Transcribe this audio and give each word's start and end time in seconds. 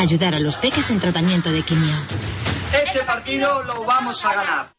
Ayudar 0.00 0.34
a 0.34 0.40
los 0.40 0.56
peques 0.56 0.88
en 0.90 0.98
tratamiento 0.98 1.52
de 1.52 1.62
quimio. 1.62 1.94
Este 2.72 3.02
partido 3.02 3.62
lo 3.64 3.84
vamos 3.84 4.24
a 4.24 4.34
ganar. 4.34 4.74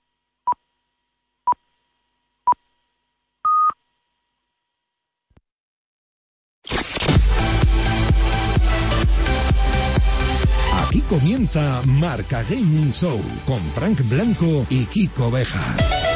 Aquí 10.88 11.02
comienza 11.02 11.84
Marca 11.86 12.42
Gaming 12.42 12.92
Show 12.92 13.22
con 13.46 13.64
Frank 13.74 14.00
Blanco 14.10 14.66
y 14.72 14.88
Kiko 14.88 15.30
Beja. 15.30 16.11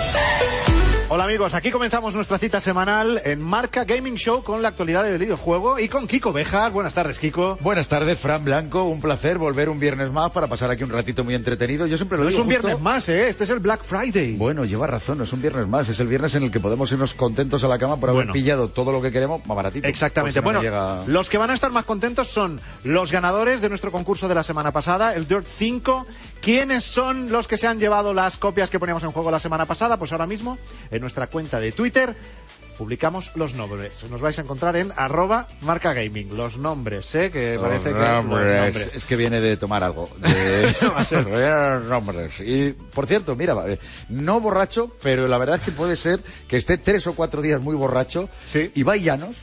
Hola 1.07 1.25
amigos, 1.25 1.53
aquí 1.53 1.69
comenzamos 1.69 2.15
nuestra 2.15 2.39
cita 2.39 2.59
semanal 2.59 3.21
en 3.25 3.39
Marca 3.39 3.83
Gaming 3.85 4.15
Show 4.15 4.43
con 4.43 4.63
la 4.63 4.69
actualidad 4.69 5.03
del 5.03 5.19
videojuego 5.19 5.77
y 5.77 5.87
con 5.87 6.07
Kiko 6.07 6.33
Bejar. 6.33 6.71
Buenas 6.71 6.95
tardes, 6.95 7.19
Kiko. 7.19 7.59
Buenas 7.61 7.87
tardes, 7.87 8.17
Fran 8.19 8.43
Blanco. 8.43 8.85
Un 8.85 8.99
placer 9.01 9.37
volver 9.37 9.69
un 9.69 9.79
viernes 9.79 10.11
más 10.11 10.31
para 10.31 10.47
pasar 10.47 10.71
aquí 10.71 10.83
un 10.83 10.89
ratito 10.89 11.23
muy 11.23 11.35
entretenido. 11.35 11.85
Yo 11.85 11.95
siempre 11.97 12.17
lo 12.17 12.23
No 12.23 12.29
digo. 12.31 12.39
es 12.41 12.45
un 12.45 12.51
justo- 12.51 12.67
viernes 12.67 12.83
más, 12.83 13.07
¿eh? 13.09 13.29
Este 13.29 13.43
es 13.43 13.51
el 13.51 13.59
Black 13.59 13.83
Friday. 13.83 14.35
Bueno, 14.35 14.65
lleva 14.65 14.87
razón, 14.87 15.19
no 15.19 15.25
es 15.25 15.31
un 15.31 15.41
viernes 15.43 15.67
más. 15.67 15.87
Es 15.89 15.99
el 15.99 16.07
viernes 16.07 16.33
en 16.33 16.41
el 16.43 16.51
que 16.51 16.59
podemos 16.59 16.91
irnos 16.91 17.13
contentos 17.13 17.63
a 17.63 17.67
la 17.67 17.77
cama 17.77 17.97
por 17.97 18.09
haber 18.09 18.21
Bueno. 18.21 18.33
pillado 18.33 18.67
todo 18.69 18.91
lo 18.91 18.99
que 18.99 19.11
queremos 19.11 19.45
más 19.45 19.55
baratito. 19.55 19.87
Exactamente. 19.87 20.39
Si 20.39 20.43
bueno, 20.43 20.63
llega- 20.63 21.03
los 21.05 21.29
que 21.29 21.37
van 21.37 21.51
a 21.51 21.53
estar 21.53 21.71
más 21.71 21.85
contentos 21.85 22.29
son 22.29 22.59
los 22.83 23.11
ganadores 23.11 23.61
de 23.61 23.69
nuestro 23.69 23.91
concurso 23.91 24.27
de 24.27 24.33
la 24.33 24.43
semana 24.43 24.71
pasada, 24.71 25.13
el 25.13 25.27
Dirt 25.27 25.45
5. 25.47 26.07
¿Quiénes 26.41 26.83
son 26.83 27.31
los 27.31 27.47
que 27.47 27.57
se 27.57 27.65
han 27.67 27.79
llevado 27.79 28.13
las 28.13 28.37
copias 28.37 28.69
que 28.71 28.79
poníamos 28.79 29.03
en 29.03 29.11
juego 29.11 29.29
la 29.31 29.39
semana 29.39 29.65
pasada? 29.65 29.97
Pues 29.97 30.11
ahora 30.11 30.27
mismo, 30.27 30.59
en 30.95 31.01
nuestra 31.01 31.27
cuenta 31.27 31.59
de 31.59 31.71
Twitter, 31.71 32.15
publicamos 32.77 33.31
los 33.35 33.53
nombres. 33.53 34.03
Nos 34.09 34.21
vais 34.21 34.37
a 34.37 34.41
encontrar 34.41 34.75
en 34.75 34.91
arroba 34.95 35.47
marca 35.61 35.93
gaming. 35.93 36.35
Los 36.35 36.57
nombres, 36.57 37.13
¿eh? 37.15 37.31
Que 37.31 37.57
parece 37.59 37.91
que... 37.93 37.99
Los 37.99 38.09
nombres. 38.09 38.91
Es 38.93 39.05
que 39.05 39.15
viene 39.15 39.39
de 39.39 39.57
tomar 39.57 39.83
algo. 39.83 40.09
De... 40.17 40.73
Va 40.93 40.99
a 40.99 41.03
ser. 41.03 41.25
Los 41.27 41.83
nombres. 41.85 42.39
Y, 42.41 42.71
por 42.73 43.07
cierto, 43.07 43.35
mira, 43.35 43.55
no 44.09 44.39
borracho, 44.41 44.91
pero 45.01 45.27
la 45.27 45.37
verdad 45.37 45.57
es 45.57 45.61
que 45.61 45.71
puede 45.71 45.95
ser 45.95 46.21
que 46.47 46.57
esté 46.57 46.77
tres 46.77 47.07
o 47.07 47.13
cuatro 47.15 47.41
días 47.41 47.61
muy 47.61 47.75
borracho. 47.75 48.29
Sí. 48.43 48.71
Y 48.75 48.83
va 48.83 48.97
llanos. 48.97 49.37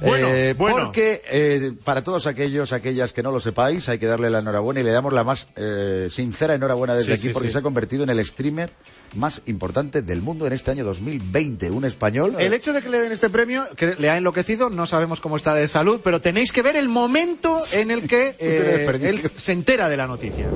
Bueno, 0.00 0.28
Eh, 0.28 0.52
bueno. 0.54 0.76
Porque 0.76 1.22
eh, 1.30 1.72
para 1.84 2.02
todos 2.02 2.26
aquellos, 2.26 2.72
aquellas 2.72 3.12
que 3.12 3.22
no 3.22 3.30
lo 3.30 3.40
sepáis, 3.40 3.88
hay 3.88 3.98
que 3.98 4.06
darle 4.06 4.30
la 4.30 4.40
enhorabuena 4.40 4.80
y 4.80 4.82
le 4.82 4.90
damos 4.90 5.12
la 5.12 5.22
más 5.24 5.48
eh, 5.56 6.08
sincera 6.10 6.56
enhorabuena 6.56 6.94
desde 6.94 7.06
Sí, 7.06 7.12
aquí 7.12 7.22
sí, 7.22 7.28
porque 7.30 7.48
sí. 7.48 7.52
se 7.52 7.58
ha 7.60 7.62
convertido 7.62 8.02
en 8.02 8.10
el 8.10 8.26
streamer 8.26 8.72
más 9.14 9.42
importante 9.46 10.02
del 10.02 10.22
mundo 10.22 10.46
en 10.46 10.52
este 10.52 10.70
año 10.70 10.84
2020. 10.84 11.70
Un 11.70 11.84
español. 11.84 12.36
El 12.38 12.52
hecho 12.52 12.72
de 12.72 12.82
que 12.82 12.88
le 12.88 13.00
den 13.00 13.12
este 13.12 13.30
premio, 13.30 13.64
que 13.76 13.94
le 13.94 14.10
ha 14.10 14.16
enloquecido, 14.16 14.70
no 14.70 14.86
sabemos 14.86 15.20
cómo 15.20 15.36
está 15.36 15.54
de 15.54 15.68
salud, 15.68 16.00
pero 16.02 16.20
tenéis 16.20 16.52
que 16.52 16.62
ver 16.62 16.76
el 16.76 16.88
momento 16.88 17.60
en 17.72 17.90
el 17.90 18.06
que 18.06 18.34
eh, 18.38 18.98
él 19.02 19.20
se 19.36 19.52
entera 19.52 19.88
de 19.88 19.96
la 19.96 20.06
noticia. 20.06 20.48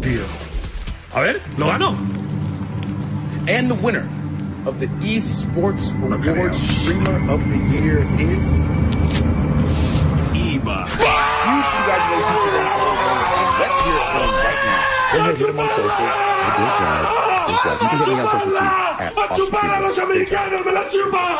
Tío. 0.00 0.22
A 1.12 1.20
ver, 1.20 1.40
lo 1.58 1.66
gano. 1.66 1.96
And 3.48 3.68
the 3.68 3.74
winner 3.74 4.06
of 4.66 4.78
the 4.78 4.86
eSports. 5.02 5.90
Award 5.92 6.54
Streamer 6.54 7.30
of 7.30 7.40
the 7.48 7.58
Year 7.72 8.02
is. 8.18 8.44
Iba. 10.34 10.86
Congratulations. 11.80 12.40
Let's 13.60 13.78
hear 13.80 13.96
it 13.96 14.06
from 14.12 14.30
right 14.30 14.60
now. 14.64 14.80
Go 15.12 15.18
ahead, 15.18 15.36
hit 15.36 15.46
them 15.46 15.58
on 15.58 15.68
social. 15.68 16.30
Good 16.56 16.78
job. 16.78 17.29
Good 17.50 17.58
job. 17.64 17.82
You 17.82 17.88
can 17.88 17.98
hit 17.98 18.08
me 18.08 18.20
on 18.20 18.28
social 18.28 18.50
too. 18.50 18.56
At 18.56 19.12
Austin 19.18 19.46
Freeman. 19.50 19.80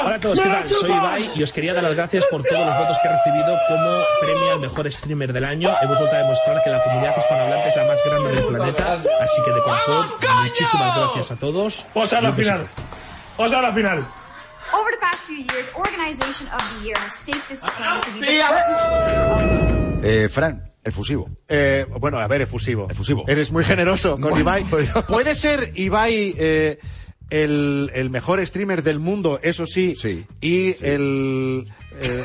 Hola 0.05 0.15
a 0.17 0.21
todos, 0.21 0.41
¿qué 0.41 0.49
tal? 0.49 0.69
Soy 0.69 0.91
Ibai 0.91 1.31
y 1.37 1.43
os 1.43 1.53
quería 1.53 1.73
dar 1.75 1.85
las 1.85 1.95
gracias 1.95 2.25
por 2.27 2.43
todos 2.43 2.67
los 2.67 2.79
votos 2.79 2.99
que 3.01 3.09
he 3.09 3.13
recibido 3.13 3.59
como 3.69 4.03
premio 4.21 4.53
al 4.53 4.61
mejor 4.61 4.91
streamer 4.91 5.33
del 5.33 5.45
año. 5.45 5.71
Hemos 5.83 5.99
vuelto 5.99 6.17
a 6.17 6.19
demostrar 6.21 6.63
que 6.65 6.71
la 6.71 6.83
comunidad 6.83 7.17
hispanohablante 7.17 7.69
es 7.69 7.77
la 7.77 7.85
más 7.85 7.99
grande 8.05 8.31
del 8.35 8.45
planeta, 8.47 8.93
así 9.21 9.43
que 9.45 9.53
de 9.53 9.61
corazón, 9.63 10.07
muchísimas 10.43 10.97
gracias 10.97 11.31
a 11.33 11.37
todos. 11.37 11.87
Vamos 11.95 12.13
a 12.13 12.21
la 12.21 12.33
final. 12.33 12.69
Vamos 13.39 13.53
a 13.53 13.63
la 13.63 13.73
final. 13.73 13.99
Over 14.73 14.91
the 14.93 14.99
past 15.01 15.25
few 15.27 15.37
years, 15.37 15.71
Organization 15.75 16.49
of 16.49 16.63
the 16.79 16.85
Year 16.87 16.97
has 16.99 17.15
staked 17.15 17.51
its 17.51 17.69
claim 17.71 18.01
to 18.01 18.11
be 18.13 18.21
the 18.21 18.45
Eh, 20.03 20.29
Fran, 20.29 20.63
efusivo. 20.85 21.29
Eh, 21.49 21.87
bueno, 22.01 22.19
a 22.19 22.27
ver, 22.29 22.43
efusivo. 22.43 22.87
Efusivo. 22.91 23.25
Eres 23.27 23.51
muy 23.51 23.65
generoso 23.65 24.13
con 24.13 24.23
Bueno, 24.23 24.39
Ibai. 24.41 24.65
pues- 24.65 24.89
¿Puede 25.09 25.35
ser 25.35 25.73
Ibai 25.75 26.35
eh, 26.39 26.79
el, 27.31 27.91
el 27.95 28.11
mejor 28.11 28.45
streamer 28.47 28.83
del 28.83 28.99
mundo, 28.99 29.39
eso 29.43 29.67
sí? 29.67 29.95
Sí, 29.97 30.27
Y 30.41 30.73
sí. 30.73 30.77
el... 30.83 31.67
eh, 32.01 32.23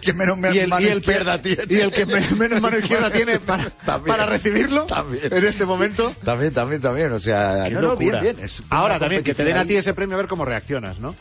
que 0.00 0.12
menos 0.12 0.36
me 0.38 0.54
y 0.54 0.58
el, 0.58 0.68
mano 0.68 0.86
y 0.86 0.90
el 0.90 0.98
izquierda 0.98 1.40
que, 1.42 1.56
tiene. 1.56 1.74
y 1.74 1.80
el 1.80 1.90
que 1.90 2.06
me- 2.06 2.30
menos 2.32 2.60
mano 2.60 2.78
izquierda 2.78 3.10
tiene 3.10 3.40
para, 3.40 3.68
También. 3.84 4.16
para 4.16 4.26
recibirlo 4.26 4.84
También. 4.84 5.32
en 5.32 5.44
este 5.46 5.64
momento. 5.64 6.14
También, 6.24 6.52
también, 6.52 6.80
también. 6.80 7.10
O 7.12 7.18
sea, 7.20 7.68
no, 7.72 7.80
no, 7.80 7.96
bien, 7.96 8.20
bien. 8.20 8.36
Es 8.40 8.62
Ahora 8.70 8.98
también, 8.98 9.22
que 9.24 9.34
te 9.34 9.44
den 9.44 9.56
a 9.56 9.64
ti 9.64 9.76
ese 9.76 9.92
premio 9.94 10.14
a 10.14 10.18
ver 10.18 10.28
cómo 10.28 10.44
reaccionas, 10.44 11.00
¿no? 11.00 11.14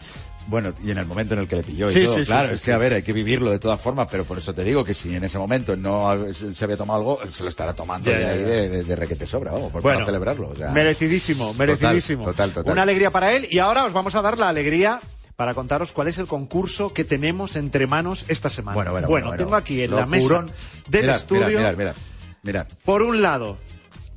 Bueno, 0.48 0.74
y 0.84 0.92
en 0.92 0.98
el 0.98 1.06
momento 1.06 1.34
en 1.34 1.42
el 1.42 1.48
que 1.48 1.58
le 1.58 1.64
pilló 1.64 1.90
y 1.90 1.94
Sí, 1.94 2.06
todo, 2.06 2.16
sí, 2.16 2.24
claro, 2.24 2.48
sí, 2.50 2.56
es 2.56 2.62
que 2.64 2.72
a 2.72 2.78
ver, 2.78 2.94
hay 2.94 3.04
que 3.04 3.12
vivirlo 3.14 3.52
de 3.52 3.60
todas 3.60 3.80
formas, 3.82 4.08
pero 4.10 4.24
por 4.24 4.38
eso 4.38 4.54
te 4.54 4.64
digo 4.64 4.84
que 4.86 4.94
si 4.94 5.14
en 5.14 5.24
ese 5.24 5.38
momento 5.38 5.76
no 5.76 6.10
se 6.54 6.64
había 6.64 6.78
tomado 6.78 7.00
algo, 7.00 7.20
se 7.32 7.44
lo 7.44 7.50
estará 7.50 7.74
tomando 7.74 8.10
de 8.10 8.20
ya, 8.20 8.30
de, 8.34 8.70
de, 8.70 8.84
de 8.86 8.96
requete 8.96 9.28
sobra, 9.28 9.52
vamos, 9.52 9.72
por 9.74 9.82
Bueno, 9.82 9.98
para 10.00 10.06
celebrarlo. 10.06 10.48
o 10.50 10.56
sea. 10.56 10.70
merecidísimo, 10.72 11.54
merecidísimo. 11.56 12.24
Total, 12.24 12.48
total, 12.50 12.54
total. 12.64 12.72
Una 12.74 12.82
alegría 12.84 13.12
para 13.12 13.34
él 13.34 13.48
y 13.52 13.60
ahora 13.60 13.84
os 13.86 13.92
vamos 13.94 14.16
a 14.16 14.22
dar 14.22 14.40
la 14.40 14.48
alegría 14.50 15.00
para 15.36 15.54
contaros 15.54 15.92
cuál 15.92 16.08
es 16.08 16.18
el 16.18 16.28
concurso 16.28 16.94
que 16.94 17.04
tenemos 17.04 17.56
entre 17.58 17.86
manos 17.86 18.24
esta 18.30 18.50
semana. 18.50 18.74
Bueno, 18.76 18.92
bueno, 18.94 19.08
bueno, 19.10 19.28
bueno. 19.28 19.44
tengo 19.44 19.56
aquí 19.56 19.82
en 19.82 19.92
la 19.92 20.06
mesa 20.06 20.46
del 20.90 21.02
Mirad, 21.04 21.16
estudio, 21.18 21.48
Mirad, 21.48 21.60
mirad, 21.60 21.78
mirad. 21.78 21.96
mirad. 22.42 22.68
por 22.86 23.02
un 23.04 23.22
lado, 23.22 23.58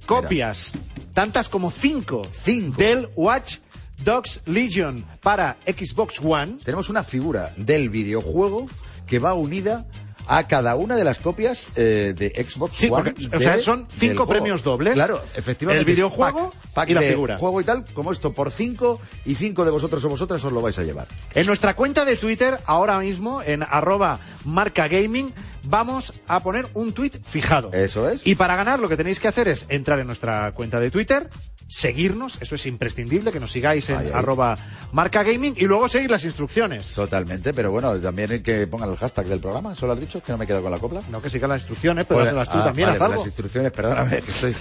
copias, 0.06 0.72
tantas 1.12 1.48
como 1.48 1.70
cinco, 1.70 2.22
Cinco. 2.32 2.76
del 2.80 3.08
Watch 3.16 3.56
Dogs 4.04 4.40
Legion 4.46 5.04
para 5.22 5.56
Xbox 5.66 6.20
One. 6.22 6.58
Tenemos 6.64 6.88
una 6.88 7.04
figura 7.04 7.52
del 7.56 7.90
videojuego 7.90 8.66
que 9.06 9.18
va 9.18 9.34
unida 9.34 9.86
a 10.26 10.46
cada 10.46 10.76
una 10.76 10.94
de 10.94 11.02
las 11.02 11.18
copias 11.18 11.66
eh, 11.74 12.14
de 12.16 12.28
Xbox 12.48 12.76
Sí, 12.76 12.88
One. 12.88 13.10
porque, 13.12 13.36
o 13.36 13.40
sea, 13.40 13.58
son 13.58 13.88
cinco 13.90 14.24
juego. 14.26 14.26
premios 14.32 14.62
dobles. 14.62 14.94
Claro, 14.94 15.20
efectivamente. 15.34 15.80
El 15.80 15.96
videojuego 15.96 16.52
es 16.54 16.60
pack, 16.66 16.72
pack 16.74 16.90
y 16.90 16.94
la 16.94 17.00
de 17.00 17.08
figura. 17.08 17.36
Juego 17.38 17.60
y 17.60 17.64
tal, 17.64 17.84
como 17.92 18.12
esto, 18.12 18.32
por 18.32 18.52
cinco, 18.52 19.00
y 19.24 19.34
cinco 19.34 19.64
de 19.64 19.72
vosotros 19.72 20.04
o 20.04 20.08
vosotras 20.08 20.44
os 20.44 20.52
lo 20.52 20.62
vais 20.62 20.78
a 20.78 20.84
llevar. 20.84 21.08
En 21.34 21.46
nuestra 21.46 21.74
cuenta 21.74 22.04
de 22.04 22.14
Twitter, 22.16 22.58
ahora 22.66 23.00
mismo, 23.00 23.42
en 23.42 23.64
arroba 23.64 24.20
marcagaming, 24.44 25.32
vamos 25.64 26.12
a 26.28 26.40
poner 26.40 26.68
un 26.74 26.92
tuit 26.92 27.16
fijado. 27.24 27.72
Eso 27.72 28.08
es. 28.08 28.24
Y 28.24 28.36
para 28.36 28.54
ganar 28.54 28.78
lo 28.78 28.88
que 28.88 28.96
tenéis 28.96 29.18
que 29.18 29.26
hacer 29.26 29.48
es 29.48 29.66
entrar 29.68 29.98
en 29.98 30.06
nuestra 30.06 30.52
cuenta 30.52 30.78
de 30.78 30.92
Twitter, 30.92 31.28
seguirnos, 31.70 32.36
eso 32.40 32.56
es 32.56 32.66
imprescindible, 32.66 33.30
que 33.30 33.38
nos 33.38 33.52
sigáis 33.52 33.88
en 33.90 34.12
arroba 34.12 34.58
marcagaming 34.92 35.54
y 35.56 35.66
luego 35.66 35.88
seguir 35.88 36.10
las 36.10 36.24
instrucciones. 36.24 36.94
Totalmente, 36.94 37.54
pero 37.54 37.70
bueno, 37.70 37.96
también 38.00 38.42
que 38.42 38.66
pongan 38.66 38.90
el 38.90 38.96
hashtag 38.96 39.26
del 39.26 39.38
programa, 39.38 39.72
¿eso 39.74 39.86
lo 39.86 39.92
has 39.92 40.00
dicho? 40.00 40.20
Que 40.20 40.32
no 40.32 40.38
me 40.38 40.44
he 40.44 40.46
quedado 40.48 40.64
con 40.64 40.72
la 40.72 40.78
copla. 40.78 41.00
No 41.10 41.22
que 41.22 41.30
sigan 41.30 41.50
las 41.50 41.60
instrucciones, 41.60 42.06
pero 42.06 42.20
Pues, 42.20 42.30
hazlas 42.30 42.50
tú 42.50 42.58
ah, 42.58 42.64
también, 42.64 42.88
vale, 42.88 42.96
haz 42.96 42.98
pues 42.98 43.10
algo. 43.10 43.20
Las 43.20 43.26
instrucciones, 43.26 43.72
perdóname, 43.72 44.20
que 44.22 44.30
estoy, 44.30 44.54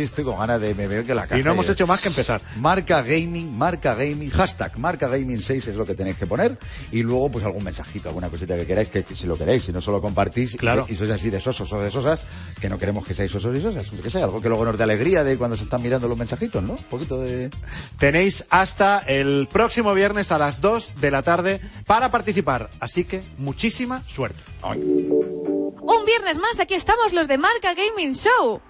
estoy, 0.00 0.24
con 0.24 0.38
ganas 0.38 0.60
de 0.60 0.74
me 0.74 0.86
veo 0.86 1.04
que 1.04 1.14
la 1.14 1.26
caja. 1.26 1.38
Y 1.38 1.42
no 1.44 1.52
hemos 1.52 1.68
hecho 1.68 1.86
más 1.86 2.00
que 2.00 2.08
empezar. 2.08 2.40
Marca 2.56 3.02
Gaming, 3.02 3.56
Marca 3.56 3.94
Gaming, 3.94 4.30
hashtag 4.30 4.78
Marca 4.78 5.06
Gaming 5.08 5.42
6 5.42 5.68
es 5.68 5.76
lo 5.76 5.84
que 5.84 5.94
tenéis 5.94 6.16
que 6.16 6.26
poner. 6.26 6.58
Y 6.90 7.02
luego, 7.02 7.30
pues 7.30 7.44
algún 7.44 7.64
mensajito, 7.64 8.08
alguna 8.08 8.30
cosita 8.30 8.56
que 8.56 8.66
queráis, 8.66 8.88
que, 8.88 9.04
que 9.04 9.14
si 9.14 9.26
lo 9.26 9.36
queréis, 9.36 9.64
si 9.64 9.72
no 9.72 9.80
solo 9.82 10.00
compartís, 10.00 10.56
Claro. 10.56 10.86
y, 10.88 10.96
sois 10.96 11.10
así 11.10 11.28
de 11.28 11.40
sosos 11.40 11.70
o 11.72 11.80
de 11.80 11.90
sosas, 11.90 12.24
que 12.58 12.68
no 12.68 12.78
queremos 12.78 13.06
que 13.06 13.14
seáis 13.14 13.30
sosos 13.30 13.54
y 13.54 13.60
sosas. 13.60 13.86
Que 14.02 14.08
sea 14.10 14.24
algo 14.24 14.40
que 14.40 14.48
luego 14.48 14.64
nos 14.64 14.78
dé 14.78 14.84
alegría 14.84 15.24
de 15.24 15.36
cuando 15.36 15.56
se 15.56 15.64
están 15.64 15.82
mirando 15.82 16.08
los 16.08 16.16
mensajitos, 16.16 16.53
¿no? 16.60 16.74
Un 16.74 16.82
poquito 16.84 17.20
de. 17.20 17.50
Tenéis 17.98 18.46
hasta 18.50 18.98
el 18.98 19.48
próximo 19.50 19.94
viernes 19.94 20.32
a 20.32 20.38
las 20.38 20.60
2 20.60 21.00
de 21.00 21.10
la 21.10 21.22
tarde 21.22 21.60
para 21.86 22.10
participar. 22.10 22.70
Así 22.80 23.04
que 23.04 23.22
muchísima 23.38 24.02
suerte. 24.02 24.40
Un 24.62 26.04
viernes 26.06 26.38
más, 26.38 26.60
aquí 26.60 26.74
estamos 26.74 27.12
los 27.12 27.28
de 27.28 27.38
Marca 27.38 27.74
Gaming 27.74 28.14
Show. 28.14 28.60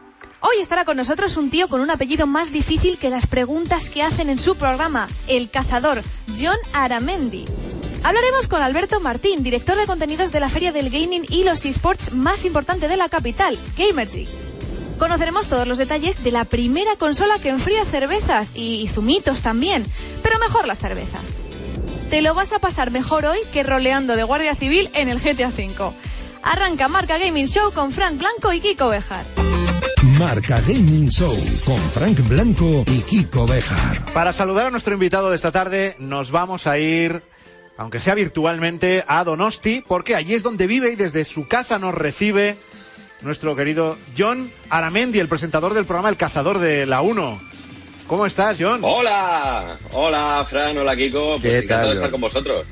Hoy 0.40 0.60
estará 0.60 0.84
con 0.84 0.96
nosotros 0.96 1.36
un 1.38 1.48
tío 1.48 1.68
con 1.68 1.80
un 1.80 1.90
apellido 1.90 2.26
más 2.26 2.52
difícil 2.52 2.98
que 2.98 3.08
las 3.08 3.26
preguntas 3.26 3.88
que 3.88 4.02
hacen 4.02 4.28
en 4.28 4.38
su 4.38 4.56
programa, 4.56 5.06
El 5.26 5.48
Cazador, 5.48 6.02
John 6.38 6.58
Aramendi. 6.74 7.46
Hablaremos 8.02 8.48
con 8.48 8.60
Alberto 8.60 9.00
Martín, 9.00 9.42
director 9.42 9.76
de 9.76 9.86
contenidos 9.86 10.30
de 10.30 10.40
la 10.40 10.50
Feria 10.50 10.72
del 10.72 10.90
Gaming 10.90 11.24
y 11.30 11.44
los 11.44 11.64
esports 11.64 12.12
más 12.12 12.44
importante 12.44 12.88
de 12.88 12.98
la 12.98 13.08
capital, 13.08 13.58
Gamergy. 13.78 14.53
Conoceremos 14.98 15.48
todos 15.48 15.66
los 15.66 15.78
detalles 15.78 16.22
de 16.22 16.30
la 16.30 16.44
primera 16.44 16.96
consola 16.96 17.38
que 17.42 17.48
enfría 17.48 17.84
cervezas 17.84 18.52
y 18.54 18.88
zumitos 18.88 19.40
también, 19.40 19.84
pero 20.22 20.38
mejor 20.38 20.66
las 20.66 20.78
cervezas. 20.78 21.20
Te 22.10 22.22
lo 22.22 22.34
vas 22.34 22.52
a 22.52 22.58
pasar 22.58 22.90
mejor 22.90 23.26
hoy 23.26 23.38
que 23.52 23.62
roleando 23.62 24.14
de 24.14 24.22
Guardia 24.22 24.54
Civil 24.54 24.88
en 24.94 25.08
el 25.08 25.18
GTA 25.18 25.48
V. 25.48 25.92
Arranca 26.42 26.88
Marca 26.88 27.18
Gaming 27.18 27.48
Show 27.48 27.72
con 27.72 27.92
Frank 27.92 28.18
Blanco 28.18 28.52
y 28.52 28.60
Kiko 28.60 28.88
Bejar. 28.88 29.24
Marca 30.18 30.60
Gaming 30.60 31.08
Show 31.08 31.34
con 31.64 31.80
Frank 31.90 32.20
Blanco 32.28 32.84
y 32.86 33.00
Kiko 33.00 33.46
Bejar. 33.46 34.04
Para 34.12 34.32
saludar 34.32 34.66
a 34.66 34.70
nuestro 34.70 34.94
invitado 34.94 35.30
de 35.30 35.36
esta 35.36 35.50
tarde, 35.50 35.96
nos 35.98 36.30
vamos 36.30 36.66
a 36.66 36.78
ir, 36.78 37.22
aunque 37.76 37.98
sea 37.98 38.14
virtualmente, 38.14 39.04
a 39.08 39.24
Donosti, 39.24 39.82
porque 39.86 40.14
allí 40.14 40.34
es 40.34 40.42
donde 40.42 40.66
vive 40.66 40.92
y 40.92 40.96
desde 40.96 41.24
su 41.24 41.48
casa 41.48 41.78
nos 41.78 41.94
recibe 41.94 42.56
nuestro 43.24 43.56
querido 43.56 43.96
John 44.16 44.50
Aramendi, 44.70 45.18
el 45.18 45.28
presentador 45.28 45.74
del 45.74 45.84
programa 45.84 46.08
El 46.10 46.16
Cazador 46.16 46.58
de 46.58 46.86
la 46.86 47.00
1. 47.02 47.40
¿Cómo 48.06 48.26
estás, 48.26 48.58
John? 48.60 48.80
Hola, 48.82 49.76
hola, 49.92 50.46
Fran, 50.48 50.76
hola, 50.76 50.94
Kiko. 50.94 51.36
Pues 51.40 51.54
encantado 51.64 51.88
de 51.90 51.94
estar 51.96 52.10
con 52.10 52.20
vosotros. 52.20 52.66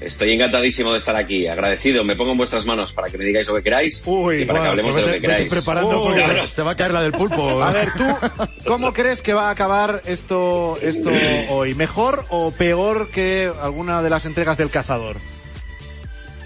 Estoy 0.00 0.32
encantadísimo 0.32 0.92
de 0.92 0.98
estar 0.98 1.16
aquí, 1.16 1.48
agradecido. 1.48 2.04
Me 2.04 2.14
pongo 2.14 2.30
en 2.32 2.38
vuestras 2.38 2.64
manos 2.64 2.92
para 2.92 3.10
que 3.10 3.18
me 3.18 3.24
digáis 3.24 3.48
lo 3.48 3.56
que 3.56 3.62
queráis 3.64 4.04
Uy, 4.06 4.42
y 4.42 4.44
para 4.44 4.62
que 4.62 4.68
hablemos 4.68 4.92
pues 4.92 5.04
de 5.04 5.10
lo 5.10 5.14
que 5.16 5.20
queráis. 5.20 5.50
preparando 5.52 6.02
porque 6.04 6.22
claro. 6.22 6.48
Te 6.54 6.62
va 6.62 6.70
a 6.70 6.76
caer 6.76 6.92
la 6.94 7.02
del 7.02 7.12
pulpo. 7.12 7.62
A 7.62 7.72
ver, 7.72 7.88
tú, 7.94 8.04
¿cómo 8.64 8.92
crees 8.92 9.22
que 9.22 9.34
va 9.34 9.48
a 9.48 9.50
acabar 9.50 10.02
esto, 10.06 10.78
esto 10.80 11.10
hoy? 11.50 11.74
¿Mejor 11.74 12.24
o 12.30 12.52
peor 12.52 13.08
que 13.10 13.52
alguna 13.60 14.00
de 14.00 14.10
las 14.10 14.24
entregas 14.24 14.56
del 14.56 14.70
cazador? 14.70 15.16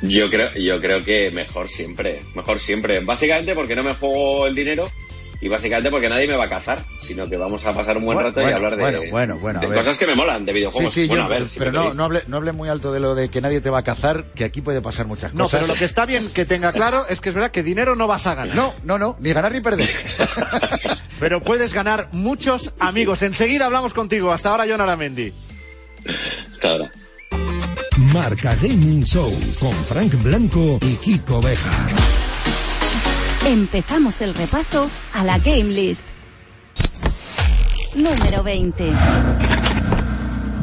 Yo 0.02 0.28
creo, 0.28 0.50
yo 0.54 0.76
creo 0.80 1.04
que 1.04 1.30
mejor 1.30 1.68
siempre, 1.68 2.20
mejor 2.34 2.58
siempre. 2.60 3.00
Básicamente 3.00 3.54
porque 3.54 3.74
no 3.76 3.82
me 3.84 3.94
juego 3.94 4.46
el 4.48 4.54
dinero 4.54 4.90
y 5.40 5.48
básicamente 5.48 5.90
porque 5.90 6.08
nadie 6.08 6.26
me 6.28 6.36
va 6.36 6.44
a 6.44 6.48
cazar, 6.48 6.84
sino 7.00 7.28
que 7.28 7.36
vamos 7.36 7.64
a 7.66 7.72
pasar 7.72 7.96
un 7.96 8.04
buen 8.04 8.14
Bueno, 8.16 8.28
rato 8.30 8.40
y 8.48 8.52
hablar 8.52 8.76
de, 8.76 8.82
bueno, 8.82 9.00
bueno, 9.10 9.38
bueno, 9.38 9.60
de 9.60 9.68
cosas 9.68 9.98
que 9.98 10.06
me 10.06 10.14
molan, 10.14 10.44
de 10.44 10.52
Sí, 10.52 10.56
videojuegos. 10.58 10.92
sí, 10.92 11.06
bueno, 11.06 11.22
yo- 11.22 11.26
a 11.34 11.38
ver, 11.38 11.48
si 11.48 11.58
pero 11.58 11.72
no, 11.72 11.92
no, 11.94 12.04
hable, 12.04 12.22
no 12.28 12.36
hable 12.36 12.52
muy 12.52 12.68
alto 12.68 12.92
de 12.92 13.00
lo 13.00 13.14
de 13.16 13.28
que 13.28 13.40
nadie 13.40 13.60
te 13.60 13.68
va 13.70 13.78
a 13.78 13.82
cazar, 13.84 14.26
que 14.34 14.44
aquí 14.44 14.60
puede 14.60 14.80
pasar 14.82 15.06
muchas 15.06 15.34
No, 15.34 15.44
cosas. 15.44 15.60
pero 15.62 15.72
lo 15.72 15.78
que 15.78 15.84
está 15.84 16.04
bien 16.06 16.28
que 16.32 16.44
tenga 16.44 16.72
claro 16.72 17.06
es 17.08 17.20
que 17.20 17.28
es 17.30 17.34
verdad 17.34 17.50
que 17.50 17.62
dinero 17.64 17.96
no 17.96 18.06
vas 18.06 18.26
a 18.28 18.34
ganar. 18.36 18.54
No, 18.56 18.74
no, 18.84 18.98
no, 18.98 19.16
ni 19.20 19.32
ganar 19.32 19.50
ni 19.52 19.60
perder. 19.60 19.88
Pero 21.20 21.40
puedes 21.40 21.72
ganar 21.72 22.08
muchos 22.10 22.72
amigos. 22.80 23.22
Enseguida 23.22 23.66
hablamos 23.66 23.94
contigo. 23.94 24.32
Hasta 24.32 24.50
ahora, 24.50 24.64
John 24.68 24.80
Aramendi. 24.80 25.32
Hasta 26.52 26.68
ahora. 26.70 26.90
Marca 27.96 28.54
Gaming 28.54 29.04
Show 29.04 29.30
con 29.60 29.72
Frank 29.84 30.14
Blanco 30.22 30.78
y 30.80 30.96
Kiko 30.96 31.40
Beja. 31.40 31.88
Empezamos 33.46 34.20
el 34.22 34.34
repaso 34.34 34.88
a 35.14 35.24
la 35.24 35.38
Game 35.38 35.64
List. 35.64 36.02
Número 37.94 38.42
20. 38.42 38.92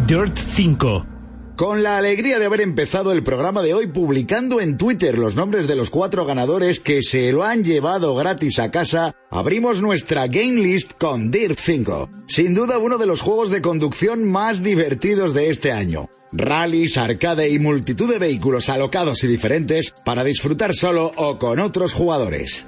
Dirt 0.08 0.38
5. 0.38 1.19
Con 1.60 1.84
la 1.84 1.98
alegría 1.98 2.40
de 2.40 2.46
haber 2.46 2.62
empezado 2.62 3.12
el 3.12 3.22
programa 3.22 3.62
de 3.62 3.74
hoy 3.74 3.88
publicando 3.88 4.62
en 4.62 4.78
Twitter 4.78 5.18
los 5.18 5.36
nombres 5.36 5.68
de 5.68 5.76
los 5.76 5.90
cuatro 5.90 6.26
ganadores 6.26 6.80
que 6.80 7.02
se 7.02 7.34
lo 7.34 7.44
han 7.44 7.66
llevado 7.66 8.16
gratis 8.16 8.60
a 8.60 8.72
casa, 8.72 9.14
abrimos 9.30 9.82
nuestra 9.82 10.28
Game 10.28 10.62
List 10.62 10.94
con 10.94 11.32
Dirt 11.32 11.60
5. 11.60 12.10
Sin 12.28 12.54
duda 12.54 12.78
uno 12.78 12.98
de 12.98 13.08
los 13.08 13.20
juegos 13.20 13.52
de 13.52 13.62
conducción 13.62 14.24
más 14.24 14.64
divertidos 14.64 15.34
de 15.34 15.50
este 15.50 15.74
año. 15.74 16.08
Rallys, 16.32 16.98
arcade 16.98 17.50
y 17.50 17.60
multitud 17.60 18.10
de 18.10 18.20
vehículos 18.20 18.70
alocados 18.70 19.22
y 19.26 19.28
diferentes 19.28 19.94
para 20.06 20.24
disfrutar 20.24 20.74
solo 20.74 21.12
o 21.18 21.38
con 21.38 21.60
otros 21.60 21.92
jugadores. 21.92 22.68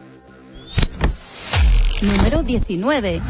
Número 2.01 2.43
19. 2.43 3.21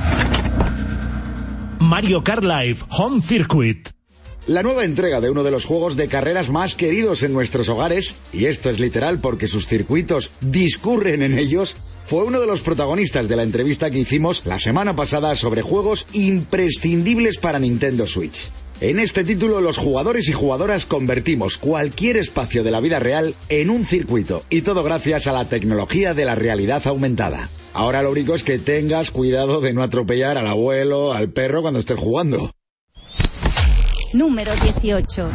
Mario 1.81 2.23
Kart 2.23 2.43
Live 2.43 2.79
Home 2.97 3.21
Circuit. 3.21 4.00
La 4.47 4.63
nueva 4.63 4.85
entrega 4.85 5.21
de 5.21 5.29
uno 5.29 5.43
de 5.43 5.51
los 5.51 5.65
juegos 5.65 5.95
de 5.95 6.07
carreras 6.07 6.49
más 6.49 6.73
queridos 6.73 7.21
en 7.21 7.31
nuestros 7.31 7.69
hogares, 7.69 8.15
y 8.33 8.45
esto 8.45 8.71
es 8.71 8.79
literal 8.79 9.19
porque 9.19 9.47
sus 9.47 9.67
circuitos 9.67 10.31
discurren 10.41 11.21
en 11.21 11.37
ellos, 11.37 11.75
fue 12.05 12.23
uno 12.23 12.41
de 12.41 12.47
los 12.47 12.61
protagonistas 12.61 13.27
de 13.27 13.35
la 13.35 13.43
entrevista 13.43 13.91
que 13.91 13.99
hicimos 13.99 14.47
la 14.47 14.57
semana 14.57 14.95
pasada 14.95 15.35
sobre 15.35 15.61
juegos 15.61 16.07
imprescindibles 16.13 17.37
para 17.37 17.59
Nintendo 17.59 18.07
Switch. 18.07 18.49
En 18.81 18.99
este 18.99 19.23
título 19.23 19.61
los 19.61 19.77
jugadores 19.77 20.27
y 20.27 20.33
jugadoras 20.33 20.87
convertimos 20.87 21.59
cualquier 21.59 22.17
espacio 22.17 22.63
de 22.63 22.71
la 22.71 22.79
vida 22.79 22.97
real 22.97 23.35
en 23.49 23.69
un 23.69 23.85
circuito, 23.85 24.41
y 24.49 24.63
todo 24.63 24.81
gracias 24.81 25.27
a 25.27 25.33
la 25.33 25.45
tecnología 25.45 26.15
de 26.15 26.25
la 26.25 26.33
realidad 26.33 26.81
aumentada. 26.87 27.47
Ahora 27.73 28.01
lo 28.01 28.09
único 28.09 28.33
es 28.33 28.41
que 28.41 28.57
tengas 28.57 29.11
cuidado 29.11 29.61
de 29.61 29.73
no 29.73 29.83
atropellar 29.83 30.39
al 30.39 30.47
abuelo, 30.47 31.13
al 31.13 31.29
perro 31.29 31.61
cuando 31.61 31.79
estés 31.79 31.99
jugando. 31.99 32.51
Número 34.13 34.51
18. 34.53 35.29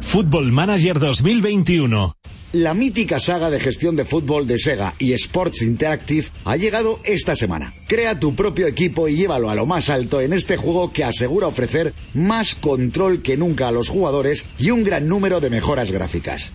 Football 0.00 0.52
Manager 0.52 1.00
2021. 1.00 2.14
La 2.52 2.72
mítica 2.72 3.18
saga 3.18 3.50
de 3.50 3.58
gestión 3.58 3.96
de 3.96 4.04
fútbol 4.04 4.46
de 4.46 4.58
Sega 4.58 4.94
y 4.98 5.12
Sports 5.12 5.62
Interactive 5.62 6.28
ha 6.44 6.56
llegado 6.56 7.00
esta 7.04 7.34
semana. 7.34 7.74
Crea 7.88 8.20
tu 8.20 8.34
propio 8.34 8.68
equipo 8.68 9.08
y 9.08 9.16
llévalo 9.16 9.50
a 9.50 9.54
lo 9.54 9.66
más 9.66 9.90
alto 9.90 10.20
en 10.20 10.32
este 10.32 10.56
juego 10.56 10.92
que 10.92 11.04
asegura 11.04 11.48
ofrecer 11.48 11.94
más 12.14 12.54
control 12.54 13.22
que 13.22 13.36
nunca 13.36 13.68
a 13.68 13.72
los 13.72 13.88
jugadores 13.88 14.46
y 14.58 14.70
un 14.70 14.84
gran 14.84 15.08
número 15.08 15.40
de 15.40 15.50
mejoras 15.50 15.90
gráficas. 15.90 16.52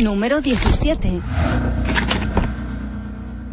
Número 0.00 0.40
17. 0.40 1.20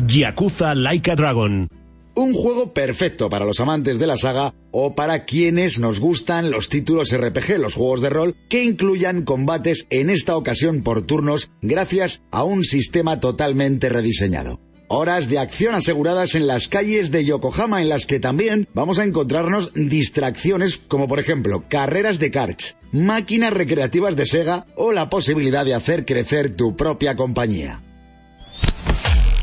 Yakuza 0.06 0.76
Like 0.76 1.12
a 1.12 1.16
Dragon. 1.16 1.79
Un 2.20 2.34
juego 2.34 2.74
perfecto 2.74 3.30
para 3.30 3.46
los 3.46 3.62
amantes 3.62 3.98
de 3.98 4.06
la 4.06 4.18
saga 4.18 4.54
o 4.72 4.94
para 4.94 5.24
quienes 5.24 5.80
nos 5.80 6.02
gustan 6.02 6.52
los 6.52 6.68
títulos 6.68 7.18
RPG, 7.18 7.58
los 7.60 7.76
juegos 7.76 8.02
de 8.02 8.10
rol, 8.10 8.36
que 8.50 8.66
incluyan 8.66 9.24
combates 9.24 9.88
en 9.90 10.10
esta 10.10 10.36
ocasión 10.36 10.84
por 10.84 11.04
turnos 11.04 11.50
gracias 11.62 12.22
a 12.30 12.44
un 12.44 12.66
sistema 12.66 13.22
totalmente 13.22 13.88
rediseñado. 13.88 14.60
Horas 14.90 15.30
de 15.30 15.40
acción 15.40 15.76
aseguradas 15.76 16.36
en 16.36 16.46
las 16.46 16.68
calles 16.68 17.10
de 17.10 17.24
Yokohama 17.24 17.82
en 17.82 17.88
las 17.88 18.06
que 18.06 18.20
también 18.20 18.68
vamos 18.74 19.00
a 19.00 19.06
encontrarnos 19.06 19.72
distracciones 19.74 20.76
como 20.76 21.08
por 21.08 21.20
ejemplo 21.20 21.70
carreras 21.70 22.20
de 22.20 22.32
karts, 22.32 22.76
máquinas 22.92 23.54
recreativas 23.54 24.18
de 24.18 24.26
Sega 24.26 24.68
o 24.76 24.92
la 24.92 25.10
posibilidad 25.10 25.64
de 25.64 25.74
hacer 25.74 26.06
crecer 26.06 26.54
tu 26.54 26.76
propia 26.76 27.16
compañía. 27.16 27.82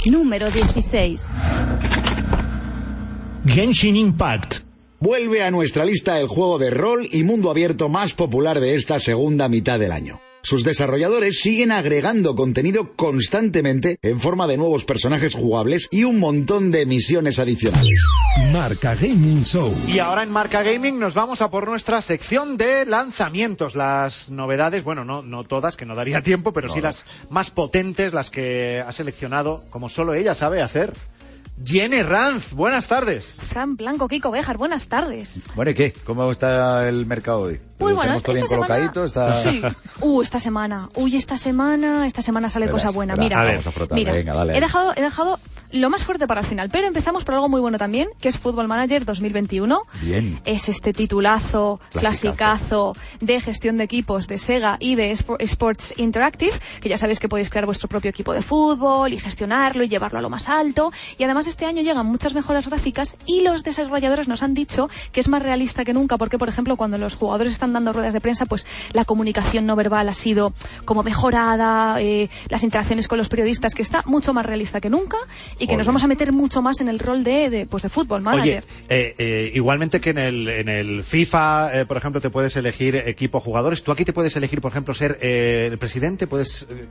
Número 0.05 0.51
16. 0.51 1.31
Genshin 3.47 3.97
Impact. 3.97 4.59
Vuelve 4.99 5.43
a 5.45 5.51
nuestra 5.51 5.85
lista 5.85 6.19
el 6.21 6.27
juego 6.27 6.59
de 6.59 6.71
rol 6.71 7.09
y 7.11 7.23
mundo 7.23 7.51
abierto 7.51 7.89
más 7.89 8.13
popular 8.13 8.61
de 8.61 8.75
esta 8.75 8.99
segunda 8.99 9.49
mitad 9.49 9.79
del 9.79 9.93
año. 9.93 10.21
Sus 10.43 10.63
desarrolladores 10.63 11.41
siguen 11.41 11.73
agregando 11.73 12.37
contenido 12.37 12.95
constantemente 12.95 13.99
en 14.03 14.21
forma 14.21 14.47
de 14.47 14.57
nuevos 14.57 14.85
personajes 14.85 15.35
jugables 15.35 15.89
y 15.91 16.05
un 16.05 16.21
montón 16.21 16.71
de 16.71 16.87
misiones 16.87 17.39
adicionales. 17.39 18.01
Marca 18.53 18.95
Gaming 18.95 19.45
Show. 19.45 19.75
Y 19.89 19.99
ahora 19.99 20.23
en 20.23 20.31
Marca 20.31 20.63
Gaming 20.63 20.99
nos 20.99 21.15
vamos 21.15 21.41
a 21.41 21.51
por 21.51 21.69
nuestra 21.69 22.01
sección 22.01 22.57
de 22.57 22.87
lanzamientos. 22.87 23.75
Las 23.75 24.31
novedades, 24.31 24.85
bueno, 24.85 25.05
no, 25.05 25.23
no 25.23 25.45
todas, 25.45 25.77
que 25.77 25.85
no 25.85 25.95
daría 25.97 26.23
tiempo, 26.23 26.53
pero 26.53 26.69
sí 26.69 26.81
las 26.81 27.05
más 27.29 27.51
potentes, 27.51 28.13
las 28.13 28.31
que 28.31 28.85
ha 28.87 28.93
seleccionado, 28.93 29.65
como 29.71 29.89
solo 29.89 30.15
ella 30.15 30.35
sabe 30.35 30.63
hacer. 30.63 30.93
Jenny 31.65 32.03
Ranz, 32.03 32.53
buenas 32.53 32.87
tardes. 32.87 33.39
Fran 33.43 33.77
Blanco, 33.77 34.09
Kiko 34.09 34.31
Bejar, 34.31 34.59
buenas 34.59 34.89
tardes. 34.89 35.41
Bueno, 35.55 35.71
¿y 35.71 35.75
qué? 35.75 35.93
¿Cómo 36.05 36.31
está 36.31 36.87
el 36.89 37.07
mercado 37.07 37.41
hoy? 37.43 37.59
Pues 37.79 37.95
bueno, 37.95 38.03
¿Tenemos 38.21 38.23
todo 38.23 38.33
bien 38.35 38.45
esta 38.45 38.57
semana... 38.57 38.75
colocadito? 38.91 39.05
Está... 39.07 39.43
Sí. 39.43 39.63
Uh, 40.01 40.21
esta 40.23 40.39
semana. 40.39 40.91
Uy, 40.97 41.17
esta 41.17 41.39
semana, 41.39 42.07
esta 42.07 42.21
semana 42.21 42.51
sale 42.51 42.67
Verás, 42.67 42.83
cosa 42.83 42.93
buena. 42.93 43.15
verás. 43.15 43.25
Mira, 43.27 43.41
A 43.41 43.45
ver. 43.45 43.53
Vamos 43.53 43.67
a 43.69 43.71
frotar, 43.73 43.97
mira, 43.97 44.13
venga, 44.13 44.35
dale. 44.35 44.57
he 44.57 44.61
dejado, 44.61 44.93
he 44.97 45.01
dejado 45.01 45.39
lo 45.81 45.91
más 45.91 46.05
fuerte 46.05 46.27
para 46.27 46.41
el 46.41 46.47
final, 46.47 46.69
pero 46.71 46.87
empezamos 46.87 47.25
por 47.25 47.35
algo 47.35 47.49
muy 47.49 47.61
bueno 47.61 47.79
también, 47.79 48.09
que 48.21 48.29
es 48.29 48.39
Football 48.39 48.69
Manager 48.69 49.05
2021. 49.05 49.83
Bien. 50.03 50.39
Es 50.45 50.69
este 50.69 50.93
titulazo, 50.93 51.81
Clasicazo. 51.93 52.93
clasicazo 52.93 52.93
de 53.21 53.41
gestión 53.41 53.77
de 53.77 53.85
equipos 53.85 54.27
de 54.27 54.39
Sega 54.39 54.77
y 54.81 54.95
de 54.95 55.13
Spo- 55.13 55.37
Sports 55.41 55.95
Interactive, 55.97 56.53
que 56.81 56.89
ya 56.89 56.99
sabéis 56.99 57.19
que 57.19 57.29
podéis 57.29 57.51
crear 57.51 57.67
vuestro 57.67 57.89
propio 57.89 58.11
equipo 58.11 58.33
de 58.33 58.43
fútbol 58.43 59.13
y 59.13 59.19
gestionarlo 59.19 59.85
y 59.85 59.89
llevarlo 59.89 60.19
a 60.19 60.23
lo 60.23 60.31
más 60.31 60.49
alto. 60.49 60.93
Y 61.19 61.25
además 61.25 61.47
este 61.47 61.65
año 61.67 61.83
llegan 61.83 62.07
muchas 62.07 62.35
mejoras 62.35 62.67
gráficas 62.69 63.17
y 63.27 63.43
los 63.43 63.63
desarrolladores 63.63 64.29
nos 64.29 64.43
han 64.43 64.55
dicho 64.55 64.89
que 65.13 65.21
es 65.21 65.29
más 65.29 65.43
realista 65.43 65.85
que 65.85 65.93
nunca, 65.93 66.19
porque 66.19 66.39
por 66.39 66.49
ejemplo 66.49 66.77
cuando 66.77 66.99
los 66.99 67.15
jugadores 67.17 67.53
están 67.53 67.73
dando 67.73 67.93
ruedas 67.93 68.13
de 68.13 68.21
prensa, 68.21 68.47
pues 68.47 68.67
la 68.93 69.05
comunicación 69.05 69.67
no 69.67 69.77
verbal 69.77 70.09
ha 70.09 70.15
sido 70.15 70.53
como 70.85 71.03
mejorada, 71.03 72.01
eh, 72.01 72.29
las 72.49 72.63
interacciones 72.63 73.09
con 73.09 73.19
los 73.19 73.29
periodistas, 73.29 73.75
que 73.75 73.83
está 73.83 74.03
mucho 74.07 74.33
más 74.33 74.47
realista 74.47 74.81
que 74.81 74.91
nunca 74.91 75.17
y 75.59 75.66
que 75.67 75.73
Muy 75.73 75.79
nos 75.79 75.87
vamos 75.87 76.05
a 76.05 76.07
meter 76.07 76.33
mucho 76.33 76.63
más 76.63 76.81
en 76.81 76.89
el 76.89 76.99
rol 76.99 77.25
de, 77.25 77.51
de, 77.51 77.67
pues 77.67 77.83
de 77.83 77.89
fútbol 77.89 78.23
manager. 78.23 78.65
Oye, 78.65 78.87
eh, 78.89 79.15
eh, 79.19 79.53
igualmente 79.55 80.01
que 80.01 80.11
en 80.11 80.19
el, 80.19 80.49
en 80.49 80.69
el 80.69 81.05
FIFA, 81.05 81.81
eh, 81.81 81.87
por 81.87 81.97
ejemplo, 81.97 82.21
te 82.21 82.31
puedes 82.31 82.57
elegir 82.57 82.97
equipo 82.97 83.41
jugadores. 83.41 83.83
Tú 83.83 83.93
aquí 83.93 84.05
te 84.05 84.13
puedes 84.13 84.35
elegir, 84.37 84.61
por 84.61 84.71
ejemplo, 84.73 84.95
ser 84.95 85.19
eh, 85.21 85.69
el 85.71 85.79
presidente. 85.79 86.27
Puedes, 86.27 86.67
eh, 86.71 86.87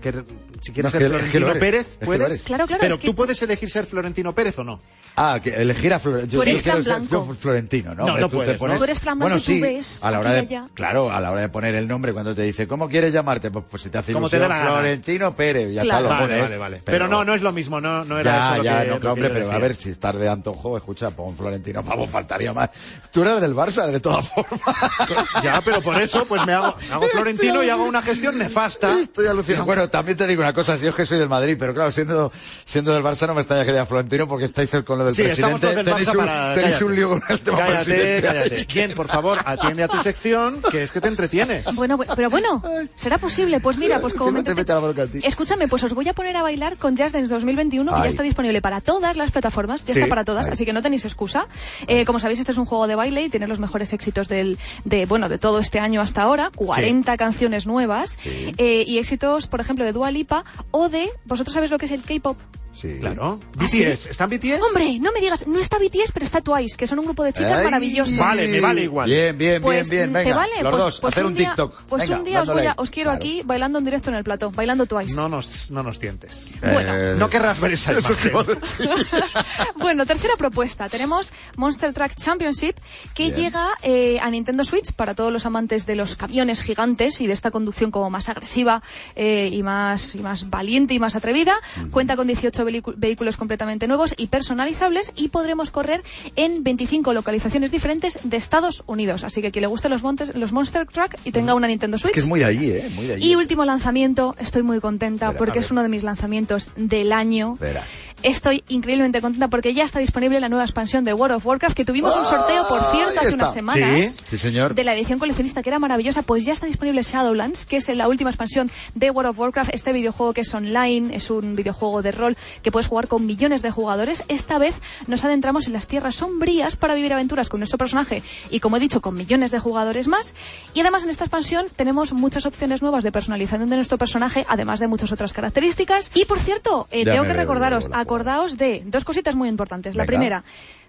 si 0.62 0.72
quieres 0.72 0.94
No, 0.94 1.00
ser 1.00 1.00
que- 1.00 1.06
que 1.06 1.10
Florentino 1.10 1.48
eres. 1.50 1.60
Pérez, 1.60 1.88
que 2.00 2.06
puedes. 2.06 2.42
Claro, 2.44 2.66
claro, 2.68 2.80
Pero 2.82 2.94
es 2.96 3.00
que- 3.00 3.08
tú 3.08 3.16
puedes 3.16 3.42
elegir 3.42 3.70
ser 3.70 3.86
Florentino 3.86 4.34
Pérez 4.34 4.58
o 4.60 4.64
no. 4.64 4.80
Ah, 5.18 5.40
que 5.42 5.50
elegir 5.52 5.94
a 5.94 6.00
Florentino. 6.00 6.44
Yo 6.44 6.44
quiero 6.44 6.60
Fran 6.60 6.84
ser 6.84 7.08
yo 7.10 7.34
Florentino, 7.40 7.96
¿no? 7.96 7.96
No, 7.96 8.06
Hombre, 8.06 8.22
no 8.22 8.28
tú 8.30 8.32
te 8.32 8.36
puedes, 8.38 8.54
¿no? 8.54 8.60
pones- 8.60 8.78
Tú 8.78 8.84
eres 8.84 9.00
Fran 9.00 9.20
Bueno, 9.20 9.38
y 9.38 9.40
sí, 9.40 9.62
ves 9.62 10.04
a 10.04 10.12
la 10.12 10.20
hora 10.20 10.40
y 10.44 10.46
de, 10.46 10.62
claro, 10.74 11.10
a 11.12 11.22
la 11.22 11.32
hora 11.32 11.42
de 11.42 11.50
poner 11.50 11.74
el 11.76 11.88
nombre, 11.88 12.12
cuando 12.12 12.36
te 12.36 12.42
dice, 12.42 12.68
¿cómo 12.68 12.90
quieres 12.90 13.14
llamarte? 13.14 13.50
Pues, 13.50 13.64
pues 13.70 13.84
si 13.84 13.90
te 13.90 13.98
hace 13.98 14.12
te 14.12 14.18
ilusión. 14.18 14.42
Florentino 14.46 15.36
Pérez, 15.36 15.74
ya 15.74 15.84
Claro. 15.84 16.00
está, 16.00 16.02
lo 16.02 16.10
Vale, 16.10 16.26
pones. 16.28 16.42
vale, 16.44 16.58
vale. 16.58 16.82
Pero, 16.84 17.08
no, 17.08 17.24
no 17.24 17.34
es 17.34 17.42
lo 17.42 17.54
mismo, 17.54 17.80
no, 17.80 18.04
no 18.04 18.20
era 18.20 18.32
Ya, 18.32 18.54
eso 18.55 18.55
Ya, 18.64 18.64
lo 18.64 18.80
ya, 18.80 18.84
que- 18.84 18.90
no, 18.90 19.00
que 19.00 19.08
hombre, 19.08 19.30
pero 19.30 19.52
a 19.52 19.60
ver, 19.60 19.76
si 19.76 19.90
estás 19.90 20.16
de 20.18 20.30
antojo, 20.30 20.78
escucha, 20.78 21.10
pon 21.12 21.36
Florentino, 21.36 21.84
vamos, 21.84 22.10
faltaría 22.10 22.54
más. 22.54 22.70
Tú 23.12 23.22
eras 23.22 23.42
del 23.42 23.56
Barça, 23.56 23.86
de 23.88 24.00
todas 24.00 24.28
formas. 24.30 24.60
Ya, 25.44 25.62
pero 25.64 25.82
por 25.82 26.02
eso, 26.02 26.26
pues 26.26 26.46
me 26.46 26.54
hago, 26.54 26.76
me 26.88 26.94
hago 26.96 27.08
Florentino 27.08 27.64
y 27.64 27.70
hago 27.70 27.84
una 27.86 28.02
gestión 28.02 28.38
nefasta. 28.38 29.00
Estoy 29.00 29.28
alucinado. 29.28 29.66
Bueno, 29.66 29.90
también 29.90 30.18
te 30.18 30.26
digo 30.28 30.42
una 30.42 30.54
cosa, 30.54 30.78
si 30.78 30.84
yo 30.84 30.90
es 30.90 30.96
que 30.96 31.06
soy 31.06 31.20
del 31.20 31.30
Madrid, 31.30 31.56
pero 31.60 31.74
claro, 31.74 31.92
siendo, 31.92 32.32
siendo 32.64 32.94
del 32.94 33.04
Barça 33.04 33.28
no 33.28 33.34
me 33.36 33.42
extraña 33.42 33.64
que 33.66 33.72
diga 33.72 33.86
Florentino 33.86 34.28
porque 34.28 34.46
estáis 34.46 34.72
con 34.86 34.98
lo 34.98 35.06
del 35.06 35.16
Sí, 35.16 35.24
presidente. 35.24 35.68
del 35.76 35.86
tenéis 35.86 36.08
un, 36.10 36.18
para... 36.18 36.54
tenéis 36.54 36.66
cállate. 36.76 36.84
un 36.86 36.96
lío 36.96 37.10
con 37.10 37.24
el 37.30 37.40
tema 37.40 37.58
Cállate, 37.60 37.74
presidente. 37.86 38.22
cállate. 38.28 38.68
Bien, 38.74 38.94
por 38.96 39.08
favor, 39.08 39.40
atiende 39.46 39.84
a 39.84 39.88
tu 39.88 40.00
sección, 40.02 40.62
que 40.72 40.84
es 40.84 40.92
que 40.92 41.02
te 41.02 41.08
entretienes. 41.08 41.74
Bueno, 41.76 41.98
bu- 41.98 42.14
pero 42.16 42.30
bueno, 42.30 42.64
¿será 42.96 43.18
posible? 43.18 43.60
Pues 43.60 43.78
mira, 43.78 44.00
pues 44.00 44.14
como 44.14 44.32
me 44.32 44.42
Siempre 44.44 44.66
te 44.66 45.08
ti. 45.08 45.20
Escúchame, 45.26 45.68
pues 45.68 45.84
os 45.84 45.94
voy 45.94 46.08
a 46.10 46.14
poner 46.14 46.36
a 46.38 46.42
bailar 46.42 46.78
con 46.78 46.96
Just 46.98 47.14
Dance 47.14 47.34
2021, 47.34 47.92
que 47.92 47.98
Ay. 47.98 48.04
ya 48.04 48.10
está 48.10 48.24
disponible 48.24 48.45
para 48.62 48.82
todas 48.82 49.18
las 49.18 49.32
plataformas, 49.32 49.84
ya 49.86 49.94
Sí. 49.94 50.00
está 50.00 50.10
para 50.10 50.24
todas, 50.26 50.48
así 50.48 50.66
que 50.66 50.74
no 50.74 50.82
tenéis 50.82 51.06
excusa. 51.06 51.48
Eh, 51.88 52.06
como 52.06 52.20
sabéis, 52.20 52.40
este 52.40 52.52
es 52.52 52.58
un 52.58 52.66
juego 52.66 52.88
de 52.88 52.96
baile 52.96 53.24
y 53.24 53.30
tiene 53.30 53.48
los 53.48 53.60
mejores 53.60 53.92
éxitos 53.94 54.28
del, 54.28 54.58
de, 54.84 55.06
bueno, 55.06 55.30
de 55.30 55.38
todo 55.38 55.60
este 55.60 55.80
año 55.80 56.02
hasta 56.02 56.22
ahora, 56.24 56.52
40 56.56 57.18
canciones 57.18 57.66
nuevas, 57.68 58.18
eh, 58.26 58.84
y 58.88 58.98
éxitos, 58.98 59.48
por 59.48 59.62
ejemplo, 59.62 59.86
de 59.86 59.92
Dua 59.94 60.12
Lipa 60.12 60.44
o 60.72 60.90
de, 60.90 61.10
¿vosotros 61.26 61.54
sabéis 61.54 61.72
lo 61.72 61.78
que 61.78 61.86
es 61.86 61.92
el 61.92 62.02
K-pop? 62.02 62.38
Sí. 62.76 62.98
Claro. 63.00 63.40
¿Ah, 63.58 63.68
sí? 63.70 63.86
BTS, 63.86 64.08
¿están 64.08 64.30
BTS? 64.30 64.60
Hombre, 64.62 65.00
no 65.00 65.12
me 65.14 65.22
digas, 65.22 65.48
no 65.48 65.60
está 65.60 65.78
BTS, 65.80 66.12
pero 66.14 66.26
está 66.26 66.42
Twice, 66.42 66.76
que 66.76 66.86
son 66.88 67.00
un 67.00 67.06
grupo 67.06 67.24
de 67.24 67.32
chicas 67.32 67.60
Ay. 67.60 67.64
maravillosos. 67.64 68.18
Vale, 68.18 68.48
me 68.50 68.60
vale 68.60 68.82
igual. 68.84 69.10
Bien, 69.10 69.38
bien, 69.38 69.62
Pues, 69.62 69.90
bien, 69.90 70.12
bien. 70.12 70.14
¿te 70.14 70.30
Venga, 70.30 70.36
vale? 70.36 70.52
los 70.62 70.72
pues, 70.72 70.84
dos, 70.84 71.00
pues 71.00 71.14
hacer 71.14 71.24
un, 71.26 71.32
un 71.32 71.38
día, 71.38 71.48
TikTok. 71.50 71.82
Pues 71.88 72.02
Venga, 72.04 72.18
un 72.18 72.24
día 72.26 72.42
os, 72.42 72.50
voy 72.54 72.66
a- 72.66 72.74
os 72.78 72.90
quiero 72.90 73.12
Claro. 73.12 73.24
aquí 73.24 73.42
bailando 73.46 73.80
en 73.80 73.86
directo 73.86 74.10
en 74.10 74.18
el 74.18 74.24
plato, 74.26 74.52
bailando 74.52 74.86
Twice. 74.86 75.16
No 75.16 75.30
nos, 75.30 75.72
no 75.72 75.84
nos 75.84 76.00
tientes. 76.00 76.52
Bueno. 76.62 76.94
Eh, 76.96 77.16
No 77.18 77.30
querrás 77.30 77.60
ver 77.62 77.72
esa 77.74 77.94
imagen. 77.98 78.34
bueno, 79.78 80.06
tercera 80.06 80.36
propuesta. 80.38 80.90
Tenemos 80.90 81.32
Monster 81.58 81.94
Truck 81.94 82.14
Championship, 82.16 82.76
que 83.14 83.26
Bien. 83.26 83.36
llega 83.36 83.70
eh, 83.84 84.20
a 84.22 84.30
Nintendo 84.30 84.64
Switch 84.64 84.92
para 84.94 85.16
todos 85.16 85.32
los 85.32 85.46
amantes 85.46 85.86
de 85.86 85.96
los 85.96 86.16
camiones 86.16 86.62
gigantes 86.62 87.22
y 87.22 87.28
de 87.28 87.34
esta 87.34 87.52
conducción 87.52 87.92
como 87.92 88.10
más 88.10 88.30
agresiva 88.30 88.82
eh, 89.16 89.50
y, 89.52 89.64
más, 89.64 90.16
y 90.16 90.20
más 90.20 90.50
valiente 90.50 90.94
y 90.94 91.00
más 91.00 91.16
atrevida. 91.16 91.56
Cuenta 91.92 92.16
con 92.16 92.28
18 92.28 92.65
vehículos 92.98 93.38
completamente 93.38 93.88
nuevos 93.88 94.14
y 94.18 94.28
personalizables 94.28 95.14
y 95.16 95.30
podremos 95.30 95.72
correr 95.72 96.04
en 96.36 96.64
25 96.64 97.14
localizaciones 97.14 97.72
diferentes 97.72 98.20
de 98.24 98.38
Estados 98.38 98.84
Unidos. 98.88 99.24
Así 99.24 99.42
que 99.42 99.52
quien 99.52 99.62
le 99.62 99.68
guste 99.68 99.90
los, 99.90 100.04
montes, 100.04 100.36
los 100.36 100.52
Monster 100.52 100.88
Truck 100.88 101.16
y 101.24 101.32
tenga 101.32 101.54
una 101.54 101.68
Nintendo 101.68 101.96
Es 101.96 102.02
Switch. 102.02 102.14
que 102.14 102.20
es 102.20 102.28
muy 102.28 102.40
de 102.40 102.46
allí, 102.46 102.72
¿eh? 102.72 102.90
Muy 102.94 103.08
de 103.08 103.16
allí. 103.16 103.32
Y 103.32 103.36
último 103.36 103.66
lanzamiento, 103.66 104.36
estoy 104.40 104.64
muy 104.64 104.80
contenta 104.80 105.28
Verá, 105.28 105.38
porque 105.38 105.60
es 105.60 105.72
uno 105.72 105.84
de 105.84 105.90
mis 105.90 106.04
lanzamientos 106.04 106.70
del 106.76 107.12
año. 107.12 107.58
Verás. 107.60 107.86
Estoy 108.26 108.64
increíblemente 108.70 109.22
contenta 109.22 109.50
porque 109.50 109.76
ya 109.76 109.84
está 109.84 110.00
disponible 110.00 110.40
la 110.40 110.50
nueva 110.50 110.64
expansión 110.64 111.06
de 111.06 111.14
World 111.14 111.36
of 111.36 111.46
Warcraft, 111.46 111.76
que 111.78 111.86
tuvimos 111.86 112.16
un 112.16 112.26
sorteo, 112.26 112.68
por 112.68 112.82
cierto, 112.92 113.20
Ahí 113.20 113.28
hace 113.28 113.36
unas 113.36 113.54
semanas. 113.54 114.16
Sí, 114.16 114.24
sí, 114.32 114.38
señor. 114.40 114.74
De 114.74 114.84
la 114.84 114.96
edición 114.96 115.20
coleccionista, 115.20 115.62
que 115.62 115.70
era 115.70 115.78
maravillosa, 115.78 116.24
pues 116.24 116.44
ya 116.44 116.54
está 116.54 116.66
disponible 116.66 117.04
Shadowlands, 117.04 117.68
que 117.68 117.78
es 117.78 117.88
la 117.90 118.08
última 118.08 118.32
expansión 118.32 118.72
de 118.96 119.12
World 119.12 119.30
of 119.30 119.40
Warcraft. 119.40 119.76
Este 119.76 119.94
videojuego 119.94 120.34
que 120.34 120.42
es 120.42 120.52
online, 120.56 121.16
es 121.16 121.30
un 121.30 121.56
videojuego 121.56 122.02
de 122.02 122.12
rol 122.14 122.36
que 122.64 122.72
puedes 122.72 122.88
jugar 122.88 123.08
con 123.08 123.28
millones 123.28 123.62
de 123.62 123.70
jugadores. 123.70 124.24
Esta 124.28 124.58
vez 124.58 124.74
nos 125.06 125.24
adentramos 125.24 125.68
en 125.68 125.74
las 125.74 125.86
tierras 125.86 126.16
sombrías 126.16 126.78
para 126.78 126.96
vivir 126.96 127.14
aventuras 127.14 127.48
con 127.48 127.60
nuestro 127.60 127.78
personaje 127.78 128.24
y, 128.50 128.60
como 128.60 128.78
he 128.78 128.80
dicho, 128.80 129.02
con 129.02 129.14
millones 129.14 129.52
de 129.52 129.60
jugadores 129.60 130.08
más. 130.08 130.34
Y 130.74 130.80
además 130.80 131.04
en 131.04 131.12
esta 131.12 131.26
expansión 131.26 131.68
tenemos 131.76 132.12
muchas 132.14 132.48
opciones 132.48 132.82
nuevas 132.82 133.04
de 133.04 133.12
personalización 133.12 133.70
de 133.70 133.76
nuestro 133.76 134.00
personaje, 134.00 134.48
además 134.50 134.80
de 134.80 134.88
muchas 134.88 135.12
otras 135.12 135.32
características. 135.32 136.10
Y 136.16 136.26
por 136.26 136.40
cierto, 136.40 136.88
eh, 136.90 137.06
tengo 137.06 137.26
que 137.26 137.34
recordaros, 137.34 137.90
la 137.90 138.15
acordaos 138.16 138.58
de 138.58 138.84
dos 138.86 139.04
cositas 139.04 139.36
muy 139.36 139.50
importantes. 139.50 139.96
La 139.96 140.06
primera, 140.06 140.44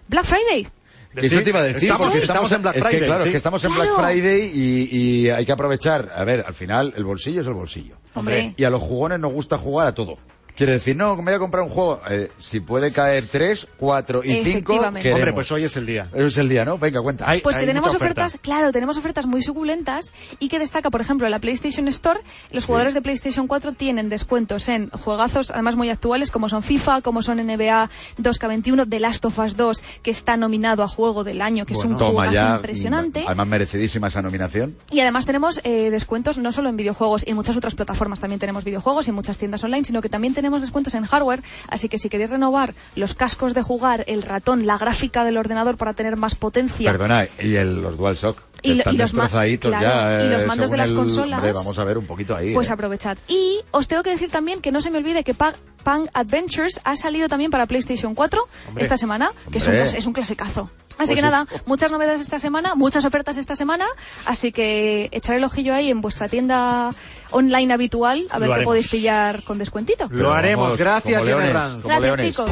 Black 0.07 0.25
Friday. 0.25 0.67
Eso 1.15 1.41
te 1.41 1.49
iba 1.49 1.59
a 1.59 1.63
decir, 1.63 1.89
Estamos- 1.91 2.13
porque 2.13 2.25
estamos 2.25 2.51
en 2.51 2.61
Black 2.61 2.75
es 2.75 2.83
que, 2.83 2.89
Friday, 2.89 3.07
claro, 3.07 3.23
sí. 3.23 3.27
es 3.29 3.31
que 3.33 3.37
estamos 3.37 3.63
en 3.63 3.71
Claro. 3.73 3.97
Black 3.97 4.05
Friday 4.11 4.51
y, 4.53 4.97
y 4.97 5.29
hay 5.29 5.45
que 5.45 5.51
aprovechar. 5.51 6.11
A 6.15 6.23
ver, 6.25 6.43
al 6.45 6.53
final, 6.53 6.93
el 6.95 7.03
bolsillo 7.05 7.41
es 7.41 7.47
el 7.47 7.53
bolsillo. 7.53 7.95
Hombre. 8.13 8.53
Y 8.55 8.63
a 8.63 8.69
los 8.69 8.81
jugones 8.81 9.19
nos 9.19 9.31
gusta 9.31 9.57
jugar 9.57 9.87
a 9.87 9.93
todo. 9.95 10.17
Quiere 10.57 10.71
decir, 10.73 10.95
no, 10.95 11.15
me 11.17 11.21
voy 11.21 11.33
a 11.35 11.39
comprar 11.39 11.63
un 11.63 11.69
juego. 11.69 12.01
Eh, 12.09 12.31
si 12.39 12.59
puede 12.61 12.91
caer 12.91 13.25
tres, 13.31 13.67
cuatro 13.77 14.23
y 14.23 14.29
cinco, 14.37 14.73
Efectivamente. 14.73 15.01
queremos. 15.03 15.19
Hombre, 15.19 15.33
pues 15.33 15.51
hoy 15.51 15.63
es 15.65 15.77
el 15.77 15.85
día. 15.85 16.09
Hoy 16.11 16.25
es 16.25 16.37
el 16.37 16.49
día, 16.49 16.65
¿no? 16.65 16.79
Venga, 16.79 16.99
cuenta. 17.03 17.29
Hay- 17.29 17.41
Pues 17.41 17.55
que 17.55 17.59
hay 17.61 17.67
tenemos 17.67 17.87
mucha 17.93 17.97
oferta. 17.97 18.21
ofertas, 18.25 18.41
claro, 18.41 18.71
tenemos 18.71 18.97
ofertas 18.97 19.27
muy 19.27 19.43
suculentas 19.43 20.13
y 20.39 20.49
que 20.49 20.57
destaca, 20.57 20.89
por 20.89 20.99
ejemplo, 20.99 21.29
la 21.29 21.37
PlayStation 21.37 21.87
Store. 21.89 22.19
Los 22.49 22.65
jugadores 22.65 22.95
de 22.95 23.03
PlayStation 23.03 23.45
4 23.45 23.73
tienen 23.73 24.09
descuentos 24.09 24.67
en 24.67 24.89
juegazos, 24.89 25.51
además 25.51 25.75
muy 25.75 25.91
actuales, 25.91 26.31
como 26.31 26.49
son 26.49 26.63
FIFA, 26.63 27.01
como 27.01 27.21
son 27.21 27.37
NBA 27.39 27.91
2K21, 28.19 28.89
The 28.89 28.99
Last 28.99 29.25
of 29.25 29.37
Us 29.37 29.55
2, 29.57 29.83
que 30.01 30.09
está 30.09 30.37
nominado 30.37 30.81
a 30.81 30.87
Juego 30.87 31.23
del 31.23 31.41
Año, 31.43 31.67
que 31.67 31.73
es 31.73 31.83
un 31.83 31.97
Toma 31.97 32.11
juego 32.25 32.31
ya. 32.33 32.55
impresionante. 32.55 33.23
Además, 33.27 33.45
merecidísima 33.47 34.07
esa 34.07 34.23
nominación. 34.23 34.75
Y 34.89 35.01
además 35.01 35.27
tenemos 35.27 35.61
eh, 35.63 35.91
descuentos 35.91 36.39
no 36.39 36.51
solo 36.51 36.69
en 36.69 36.77
videojuegos 36.77 37.23
y 37.27 37.29
en 37.29 37.35
muchas 37.35 37.55
otras 37.55 37.75
plataformas 37.75 38.19
también 38.19 38.39
tenemos 38.39 38.63
videojuegos 38.63 39.05
y 39.07 39.11
en 39.11 39.15
muchas 39.15 39.37
tiendas 39.37 39.63
online, 39.63 39.85
sino 39.85 40.01
que 40.01 40.09
también 40.09 40.33
tenemos 40.33 40.46
descuentos 40.61 40.93
en 40.95 41.05
hardware. 41.05 41.41
Así 41.69 41.89
que 41.89 41.97
si 41.97 42.09
queréis 42.09 42.29
renovar 42.29 42.73
los 42.95 43.13
cascos 43.13 43.53
de 43.53 43.61
jugar, 43.61 44.03
el 44.07 44.21
ratón, 44.23 44.65
la 44.65 44.77
gráfica 44.77 45.23
del 45.23 45.37
ordenador 45.37 45.77
para 45.77 45.93
tener 45.93 46.15
más 46.17 46.35
potencia, 46.35 46.91
Perdona, 46.91 47.27
y 47.39 47.55
el, 47.55 47.81
los 47.81 47.97
DualShock. 47.97 48.41
Y 48.63 48.73
lo- 48.73 48.91
y 48.91 48.97
los 48.97 49.11
claro, 49.13 49.79
ya. 49.81 50.25
y 50.25 50.29
los 50.29 50.41
eh, 50.41 50.45
mandos 50.47 50.71
de 50.71 50.77
las 50.77 50.89
el- 50.89 50.95
consolas. 50.95 51.37
Hombre, 51.37 51.53
vamos 51.53 51.77
a 51.77 51.83
ver 51.83 51.97
un 51.97 52.05
poquito 52.07 52.35
ahí. 52.35 52.53
pues 52.55 52.69
eh. 52.69 52.73
aprovechad. 52.73 53.15
Y 53.27 53.59
os 53.71 53.87
tengo 53.87 54.01
que 54.01 54.09
decir 54.09 54.31
también 54.31 54.61
que 54.61 54.71
no 54.71 54.81
se 54.81 54.89
me 54.89 54.97
olvide 54.97 55.23
que 55.23 55.35
Pa- 55.35 55.53
Pang 55.83 56.07
Adventures 56.13 56.81
ha 56.83 56.95
salido 56.95 57.29
también 57.29 57.51
para 57.51 57.67
PlayStation 57.67 58.15
4 58.15 58.47
Hombre. 58.69 58.83
esta 58.83 58.97
semana, 58.97 59.31
que 59.51 59.59
es 59.59 59.67
un, 59.67 59.75
es 59.75 60.05
un 60.07 60.13
clasicazo. 60.13 60.71
Pues 60.97 61.09
Así 61.09 61.13
que 61.13 61.21
sí. 61.21 61.25
nada, 61.25 61.45
muchas 61.67 61.91
novedades 61.91 62.19
esta 62.21 62.39
semana, 62.39 62.73
muchas 62.73 63.05
ofertas 63.05 63.37
esta 63.37 63.55
semana, 63.55 63.85
así 64.25 64.51
que 64.51 65.09
echar 65.11 65.35
el 65.35 65.43
ojillo 65.43 65.75
ahí 65.75 65.91
en 65.91 66.01
vuestra 66.01 66.27
tienda 66.27 66.89
online 67.31 67.73
habitual 67.73 68.27
a 68.29 68.39
ver 68.39 68.51
qué 68.59 68.63
podéis 68.63 68.87
pillar 68.87 69.43
con 69.43 69.57
descuentito. 69.57 70.07
Lo 70.11 70.33
haremos. 70.33 70.77
Gracias, 70.77 71.21
como 71.21 71.25
leones, 71.25 71.53
como 71.53 71.81
Gracias 71.83 72.01
leones. 72.01 72.25
chicos. 72.27 72.51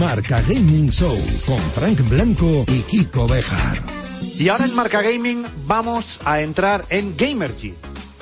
Marca 0.00 0.40
Gaming 0.42 0.90
Show 0.90 1.16
con 1.46 1.58
Frank 1.72 2.00
Blanco 2.08 2.64
y 2.68 2.82
Kiko 2.82 3.26
Bejar. 3.26 3.78
Y 4.38 4.48
ahora 4.48 4.66
en 4.66 4.74
Marca 4.74 5.02
Gaming 5.02 5.44
vamos 5.66 6.20
a 6.24 6.40
entrar 6.40 6.84
en 6.90 7.16
Gamergy. 7.16 7.74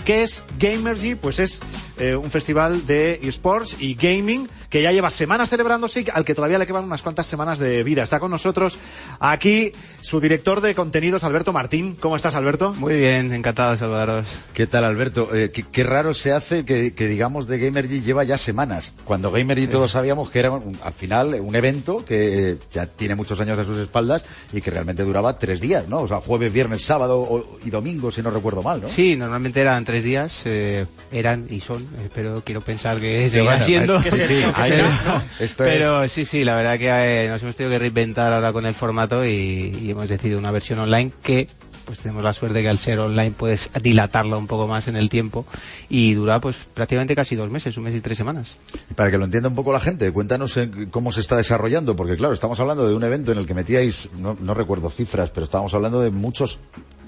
¿Qué 0.04 0.22
es 0.22 0.44
Gamergy? 0.58 1.14
Pues 1.14 1.38
es 1.38 1.60
eh, 1.98 2.14
un 2.16 2.30
festival 2.30 2.86
de 2.86 3.20
esports 3.22 3.76
y 3.80 3.94
gaming 3.94 4.48
que 4.70 4.82
ya 4.82 4.92
lleva 4.92 5.10
semanas 5.10 5.48
celebrándose 5.48 6.00
y 6.02 6.06
al 6.12 6.24
que 6.24 6.34
todavía 6.34 6.58
le 6.58 6.66
quedan 6.66 6.84
unas 6.84 7.02
cuantas 7.02 7.26
semanas 7.26 7.58
de 7.58 7.82
vida. 7.84 8.02
Está 8.02 8.18
con 8.20 8.30
nosotros 8.30 8.78
aquí 9.20 9.72
su 10.00 10.20
director 10.20 10.60
de 10.60 10.74
contenidos, 10.74 11.24
Alberto 11.24 11.52
Martín. 11.52 11.96
¿Cómo 12.00 12.16
estás, 12.16 12.34
Alberto? 12.34 12.74
Muy 12.74 12.96
bien, 12.96 13.32
encantado 13.32 13.72
de 13.72 13.78
saludaros. 13.78 14.26
¿Qué 14.54 14.66
tal, 14.66 14.84
Alberto? 14.84 15.34
Eh, 15.34 15.50
qué, 15.52 15.64
qué 15.70 15.84
raro 15.84 16.14
se 16.14 16.32
hace 16.32 16.64
que, 16.64 16.94
que 16.94 17.06
digamos 17.08 17.46
de 17.46 17.58
Gamergy 17.58 18.00
lleva 18.02 18.24
ya 18.24 18.38
semanas. 18.38 18.92
Cuando 19.04 19.30
Gamergy 19.30 19.66
todos 19.66 19.90
sabíamos 19.92 20.30
que 20.30 20.38
era 20.40 20.50
un- 20.50 20.76
al 20.82 20.92
final 20.92 21.34
un 21.40 21.54
evento 21.54 22.04
que 22.04 22.58
ya 22.72 22.86
tiene 22.86 23.14
muchos 23.14 23.38
años 23.40 23.58
a 23.58 23.64
sus 23.64 23.78
espaldas 23.78 24.24
y 24.52 24.60
que 24.60 24.70
realmente 24.70 25.02
duraba 25.04 25.38
tres 25.38 25.60
días, 25.60 25.88
¿no? 25.88 26.00
O 26.00 26.08
sea, 26.08 26.20
jueves, 26.20 26.52
viernes, 26.52 26.82
sábado 26.82 27.20
o- 27.20 27.58
y 27.64 27.70
domingo, 27.70 28.10
si 28.10 28.22
no 28.22 28.30
recuerdo 28.30 28.62
mal, 28.62 28.80
¿no? 28.82 28.88
Sí, 28.88 29.16
normalmente 29.16 29.60
eran 29.60 29.84
tres 29.84 30.04
días, 30.04 30.42
eh, 30.44 30.86
eran 31.10 31.46
y 31.50 31.60
son, 31.60 31.85
espero, 32.04 32.42
quiero 32.44 32.60
pensar 32.60 33.00
que 33.00 33.24
Sí, 33.24 33.30
seguirá 33.36 33.52
bueno, 33.52 33.64
siendo. 33.66 33.96
es 33.98 34.04
que 34.04 34.10
sí, 34.10 34.24
Pero- 34.28 34.52
ahí 34.56 34.70
no. 35.06 35.16
Esto 35.40 35.44
es- 35.44 35.52
pero 35.54 36.08
sí, 36.08 36.24
sí, 36.24 36.44
la 36.44 36.54
verdad 36.56 36.78
que 36.78 36.88
eh, 36.88 37.28
nos 37.28 37.42
hemos 37.42 37.54
tenido 37.56 37.72
que 37.72 37.78
reinventar 37.78 38.32
ahora 38.32 38.52
con 38.52 38.66
el 38.66 38.74
formato 38.74 39.24
y, 39.24 39.76
y 39.82 39.90
hemos 39.90 40.08
decidido 40.08 40.38
una 40.38 40.50
versión 40.50 40.78
online 40.78 41.12
que 41.22 41.48
pues 41.84 42.00
tenemos 42.00 42.24
la 42.24 42.32
suerte 42.32 42.62
que 42.62 42.68
al 42.68 42.78
ser 42.78 42.98
online 42.98 43.30
puedes 43.30 43.70
dilatarlo 43.80 44.36
un 44.40 44.48
poco 44.48 44.66
más 44.66 44.88
en 44.88 44.96
el 44.96 45.08
tiempo 45.08 45.46
y 45.88 46.14
dura 46.14 46.40
pues 46.40 46.56
prácticamente 46.74 47.14
casi 47.14 47.36
dos 47.36 47.48
meses, 47.48 47.76
un 47.76 47.84
mes 47.84 47.94
y 47.94 48.00
tres 48.00 48.18
semanas. 48.18 48.56
Y 48.90 48.94
Para 48.94 49.08
que 49.12 49.18
lo 49.18 49.24
entienda 49.24 49.48
un 49.48 49.54
poco 49.54 49.72
la 49.72 49.78
gente, 49.78 50.10
cuéntanos 50.10 50.56
eh, 50.56 50.68
cómo 50.90 51.12
se 51.12 51.20
está 51.20 51.36
desarrollando, 51.36 51.94
porque 51.94 52.16
claro, 52.16 52.34
estamos 52.34 52.58
hablando 52.58 52.88
de 52.88 52.94
un 52.94 53.04
evento 53.04 53.30
en 53.30 53.38
el 53.38 53.46
que 53.46 53.54
metíais, 53.54 54.08
no, 54.18 54.36
no 54.40 54.52
recuerdo 54.52 54.90
cifras, 54.90 55.30
pero 55.30 55.44
estábamos 55.44 55.74
hablando 55.74 56.00
de 56.00 56.10
muchos 56.10 56.58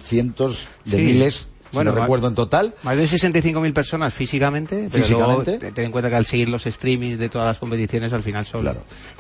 cientos 0.01 0.69
de 0.85 0.97
Sí. 0.97 1.03
miles, 1.03 1.49
Bueno, 1.73 1.91
si 1.91 1.95
no 1.97 2.01
recuerdo 2.03 2.29
en 2.29 2.35
total. 2.35 2.75
Más 2.83 2.97
de 2.97 3.05
65.000 3.05 3.73
personas 3.73 4.15
físicamente, 4.15 4.89
pero 4.91 5.03
Físicamente. 5.05 5.51
luego 5.53 5.59
te- 5.61 5.73
ten 5.73 5.85
en 5.87 5.93
cuenta 5.93 6.09
que 6.11 6.17
al 6.17 6.25
seguir 6.27 6.49
los 6.49 6.65
streamings 6.65 7.19
de 7.19 7.29
todas 7.29 7.47
las 7.47 7.59
competiciones 7.59 8.13
al 8.13 8.23
final 8.23 8.45
son 8.47 8.67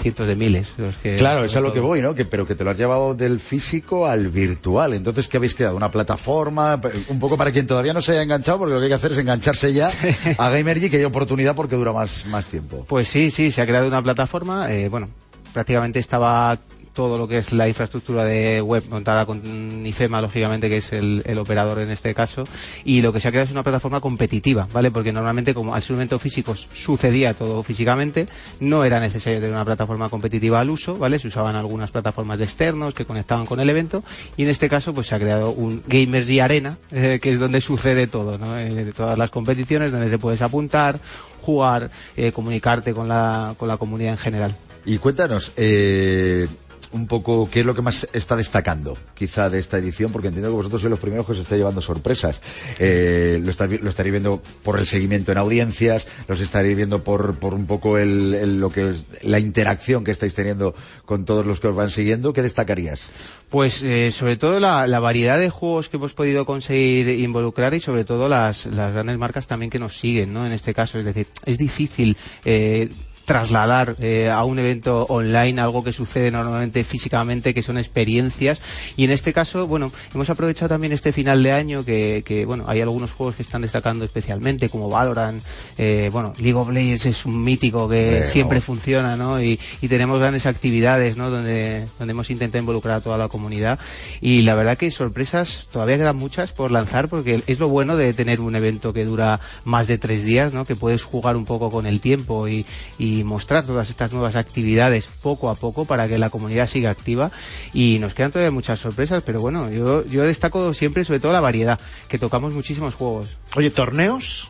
cientos 0.00 0.26
de 0.26 0.36
miles. 0.36 0.72
los 0.78 0.96
que- 0.96 1.16
Claro, 1.16 1.40
eso 1.40 1.46
es 1.46 1.56
a 1.56 1.60
lo 1.60 1.72
que 1.72 1.80
voy, 1.80 2.00
¿no? 2.00 2.14
Que, 2.14 2.24
pero 2.24 2.46
que 2.46 2.54
te 2.54 2.64
lo 2.64 2.70
has 2.70 2.78
llevado 2.78 3.14
del 3.14 3.40
físico 3.40 4.06
al 4.06 4.28
virtual. 4.28 4.94
Entonces, 4.94 5.28
¿qué 5.28 5.36
habéis 5.36 5.54
creado? 5.54 5.76
Una 5.76 5.90
plataforma, 5.90 6.80
un 7.08 7.18
poco 7.20 7.36
para 7.36 7.50
quien 7.52 7.66
todavía 7.66 7.92
no 7.92 8.00
se 8.02 8.12
haya 8.12 8.22
enganchado, 8.22 8.58
porque 8.58 8.74
lo 8.74 8.80
que 8.80 8.84
hay 8.84 8.90
que 8.90 8.94
hacer 8.94 9.12
es 9.12 9.18
engancharse 9.18 9.72
ya 9.72 9.90
a 10.38 10.48
Gamergy, 10.50 10.90
que 10.90 10.96
hay 10.98 11.04
oportunidad 11.04 11.54
porque 11.54 11.76
dura 11.76 11.92
más, 11.92 12.24
más 12.26 12.46
tiempo. 12.46 12.84
Pues 12.88 13.08
sí, 13.08 13.30
sí, 13.30 13.50
se 13.50 13.62
ha 13.62 13.66
creado 13.66 13.86
una 13.88 14.02
plataforma, 14.02 14.72
eh, 14.72 14.88
bueno, 14.88 15.08
prácticamente 15.52 15.98
estaba 15.98 16.58
todo 16.98 17.16
lo 17.16 17.28
que 17.28 17.38
es 17.38 17.52
la 17.52 17.68
infraestructura 17.68 18.24
de 18.24 18.60
web 18.60 18.82
montada 18.90 19.24
con 19.24 19.86
IFEMA, 19.86 20.20
lógicamente, 20.20 20.68
que 20.68 20.78
es 20.78 20.92
el, 20.92 21.38
operador 21.38 21.78
en 21.78 21.92
este 21.92 22.12
caso, 22.12 22.42
y 22.84 23.02
lo 23.02 23.12
que 23.12 23.20
se 23.20 23.28
ha 23.28 23.30
creado 23.30 23.44
es 23.44 23.52
una 23.52 23.62
plataforma 23.62 24.00
competitiva, 24.00 24.66
¿vale? 24.72 24.90
Porque 24.90 25.12
normalmente, 25.12 25.54
como 25.54 25.76
al 25.76 25.82
ser 25.84 25.92
un 25.92 26.00
evento 26.00 26.18
físico 26.18 26.56
sucedía 26.56 27.34
todo 27.34 27.62
físicamente, 27.62 28.26
no 28.58 28.84
era 28.84 28.98
necesario 28.98 29.38
tener 29.38 29.54
una 29.54 29.64
plataforma 29.64 30.08
competitiva 30.08 30.58
al 30.58 30.70
uso, 30.70 30.98
¿vale? 30.98 31.20
Se 31.20 31.28
usaban 31.28 31.54
algunas 31.54 31.92
plataformas 31.92 32.38
de 32.38 32.46
externos 32.46 32.94
que 32.94 33.04
conectaban 33.04 33.46
con 33.46 33.60
el 33.60 33.70
evento, 33.70 34.02
y 34.36 34.42
en 34.42 34.48
este 34.48 34.68
caso, 34.68 34.92
pues 34.92 35.06
se 35.06 35.14
ha 35.14 35.20
creado 35.20 35.52
un 35.52 35.84
Gamers 35.86 36.28
y 36.28 36.40
Arena, 36.40 36.78
eh, 36.90 37.20
que 37.22 37.30
es 37.30 37.38
donde 37.38 37.60
sucede 37.60 38.08
todo, 38.08 38.38
¿no? 38.38 38.58
Eh, 38.58 38.74
de 38.74 38.92
todas 38.92 39.16
las 39.16 39.30
competiciones, 39.30 39.92
donde 39.92 40.10
te 40.10 40.18
puedes 40.18 40.42
apuntar, 40.42 40.98
jugar, 41.42 41.92
eh, 42.16 42.32
comunicarte 42.32 42.92
con 42.92 43.06
la, 43.06 43.54
con 43.56 43.68
la 43.68 43.76
comunidad 43.76 44.14
en 44.14 44.18
general. 44.18 44.56
Y 44.84 44.96
cuéntanos, 44.96 45.52
eh, 45.56 46.48
un 46.92 47.06
poco 47.06 47.48
qué 47.50 47.60
es 47.60 47.66
lo 47.66 47.74
que 47.74 47.82
más 47.82 48.08
está 48.12 48.36
destacando, 48.36 48.96
quizá, 49.14 49.50
de 49.50 49.58
esta 49.58 49.78
edición, 49.78 50.12
porque 50.12 50.28
entiendo 50.28 50.50
que 50.50 50.56
vosotros 50.56 50.80
sois 50.80 50.90
los 50.90 51.00
primeros 51.00 51.26
que 51.26 51.32
os 51.32 51.38
estáis 51.38 51.58
llevando 51.58 51.80
sorpresas. 51.80 52.40
Eh, 52.78 53.40
lo, 53.42 53.50
estaréis 53.50 54.12
viendo 54.12 54.42
por 54.62 54.78
el 54.78 54.86
seguimiento 54.86 55.32
en 55.32 55.38
audiencias, 55.38 56.06
los 56.26 56.40
estaréis 56.40 56.76
viendo 56.76 57.02
por, 57.02 57.36
por 57.36 57.54
un 57.54 57.66
poco 57.66 57.98
el, 57.98 58.60
lo 58.60 58.70
que 58.70 58.94
la 59.22 59.38
interacción 59.38 60.04
que 60.04 60.10
estáis 60.10 60.34
teniendo 60.34 60.74
con 61.04 61.24
todos 61.24 61.46
los 61.46 61.60
que 61.60 61.68
os 61.68 61.76
van 61.76 61.90
siguiendo. 61.90 62.32
¿Qué 62.32 62.42
destacarías? 62.42 63.00
Pues 63.48 63.82
eh, 63.82 64.10
sobre 64.10 64.36
todo 64.36 64.60
la, 64.60 64.86
la 64.86 65.00
variedad 65.00 65.38
de 65.38 65.48
juegos 65.48 65.88
que 65.88 65.96
hemos 65.96 66.12
podido 66.12 66.44
conseguir 66.44 67.08
involucrar 67.08 67.72
y 67.72 67.80
sobre 67.80 68.04
todo 68.04 68.28
las, 68.28 68.66
las 68.66 68.92
grandes 68.92 69.16
marcas 69.16 69.46
también 69.46 69.70
que 69.70 69.78
nos 69.78 69.98
siguen, 69.98 70.34
¿no? 70.34 70.44
En 70.44 70.52
este 70.52 70.74
caso, 70.74 70.98
es 70.98 71.04
decir, 71.04 71.26
es 71.46 71.56
difícil 71.56 72.16
eh, 72.44 72.90
trasladar 73.28 73.94
eh, 74.00 74.30
a 74.30 74.42
un 74.44 74.58
evento 74.58 75.04
online 75.10 75.60
algo 75.60 75.84
que 75.84 75.92
sucede 75.92 76.30
normalmente 76.30 76.82
físicamente, 76.82 77.52
que 77.52 77.60
son 77.60 77.76
experiencias. 77.76 78.58
Y 78.96 79.04
en 79.04 79.10
este 79.10 79.34
caso, 79.34 79.66
bueno, 79.66 79.92
hemos 80.14 80.30
aprovechado 80.30 80.70
también 80.70 80.94
este 80.94 81.12
final 81.12 81.42
de 81.42 81.52
año 81.52 81.84
que, 81.84 82.22
que, 82.24 82.46
bueno, 82.46 82.64
hay 82.66 82.80
algunos 82.80 83.12
juegos 83.12 83.36
que 83.36 83.42
están 83.42 83.60
destacando 83.60 84.06
especialmente, 84.06 84.70
como 84.70 84.88
Valorant, 84.88 85.42
eh, 85.76 86.08
bueno, 86.10 86.32
League 86.38 86.58
of 86.58 86.70
Legends 86.70 87.04
es 87.04 87.26
un 87.26 87.44
mítico 87.44 87.86
que 87.86 88.22
Sí, 88.24 88.32
siempre 88.32 88.62
funciona, 88.62 89.14
¿no? 89.14 89.42
Y, 89.42 89.60
y 89.82 89.88
tenemos 89.88 90.18
grandes 90.18 90.46
actividades, 90.46 91.18
¿no? 91.18 91.28
Donde, 91.28 91.86
donde 91.98 92.12
hemos 92.12 92.30
intentado 92.30 92.62
involucrar 92.62 92.96
a 92.96 93.00
toda 93.02 93.18
la 93.18 93.28
comunidad. 93.28 93.78
Y 94.22 94.40
la 94.40 94.54
verdad 94.54 94.78
que 94.78 94.90
sorpresas 94.90 95.68
todavía 95.70 95.98
quedan 95.98 96.16
muchas 96.16 96.52
por 96.52 96.70
lanzar, 96.70 97.08
porque 97.10 97.42
es 97.46 97.58
lo 97.58 97.68
bueno 97.68 97.94
de 97.98 98.14
tener 98.14 98.40
un 98.40 98.56
evento 98.56 98.94
que 98.94 99.04
dura 99.04 99.38
más 99.64 99.86
de 99.86 99.98
tres 99.98 100.24
días, 100.24 100.54
¿no? 100.54 100.64
Que 100.64 100.76
puedes 100.76 101.04
jugar 101.04 101.36
un 101.36 101.44
poco 101.44 101.68
con 101.70 101.84
el 101.86 102.00
tiempo 102.00 102.48
y, 102.48 102.64
y 102.98 103.17
mostrar 103.24 103.64
todas 103.64 103.90
estas 103.90 104.12
nuevas 104.12 104.36
actividades 104.36 105.08
poco 105.22 105.50
a 105.50 105.54
poco 105.54 105.84
para 105.84 106.08
que 106.08 106.18
la 106.18 106.30
comunidad 106.30 106.66
siga 106.66 106.90
activa. 106.90 107.30
Y 107.72 107.98
nos 108.00 108.14
quedan 108.14 108.30
todavía 108.30 108.50
muchas 108.50 108.80
sorpresas, 108.80 109.22
pero 109.24 109.40
bueno, 109.40 109.70
yo, 109.70 110.04
yo 110.06 110.24
destaco 110.24 110.74
siempre 110.74 111.04
sobre 111.04 111.20
todo 111.20 111.32
la 111.32 111.40
variedad, 111.40 111.80
que 112.08 112.18
tocamos 112.18 112.54
muchísimos 112.54 112.94
juegos. 112.94 113.28
Oye, 113.56 113.70
torneos, 113.70 114.48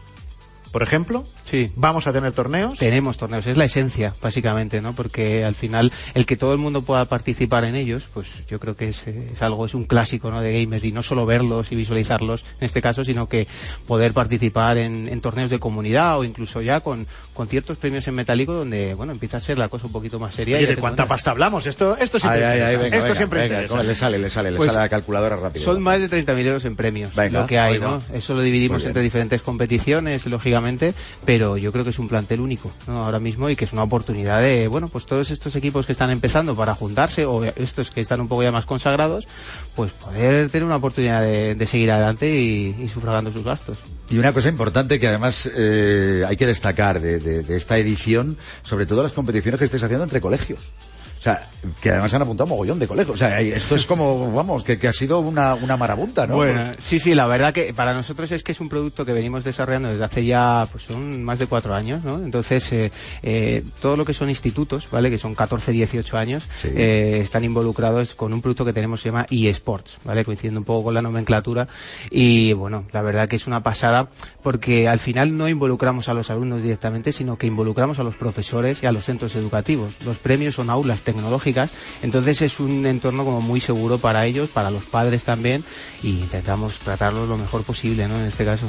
por 0.72 0.82
ejemplo. 0.82 1.24
Sí. 1.48 1.70
Vamos 1.76 2.06
a 2.06 2.12
tener 2.12 2.32
torneos. 2.32 2.78
Tenemos 2.78 3.16
torneos, 3.16 3.46
es 3.46 3.56
la 3.56 3.64
esencia, 3.64 4.14
básicamente, 4.20 4.82
¿no? 4.82 4.92
Porque 4.92 5.44
al 5.44 5.54
final, 5.54 5.90
el 6.14 6.26
que 6.26 6.36
todo 6.36 6.52
el 6.52 6.58
mundo 6.58 6.82
pueda 6.82 7.06
participar 7.06 7.64
en 7.64 7.74
ellos, 7.74 8.08
pues 8.12 8.46
yo 8.46 8.58
creo 8.58 8.76
que 8.76 8.88
es, 8.88 9.06
eh, 9.06 9.30
es 9.32 9.40
algo, 9.42 9.64
es 9.64 9.74
un 9.74 9.84
clásico, 9.84 10.30
¿no? 10.30 10.42
De 10.42 10.52
gamers 10.60 10.84
y 10.84 10.92
no 10.92 11.02
solo 11.02 11.24
verlos 11.24 11.72
y 11.72 11.76
visualizarlos 11.76 12.44
en 12.60 12.66
este 12.66 12.82
caso, 12.82 13.02
sino 13.02 13.28
que 13.28 13.46
poder 13.86 14.12
participar 14.12 14.76
en, 14.76 15.08
en 15.08 15.20
torneos 15.22 15.48
de 15.48 15.58
comunidad 15.58 16.18
o 16.18 16.24
incluso 16.24 16.60
ya 16.60 16.80
con, 16.80 17.06
con 17.32 17.48
ciertos 17.48 17.78
premios 17.78 18.06
en 18.08 18.14
metálico 18.14 18.52
donde, 18.52 18.94
bueno, 18.94 19.12
empieza 19.12 19.38
a 19.38 19.40
ser 19.40 19.58
la 19.58 19.68
cosa 19.68 19.86
un 19.86 19.92
poquito 19.92 20.18
más 20.18 20.34
seria. 20.34 20.60
Y 20.60 20.66
¿de 20.66 20.76
cuánta 20.76 21.06
pasta 21.06 21.30
hablamos? 21.30 21.66
Esto, 21.66 21.96
esto 21.96 22.18
siempre 22.18 22.44
Ay, 22.44 22.60
ay, 22.60 22.60
ay, 22.60 22.74
interesa. 22.74 22.82
venga, 22.82 22.96
esto 22.96 23.04
venga, 23.04 23.16
siempre 23.16 23.40
venga, 23.40 23.54
interesa. 23.54 23.72
¿cómo 23.72 23.82
le 23.82 23.94
sale, 23.94 24.18
le 24.18 24.30
sale, 24.30 24.50
le 24.50 24.56
Pues 24.58 24.72
sale 24.72 24.84
la 24.84 24.88
calculadora 24.90 25.36
rápido. 25.36 25.64
Son 25.64 25.82
más 25.82 26.00
de 26.00 26.10
30.000 26.10 26.46
euros 26.46 26.64
en 26.66 26.76
premios, 26.76 27.16
lo 27.16 27.46
que 27.46 27.58
hay. 27.58 27.78
¿no? 27.78 28.02
Eso 28.12 28.34
lo 28.34 28.42
dividimos 28.42 28.84
entre 28.84 29.02
diferentes 29.02 29.40
competiciones, 29.40 30.26
lógicamente, 30.26 30.92
pero 31.24 31.37
yo 31.56 31.72
creo 31.72 31.84
que 31.84 31.90
es 31.90 31.98
un 31.98 32.08
plantel 32.08 32.40
único. 32.40 32.70
Ahora 32.86 33.18
mismo 33.18 33.48
y 33.48 33.56
que 33.56 33.64
es 33.64 33.72
una 33.72 33.82
oportunidad 33.82 34.42
de, 34.42 34.68
bueno, 34.68 34.88
pues 34.88 35.06
todos 35.06 35.30
estos 35.30 35.54
equipos 35.56 35.86
que 35.86 35.92
están 35.92 36.10
empezando 36.10 36.54
para 36.56 36.74
juntarse 36.74 37.24
o 37.26 37.44
estos 37.44 37.90
que 37.90 38.00
están 38.00 38.20
un 38.20 38.28
poco 38.28 38.42
ya 38.42 38.50
más 38.52 38.66
consagrados, 38.66 39.26
pues 39.74 39.92
poder 39.92 40.48
tener 40.50 40.64
una 40.64 40.76
oportunidad 40.76 41.22
de, 41.22 41.66
seguir 41.66 41.90
adelante 41.90 42.28
y, 42.34 42.88
sufragando 42.92 43.30
sus 43.30 43.44
gastos. 43.44 43.78
Y 44.10 44.18
una 44.18 44.32
cosa 44.32 44.48
importante 44.48 44.98
que 44.98 45.06
además 45.08 45.48
eh, 45.54 46.24
hay 46.26 46.36
que 46.36 46.46
destacar 46.46 47.00
de, 47.00 47.18
de- 47.18 47.42
de 47.42 47.56
esta 47.56 47.76
edición, 47.78 48.36
sobre 48.62 48.86
todo 48.86 49.02
las 49.02 49.12
competiciones 49.12 49.58
que 49.58 49.64
estáis 49.66 49.82
haciendo 49.82 50.04
entre 50.04 50.20
colegios. 50.20 50.70
O 51.18 51.20
sea, 51.20 51.48
que 51.80 51.90
además 51.90 52.14
han 52.14 52.22
apuntado 52.22 52.46
mogollón 52.46 52.78
de 52.78 52.86
colegios. 52.86 53.14
O 53.14 53.18
sea, 53.18 53.40
esto 53.40 53.74
es 53.74 53.86
como, 53.86 54.32
vamos, 54.32 54.62
que, 54.62 54.78
que 54.78 54.86
ha 54.86 54.92
sido 54.92 55.18
una, 55.18 55.54
una 55.54 55.76
marabunta, 55.76 56.26
¿no? 56.28 56.36
Bueno, 56.36 56.70
sí, 56.78 57.00
sí, 57.00 57.14
la 57.14 57.26
verdad 57.26 57.52
que 57.52 57.74
para 57.74 57.92
nosotros 57.92 58.30
es 58.30 58.44
que 58.44 58.52
es 58.52 58.60
un 58.60 58.68
producto 58.68 59.04
que 59.04 59.12
venimos 59.12 59.42
desarrollando 59.42 59.88
desde 59.88 60.04
hace 60.04 60.24
ya, 60.24 60.66
pues 60.70 60.84
son 60.84 61.24
más 61.24 61.40
de 61.40 61.46
cuatro 61.46 61.74
años, 61.74 62.04
¿no? 62.04 62.22
Entonces, 62.22 62.72
eh, 62.72 62.92
eh, 63.22 63.64
todo 63.82 63.96
lo 63.96 64.04
que 64.04 64.14
son 64.14 64.28
institutos, 64.28 64.88
¿vale? 64.92 65.10
Que 65.10 65.18
son 65.18 65.34
14, 65.34 65.72
18 65.72 66.16
años, 66.16 66.44
Sí. 66.60 66.68
eh, 66.74 67.20
están 67.22 67.42
involucrados 67.44 68.14
con 68.14 68.32
un 68.32 68.40
producto 68.40 68.64
que 68.64 68.72
tenemos 68.72 69.00
que 69.00 69.02
se 69.04 69.08
llama 69.10 69.26
eSports, 69.28 69.98
¿vale? 70.04 70.24
Coincidiendo 70.24 70.60
un 70.60 70.64
poco 70.64 70.84
con 70.84 70.94
la 70.94 71.02
nomenclatura. 71.02 71.66
Y 72.10 72.52
bueno, 72.52 72.84
la 72.92 73.02
verdad 73.02 73.28
que 73.28 73.36
es 73.36 73.46
una 73.48 73.62
pasada 73.64 74.08
porque 74.42 74.86
al 74.88 75.00
final 75.00 75.36
no 75.36 75.48
involucramos 75.48 76.08
a 76.08 76.14
los 76.14 76.30
alumnos 76.30 76.62
directamente, 76.62 77.10
sino 77.10 77.36
que 77.36 77.48
involucramos 77.48 77.98
a 77.98 78.04
los 78.04 78.14
profesores 78.16 78.82
y 78.82 78.86
a 78.86 78.92
los 78.92 79.04
centros 79.04 79.34
educativos. 79.34 79.94
Los 80.04 80.18
premios 80.18 80.54
son 80.54 80.70
aulas 80.70 81.02
tecnológicas, 81.12 81.70
entonces 82.02 82.42
es 82.42 82.60
un 82.60 82.84
entorno 82.86 83.24
como 83.24 83.40
muy 83.40 83.60
seguro 83.60 83.98
para 83.98 84.26
ellos, 84.26 84.50
para 84.50 84.70
los 84.70 84.84
padres 84.84 85.24
también, 85.24 85.64
y 86.02 86.10
intentamos 86.10 86.78
tratarlos 86.78 87.28
lo 87.28 87.36
mejor 87.38 87.62
posible, 87.62 88.06
¿no? 88.08 88.18
En 88.20 88.26
este 88.26 88.44
caso. 88.44 88.66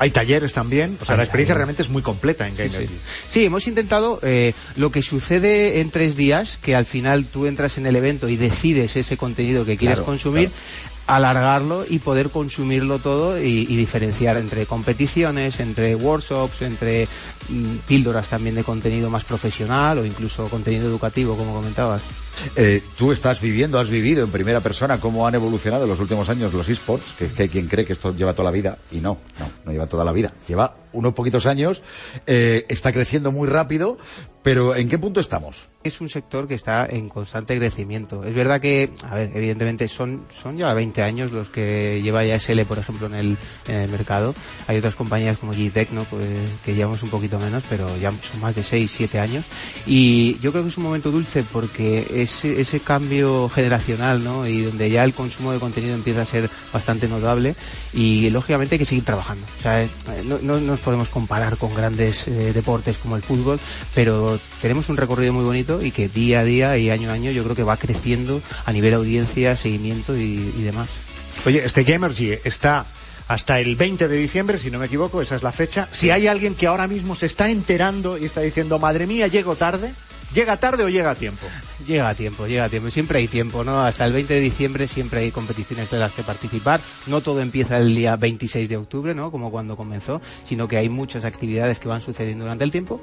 Hay 0.00 0.10
talleres 0.10 0.52
también. 0.54 0.96
O 1.00 1.04
sea, 1.04 1.14
Hay 1.14 1.18
la 1.18 1.24
experiencia 1.24 1.54
talleres. 1.54 1.56
realmente 1.56 1.82
es 1.82 1.88
muy 1.88 2.02
completa 2.02 2.46
en 2.46 2.54
Gamer. 2.56 2.82
Sí, 2.82 2.86
sí. 2.86 2.98
Sí, 3.26 3.44
hemos 3.44 3.66
intentado 3.66 4.20
eh, 4.22 4.52
lo 4.76 4.92
que 4.92 5.02
sucede 5.02 5.80
en 5.80 5.90
tres 5.90 6.14
días, 6.14 6.56
que 6.62 6.76
al 6.76 6.86
final 6.86 7.24
tú 7.24 7.46
entras 7.46 7.78
en 7.78 7.86
el 7.86 7.96
evento 7.96 8.28
y 8.28 8.36
decides 8.36 8.94
ese 8.94 9.16
contenido 9.16 9.64
que 9.64 9.76
quieres 9.76 9.96
Claro, 9.96 10.06
consumir, 10.06 10.50
alargarlo 11.08 11.84
y 11.88 11.98
poder 11.98 12.30
consumirlo 12.30 12.98
todo 12.98 13.40
y, 13.40 13.64
diferenciar 13.64 14.36
entre 14.36 14.66
competiciones, 14.66 15.58
entre 15.58 15.96
workshops, 15.96 16.62
entre 16.62 17.08
mm, 17.48 17.76
píldoras 17.88 18.28
también 18.28 18.54
de 18.54 18.62
contenido 18.62 19.10
más 19.10 19.24
profesional 19.24 19.98
o 19.98 20.04
incluso 20.04 20.48
contenido 20.48 20.86
educativo, 20.86 21.34
como 21.36 21.54
comentabas. 21.54 22.27
Eh, 22.56 22.82
tú 22.96 23.12
estás 23.12 23.40
viviendo, 23.40 23.78
has 23.78 23.90
vivido 23.90 24.24
en 24.24 24.30
primera 24.30 24.60
persona 24.60 24.98
cómo 24.98 25.26
han 25.26 25.34
evolucionado 25.34 25.84
en 25.84 25.90
los 25.90 26.00
últimos 26.00 26.28
años 26.28 26.52
los 26.52 26.68
esports, 26.68 27.12
que, 27.18 27.28
que 27.28 27.44
hay 27.44 27.48
quien 27.48 27.68
cree 27.68 27.84
que 27.84 27.92
esto 27.92 28.14
lleva 28.14 28.32
toda 28.32 28.50
la 28.50 28.50
vida, 28.50 28.78
y 28.90 29.00
no, 29.00 29.18
no, 29.38 29.50
no 29.64 29.72
lleva 29.72 29.86
toda 29.86 30.04
la 30.04 30.12
vida. 30.12 30.32
Lleva 30.46 30.76
unos 30.92 31.14
poquitos 31.14 31.46
años, 31.46 31.82
eh, 32.26 32.64
está 32.68 32.92
creciendo 32.92 33.32
muy 33.32 33.48
rápido, 33.48 33.98
pero 34.42 34.74
¿en 34.74 34.88
qué 34.88 34.98
punto 34.98 35.20
estamos? 35.20 35.68
Es 35.84 36.00
un 36.00 36.08
sector 36.08 36.48
que 36.48 36.54
está 36.54 36.86
en 36.86 37.08
constante 37.08 37.56
crecimiento. 37.58 38.24
Es 38.24 38.34
verdad 38.34 38.60
que, 38.60 38.90
a 39.02 39.14
ver, 39.14 39.30
evidentemente 39.34 39.88
son, 39.88 40.24
son 40.30 40.56
ya 40.56 40.72
20 40.72 41.02
años 41.02 41.32
los 41.32 41.50
que 41.50 42.00
lleva 42.02 42.24
ya 42.24 42.38
SL, 42.38 42.62
por 42.62 42.78
ejemplo, 42.78 43.08
en 43.08 43.14
el, 43.14 43.36
en 43.68 43.74
el 43.74 43.90
mercado. 43.90 44.34
Hay 44.66 44.78
otras 44.78 44.94
compañías 44.94 45.38
como 45.38 45.52
G-Tech, 45.52 45.90
¿no? 45.90 46.04
Pues, 46.04 46.28
que 46.64 46.74
llevamos 46.74 47.02
un 47.02 47.10
poquito 47.10 47.38
menos, 47.38 47.62
pero 47.68 47.94
ya 47.98 48.10
son 48.10 48.40
más 48.40 48.54
de 48.54 48.64
6, 48.64 48.90
7 48.96 49.20
años. 49.20 49.44
Y 49.86 50.38
yo 50.40 50.50
creo 50.50 50.62
que 50.62 50.70
es 50.70 50.78
un 50.78 50.84
momento 50.84 51.10
dulce 51.10 51.44
porque 51.52 52.06
ese, 52.28 52.60
ese 52.60 52.80
cambio 52.80 53.48
generacional, 53.48 54.22
¿no? 54.22 54.46
Y 54.46 54.62
donde 54.62 54.90
ya 54.90 55.04
el 55.04 55.14
consumo 55.14 55.52
de 55.52 55.58
contenido 55.58 55.94
empieza 55.94 56.22
a 56.22 56.26
ser 56.26 56.48
bastante 56.72 57.08
notable 57.08 57.54
y 57.92 58.30
lógicamente 58.30 58.74
hay 58.74 58.78
que 58.78 58.84
seguir 58.84 59.04
trabajando. 59.04 59.46
O 59.58 59.62
sea, 59.62 59.82
eh, 59.82 59.88
no, 60.24 60.38
no 60.38 60.60
nos 60.60 60.80
podemos 60.80 61.08
comparar 61.08 61.56
con 61.56 61.74
grandes 61.74 62.28
eh, 62.28 62.52
deportes 62.52 62.96
como 62.98 63.16
el 63.16 63.22
fútbol, 63.22 63.58
pero 63.94 64.38
tenemos 64.60 64.88
un 64.88 64.96
recorrido 64.96 65.32
muy 65.32 65.44
bonito 65.44 65.82
y 65.82 65.90
que 65.90 66.08
día 66.08 66.40
a 66.40 66.44
día 66.44 66.78
y 66.78 66.90
año 66.90 67.10
a 67.10 67.14
año 67.14 67.30
yo 67.30 67.42
creo 67.44 67.56
que 67.56 67.64
va 67.64 67.76
creciendo 67.76 68.40
a 68.64 68.72
nivel 68.72 68.94
audiencia, 68.94 69.56
seguimiento 69.56 70.16
y, 70.16 70.52
y 70.56 70.62
demás. 70.62 70.88
Oye, 71.46 71.64
este 71.64 71.84
Gamergy 71.84 72.32
está 72.44 72.84
hasta 73.28 73.60
el 73.60 73.76
20 73.76 74.08
de 74.08 74.16
diciembre, 74.16 74.58
si 74.58 74.70
no 74.70 74.78
me 74.78 74.86
equivoco, 74.86 75.20
esa 75.20 75.36
es 75.36 75.42
la 75.42 75.52
fecha. 75.52 75.86
Si 75.92 76.10
hay 76.10 76.26
alguien 76.26 76.54
que 76.54 76.66
ahora 76.66 76.86
mismo 76.86 77.14
se 77.14 77.26
está 77.26 77.50
enterando 77.50 78.16
y 78.16 78.24
está 78.24 78.40
diciendo, 78.40 78.78
madre 78.78 79.06
mía, 79.06 79.26
llego 79.28 79.54
tarde, 79.54 79.92
¿llega 80.34 80.56
tarde 80.56 80.84
o 80.84 80.88
llega 80.88 81.10
a 81.10 81.14
tiempo? 81.14 81.46
Llega 81.86 82.08
a 82.08 82.14
tiempo, 82.14 82.46
llega 82.46 82.64
a 82.64 82.68
tiempo. 82.68 82.90
Siempre 82.90 83.18
hay 83.18 83.28
tiempo, 83.28 83.64
¿no? 83.64 83.82
Hasta 83.82 84.04
el 84.04 84.12
20 84.12 84.34
de 84.34 84.40
diciembre 84.40 84.86
siempre 84.86 85.20
hay 85.20 85.30
competiciones 85.30 85.92
en 85.92 86.00
las 86.00 86.12
que 86.12 86.22
participar. 86.22 86.80
No 87.06 87.20
todo 87.20 87.40
empieza 87.40 87.78
el 87.78 87.94
día 87.94 88.16
26 88.16 88.68
de 88.68 88.76
octubre, 88.76 89.14
¿no? 89.14 89.30
Como 89.30 89.50
cuando 89.50 89.76
comenzó, 89.76 90.20
sino 90.44 90.68
que 90.68 90.76
hay 90.76 90.88
muchas 90.88 91.24
actividades 91.24 91.78
que 91.78 91.88
van 91.88 92.00
sucediendo 92.00 92.44
durante 92.44 92.64
el 92.64 92.70
tiempo. 92.70 93.00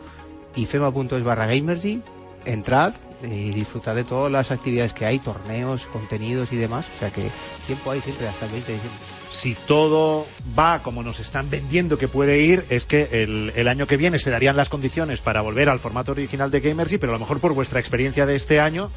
Y 0.56 0.66
fema.es 0.66 1.24
barra 1.24 1.48
gamergy, 1.48 2.02
entrad 2.46 2.94
y 3.24 3.52
disfrutad 3.52 3.96
de 3.96 4.04
todas 4.04 4.32
las 4.32 4.52
actividades 4.52 4.94
que 4.94 5.06
hay, 5.06 5.20
torneos, 5.20 5.86
contenidos 5.88 6.52
y 6.54 6.58
demás. 6.58 6.86
O 6.96 7.00
sea 7.00 7.10
que 7.10 7.30
tiempo 7.66 7.92
hay 7.92 8.02
siempre 8.02 8.28
hasta 8.28 8.46
el 8.46 8.52
20 8.52 8.68
de 8.68 8.74
diciembre. 8.74 9.02
Si 9.30 9.56
todo 9.68 10.26
va 10.58 10.82
como 10.82 11.04
nos 11.04 11.20
están 11.20 11.50
vendiendo 11.50 11.98
que 11.98 12.08
puede 12.08 12.40
ir, 12.40 12.66
es 12.70 12.86
que 12.86 13.10
el, 13.12 13.68
año 13.68 13.88
que 13.88 13.98
viene 13.98 14.20
se 14.20 14.30
darían 14.30 14.56
las 14.56 14.70
condiciones 14.70 15.20
para 15.20 15.42
volver 15.42 15.70
al 15.70 15.80
formato 15.80 16.12
original 16.12 16.52
de 16.52 16.62
Gamergy, 16.62 16.98
pero 16.98 17.12
a 17.12 17.16
lo 17.16 17.20
mejor 17.20 17.40
por 17.40 17.54
vuestra 17.54 17.80
experiencia 17.80 18.26
de 18.26 18.36
este 18.36 18.60
año, 18.60 18.92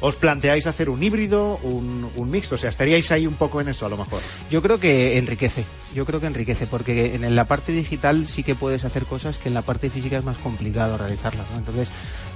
os 0.00 0.16
planteáis 0.16 0.66
hacer 0.66 0.90
un 0.90 1.02
híbrido, 1.02 1.58
un, 1.62 2.08
un 2.16 2.30
mixto? 2.30 2.54
O 2.54 2.58
sea, 2.58 2.70
estaríais 2.70 3.10
ahí 3.12 3.26
un 3.26 3.34
poco 3.34 3.60
en 3.60 3.68
eso 3.68 3.86
a 3.86 3.88
lo 3.88 3.96
mejor. 3.96 4.20
Yo 4.50 4.62
creo 4.62 4.78
que 4.78 5.18
enriquece, 5.18 5.64
yo 5.94 6.04
creo 6.06 6.20
que 6.20 6.26
enriquece, 6.26 6.66
porque 6.66 7.14
en 7.14 7.36
la 7.36 7.44
parte 7.44 7.72
digital 7.72 8.26
sí 8.26 8.42
que 8.42 8.54
puedes 8.54 8.84
hacer 8.84 9.04
cosas 9.04 9.38
que 9.38 9.48
en 9.48 9.54
la 9.54 9.62
parte 9.62 9.90
física 9.90 10.18
es 10.18 10.24
más 10.24 10.38
complicado 10.38 10.96
realizarlas, 10.96 11.46
¿no? 11.50 11.58
Entonces, 11.58 11.88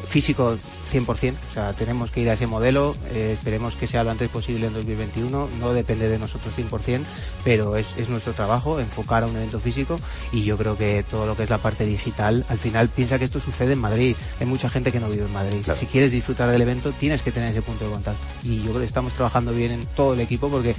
físico 0.05 0.57
100%, 0.93 1.07
o 1.51 1.55
sea, 1.55 1.73
tenemos 1.73 2.11
que 2.11 2.21
ir 2.21 2.31
a 2.31 2.35
ese 2.35 2.47
modelo, 2.47 2.95
eh, 3.11 3.33
esperemos 3.35 3.75
que 3.75 3.87
sea 3.87 4.05
lo 4.05 4.11
antes 4.11 4.29
posible 4.29 4.67
en 4.67 4.75
2021, 4.75 5.49
no 5.59 5.73
depende 5.73 6.09
de 6.09 6.19
nosotros 6.19 6.55
100%, 6.57 7.01
pero 7.43 7.77
es, 7.77 7.89
es 7.97 8.09
nuestro 8.09 8.33
trabajo 8.33 8.79
enfocar 8.79 9.23
a 9.23 9.27
un 9.27 9.37
evento 9.37 9.59
físico 9.59 9.99
y 10.33 10.45
yo 10.45 10.57
creo 10.57 10.77
que 10.77 11.03
todo 11.11 11.27
lo 11.27 11.37
que 11.37 11.45
es 11.45 11.51
la 11.51 11.59
parte 11.59 11.87
digital, 11.87 12.45
al 12.49 12.59
final 12.59 12.89
piensa 12.89 13.19
que 13.19 13.25
esto 13.25 13.41
sucede 13.41 13.73
en 13.73 13.81
Madrid, 13.81 14.15
hay 14.39 14.47
mucha 14.47 14.69
gente 14.69 14.93
que 14.93 15.01
no 15.01 15.09
vive 15.09 15.25
en 15.25 15.33
Madrid, 15.33 15.63
si 15.75 15.87
quieres 15.87 16.13
disfrutar 16.13 16.51
del 16.51 16.63
evento 16.63 16.93
tienes 16.93 17.23
que 17.23 17.33
tener 17.33 17.54
ese 17.55 17.63
punto 17.63 17.85
de 17.85 17.91
contacto 17.91 18.23
y 18.43 18.59
yo 18.59 18.71
creo 18.71 18.81
que 18.81 18.87
estamos 18.87 19.13
trabajando 19.13 19.53
bien 19.53 19.73
en 19.73 19.87
todo 19.87 20.15
el 20.15 20.21
equipo 20.21 20.49
porque 20.49 20.75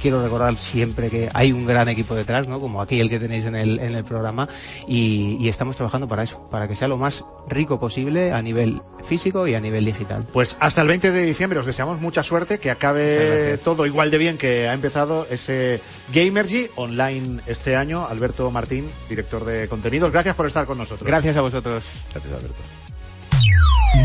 quiero 0.00 0.22
recordar 0.22 0.56
siempre 0.56 1.10
que 1.10 1.28
hay 1.32 1.52
un 1.52 1.66
gran 1.66 1.88
equipo 1.88 2.14
detrás, 2.14 2.48
¿no? 2.48 2.60
Como 2.60 2.82
aquí 2.82 3.00
el 3.00 3.08
que 3.08 3.20
tenéis 3.20 3.44
en 3.44 3.54
el, 3.54 3.78
en 3.78 3.94
el 3.94 4.04
programa 4.04 4.48
y, 4.88 5.36
y 5.40 5.48
estamos 5.48 5.76
trabajando 5.76 6.08
para 6.08 6.24
eso, 6.24 6.48
para 6.50 6.66
que 6.66 6.76
sea 6.76 6.88
lo 6.88 6.96
más 6.96 7.24
rico 7.48 7.78
posible 7.78 8.32
a 8.32 8.42
nivel 8.42 8.82
físico 9.04 9.46
y 9.46 9.54
a 9.54 9.60
nivel 9.60 9.84
digital. 9.84 10.24
Pues 10.32 10.56
hasta 10.60 10.82
el 10.82 10.88
20 10.88 11.12
de 11.12 11.22
diciembre 11.22 11.58
os 11.58 11.66
deseamos 11.66 12.00
mucha 12.00 12.22
suerte, 12.22 12.58
que 12.58 12.70
acabe 12.70 13.58
todo 13.58 13.86
igual 13.86 14.10
de 14.10 14.18
bien 14.18 14.38
que 14.38 14.68
ha 14.68 14.74
empezado 14.74 15.26
ese 15.30 15.80
Gamergy 16.12 16.68
online 16.76 17.40
este 17.46 17.76
año. 17.76 18.06
Alberto 18.06 18.50
Martín, 18.50 18.88
director 19.08 19.44
de 19.44 19.68
contenidos, 19.68 20.12
gracias 20.12 20.34
por 20.34 20.46
estar 20.46 20.66
con 20.66 20.78
nosotros. 20.78 21.06
Gracias 21.06 21.36
a 21.36 21.40
vosotros. 21.40 21.84
Gracias, 22.12 22.32
Alberto. 22.32 22.62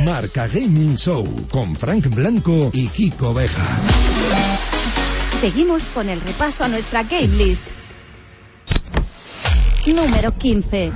Marca 0.03 0.47
Gaming 0.47 0.95
Show 0.97 1.25
con 1.49 1.75
Frank 1.75 2.07
Blanco 2.13 2.69
y 2.73 2.87
Kiko 2.87 3.33
Beja. 3.33 3.65
Seguimos 5.39 5.83
con 5.93 6.09
el 6.09 6.19
repaso 6.21 6.63
a 6.63 6.67
nuestra 6.67 7.03
game 7.03 7.27
list. 7.27 7.67
Número 9.87 10.37
15. 10.37 10.91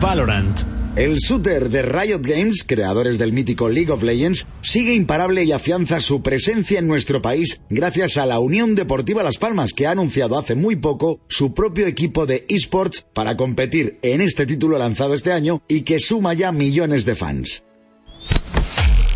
Valorant. 0.00 0.69
El 0.96 1.16
shooter 1.16 1.70
de 1.70 1.82
Riot 1.82 2.20
Games, 2.20 2.64
creadores 2.66 3.16
del 3.16 3.32
mítico 3.32 3.68
League 3.68 3.92
of 3.92 4.02
Legends, 4.02 4.46
sigue 4.60 4.94
imparable 4.94 5.44
y 5.44 5.52
afianza 5.52 6.00
su 6.00 6.20
presencia 6.20 6.80
en 6.80 6.88
nuestro 6.88 7.22
país 7.22 7.60
gracias 7.70 8.16
a 8.16 8.26
la 8.26 8.40
Unión 8.40 8.74
Deportiva 8.74 9.22
Las 9.22 9.38
Palmas, 9.38 9.72
que 9.72 9.86
ha 9.86 9.92
anunciado 9.92 10.36
hace 10.36 10.56
muy 10.56 10.76
poco 10.76 11.20
su 11.28 11.54
propio 11.54 11.86
equipo 11.86 12.26
de 12.26 12.44
esports 12.48 13.06
para 13.14 13.36
competir 13.36 13.98
en 14.02 14.20
este 14.20 14.46
título 14.46 14.78
lanzado 14.78 15.14
este 15.14 15.32
año 15.32 15.62
y 15.68 15.82
que 15.82 16.00
suma 16.00 16.34
ya 16.34 16.50
millones 16.50 17.04
de 17.04 17.14
fans. 17.14 17.62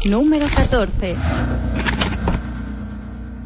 Número 0.08 0.46
14. 0.46 1.16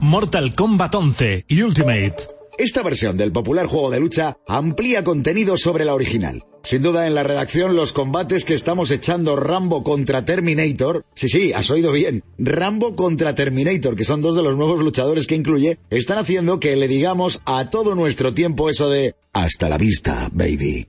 Mortal 0.00 0.54
Kombat 0.54 0.94
11 0.94 1.46
Ultimate. 1.64 2.38
Esta 2.59 2.83
versión 2.83 3.16
del 3.16 3.31
popular 3.31 3.66
juego 3.66 3.88
de 3.88 4.01
lucha 4.01 4.37
amplía 4.49 5.05
contenido 5.05 5.57
sobre 5.57 5.85
la 5.85 5.94
original. 5.94 6.44
Sin 6.64 6.83
duda 6.83 7.07
en 7.07 7.14
la 7.14 7.23
redacción 7.23 7.77
los 7.77 7.92
combates 7.92 8.44
que 8.44 8.55
estamos 8.55 8.90
echando 8.90 9.37
Rambo 9.37 9.85
contra 9.85 10.25
Terminator, 10.25 11.07
sí, 11.14 11.29
sí, 11.29 11.53
has 11.53 11.71
oído 11.71 11.92
bien, 11.92 12.25
Rambo 12.37 12.97
contra 12.97 13.37
Terminator, 13.37 13.94
que 13.94 14.05
son 14.05 14.23
dos 14.23 14.35
de 14.35 14.42
los 14.42 14.57
nuevos 14.57 14.81
luchadores 14.81 15.29
que 15.29 15.37
incluye, 15.37 15.79
están 15.90 16.18
haciendo 16.18 16.59
que 16.59 16.75
le 16.75 16.88
digamos 16.88 17.40
a 17.47 17.71
todo 17.71 17.94
nuestro 17.94 18.35
tiempo 18.35 18.68
eso 18.68 18.90
de 18.90 19.14
hasta 19.33 19.68
la 19.68 19.79
vista, 19.79 20.29
baby. 20.33 20.88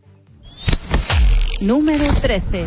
Número 1.62 2.06
13. 2.20 2.66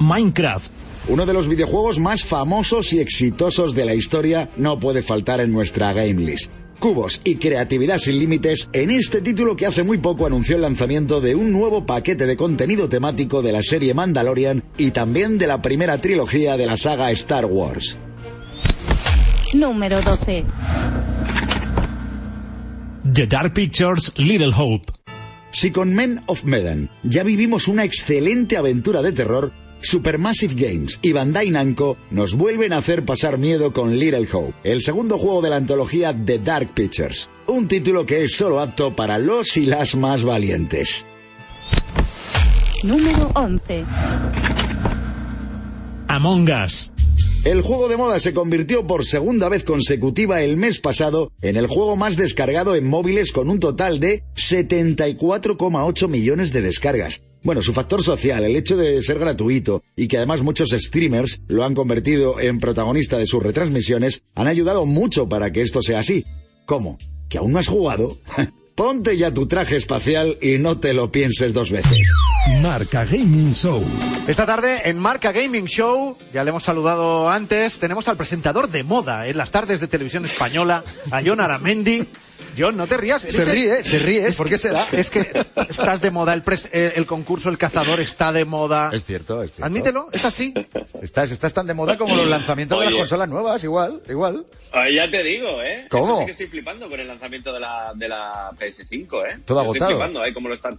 Minecraft. 0.00 0.72
Uno 1.06 1.24
de 1.24 1.34
los 1.34 1.46
videojuegos 1.46 2.00
más 2.00 2.24
famosos 2.24 2.92
y 2.92 2.98
exitosos 2.98 3.76
de 3.76 3.84
la 3.84 3.94
historia 3.94 4.50
no 4.56 4.80
puede 4.80 5.02
faltar 5.02 5.40
en 5.40 5.52
nuestra 5.52 5.92
game 5.92 6.14
list. 6.14 6.52
Cubos 6.78 7.20
y 7.24 7.36
creatividad 7.36 7.98
sin 7.98 8.18
límites 8.18 8.68
en 8.72 8.90
este 8.90 9.20
título 9.20 9.56
que 9.56 9.66
hace 9.66 9.82
muy 9.82 9.98
poco 9.98 10.26
anunció 10.26 10.56
el 10.56 10.62
lanzamiento 10.62 11.20
de 11.20 11.34
un 11.34 11.50
nuevo 11.50 11.86
paquete 11.86 12.26
de 12.26 12.36
contenido 12.36 12.88
temático 12.88 13.42
de 13.42 13.52
la 13.52 13.62
serie 13.62 13.94
Mandalorian 13.94 14.62
y 14.76 14.90
también 14.90 15.38
de 15.38 15.46
la 15.46 15.62
primera 15.62 16.00
trilogía 16.00 16.56
de 16.56 16.66
la 16.66 16.76
saga 16.76 17.10
Star 17.10 17.46
Wars. 17.46 17.96
Número 19.54 20.00
12. 20.02 20.44
The 23.12 23.26
Dark 23.26 23.54
Pictures 23.54 24.12
Little 24.16 24.52
Hope. 24.56 24.92
Si 25.52 25.70
con 25.70 25.94
Men 25.94 26.20
of 26.26 26.44
Medan 26.44 26.90
ya 27.04 27.22
vivimos 27.22 27.68
una 27.68 27.84
excelente 27.84 28.56
aventura 28.56 29.02
de 29.02 29.12
terror, 29.12 29.52
Supermassive 29.84 30.54
Games 30.54 30.98
y 31.02 31.12
Bandai 31.12 31.50
Namco 31.50 31.96
nos 32.10 32.34
vuelven 32.34 32.72
a 32.72 32.78
hacer 32.78 33.04
pasar 33.04 33.38
miedo 33.38 33.72
con 33.72 33.98
Little 33.98 34.28
Hope, 34.32 34.54
el 34.64 34.82
segundo 34.82 35.18
juego 35.18 35.42
de 35.42 35.50
la 35.50 35.56
antología 35.56 36.14
The 36.14 36.38
Dark 36.38 36.70
Pictures, 36.74 37.28
un 37.46 37.68
título 37.68 38.06
que 38.06 38.24
es 38.24 38.34
solo 38.34 38.60
apto 38.60 38.96
para 38.96 39.18
los 39.18 39.56
y 39.56 39.66
las 39.66 39.94
más 39.94 40.24
valientes. 40.24 41.04
Número 42.82 43.30
11. 43.34 43.84
Among 46.08 46.50
Us. 46.64 46.92
El 47.44 47.60
juego 47.60 47.88
de 47.88 47.98
moda 47.98 48.20
se 48.20 48.32
convirtió 48.32 48.86
por 48.86 49.04
segunda 49.04 49.50
vez 49.50 49.64
consecutiva 49.64 50.42
el 50.42 50.56
mes 50.56 50.80
pasado 50.80 51.30
en 51.42 51.56
el 51.56 51.66
juego 51.66 51.94
más 51.94 52.16
descargado 52.16 52.74
en 52.74 52.86
móviles 52.86 53.32
con 53.32 53.50
un 53.50 53.60
total 53.60 54.00
de 54.00 54.22
74,8 54.34 56.08
millones 56.08 56.52
de 56.52 56.62
descargas. 56.62 57.20
Bueno, 57.44 57.62
su 57.62 57.74
factor 57.74 58.02
social, 58.02 58.42
el 58.42 58.56
hecho 58.56 58.74
de 58.74 59.02
ser 59.02 59.18
gratuito 59.18 59.82
y 59.94 60.08
que 60.08 60.16
además 60.16 60.40
muchos 60.40 60.70
streamers 60.70 61.42
lo 61.46 61.62
han 61.62 61.74
convertido 61.74 62.40
en 62.40 62.58
protagonista 62.58 63.18
de 63.18 63.26
sus 63.26 63.42
retransmisiones, 63.42 64.22
han 64.34 64.48
ayudado 64.48 64.86
mucho 64.86 65.28
para 65.28 65.52
que 65.52 65.60
esto 65.60 65.82
sea 65.82 65.98
así. 65.98 66.24
¿Cómo? 66.64 66.96
¿Que 67.28 67.36
aún 67.36 67.52
no 67.52 67.58
has 67.58 67.68
jugado? 67.68 68.16
Ponte 68.74 69.18
ya 69.18 69.30
tu 69.30 69.46
traje 69.46 69.76
espacial 69.76 70.38
y 70.40 70.56
no 70.56 70.80
te 70.80 70.94
lo 70.94 71.12
pienses 71.12 71.52
dos 71.52 71.70
veces. 71.70 72.08
Marca 72.62 73.04
Gaming 73.04 73.52
Show. 73.52 73.84
Esta 74.26 74.46
tarde 74.46 74.88
en 74.88 74.98
Marca 74.98 75.30
Gaming 75.30 75.66
Show, 75.66 76.16
ya 76.32 76.44
le 76.44 76.50
hemos 76.50 76.62
saludado 76.62 77.28
antes, 77.28 77.78
tenemos 77.78 78.08
al 78.08 78.16
presentador 78.16 78.70
de 78.70 78.84
moda 78.84 79.28
en 79.28 79.36
las 79.36 79.50
tardes 79.50 79.80
de 79.80 79.86
televisión 79.86 80.24
española, 80.24 80.82
a 81.10 81.20
John 81.22 81.40
Aramendi. 81.40 82.08
John, 82.56 82.76
no 82.76 82.86
te 82.86 82.96
rías. 82.96 83.22
Se 83.22 83.42
el- 83.42 83.50
ríe, 83.50 83.82
se 83.82 83.98
ríe. 83.98 84.26
Es 84.26 84.36
¿Por 84.36 84.48
qué 84.48 84.58
será? 84.58 84.86
Es 84.92 85.10
que 85.10 85.20
estás 85.68 86.00
de 86.00 86.10
moda, 86.10 86.32
el, 86.34 86.42
pres- 86.44 86.68
eh, 86.72 86.92
el 86.96 87.06
concurso 87.06 87.48
El 87.48 87.58
Cazador 87.58 88.00
está 88.00 88.32
de 88.32 88.44
moda. 88.44 88.90
Es 88.92 89.04
cierto, 89.04 89.42
es 89.42 89.52
cierto. 89.52 89.64
Admítelo, 89.66 90.08
es 90.12 90.24
así. 90.24 90.54
Estás, 91.02 91.30
estás 91.30 91.52
tan 91.54 91.66
de 91.66 91.74
moda 91.74 91.96
como 91.98 92.16
los 92.16 92.28
lanzamientos 92.28 92.78
de 92.78 92.84
las 92.86 92.92
Oye. 92.94 93.00
consolas 93.02 93.28
nuevas, 93.28 93.62
igual, 93.64 94.02
igual. 94.08 94.46
Ya 94.92 95.10
te 95.10 95.22
digo, 95.22 95.62
¿eh? 95.62 95.86
¿Cómo? 95.90 96.04
Eso 96.14 96.18
sí 96.20 96.24
que 96.26 96.32
estoy 96.32 96.46
flipando 96.48 96.88
con 96.88 96.98
el 96.98 97.06
lanzamiento 97.08 97.52
de 97.52 97.60
la, 97.60 97.92
de 97.94 98.08
la 98.08 98.50
PS5, 98.58 98.90
¿eh? 99.28 99.38
Todo 99.44 99.60
Estoy 99.60 99.64
agotado. 99.64 99.90
flipando, 99.90 100.24
¿eh? 100.24 100.32
Cómo 100.34 100.48
lo 100.48 100.54
están... 100.54 100.78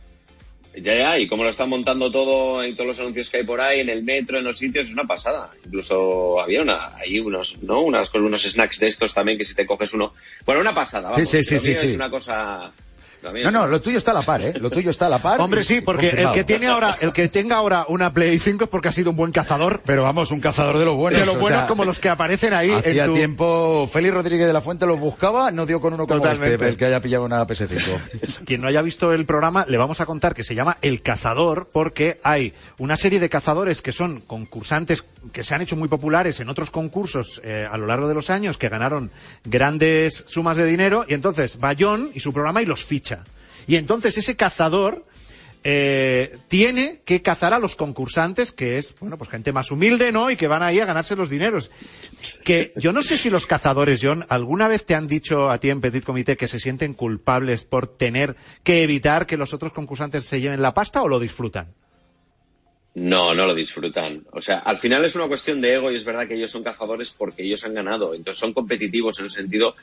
Ya, 0.82 0.94
ya, 0.96 1.20
y 1.20 1.28
cómo 1.28 1.44
lo 1.44 1.50
están 1.50 1.70
montando 1.70 2.12
todo 2.12 2.62
en 2.64 2.76
todos 2.76 2.88
los 2.88 3.00
anuncios 3.00 3.30
que 3.30 3.38
hay 3.38 3.44
por 3.44 3.62
ahí, 3.62 3.80
en 3.80 3.90
el 3.90 4.04
metro, 4.04 4.38
en 4.38 4.44
los 4.44 4.58
sitios, 4.58 4.88
es 4.88 4.94
una 4.94 5.04
pasada. 5.04 5.50
Incluso 5.66 6.40
había 6.42 6.62
una, 6.62 6.96
ahí 6.96 7.20
unos, 7.20 7.58
¿no? 7.62 7.82
Unas, 7.82 8.10
con 8.10 8.24
unos 8.26 8.44
snacks 8.44 8.80
de 8.80 8.88
estos 8.88 9.14
también 9.14 9.38
que 9.38 9.44
si 9.44 9.56
te 9.56 9.66
coges 9.66 9.94
uno... 9.94 10.14
Bueno, 10.46 10.62
una 10.62 10.74
pasada, 10.76 11.10
vamos. 11.12 11.28
Sí, 11.30 11.44
sí, 11.44 11.44
sí, 11.44 11.54
mío 11.54 11.62
sí, 11.62 11.86
Es 11.86 11.92
sí. 11.92 11.96
una 11.96 12.10
cosa... 12.10 12.72
No, 13.32 13.52
no, 13.52 13.68
lo 13.68 13.82
tuyo 13.82 13.98
está 13.98 14.12
a 14.12 14.16
la 14.16 14.22
par, 14.22 14.42
¿eh? 14.42 14.54
Lo 14.60 14.70
tuyo 14.70 14.92
está 14.92 15.08
a 15.08 15.10
la 15.10 15.20
par. 15.20 15.40
Hombre, 15.42 15.64
sí, 15.64 15.82
porque 15.82 16.10
el 16.10 16.32
que 16.32 16.44
tiene 16.44 16.68
ahora, 16.68 16.96
el 17.02 17.12
que 17.12 17.28
tenga 17.28 17.58
ahora 17.58 17.86
una 17.90 18.14
Play 18.14 18.40
5 18.40 18.66
es 18.66 18.70
porque 18.70 18.90
ha 18.90 18.92
sido 18.92 19.12
un 19.12 19.16
buen 19.16 19.32
cazador. 19.32 19.82
Pero 19.86 20.04
vamos, 20.04 20.32
un 20.32 20.40
cazador 20.40 20.78
de 20.78 20.86
los 20.86 20.96
buenos. 20.96 21.20
De 21.20 21.26
los 21.26 21.36
o 21.36 21.40
buenos 21.40 21.62
sea, 21.62 21.68
como 21.68 21.86
los 21.86 22.00
que 22.00 22.10
aparecen 22.10 22.54
ahí 22.54 22.72
Hacía 22.72 23.06
en 23.06 23.10
tu... 23.10 23.16
tiempo, 23.16 23.90
Félix 23.92 24.14
Rodríguez 24.14 24.48
de 24.48 24.54
la 24.54 24.62
Fuente 24.62 24.86
los 24.86 25.00
buscaba, 25.00 25.52
no 25.52 25.66
dio 25.66 25.80
con 25.82 25.94
uno 25.94 26.08
como 26.08 26.22
Totalmente. 26.22 26.54
este, 26.56 26.68
el 26.68 26.78
que 26.78 26.86
haya 26.86 27.00
pillado 27.00 27.26
una 27.26 27.46
PS5. 27.46 28.44
Quien 28.46 28.62
no 28.62 28.68
haya 28.68 28.82
visto 28.82 29.12
el 29.14 29.26
programa, 29.26 29.66
le 29.68 29.78
vamos 29.78 30.02
a 30.02 30.06
contar 30.06 30.34
que 30.34 30.44
se 30.44 30.56
llama 30.56 30.78
El 30.82 31.02
Cazador, 31.02 31.70
porque 31.72 32.20
hay 32.24 32.54
una 32.78 32.98
serie 32.98 33.20
de 33.20 33.30
cazadores 33.30 33.82
que 33.82 33.92
son 33.92 34.22
concursantes 34.22 35.04
que 35.32 35.44
se 35.44 35.56
han 35.56 35.62
hecho 35.62 35.76
muy 35.76 35.88
populares 35.88 36.40
en 36.40 36.50
otros 36.50 36.70
concursos 36.72 37.42
eh, 37.44 37.68
a 37.70 37.78
lo 37.78 37.88
largo 37.88 38.08
de 38.08 38.14
los 38.14 38.30
años, 38.30 38.58
que 38.58 38.70
ganaron 38.70 39.12
grandes 39.44 40.24
sumas 40.28 40.58
de 40.58 40.66
dinero, 40.66 41.06
y 41.08 41.14
entonces 41.14 41.58
va 41.64 41.76
John 41.78 42.12
y 42.14 42.20
su 42.20 42.34
programa 42.34 42.62
y 42.62 42.66
los 42.66 42.84
ficha. 42.86 43.15
Y 43.68 43.76
entonces 43.76 44.18
ese 44.18 44.36
cazador 44.36 45.04
eh, 45.68 46.38
tiene 46.48 47.02
que 47.04 47.24
cazar 47.24 47.52
a 47.52 47.58
los 47.58 47.76
concursantes, 47.76 48.52
que 48.52 48.78
es, 48.78 48.94
bueno, 49.00 49.18
pues 49.18 49.32
gente 49.32 49.52
más 49.52 49.72
humilde, 49.72 50.12
¿no? 50.12 50.30
Y 50.30 50.36
que 50.36 50.48
van 50.48 50.62
ahí 50.62 50.80
a 50.80 50.86
ganarse 50.86 51.16
los 51.16 51.28
dineros. 51.28 51.72
Que 52.44 52.72
yo 52.76 52.94
no 52.94 53.02
sé 53.02 53.18
si 53.18 53.32
los 53.32 53.48
cazadores, 53.48 54.00
John, 54.04 54.26
alguna 54.30 54.68
vez 54.68 54.86
te 54.86 54.94
han 54.94 55.08
dicho 55.08 55.50
a 55.50 55.60
ti 55.60 55.72
en 55.72 55.82
Petit 55.82 56.04
Comité 56.04 56.38
que 56.38 56.48
se 56.48 56.60
sienten 56.60 56.94
culpables 56.94 57.66
por 57.66 57.88
tener 57.88 58.36
que 58.64 58.84
evitar 58.84 59.26
que 59.26 59.38
los 59.38 59.56
otros 59.56 59.74
concursantes 59.74 60.26
se 60.26 60.40
lleven 60.40 60.62
la 60.62 60.76
pasta 60.76 61.02
o 61.02 61.08
lo 61.08 61.20
disfrutan. 61.20 61.74
No, 62.96 63.34
no 63.34 63.48
lo 63.48 63.56
disfrutan. 63.56 64.24
O 64.32 64.40
sea, 64.40 64.60
al 64.60 64.78
final 64.78 65.04
es 65.04 65.16
una 65.16 65.28
cuestión 65.28 65.60
de 65.62 65.74
ego 65.74 65.92
y 65.92 65.96
es 65.96 66.06
verdad 66.06 66.28
que 66.28 66.36
ellos 66.36 66.52
son 66.52 66.64
cazadores 66.64 67.12
porque 67.12 67.44
ellos 67.44 67.66
han 67.66 67.74
ganado. 67.74 68.14
Entonces 68.14 68.40
son 68.40 68.54
competitivos 68.54 69.20
en 69.20 69.26
ese 69.26 69.42
sentido, 69.42 69.76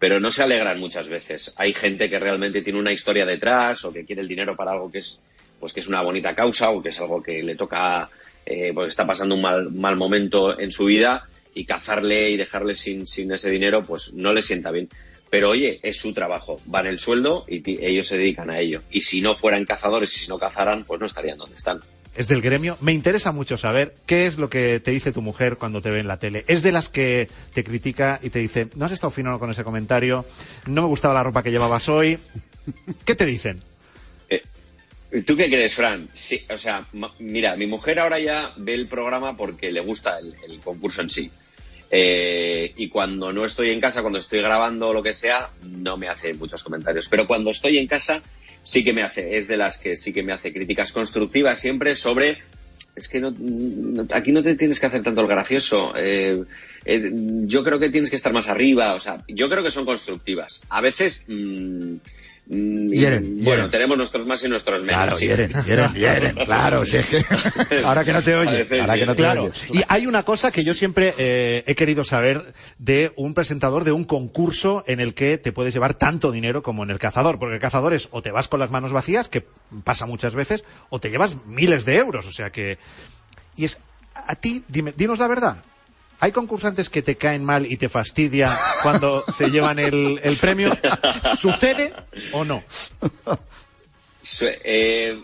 pero 0.00 0.18
no 0.18 0.30
se 0.30 0.42
alegran 0.42 0.80
muchas 0.80 1.08
veces. 1.10 1.52
Hay 1.56 1.74
gente 1.74 2.08
que 2.08 2.18
realmente 2.18 2.62
tiene 2.62 2.80
una 2.80 2.90
historia 2.90 3.26
detrás 3.26 3.84
o 3.84 3.92
que 3.92 4.06
quiere 4.06 4.22
el 4.22 4.28
dinero 4.28 4.56
para 4.56 4.72
algo 4.72 4.90
que 4.90 4.98
es 4.98 5.20
pues 5.60 5.74
que 5.74 5.80
es 5.80 5.88
una 5.88 6.00
bonita 6.00 6.32
causa 6.32 6.70
o 6.70 6.82
que 6.82 6.88
es 6.88 6.98
algo 6.98 7.22
que 7.22 7.42
le 7.42 7.54
toca, 7.54 8.08
eh, 8.46 8.72
porque 8.74 8.88
está 8.88 9.06
pasando 9.06 9.34
un 9.34 9.42
mal, 9.42 9.70
mal 9.72 9.96
momento 9.96 10.58
en 10.58 10.72
su 10.72 10.86
vida 10.86 11.28
y 11.54 11.66
cazarle 11.66 12.30
y 12.30 12.38
dejarle 12.38 12.74
sin, 12.76 13.06
sin 13.06 13.30
ese 13.30 13.50
dinero, 13.50 13.82
pues 13.82 14.14
no 14.14 14.32
le 14.32 14.40
sienta 14.40 14.70
bien. 14.70 14.88
Pero 15.30 15.50
oye, 15.50 15.78
es 15.82 15.98
su 15.98 16.12
trabajo, 16.12 16.60
van 16.66 16.86
el 16.86 16.98
sueldo 16.98 17.44
y 17.48 17.62
ellos 17.84 18.08
se 18.08 18.18
dedican 18.18 18.50
a 18.50 18.58
ello. 18.58 18.82
Y 18.90 19.02
si 19.02 19.20
no 19.20 19.36
fueran 19.36 19.64
cazadores 19.64 20.14
y 20.16 20.18
si 20.18 20.28
no 20.28 20.38
cazaran, 20.38 20.84
pues 20.84 20.98
no 20.98 21.06
estarían 21.06 21.38
donde 21.38 21.54
están. 21.54 21.80
Es 22.16 22.26
del 22.26 22.42
gremio. 22.42 22.76
Me 22.80 22.92
interesa 22.92 23.30
mucho 23.30 23.56
saber 23.56 23.94
qué 24.06 24.26
es 24.26 24.38
lo 24.38 24.50
que 24.50 24.80
te 24.80 24.90
dice 24.90 25.12
tu 25.12 25.22
mujer 25.22 25.56
cuando 25.56 25.80
te 25.80 25.90
ve 25.90 26.00
en 26.00 26.08
la 26.08 26.18
tele. 26.18 26.44
Es 26.48 26.62
de 26.62 26.72
las 26.72 26.88
que 26.88 27.28
te 27.54 27.62
critica 27.62 28.18
y 28.20 28.30
te 28.30 28.40
dice, 28.40 28.68
no 28.74 28.86
has 28.86 28.92
estado 28.92 29.12
fino 29.12 29.38
con 29.38 29.52
ese 29.52 29.62
comentario, 29.62 30.26
no 30.66 30.82
me 30.82 30.88
gustaba 30.88 31.14
la 31.14 31.22
ropa 31.22 31.44
que 31.44 31.52
llevabas 31.52 31.88
hoy. 31.88 32.18
¿Qué 33.04 33.14
te 33.14 33.24
dicen? 33.24 33.60
¿Tú 35.26 35.36
qué 35.36 35.48
crees, 35.48 35.74
Fran? 35.74 36.08
Sí, 36.12 36.44
o 36.48 36.56
sea, 36.56 36.86
mira, 37.18 37.56
mi 37.56 37.66
mujer 37.66 37.98
ahora 37.98 38.20
ya 38.20 38.52
ve 38.56 38.74
el 38.74 38.86
programa 38.86 39.36
porque 39.36 39.72
le 39.72 39.80
gusta 39.80 40.18
el, 40.20 40.36
el 40.48 40.60
concurso 40.60 41.02
en 41.02 41.10
sí. 41.10 41.30
Eh, 41.90 42.72
y 42.76 42.88
cuando 42.88 43.32
no 43.32 43.44
estoy 43.44 43.70
en 43.70 43.80
casa, 43.80 44.00
cuando 44.00 44.18
estoy 44.18 44.40
grabando 44.40 44.88
o 44.88 44.94
lo 44.94 45.02
que 45.02 45.14
sea, 45.14 45.50
no 45.68 45.96
me 45.96 46.08
hace 46.08 46.32
muchos 46.34 46.62
comentarios. 46.62 47.08
Pero 47.08 47.26
cuando 47.26 47.50
estoy 47.50 47.78
en 47.78 47.86
casa, 47.86 48.22
sí 48.62 48.84
que 48.84 48.92
me 48.92 49.02
hace, 49.02 49.36
es 49.36 49.48
de 49.48 49.56
las 49.56 49.78
que 49.78 49.96
sí 49.96 50.12
que 50.12 50.22
me 50.22 50.32
hace 50.32 50.52
críticas 50.52 50.92
constructivas 50.92 51.58
siempre 51.58 51.96
sobre 51.96 52.38
es 52.94 53.08
que 53.08 53.20
no, 53.20 53.34
aquí 54.12 54.32
no 54.32 54.42
te 54.42 54.54
tienes 54.56 54.80
que 54.80 54.86
hacer 54.86 55.02
tanto 55.02 55.20
el 55.20 55.26
gracioso. 55.26 55.92
Eh, 55.96 56.42
eh, 56.84 57.10
yo 57.44 57.62
creo 57.62 57.78
que 57.78 57.88
tienes 57.90 58.10
que 58.10 58.16
estar 58.16 58.32
más 58.32 58.48
arriba. 58.48 58.94
O 58.94 59.00
sea, 59.00 59.22
yo 59.28 59.48
creo 59.48 59.62
que 59.62 59.70
son 59.70 59.84
constructivas. 59.84 60.60
A 60.68 60.80
veces. 60.80 61.24
mm, 61.28 61.96
mm, 62.50 62.88
Hieren, 62.90 63.44
bueno, 63.44 63.68
tenemos 63.70 63.96
nuestros 63.96 64.26
más 64.26 64.44
y 64.44 64.48
nuestros 64.48 64.82
menos. 64.82 64.96
Claro, 64.96 65.16
sí. 65.16 65.26
hieren, 65.26 65.52
hieren, 65.94 66.34
claro, 66.44 66.84
si 66.84 66.96
es 66.98 67.06
que... 67.06 67.22
Ahora 67.84 68.04
que 68.04 68.12
no 68.12 68.20
te 68.20 68.34
oye, 68.34 68.66
ahora 68.80 68.96
que 68.96 69.06
no 69.06 69.14
te 69.14 69.22
Claro. 69.22 69.44
oye. 69.44 69.52
Y 69.72 69.82
hay 69.88 70.06
una 70.06 70.24
cosa 70.24 70.50
que 70.50 70.64
yo 70.64 70.74
siempre 70.74 71.14
eh, 71.16 71.62
he 71.66 71.74
querido 71.74 72.04
saber 72.04 72.52
de 72.78 73.12
un 73.16 73.34
presentador 73.34 73.84
de 73.84 73.92
un 73.92 74.04
concurso 74.04 74.84
en 74.86 75.00
el 75.00 75.14
que 75.14 75.38
te 75.38 75.52
puedes 75.52 75.72
llevar 75.72 75.94
tanto 75.94 76.30
dinero 76.32 76.62
como 76.62 76.82
en 76.82 76.90
el 76.90 76.98
cazador. 76.98 77.38
Porque 77.38 77.54
el 77.54 77.60
cazador 77.60 77.94
es 77.94 78.08
o 78.10 78.20
te 78.22 78.30
vas 78.32 78.48
con 78.48 78.60
las 78.60 78.70
manos 78.70 78.92
vacías, 78.92 79.28
que 79.28 79.46
pasa 79.84 80.06
muchas 80.06 80.34
veces, 80.34 80.64
o 80.88 80.98
te 80.98 81.08
llevas 81.10 81.36
miles 81.46 81.84
de 81.84 81.96
euros. 81.96 82.26
O 82.26 82.32
sea 82.32 82.50
que. 82.50 82.78
Y 83.56 83.64
es. 83.64 83.78
A 84.14 84.34
ti, 84.34 84.64
dime, 84.68 84.92
dinos 84.96 85.18
la 85.18 85.28
verdad. 85.28 85.62
¿Hay 86.20 86.32
concursantes 86.32 86.90
que 86.90 87.00
te 87.02 87.16
caen 87.16 87.44
mal 87.44 87.66
y 87.66 87.76
te 87.76 87.88
fastidia 87.88 88.54
cuando 88.82 89.24
se 89.32 89.50
llevan 89.50 89.78
el, 89.78 90.20
el 90.22 90.36
premio? 90.36 90.76
¿Sucede 91.38 91.94
o 92.32 92.44
no? 92.44 92.62
Su- 94.22 94.46
eh, 94.64 95.18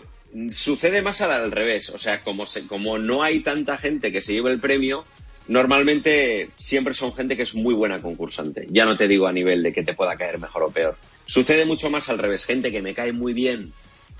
sucede 0.51 1.01
más 1.03 1.21
al, 1.21 1.51
revés. 1.51 1.89
O 1.91 1.97
sea, 1.99 2.23
como, 2.23 2.45
se- 2.47 2.65
como 2.65 2.97
no 2.97 3.21
hay 3.23 3.41
tanta 3.41 3.77
gente 3.77 4.11
que 4.11 4.21
se 4.21 4.33
lleve 4.33 4.51
el 4.51 4.59
premio, 4.59 5.05
normalmente 5.47 6.49
siempre 6.57 6.93
son 6.93 7.13
gente 7.13 7.37
que 7.37 7.43
es 7.43 7.53
muy 7.53 7.73
buena 7.75 8.01
concursante. 8.01 8.67
Ya 8.71 8.85
no 8.85 8.97
te 8.97 9.07
digo 9.07 9.27
a 9.27 9.31
nivel 9.33 9.61
de 9.63 9.73
que 9.73 9.83
te 9.83 9.93
pueda 9.93 10.15
caer 10.17 10.39
mejor 10.39 10.63
o 10.63 10.71
peor. 10.71 10.95
Sucede 11.27 11.65
mucho 11.65 11.89
más 11.89 12.09
al 12.09 12.17
revés. 12.17 12.45
Gente 12.45 12.71
que 12.71 12.81
me 12.81 12.93
cae 12.95 13.11
muy 13.13 13.33
bien 13.33 13.71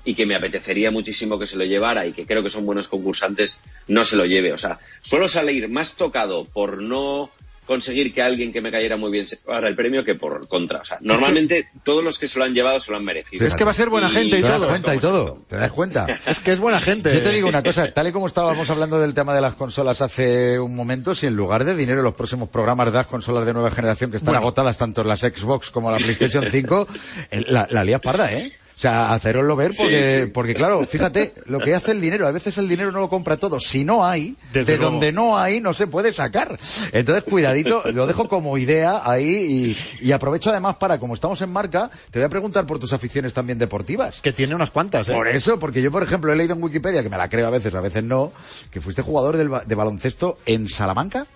y 0.04 0.14
que 0.14 0.26
me 0.26 0.34
apetecería 0.36 0.90
muchísimo 0.90 1.38
que 1.38 1.46
se 1.46 1.56
lo 1.56 1.64
llevara 1.64 2.06
y 2.06 2.12
que 2.12 2.24
creo 2.26 2.42
que 2.42 2.50
son 2.50 2.64
buenos 2.66 2.88
concursantes, 2.88 3.58
no 3.88 4.04
se 4.04 4.16
lo 4.16 4.24
lleve. 4.24 4.52
O 4.52 4.58
sea, 4.58 4.78
suelo 5.02 5.28
salir 5.28 5.68
más 5.68 5.94
tocado 5.96 6.44
por 6.46 6.80
no 6.82 7.30
conseguir 7.66 8.14
que 8.14 8.22
alguien 8.22 8.50
que 8.50 8.62
me 8.62 8.70
cayera 8.70 8.96
muy 8.96 9.10
bien 9.10 9.28
se 9.28 9.36
llevara 9.36 9.68
el 9.68 9.76
premio 9.76 10.02
que 10.02 10.14
por 10.14 10.48
contra. 10.48 10.78
O 10.80 10.84
sea, 10.86 10.96
normalmente 11.02 11.68
todos 11.84 12.02
los 12.02 12.18
que 12.18 12.26
se 12.26 12.38
lo 12.38 12.46
han 12.46 12.54
llevado 12.54 12.80
se 12.80 12.90
lo 12.90 12.96
han 12.96 13.04
merecido. 13.04 13.44
Es 13.46 13.54
que 13.54 13.64
va 13.64 13.72
a 13.72 13.74
ser 13.74 13.90
buena 13.90 14.08
gente 14.08 14.38
y 14.38 14.42
¿Te 14.42 14.48
das 14.48 14.56
todo. 14.60 14.68
cuenta 14.70 14.94
y 14.94 14.98
todo? 14.98 15.42
¿Te 15.46 15.56
das 15.56 15.72
cuenta? 15.72 16.06
Es 16.26 16.40
que 16.40 16.52
es 16.52 16.58
buena 16.58 16.80
gente. 16.80 17.12
Yo 17.12 17.20
te 17.20 17.30
digo 17.30 17.46
una 17.46 17.62
cosa, 17.62 17.86
tal 17.92 18.08
y 18.08 18.12
como 18.12 18.26
estábamos 18.26 18.70
hablando 18.70 18.98
del 18.98 19.12
tema 19.12 19.34
de 19.34 19.42
las 19.42 19.52
consolas 19.52 20.00
hace 20.00 20.58
un 20.58 20.74
momento, 20.74 21.14
si 21.14 21.26
en 21.26 21.36
lugar 21.36 21.64
de 21.66 21.74
dinero 21.74 22.00
los 22.00 22.14
próximos 22.14 22.48
programas 22.48 22.90
das 22.90 23.06
consolas 23.06 23.44
de 23.44 23.52
nueva 23.52 23.70
generación 23.70 24.10
que 24.10 24.16
están 24.16 24.32
Bueno. 24.32 24.46
agotadas 24.46 24.78
tanto 24.78 25.02
en 25.02 25.08
las 25.08 25.20
Xbox 25.20 25.70
como 25.70 25.90
la 25.90 25.98
PlayStation 25.98 26.46
5, 26.50 26.88
eh, 27.32 27.44
la, 27.48 27.68
la 27.70 27.84
lías 27.84 28.00
parda, 28.00 28.32
¿eh? 28.32 28.50
O 28.78 28.80
sea, 28.80 29.12
haceroslo 29.12 29.56
ver 29.56 29.72
porque, 29.76 30.14
Sí, 30.20 30.24
sí. 30.26 30.30
porque 30.32 30.54
claro, 30.54 30.86
fíjate, 30.86 31.32
lo 31.46 31.58
que 31.58 31.74
hace 31.74 31.90
el 31.90 32.00
dinero, 32.00 32.28
a 32.28 32.30
veces 32.30 32.56
el 32.58 32.68
dinero 32.68 32.92
no 32.92 33.00
lo 33.00 33.08
compra 33.08 33.36
todo. 33.36 33.58
Si 33.58 33.82
no 33.82 34.06
hay, 34.06 34.36
Desde 34.52 34.70
de 34.74 34.78
luego. 34.78 34.92
donde 34.92 35.10
no 35.10 35.36
hay, 35.36 35.60
no 35.60 35.74
se 35.74 35.88
puede 35.88 36.12
sacar. 36.12 36.56
Entonces, 36.92 37.24
cuidadito, 37.24 37.82
lo 37.92 38.06
dejo 38.06 38.28
como 38.28 38.56
idea 38.56 39.02
ahí 39.04 39.76
y, 40.00 40.06
y 40.06 40.12
aprovecho 40.12 40.50
además 40.50 40.76
para, 40.76 40.98
como 41.00 41.14
estamos 41.14 41.42
en 41.42 41.50
marca, 41.50 41.90
te 42.12 42.20
voy 42.20 42.26
a 42.26 42.28
preguntar 42.28 42.66
por 42.66 42.78
tus 42.78 42.92
aficiones 42.92 43.34
también 43.34 43.58
deportivas. 43.58 44.20
Que 44.20 44.32
tiene 44.32 44.54
unas 44.54 44.70
cuantas, 44.70 45.08
¿eh? 45.08 45.12
Por 45.12 45.26
eso, 45.26 45.58
porque 45.58 45.82
yo, 45.82 45.90
por 45.90 46.04
ejemplo, 46.04 46.32
he 46.32 46.36
leído 46.36 46.54
en 46.54 46.62
Wikipedia, 46.62 47.02
que 47.02 47.10
me 47.10 47.16
la 47.16 47.28
creo 47.28 47.48
a 47.48 47.50
veces, 47.50 47.74
a 47.74 47.80
veces 47.80 48.04
no, 48.04 48.30
que 48.70 48.80
fuiste 48.80 49.02
jugador 49.02 49.36
del 49.36 49.50
de 49.66 49.74
baloncesto 49.74 50.38
en 50.46 50.68
Salamanca. 50.68 51.26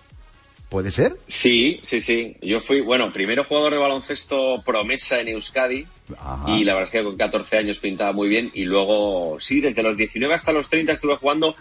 ¿Puede 0.73 0.89
ser? 0.89 1.17
Sí, 1.27 1.79
sí, 1.83 2.01
sí. 2.01 2.35
Yo 2.41 2.59
fui, 2.59 2.81
bueno, 2.81 3.13
primero 3.13 3.43
jugador 3.43 3.73
de 3.73 3.77
baloncesto 3.77 4.63
promesa 4.65 5.21
en 5.21 5.27
Euskadi 5.27 5.85
Ajá. 6.17 6.49
y 6.49 6.63
la 6.63 6.73
verdad 6.73 6.89
es 6.91 6.99
que 6.99 7.03
con 7.03 7.15
14 7.15 7.57
años 7.59 7.77
pintaba 7.77 8.11
muy 8.11 8.27
bien 8.27 8.49
y 8.55 8.63
luego, 8.63 9.37
sí, 9.39 9.61
desde 9.61 9.83
los 9.83 9.97
19 9.97 10.33
hasta 10.33 10.51
los 10.51 10.69
30 10.71 10.93
estuve 10.93 11.17
jugando 11.17 11.55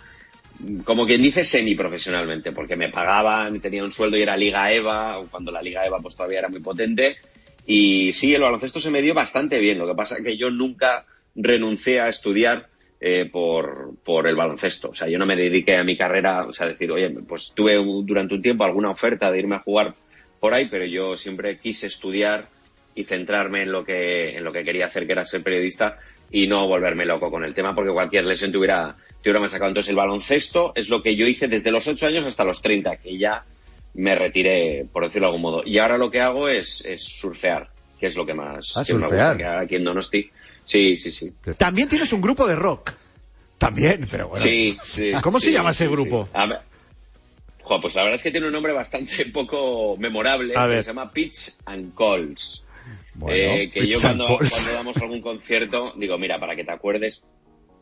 mm, 0.60 0.78
como 0.78 1.04
quien 1.04 1.20
dice 1.20 1.44
semiprofesionalmente 1.44 2.52
porque 2.52 2.74
me 2.74 2.88
pagaban, 2.88 3.60
tenía 3.60 3.84
un 3.84 3.92
sueldo 3.92 4.16
y 4.16 4.22
era 4.22 4.34
Liga 4.34 4.72
EVA, 4.72 5.22
cuando 5.30 5.52
la 5.52 5.60
Liga 5.60 5.84
EVA 5.84 6.00
pues 6.00 6.16
todavía 6.16 6.38
era 6.38 6.48
muy 6.48 6.60
potente 6.60 7.18
y 7.66 8.14
sí, 8.14 8.34
el 8.34 8.40
baloncesto 8.40 8.80
se 8.80 8.90
me 8.90 9.02
dio 9.02 9.12
bastante 9.12 9.60
bien. 9.60 9.76
Lo 9.76 9.86
que 9.86 9.94
pasa 9.94 10.16
es 10.16 10.24
que 10.24 10.38
yo 10.38 10.50
nunca 10.50 11.04
renuncié 11.34 12.00
a 12.00 12.08
estudiar 12.08 12.70
eh, 13.04 13.28
por, 13.28 13.96
por 14.04 14.28
el 14.28 14.36
baloncesto. 14.36 14.90
O 14.90 14.94
sea, 14.94 15.08
yo 15.08 15.18
no 15.18 15.26
me 15.26 15.34
dediqué 15.34 15.74
a 15.76 15.82
mi 15.82 15.96
carrera, 15.96 16.46
o 16.46 16.52
sea, 16.52 16.68
decir, 16.68 16.90
oye, 16.92 17.10
pues 17.26 17.52
tuve 17.52 17.74
durante 18.04 18.34
un 18.34 18.42
tiempo 18.42 18.62
alguna 18.62 18.90
oferta 18.90 19.30
de 19.32 19.40
irme 19.40 19.56
a 19.56 19.58
jugar 19.58 19.94
por 20.38 20.54
ahí, 20.54 20.68
pero 20.70 20.86
yo 20.86 21.16
siempre 21.16 21.58
quise 21.58 21.88
estudiar 21.88 22.46
y 22.94 23.02
centrarme 23.04 23.62
en 23.62 23.72
lo 23.72 23.84
que, 23.84 24.36
en 24.36 24.44
lo 24.44 24.52
que 24.52 24.62
quería 24.62 24.86
hacer, 24.86 25.06
que 25.06 25.12
era 25.12 25.24
ser 25.24 25.42
periodista 25.42 25.98
y 26.30 26.46
no 26.46 26.68
volverme 26.68 27.04
loco 27.04 27.28
con 27.28 27.44
el 27.44 27.54
tema, 27.54 27.74
porque 27.74 27.90
cualquier 27.90 28.24
lesión 28.24 28.52
te 28.52 28.58
hubiera, 28.58 28.94
te 29.20 29.28
hubiera 29.30 29.40
masacrado. 29.40 29.70
Entonces, 29.70 29.90
el 29.90 29.96
baloncesto 29.96 30.72
es 30.76 30.88
lo 30.88 31.02
que 31.02 31.16
yo 31.16 31.26
hice 31.26 31.48
desde 31.48 31.72
los 31.72 31.88
8 31.88 32.06
años 32.06 32.24
hasta 32.24 32.44
los 32.44 32.62
30, 32.62 32.98
que 32.98 33.18
ya 33.18 33.44
me 33.94 34.14
retiré, 34.14 34.86
por 34.92 35.04
decirlo 35.04 35.26
de 35.26 35.30
algún 35.34 35.42
modo. 35.42 35.62
Y 35.66 35.78
ahora 35.78 35.98
lo 35.98 36.08
que 36.10 36.20
hago 36.20 36.48
es, 36.48 36.84
es 36.86 37.02
surfear, 37.02 37.68
que 37.98 38.06
es 38.06 38.16
lo 38.16 38.24
que 38.24 38.34
más, 38.34 38.76
Ah, 38.76 38.84
que 38.86 38.94
me 38.94 39.00
surfear. 39.00 39.34
gusta, 39.34 39.36
que 39.58 39.64
aquí 39.64 39.74
en 39.76 39.84
Donosti. 39.84 40.30
Sí, 40.64 40.96
sí, 40.98 41.10
sí. 41.10 41.32
También 41.58 41.88
tienes 41.88 42.12
un 42.12 42.20
grupo 42.20 42.46
de 42.46 42.54
rock. 42.56 42.92
También, 43.58 44.06
pero 44.10 44.28
bueno. 44.28 44.42
Sí, 44.42 44.76
sí. 44.84 45.12
¿Cómo 45.22 45.38
se 45.40 45.46
sí, 45.48 45.52
llama 45.52 45.70
ese 45.70 45.84
sí, 45.84 45.90
grupo? 45.90 46.24
sí. 46.26 46.30
A 46.34 46.46
ver, 46.46 46.58
jo, 47.62 47.80
pues 47.80 47.94
la 47.94 48.02
verdad 48.02 48.16
es 48.16 48.22
que 48.22 48.30
tiene 48.30 48.46
un 48.46 48.52
nombre 48.52 48.72
bastante 48.72 49.26
poco 49.32 49.96
memorable. 49.98 50.54
A 50.56 50.62
que 50.64 50.68
ver. 50.68 50.84
Se 50.84 50.90
llama 50.90 51.10
Pitch 51.10 51.52
and 51.66 51.94
Calls. 51.96 52.64
Bueno, 53.14 53.36
Eh, 53.54 53.70
que 53.70 53.86
yo 53.86 54.00
cuando, 54.00 54.26
cuando 54.26 54.72
damos 54.72 54.96
algún 54.96 55.20
concierto 55.20 55.92
digo, 55.96 56.16
mira, 56.18 56.38
para 56.40 56.56
que 56.56 56.64
te 56.64 56.72
acuerdes, 56.72 57.22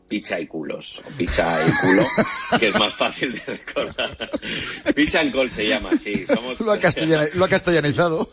picha 0.07 0.39
y 0.39 0.45
culos. 0.45 1.01
O 1.07 1.09
picha 1.17 1.65
y 1.65 1.71
culo, 1.81 2.05
que 2.59 2.67
es 2.67 2.77
más 2.77 2.93
fácil 2.93 3.33
de 3.33 3.39
recordar. 3.45 4.29
Pitch 4.93 5.15
and 5.15 5.31
Calls 5.33 5.53
se 5.53 5.67
llama, 5.67 5.95
sí. 5.97 6.25
Somos... 6.27 6.59
Lo 6.59 6.73
ha 6.73 6.79
castellanizado. 7.49 8.29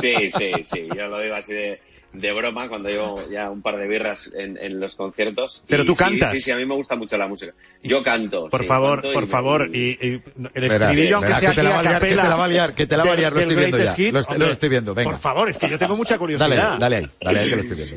sí, 0.00 0.30
sí, 0.30 0.50
sí. 0.62 0.88
Yo 0.94 1.06
lo 1.06 1.18
digo 1.20 1.34
así 1.34 1.54
de, 1.54 1.80
de 2.14 2.32
broma 2.32 2.68
cuando 2.68 2.88
llevo 2.88 3.20
ya 3.30 3.50
un 3.50 3.60
par 3.60 3.76
de 3.76 3.86
birras 3.86 4.32
en, 4.34 4.56
en 4.62 4.80
los 4.80 4.94
conciertos. 4.96 5.62
Pero 5.68 5.82
Y 5.82 5.86
tú 5.86 5.94
sí, 5.94 5.98
cantas. 6.04 6.30
Sí, 6.30 6.40
sí, 6.40 6.50
a 6.52 6.56
mí 6.56 6.64
me 6.64 6.74
gusta 6.74 6.96
mucho 6.96 7.18
la 7.18 7.26
música. 7.28 7.52
Yo 7.82 8.02
canto. 8.02 8.48
Por 8.48 8.62
sí, 8.62 8.66
favor, 8.66 9.02
canto 9.02 9.10
y 9.10 9.14
por 9.14 9.22
me- 9.24 9.28
favor. 9.28 9.68
Y, 9.74 9.98
y 10.00 10.22
el 10.54 10.64
estribillo, 10.64 11.16
aunque 11.16 11.34
sea 11.34 11.50
que 11.50 11.56
te 11.56 11.62
la 11.64 11.70
va 11.76 11.82
liar, 11.82 12.00
que 12.00 12.06
te 12.08 12.16
la 12.16 12.36
va 12.36 12.44
a 12.44 12.48
liar, 12.48 12.74
que 12.74 12.86
te 12.86 12.96
la 12.96 13.04
va 13.04 13.12
a 13.12 13.16
liar, 13.16 13.32
lo 13.32 13.40
estoy 13.40 13.56
viendo 13.56 13.78
ya. 13.78 13.94
Hits, 13.96 14.12
Lo 14.12 14.20
est- 14.20 14.28
lo 14.30 14.34
hombre, 14.36 14.52
estoy 14.52 14.68
viendo, 14.68 14.94
venga. 14.94 15.10
Por 15.10 15.18
favor, 15.20 15.48
es 15.50 15.58
que 15.58 15.68
yo 15.68 15.78
tengo 15.78 15.96
mucha 15.96 16.16
curiosidad. 16.18 16.48
Dale, 16.48 16.78
dale 16.78 16.96
ahí, 16.96 17.10
dale 17.20 17.38
ahí 17.40 17.50
que 17.50 17.56
lo 17.56 17.62
estoy 17.62 17.76
viendo. 17.76 17.96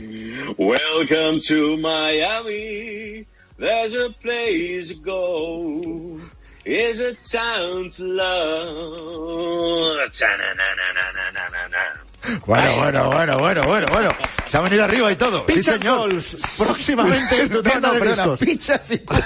Welcome 0.57 1.39
to 1.47 1.77
Miami. 1.77 3.25
There's 3.59 3.95
a 3.95 4.09
place 4.21 4.93
to 4.93 4.99
go. 5.01 6.19
It's 6.65 6.99
a 6.99 7.13
town 7.23 7.89
to 7.91 8.03
love. 8.03 9.77
Bueno, 12.45 12.77
bueno, 12.77 13.09
bueno, 13.11 13.37
bueno, 13.37 13.61
bueno, 13.67 13.87
bueno. 13.91 14.09
Se 14.45 14.57
ha 14.57 14.61
venido 14.61 14.83
arriba 14.85 15.11
y 15.11 15.15
todo. 15.15 15.45
Sí, 15.49 15.61
señor. 15.61 16.09
Próximamente 16.57 17.41
en 17.41 17.49
tu 17.49 17.61
tienda 17.61 17.87
No, 17.89 17.93
de 17.95 17.99
perdona, 17.99 18.23
discos. 18.23 18.39
pizzas 18.39 18.91
y 18.91 18.99
culos. 18.99 19.25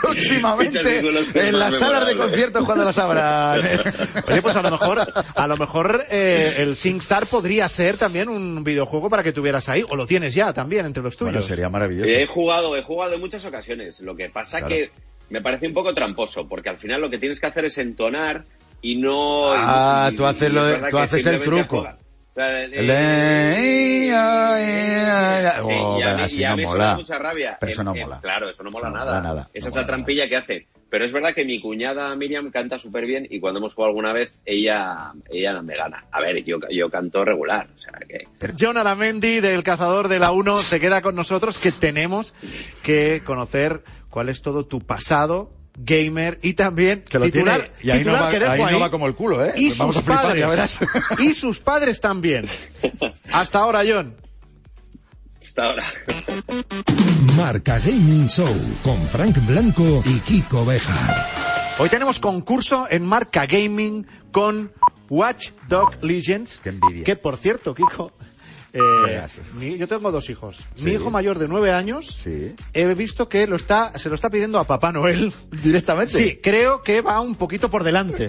Próximamente 0.00 1.02
y 1.34 1.38
en 1.38 1.58
las 1.58 1.74
salas 1.74 2.06
de 2.06 2.16
conciertos 2.16 2.64
cuando 2.64 2.84
las 2.84 2.98
abran. 2.98 3.60
Oye, 4.28 4.42
pues 4.42 4.56
a 4.56 4.62
lo 4.62 4.70
mejor, 4.70 5.00
a 5.34 5.46
lo 5.46 5.56
mejor 5.56 6.04
eh, 6.10 6.54
el 6.58 6.76
SingStar 6.76 7.26
podría 7.26 7.68
ser 7.68 7.96
también 7.96 8.28
un 8.28 8.62
videojuego 8.64 9.10
para 9.10 9.22
que 9.22 9.32
tuvieras 9.32 9.68
ahí, 9.68 9.84
o 9.88 9.96
lo 9.96 10.06
tienes 10.06 10.34
ya 10.34 10.52
también 10.52 10.86
entre 10.86 11.02
los 11.02 11.16
tuyos. 11.16 11.32
Bueno, 11.34 11.46
sería 11.46 11.68
maravilloso. 11.68 12.08
He 12.10 12.26
jugado, 12.26 12.76
he 12.76 12.82
jugado 12.82 13.14
en 13.14 13.20
muchas 13.20 13.44
ocasiones. 13.44 14.00
Lo 14.00 14.14
que 14.16 14.28
pasa 14.28 14.58
Claro. 14.58 14.74
que 14.74 14.90
me 15.30 15.40
parece 15.40 15.66
un 15.66 15.74
poco 15.74 15.92
tramposo, 15.92 16.46
porque 16.48 16.68
al 16.68 16.76
final 16.78 17.00
lo 17.00 17.10
que 17.10 17.18
tienes 17.18 17.40
que 17.40 17.46
hacer 17.46 17.64
es 17.64 17.78
entonar 17.78 18.44
y 18.92 18.96
no. 18.96 19.52
Ah, 19.52 20.10
y- 20.12 20.14
tú 20.16 20.24
haces 20.24 20.52
lo 20.52 20.64
de- 20.64 20.88
tú 20.90 20.98
haces 20.98 21.24
el 21.26 21.42
truco. 21.42 21.86
así 26.26 26.44
no 26.44 26.56
mola. 26.56 26.84
da 26.84 26.96
mucha 26.96 27.18
rabia. 27.18 27.56
Pero 27.58 27.72
eso 27.72 27.82
no 27.84 27.94
mola. 27.94 28.20
Claro, 28.20 28.50
eso 28.50 28.62
no 28.62 28.70
mola 28.70 28.88
Eso 28.88 28.90
no 28.90 28.98
nada. 29.04 29.16
mola 29.20 29.28
nada, 29.28 29.50
Esa 29.54 29.68
no 29.68 29.74
es 29.74 29.80
la 29.80 29.86
trampilla 29.86 30.28
que 30.28 30.36
hace. 30.36 30.66
Pero 30.88 31.04
es 31.04 31.12
verdad 31.12 31.34
que 31.34 31.44
mi 31.44 31.60
cuñada 31.60 32.14
Miriam 32.14 32.50
canta 32.50 32.78
súper 32.78 33.06
bien 33.06 33.26
y 33.28 33.40
cuando 33.40 33.58
hemos 33.58 33.74
jugado 33.74 33.88
alguna 33.88 34.12
vez, 34.12 34.38
ella, 34.44 35.12
ella 35.30 35.60
me 35.60 35.74
gana. 35.74 36.04
A 36.12 36.20
ver, 36.20 36.44
yo, 36.44 36.58
yo 36.70 36.88
canto 36.90 37.24
regular. 37.24 37.68
O 37.74 37.78
sea, 37.78 37.92
que... 38.08 38.28
John 38.58 38.76
Aramendi, 38.76 39.40
del 39.40 39.64
cazador 39.64 40.06
de 40.08 40.20
la 40.20 40.30
1, 40.30 40.56
se 40.58 40.78
queda 40.78 41.02
con 41.02 41.16
nosotros, 41.16 41.58
que 41.58 41.72
tenemos 41.72 42.34
que 42.84 43.20
conocer 43.24 43.82
cuál 44.10 44.28
es 44.28 44.42
todo 44.42 44.64
tu 44.66 44.80
pasado 44.80 45.50
gamer 45.78 46.38
y 46.42 46.54
también 46.54 47.02
Que 47.08 47.18
lo 47.18 47.26
titular, 47.26 47.60
tiene, 47.60 47.74
y 47.82 47.90
ahí, 47.90 47.98
no 47.98 48.12
titular 48.12 48.22
va, 48.22 48.30
que 48.30 48.38
dejo 48.40 48.52
ahí 48.52 48.60
no 48.60 48.66
ahí, 48.66 48.80
va 48.80 48.90
como 48.90 49.06
el 49.06 49.14
culo, 49.14 49.44
¿eh? 49.44 49.52
y 49.56 49.66
Pues 49.68 49.78
Vamos 49.78 49.94
sus 49.96 50.02
a 50.02 50.06
flipar, 50.06 50.22
padres 50.24 50.40
ya 50.40 50.48
verás. 50.48 50.78
y 51.18 51.34
sus 51.34 51.58
padres 51.60 52.00
también 52.00 52.48
hasta 53.30 53.58
ahora 53.60 53.82
John 53.86 54.16
Hasta 55.42 55.62
ahora. 55.62 55.84
Marca 57.36 57.78
Gaming 57.78 58.28
Show 58.28 58.48
con 58.82 59.00
Frank 59.08 59.36
Blanco 59.46 60.02
y 60.06 60.18
Kiko 60.20 60.64
Bejar. 60.64 61.26
hoy 61.78 61.88
tenemos 61.88 62.18
concurso 62.18 62.86
en 62.90 63.04
Marca 63.04 63.46
Gaming 63.46 64.06
con 64.32 64.72
Watch 65.10 65.50
Dog 65.68 66.02
Legends 66.02 66.60
Qué 66.62 66.70
envidia. 66.70 67.04
que 67.04 67.16
por 67.16 67.36
cierto 67.36 67.74
Kiko 67.74 68.12
eh, 68.72 68.80
mi- 69.58 69.78
yo 69.78 69.86
tengo 69.88 70.10
dos 70.12 70.28
hijos. 70.30 70.64
Sí. 70.74 70.84
Mi 70.84 70.92
hijo 70.92 71.10
mayor 71.10 71.38
de 71.38 71.48
nueve 71.48 71.72
años 71.72 72.06
Sí. 72.06 72.54
he 72.74 72.94
visto 72.94 73.28
que 73.28 73.46
lo 73.46 73.56
está, 73.56 73.96
se 73.98 74.08
lo 74.08 74.14
está 74.14 74.28
pidiendo 74.30 74.58
a 74.58 74.64
Papá 74.64 74.92
Noel. 74.92 75.32
Directamente. 75.62 76.12
Sí, 76.16 76.40
creo 76.42 76.82
que 76.82 77.00
va 77.00 77.20
un 77.20 77.34
poquito 77.36 77.70
por 77.70 77.84
delante. 77.84 78.28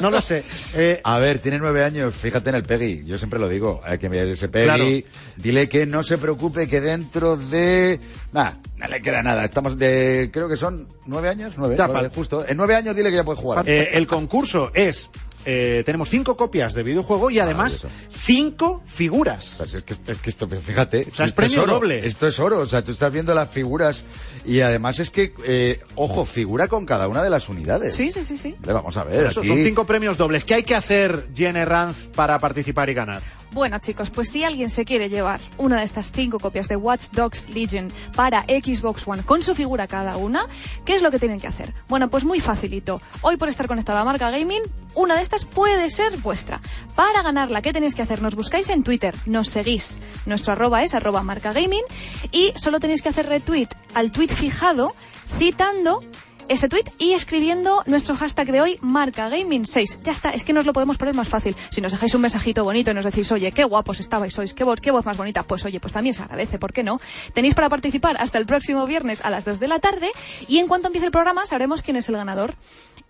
no 0.00 0.10
lo 0.10 0.20
sé. 0.20 0.44
Eh, 0.74 1.00
A 1.04 1.18
ver, 1.18 1.38
tiene 1.38 1.58
nueve 1.58 1.82
años, 1.84 2.14
fíjate 2.14 2.50
en 2.50 2.56
el 2.56 2.62
Peggy, 2.62 3.04
yo 3.04 3.18
siempre 3.18 3.38
lo 3.38 3.48
digo, 3.48 3.80
hay 3.84 3.98
que 3.98 4.08
mirar 4.08 4.26
ese 4.26 4.48
Peggy, 4.48 5.02
Claro. 5.02 5.16
dile 5.36 5.68
que 5.68 5.86
no 5.86 6.02
se 6.02 6.18
preocupe 6.18 6.68
que 6.68 6.80
dentro 6.80 7.36
de... 7.36 8.00
Nada, 8.32 8.58
no 8.78 8.86
le 8.88 9.02
queda 9.02 9.22
nada, 9.22 9.44
estamos 9.44 9.76
de... 9.78 10.30
creo 10.32 10.48
que 10.48 10.56
son 10.56 10.88
nueve 11.06 11.28
años, 11.28 11.54
nueve, 11.58 11.76
Ya, 11.78 11.86
nueve, 11.86 12.10
justo, 12.14 12.44
en 12.46 12.56
nueve 12.56 12.74
años 12.76 12.96
dile 12.96 13.10
que 13.10 13.16
ya 13.16 13.24
puede 13.24 13.38
jugar. 13.38 13.68
eh, 13.68 13.90
el 13.92 14.06
concurso 14.06 14.70
es, 14.74 15.10
eh, 15.44 15.82
tenemos 15.84 16.08
cinco 16.08 16.36
copias 16.36 16.74
de 16.74 16.82
videojuego 16.82 17.30
y 17.30 17.38
además 17.40 17.82
Maravilloso. 17.84 18.18
cinco 18.24 18.82
figuras. 18.86 19.54
Pues 19.58 19.74
es 19.74 19.82
que, 19.82 19.94
es 20.06 20.18
que 20.18 20.30
esto, 20.30 20.48
fíjate, 20.48 21.06
O 21.10 21.14
sea, 21.14 21.24
es 21.24 21.30
esto 21.30 21.36
premio 21.36 21.62
oro, 21.64 21.74
doble. 21.74 21.98
Esto 22.06 22.26
es 22.28 22.38
oro, 22.40 22.60
o 22.60 22.66
sea, 22.66 22.82
tú 22.82 22.92
estás 22.92 23.12
viendo 23.12 23.34
las 23.34 23.50
figuras 23.50 24.04
y 24.44 24.60
además 24.60 24.98
es 25.00 25.10
que, 25.10 25.34
eh, 25.44 25.80
ojo, 25.96 26.24
figura 26.24 26.68
con 26.68 26.86
cada 26.86 27.08
una 27.08 27.22
de 27.22 27.30
las 27.30 27.48
unidades. 27.48 27.94
Sí, 27.94 28.10
sí, 28.10 28.24
sí, 28.24 28.36
sí. 28.36 28.54
Le 28.64 28.72
vamos 28.72 28.96
a 28.96 29.04
ver, 29.04 29.26
Eso, 29.26 29.40
aquí- 29.40 29.48
son 29.48 29.58
cinco 29.58 29.86
premios 29.86 30.16
dobles. 30.16 30.44
¿Qué 30.44 30.54
hay 30.54 30.62
que 30.62 30.74
hacer, 30.74 31.28
Jenny 31.34 31.64
Ranz, 31.64 32.08
para 32.14 32.38
participar 32.38 32.88
y 32.90 32.94
ganar? 32.94 33.22
Bueno, 33.52 33.78
chicos, 33.80 34.08
pues 34.08 34.30
si 34.30 34.44
alguien 34.44 34.70
se 34.70 34.86
quiere 34.86 35.10
llevar 35.10 35.38
una 35.58 35.76
de 35.76 35.84
estas 35.84 36.10
cinco 36.10 36.38
copias 36.38 36.68
de 36.68 36.76
Watch 36.76 37.10
Dogs 37.12 37.50
Legion 37.50 37.92
para 38.16 38.44
Xbox 38.44 39.06
One 39.06 39.22
con 39.24 39.42
su 39.42 39.54
figura 39.54 39.86
cada 39.86 40.16
una, 40.16 40.46
¿qué 40.86 40.94
es 40.94 41.02
lo 41.02 41.10
que 41.10 41.18
tienen 41.18 41.38
que 41.38 41.48
hacer? 41.48 41.74
Bueno, 41.86 42.08
pues 42.08 42.24
muy 42.24 42.40
facilito. 42.40 43.02
Hoy 43.20 43.36
por 43.36 43.50
estar 43.50 43.68
conectada 43.68 44.00
a 44.00 44.04
Marca 44.04 44.30
Gaming, 44.30 44.62
una 44.94 45.16
de 45.16 45.22
estas 45.22 45.44
puede 45.44 45.90
ser 45.90 46.16
vuestra. 46.18 46.62
Para 46.96 47.22
ganarla, 47.22 47.60
¿qué 47.60 47.74
tenéis 47.74 47.94
que 47.94 48.00
hacer? 48.00 48.22
Nos 48.22 48.34
buscáis 48.34 48.70
en 48.70 48.82
Twitter, 48.82 49.14
nos 49.26 49.50
seguís. 49.50 49.98
Nuestro 50.24 50.54
arroba 50.54 50.82
es 50.82 50.94
arroba 50.94 51.22
Marca 51.22 51.52
Gaming 51.52 51.84
y 52.30 52.54
solo 52.56 52.80
tenéis 52.80 53.02
que 53.02 53.10
hacer 53.10 53.26
retweet 53.26 53.68
al 53.92 54.12
tweet 54.12 54.28
fijado 54.28 54.94
citando 55.38 56.02
ese 56.48 56.68
tweet 56.68 56.84
y 56.98 57.12
escribiendo 57.12 57.82
nuestro 57.86 58.16
hashtag 58.16 58.52
de 58.52 58.60
hoy, 58.60 58.78
marca 58.80 59.28
gaming 59.28 59.66
6. 59.66 60.00
Ya 60.02 60.12
está, 60.12 60.30
es 60.30 60.44
que 60.44 60.52
nos 60.52 60.66
lo 60.66 60.72
podemos 60.72 60.98
poner 60.98 61.14
más 61.14 61.28
fácil. 61.28 61.56
Si 61.70 61.80
nos 61.80 61.92
dejáis 61.92 62.14
un 62.14 62.20
mensajito 62.20 62.64
bonito 62.64 62.90
y 62.90 62.94
nos 62.94 63.04
decís, 63.04 63.30
oye, 63.32 63.52
qué 63.52 63.64
guapos 63.64 64.00
estabais 64.00 64.34
sois, 64.34 64.54
qué 64.54 64.64
voz, 64.64 64.80
qué 64.80 64.90
voz 64.90 65.04
más 65.04 65.16
bonita, 65.16 65.42
pues 65.42 65.64
oye, 65.64 65.80
pues 65.80 65.92
también 65.92 66.14
se 66.14 66.22
agradece, 66.22 66.58
¿por 66.58 66.72
qué 66.72 66.82
no? 66.82 67.00
Tenéis 67.34 67.54
para 67.54 67.68
participar 67.68 68.16
hasta 68.18 68.38
el 68.38 68.46
próximo 68.46 68.86
viernes 68.86 69.24
a 69.24 69.30
las 69.30 69.44
2 69.44 69.60
de 69.60 69.68
la 69.68 69.78
tarde 69.78 70.10
y 70.48 70.58
en 70.58 70.66
cuanto 70.66 70.88
empiece 70.88 71.06
el 71.06 71.12
programa 71.12 71.46
sabremos 71.46 71.82
quién 71.82 71.96
es 71.96 72.08
el 72.08 72.16
ganador. 72.16 72.54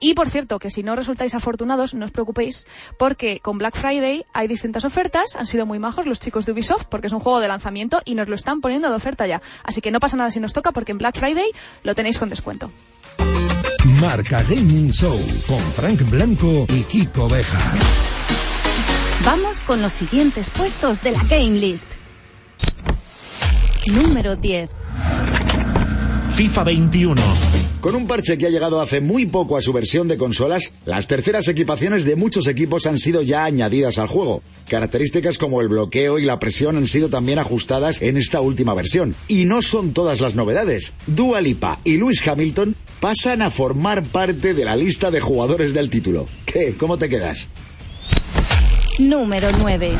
Y 0.01 0.15
por 0.15 0.29
cierto, 0.29 0.59
que 0.59 0.69
si 0.69 0.83
no 0.83 0.97
resultáis 0.97 1.33
afortunados, 1.35 1.95
no 1.95 2.05
os 2.05 2.11
preocupéis, 2.11 2.67
porque 2.99 3.39
con 3.39 3.59
Black 3.59 3.77
Friday 3.77 4.25
hay 4.33 4.49
distintas 4.49 4.85
ofertas, 4.85 5.37
han 5.37 5.47
sido 5.47 5.65
muy 5.65 5.79
majos 5.79 6.07
los 6.07 6.19
chicos 6.19 6.45
de 6.45 6.51
Ubisoft, 6.51 6.87
porque 6.87 7.07
es 7.07 7.13
un 7.13 7.21
juego 7.21 7.39
de 7.39 7.47
lanzamiento 7.47 8.03
y 8.05 8.17
nos 8.17 8.29
lo 8.29 8.35
están 8.35 8.61
poniendo 8.61 8.91
de 8.91 8.97
oferta 8.97 9.29
ya. 9.29 9.41
Así 9.63 9.81
que 9.81 9.93
no 9.93 10.01
pasa 10.01 10.17
nada 10.17 10.33
si 10.33 10.41
nos 10.41 10.53
toca, 10.53 10.73
porque 10.73 10.91
en 10.91 10.99
Black 10.99 11.17
Friday 11.17 11.53
lo 11.85 11.95
tenéis 11.95 12.19
con 12.19 12.29
descuento. 12.29 12.69
Marca 14.01 14.43
Gaming 14.43 14.91
Show 14.91 15.19
con 15.47 15.61
Frank 15.73 16.03
Blanco 16.11 16.67
y 16.69 16.83
Kiko 16.83 17.29
Bejar. 17.29 17.79
Vamos 19.25 19.61
con 19.61 19.81
los 19.81 19.93
siguientes 19.93 20.51
puestos 20.51 21.03
de 21.03 21.13
la 21.13 21.23
Game 21.25 21.59
List. 21.59 21.85
Número 23.87 24.37
10. 24.37 24.71
FIFA 26.35 26.65
21. 26.65 27.23
Con 27.83 27.97
un 27.97 28.07
parche 28.07 28.39
que 28.39 28.47
ha 28.47 28.51
llegado 28.51 28.81
hace 28.81 29.01
muy 29.01 29.27
poco 29.27 29.57
a 29.57 29.61
su 29.61 29.73
versión 29.73 30.07
de 30.07 30.17
consolas, 30.17 30.73
las 30.87 31.09
terceras 31.09 31.49
equipaciones 31.49 32.05
de 32.05 32.15
muchos 32.15 32.47
equipos 32.47 32.87
han 32.87 32.97
sido 32.97 33.23
ya 33.23 33.45
añadidas 33.45 33.99
al 33.99 34.07
juego. 34.07 34.41
Características 34.69 35.37
como 35.37 35.61
el 35.61 35.67
bloqueo 35.67 36.21
y 36.21 36.25
la 36.25 36.39
presión 36.39 36.77
han 36.77 36.87
sido 36.87 37.09
también 37.09 37.41
ajustadas 37.41 38.01
en 38.01 38.19
esta 38.19 38.41
última 38.41 38.73
versión. 38.75 39.17
Y 39.27 39.47
no 39.47 39.63
son 39.63 39.93
todas 39.93 40.21
las 40.21 40.37
novedades. 40.37 40.95
Dua 41.09 41.41
Lipa 41.41 41.81
y 41.83 41.97
Lewis 41.97 42.25
Hamilton 42.25 42.77
pasan 43.01 43.43
a 43.43 43.51
formar 43.51 44.05
parte 44.05 44.55
de 44.55 44.65
la 44.65 44.77
lista 44.77 45.11
de 45.11 45.19
jugadores 45.19 45.75
del 45.75 45.91
título. 45.91 46.29
¿Qué? 46.47 46.77
¿Cómo 46.79 46.99
te 46.99 47.09
quedas? 47.09 47.49
Número 49.01 49.49
9. 49.59 49.99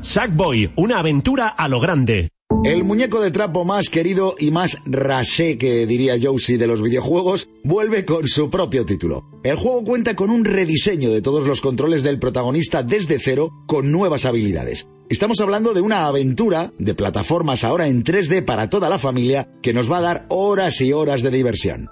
Sackboy, 0.00 0.72
una 0.76 1.00
aventura 1.00 1.48
a 1.48 1.68
lo 1.68 1.80
grande. 1.80 2.33
El 2.64 2.82
muñeco 2.82 3.20
de 3.20 3.30
trapo 3.30 3.66
más 3.66 3.90
querido 3.90 4.36
y 4.38 4.50
más 4.50 4.78
rasé 4.86 5.58
que 5.58 5.86
diría 5.86 6.16
Josie 6.20 6.56
de 6.56 6.66
los 6.66 6.80
videojuegos 6.80 7.50
vuelve 7.62 8.06
con 8.06 8.26
su 8.26 8.48
propio 8.48 8.86
título. 8.86 9.26
El 9.44 9.56
juego 9.56 9.84
cuenta 9.84 10.16
con 10.16 10.30
un 10.30 10.46
rediseño 10.46 11.10
de 11.10 11.20
todos 11.20 11.46
los 11.46 11.60
controles 11.60 12.02
del 12.02 12.18
protagonista 12.18 12.82
desde 12.82 13.18
cero 13.18 13.50
con 13.66 13.92
nuevas 13.92 14.24
habilidades. 14.24 14.88
Estamos 15.10 15.40
hablando 15.40 15.74
de 15.74 15.82
una 15.82 16.06
aventura 16.06 16.72
de 16.78 16.94
plataformas 16.94 17.64
ahora 17.64 17.86
en 17.86 18.02
3D 18.02 18.46
para 18.46 18.70
toda 18.70 18.88
la 18.88 18.98
familia 18.98 19.46
que 19.62 19.74
nos 19.74 19.92
va 19.92 19.98
a 19.98 20.02
dar 20.02 20.26
horas 20.30 20.80
y 20.80 20.94
horas 20.94 21.22
de 21.22 21.30
diversión. 21.30 21.90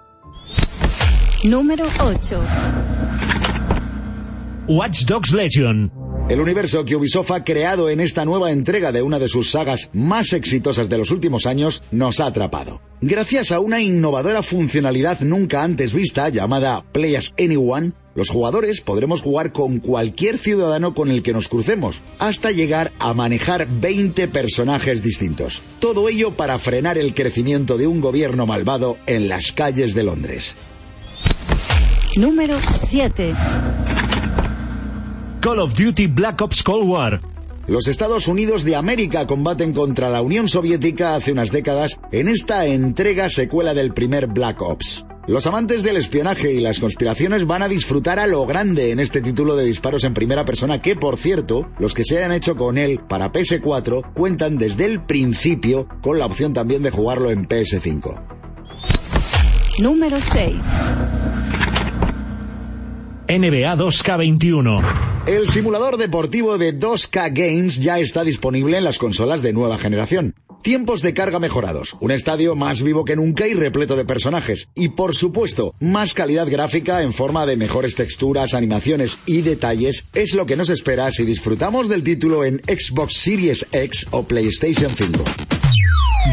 Número 1.45 1.85
8. 2.03 2.41
Watch 4.69 5.05
Dogs 5.05 5.35
Legion. 5.35 6.02
El 6.33 6.41
universo 6.41 6.87
que 6.87 6.97
Ubisoft 6.97 7.31
ha 7.31 7.45
creado 7.45 7.91
en 7.91 8.01
esta 8.01 8.25
nueva 8.25 8.53
entrega 8.53 8.91
de 8.91 9.03
una 9.03 9.19
de 9.19 9.29
sus 9.29 9.51
sagas 9.51 9.91
más 9.93 10.33
exitosas 10.33 10.89
de 10.89 10.97
los 10.97 11.11
últimos 11.11 11.45
años 11.45 11.83
nos 11.91 12.21
ha 12.21 12.27
atrapado. 12.27 12.81
Gracias 13.03 13.53
a 13.53 13.61
una 13.61 13.83
innovadora 13.83 14.43
funcionalidad 14.43 15.21
nunca 15.21 15.63
antes 15.63 15.93
vista 15.93 16.31
llamada 16.31 16.87
Play 16.91 17.17
as 17.17 17.35
Anyone, 17.39 17.93
los 18.15 18.31
jugadores 18.31 18.81
podremos 18.81 19.21
jugar 19.21 19.53
con 19.53 19.79
cualquier 19.81 20.39
ciudadano 20.39 20.95
con 20.95 21.11
el 21.11 21.23
que 21.23 21.35
nos 21.35 21.49
crucemos, 21.49 22.01
hasta 22.19 22.51
llegar 22.51 22.93
a 22.99 23.13
manejar 23.13 23.69
20 23.69 24.27
personajes 24.29 25.03
distintos. 25.03 25.61
Todo 25.81 26.09
ello 26.09 26.31
para 26.31 26.57
frenar 26.57 26.97
el 26.97 27.13
crecimiento 27.13 27.77
de 27.77 27.87
un 27.87 28.01
gobierno 28.01 28.47
malvado 28.47 28.97
en 29.05 29.29
las 29.29 29.53
calles 29.53 29.93
de 29.93 30.05
Londres. 30.05 30.55
Número 32.17 32.57
7. 32.75 33.35
Call 35.43 35.59
of 35.59 35.75
Duty 35.75 36.07
Black 36.07 36.41
Ops 36.41 36.63
Cold 36.63 36.89
War. 36.89 37.21
Los 37.67 37.89
Estados 37.89 38.29
Unidos 38.29 38.63
de 38.63 38.77
América 38.77 39.27
combaten 39.27 39.73
contra 39.73 40.09
la 40.09 40.23
Unión 40.23 40.49
Soviética 40.49 41.17
hace 41.17 41.33
unas 41.33 41.51
décadas 41.51 41.99
en 42.13 42.29
esta 42.29 42.65
entrega 42.67 43.29
secuela 43.29 43.75
del 43.75 43.93
primer 43.93 44.29
Black 44.29 44.63
Ops. 44.63 45.05
Los 45.27 45.49
amantes 45.49 45.83
del 45.83 45.97
espionaje 45.97 46.53
y 46.53 46.61
las 46.61 46.79
conspiraciones 46.79 47.45
van 47.45 47.63
a 47.63 47.69
disfrutar 47.69 48.21
a 48.21 48.29
lo 48.29 48.47
grande 48.47 48.93
en 48.93 49.01
este 49.01 49.21
título 49.21 49.57
de 49.57 49.65
disparos 49.65 50.05
en 50.05 50.15
primera 50.15 50.45
persona 50.45 50.81
que, 50.81 50.95
por 50.95 51.19
cierto, 51.19 51.69
los 51.81 51.93
que 51.93 52.05
se 52.05 52.19
hayan 52.19 52.31
hecho 52.31 52.55
con 52.55 52.79
él 52.79 53.01
para 53.09 53.33
PS4 53.33 54.13
cuentan 54.15 54.59
desde 54.59 54.85
el 54.85 55.03
principio 55.03 55.89
con 56.03 56.21
la 56.21 56.27
opción 56.27 56.53
también 56.53 56.85
de 56.85 56.91
jugarlo 56.93 57.31
en 57.31 57.49
PS5. 57.49 58.23
Número 59.81 60.21
6. 60.21 60.65
NBA 63.29 63.77
2K21. 63.77 65.12
El 65.27 65.49
simulador 65.49 65.99
deportivo 65.99 66.59
de 66.59 66.77
2K 66.77 67.33
Games 67.33 67.77
ya 67.77 68.01
está 68.01 68.25
disponible 68.25 68.77
en 68.77 68.83
las 68.83 68.99
consolas 68.99 69.41
de 69.41 69.53
nueva 69.53 69.79
generación. 69.79 70.35
Tiempos 70.63 71.01
de 71.01 71.15
carga 71.15 71.39
mejorados, 71.39 71.95
un 72.01 72.11
estadio 72.11 72.57
más 72.57 72.83
vivo 72.83 73.05
que 73.05 73.15
nunca 73.15 73.47
y 73.47 73.55
repleto 73.55 73.95
de 73.95 74.05
personajes. 74.05 74.69
Y 74.75 74.89
por 74.89 75.15
supuesto, 75.15 75.75
más 75.79 76.13
calidad 76.13 76.49
gráfica 76.51 77.03
en 77.03 77.13
forma 77.13 77.47
de 77.47 77.57
mejores 77.57 77.95
texturas, 77.95 78.53
animaciones 78.53 79.21
y 79.25 79.43
detalles 79.43 80.07
es 80.13 80.35
lo 80.35 80.45
que 80.45 80.57
nos 80.57 80.71
espera 80.71 81.09
si 81.13 81.25
disfrutamos 81.25 81.89
del 81.89 82.03
título 82.03 82.45
en 82.45 82.61
Xbox 82.67 83.15
Series 83.15 83.69
X 83.71 84.09
o 84.11 84.25
PlayStation 84.25 84.91
5. 84.91 85.25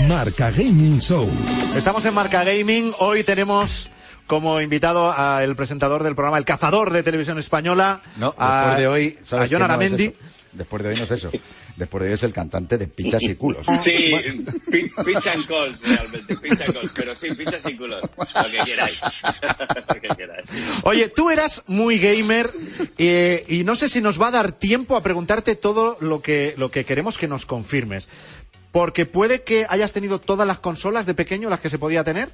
Marca 0.07 0.49
Gaming 0.49 0.99
Show. 0.99 1.30
Estamos 1.78 2.05
en 2.05 2.16
Marca 2.16 2.43
Gaming. 2.43 2.91
Hoy 2.97 3.24
tenemos 3.24 3.91
como 4.30 4.61
invitado 4.61 5.11
al 5.11 5.55
presentador 5.55 6.03
del 6.03 6.13
programa 6.13 6.38
El 6.38 6.45
Cazador 6.45 6.93
de 6.93 7.01
Televisión 7.01 7.39
Española. 7.39 7.99
No, 8.17 8.36
a, 8.38 8.59
después 8.59 8.77
de 8.77 8.88
hoy, 8.88 9.17
a 9.19 9.25
¿sabes 9.25 9.49
John 9.49 9.59
no 9.59 9.65
es 9.65 9.71
Aramendi. 9.71 10.13
Después 10.51 10.84
de 10.84 10.89
hoy 10.89 10.95
no 10.95 11.03
es 11.05 11.11
eso. 11.11 11.32
Después 11.75 12.03
de 12.03 12.09
hoy 12.09 12.13
es 12.13 12.21
el 12.23 12.32
cantante 12.34 12.77
de 12.77 12.88
Pichas 12.88 13.23
y 13.23 13.34
Culos. 13.36 13.65
Sí, 13.82 14.13
pi- 14.71 14.88
pitch 15.03 15.27
and 15.27 15.47
calls, 15.47 15.82
realmente, 15.82 16.36
pitch 16.38 16.61
and 16.61 16.73
calls, 16.73 16.91
pero 16.95 17.15
sí, 17.15 17.30
pichas 17.36 17.65
y 17.67 17.75
culos, 17.75 18.01
lo 18.03 18.43
que 18.51 18.71
queráis. 18.71 19.01
lo 19.88 20.01
que 20.01 20.07
queráis. 20.15 20.45
Oye, 20.84 21.09
tú 21.09 21.32
eras 21.32 21.63
muy 21.65 21.97
gamer 21.97 22.51
eh, 22.99 23.45
y 23.47 23.63
no 23.63 23.75
sé 23.75 23.89
si 23.89 23.99
nos 23.99 24.21
va 24.21 24.27
a 24.27 24.32
dar 24.32 24.51
tiempo 24.51 24.95
a 24.95 25.01
preguntarte 25.01 25.55
todo 25.55 25.97
lo 26.01 26.21
que, 26.21 26.53
lo 26.57 26.69
que 26.69 26.86
queremos 26.86 27.17
que 27.17 27.27
nos 27.27 27.47
confirmes. 27.47 28.09
Porque 28.71 29.07
puede 29.07 29.41
que 29.41 29.65
hayas 29.69 29.93
tenido 29.93 30.19
todas 30.19 30.45
las 30.47 30.59
consolas 30.59 31.07
de 31.07 31.15
pequeño, 31.15 31.49
las 31.49 31.59
que 31.61 31.71
se 31.71 31.80
podía 31.80 32.03
tener. 32.03 32.30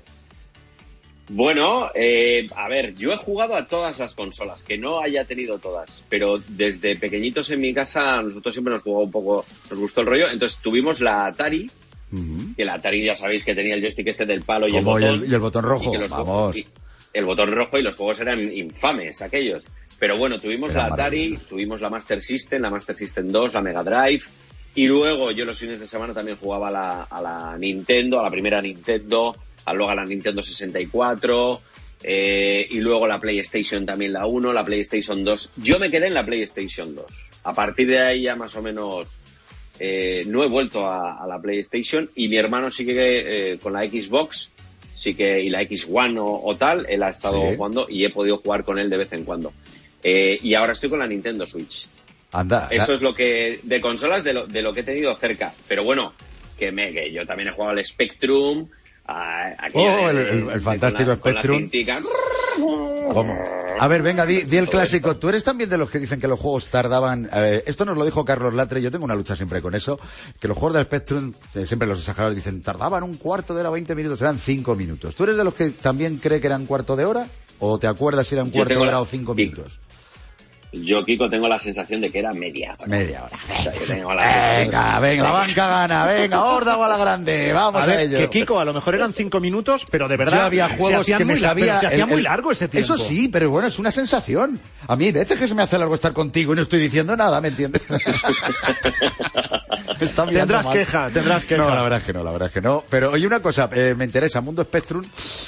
Bueno, 1.28 1.90
eh, 1.96 2.48
a 2.56 2.68
ver, 2.70 2.94
yo 2.96 3.12
he 3.12 3.18
jugado 3.18 3.56
a 3.56 3.66
todas 3.68 3.98
las 3.98 4.14
consolas, 4.14 4.64
que 4.64 4.78
no 4.78 5.02
haya 5.02 5.24
tenido 5.26 5.58
todas, 5.58 6.06
pero 6.08 6.40
desde 6.50 6.96
pequeñitos 6.98 7.50
en 7.50 7.62
mi 7.62 7.74
casa 7.74 8.22
nosotros 8.22 8.54
siempre 8.54 8.74
nos 8.74 8.84
jugó 8.84 9.04
un 9.04 9.12
poco, 9.12 9.44
nos 9.72 9.80
gustó 9.80 10.02
el 10.02 10.08
rollo, 10.08 10.30
entonces 10.30 10.60
tuvimos 10.62 11.00
la 11.02 11.26
Atari, 11.26 11.70
que 12.56 12.64
la 12.64 12.76
Atari 12.76 13.04
ya 13.06 13.16
sabéis 13.16 13.44
que 13.44 13.56
tenía 13.56 13.74
el 13.74 13.82
joystick 13.82 14.08
este 14.08 14.26
del 14.26 14.44
palo 14.44 14.68
y 14.68 14.76
el 14.78 14.82
y 14.82 14.86
botón. 14.86 15.04
el, 15.24 15.30
y 15.30 15.34
el 15.34 15.40
botón 15.40 15.64
rojo. 15.66 15.90
y 15.90 15.92
que 15.92 15.98
los 15.98 16.12
Vamos. 16.12 16.28
juegos- 16.28 16.58
y 16.58 16.68
el 17.14 17.26
botón 17.26 17.52
rojo 17.52 17.78
y 17.78 17.82
los 17.82 17.96
juegos 17.96 18.20
eran 18.20 18.40
infames 18.56 19.22
aquellos. 19.22 19.66
Pero 19.98 20.18
bueno, 20.18 20.38
tuvimos 20.38 20.72
Era 20.74 20.88
la 20.90 20.94
Atari, 20.94 21.38
tuvimos 21.50 21.82
la 21.82 21.90
Master 21.90 22.22
System, 22.22 22.62
la 22.62 22.70
Master 22.70 22.96
System 22.96 23.30
2, 23.30 23.54
la 23.54 23.62
Mega 23.62 23.84
Drive. 23.84 24.24
Y 24.76 24.88
luego 24.88 25.32
yo 25.32 25.46
los 25.46 25.58
fines 25.58 25.80
de 25.80 25.88
semana 25.88 26.14
también 26.14 26.38
jugaba 26.38 26.68
a 26.68 26.72
la, 26.72 27.04
a 27.04 27.22
la 27.22 27.58
Nintendo, 27.58 28.20
a 28.20 28.24
la 28.24 28.30
primera 28.30 28.60
Nintendo, 28.62 29.36
a 29.66 29.74
luego 29.74 29.90
a 29.92 29.96
la 29.96 30.04
Nintendo 30.06 30.42
64. 30.42 31.62
eh, 32.04 32.68
y 32.70 32.80
luego 32.82 33.08
la 33.08 33.20
PlayStation 33.20 33.86
también 33.86 34.14
la 34.14 34.28
1, 34.28 34.54
la 34.54 34.64
PlayStation 34.64 35.24
2. 35.24 35.52
Yo 35.58 35.80
me 35.80 35.90
quedé 35.90 36.08
en 36.08 36.14
la 36.14 36.26
PlayStation 36.26 36.94
2. 36.94 37.06
A 37.46 37.54
partir 37.54 37.88
de 37.88 38.00
ahí 38.04 38.24
ya 38.24 38.36
más 38.36 38.54
o 38.56 38.62
menos 38.62 39.18
eh, 39.80 40.24
no 40.28 40.44
he 40.44 40.48
vuelto 40.48 40.86
a, 40.88 41.24
a 41.24 41.28
la 41.28 41.40
PlayStation 41.40 42.10
y 42.16 42.28
mi 42.28 42.38
hermano 42.38 42.70
sigue 42.70 43.54
eh, 43.54 43.58
con 43.60 43.74
la 43.74 43.86
Xbox, 43.86 44.52
sí 44.94 45.16
que 45.16 45.42
y 45.42 45.50
la 45.50 45.62
X 45.64 45.88
One 45.92 46.20
o, 46.20 46.42
o 46.44 46.56
tal, 46.58 46.86
él 46.90 47.02
ha 47.02 47.10
estado 47.10 47.50
Sí. 47.50 47.56
jugando 47.56 47.88
y 47.90 48.06
he 48.06 48.10
podido 48.10 48.38
jugar 48.38 48.64
con 48.66 48.78
él 48.78 48.90
de 48.90 48.98
vez 48.98 49.14
en 49.14 49.24
cuando. 49.24 49.52
Eh, 50.04 50.38
y 50.44 50.54
ahora 50.54 50.74
estoy 50.74 50.90
con 50.90 51.00
la 51.00 51.08
Nintendo 51.08 51.46
Switch. 51.48 51.88
Anda. 52.40 52.68
Eso 52.72 52.94
es 52.94 53.02
lo 53.02 53.14
que 53.16 53.60
de 53.64 53.82
consolas 53.82 54.24
de 54.24 54.34
lo, 54.34 54.48
de 54.48 54.62
lo 54.62 54.74
que 54.74 54.82
he 54.82 54.84
tenido 54.84 55.16
cerca. 55.16 55.54
Pero 55.68 55.84
bueno, 55.84 56.14
que 56.58 56.72
me 56.72 56.92
que 56.92 57.12
yo 57.12 57.26
también 57.26 57.50
he 57.50 57.52
jugado 57.54 57.72
al 57.78 57.84
Spectrum. 57.86 58.68
A, 59.08 59.52
Oh, 59.76 60.08
de- 60.08 60.10
el, 60.10 60.18
el- 60.18 60.50
el 60.50 60.62
fantástico 60.62 61.06
con 61.20 61.36
la- 61.36 61.42
con 61.42 61.52
la 61.52 61.68
Spectrum. 61.68 61.70
A 63.80 63.88
ver, 63.88 64.02
venga, 64.02 64.26
di, 64.26 64.44
di 64.44 64.58
el 64.58 64.68
clásico. 64.70 65.18
Tú 65.18 65.30
eres 65.30 65.44
también 65.44 65.70
de 65.70 65.78
los 65.78 65.92
que 65.92 66.00
dicen 66.00 66.20
que 66.20 66.28
los 66.28 66.40
juegos 66.40 66.72
tardaban. 66.72 67.30
eh, 67.34 67.64
esto 67.68 67.86
nos 67.86 67.98
lo 67.98 68.06
dijo 68.06 68.24
Carlos 68.26 68.54
Latre. 68.54 68.82
Yo 68.82 68.90
tengo 68.92 69.06
una 69.06 69.16
lucha 69.16 69.36
siempre 69.36 69.62
con 69.62 69.76
eso. 69.76 70.00
Que 70.40 70.48
los 70.48 70.58
juegos 70.58 70.74
del 70.76 70.86
Spectrum, 70.86 71.34
eh, 71.54 71.68
siempre 71.68 71.88
los 71.88 72.00
exageradores 72.00 72.36
dicen, 72.38 72.62
tardaban 72.62 73.04
un 73.04 73.18
cuarto 73.18 73.54
de 73.54 73.62
hora, 73.62 73.70
20 73.70 73.94
minutos. 73.96 74.22
Eran 74.22 74.40
5 74.40 74.76
minutos. 74.76 75.16
¿Tú 75.16 75.26
eres 75.26 75.38
de 75.38 75.44
los 75.44 75.54
que 75.54 75.70
también 75.70 76.18
cree 76.18 76.40
que 76.40 76.48
eran 76.48 76.66
cuarto 76.66 76.96
de 76.96 77.06
hora? 77.06 77.28
¿O 77.60 77.78
te 77.78 77.88
acuerdas 77.88 78.28
si 78.28 78.36
era 78.36 78.44
un 78.44 78.52
Yo 78.52 78.60
cuarto 78.62 78.74
de 78.74 78.80
hora 78.80 78.92
la- 78.92 79.02
o 79.02 79.06
5 79.06 79.34
Sí. 79.36 79.42
minutos? 79.44 79.80
Yo, 80.74 81.02
Kiko, 81.04 81.30
tengo 81.30 81.48
la 81.48 81.58
sensación 81.58 82.02
de 82.02 82.12
que 82.12 82.20
era 82.20 82.34
media 82.34 82.74
hora. 82.78 82.88
Media 82.88 83.24
hora. 83.24 83.38
O 83.42 83.48
sea, 83.64 83.74
yo 83.74 83.82
tengo 83.88 84.14
la 84.14 84.24
sensación- 84.24 84.60
Venga, 84.72 85.00
venga, 85.00 85.24
la 85.24 85.32
banca 85.32 85.68
gana. 85.68 86.06
Venga, 86.06 86.44
horda 86.44 86.78
o 86.78 86.84
a 86.84 86.90
la 86.90 86.98
grande. 86.98 87.54
Vamos 87.54 87.88
a, 87.88 88.02
ello. 88.02 88.18
que 88.18 88.30
Kiko, 88.30 88.60
a 88.60 88.66
lo 88.66 88.74
mejor 88.74 88.96
eran 88.96 89.14
cinco 89.14 89.40
minutos, 89.40 89.86
pero 89.90 90.08
de 90.10 90.18
verdad. 90.18 90.40
Yo 90.40 90.44
había 90.46 90.70
juegos 90.70 91.06
que 91.08 91.24
me 91.26 91.38
sabía. 91.38 91.80
se 91.80 91.88
hacía 91.88 92.04
el- 92.04 92.10
muy 92.10 92.22
largo 92.22 92.52
ese 92.52 92.68
tiempo. 92.68 92.94
Eso 92.94 92.98
sí, 93.02 93.30
pero 93.30 93.50
bueno, 93.50 93.68
es 93.70 93.80
una 93.80 93.92
sensación. 93.92 94.60
A 94.88 94.96
mí 94.96 95.06
hay 95.06 95.12
veces 95.14 95.40
que 95.40 95.48
se 95.48 95.56
me 95.56 95.62
hace 95.64 95.78
largo 95.78 95.96
estar 95.96 96.12
contigo 96.14 96.52
y 96.54 96.56
no 96.58 96.62
estoy 96.64 96.80
diciendo 96.80 97.16
nada, 97.16 97.40
¿me 97.40 97.48
entiendes? 97.50 97.84
Tendrás 99.98 100.66
mal. 100.66 100.74
queja, 100.74 101.10
tendrás 101.10 101.46
queja. 101.46 101.64
No, 101.64 101.74
la 101.74 101.82
verdad 101.82 102.00
es 102.00 102.06
que 102.06 102.14
no, 102.14 102.24
la 102.24 102.32
verdad 102.32 102.48
es 102.48 102.54
que 102.54 102.62
no. 102.62 102.84
Pero 102.90 103.12
oye, 103.12 103.26
una 103.26 103.40
cosa, 103.40 103.70
eh, 103.74 103.94
me 103.96 104.06
interesa, 104.06 104.42
Mundo 104.42 104.64
Spectrum, 104.64 105.04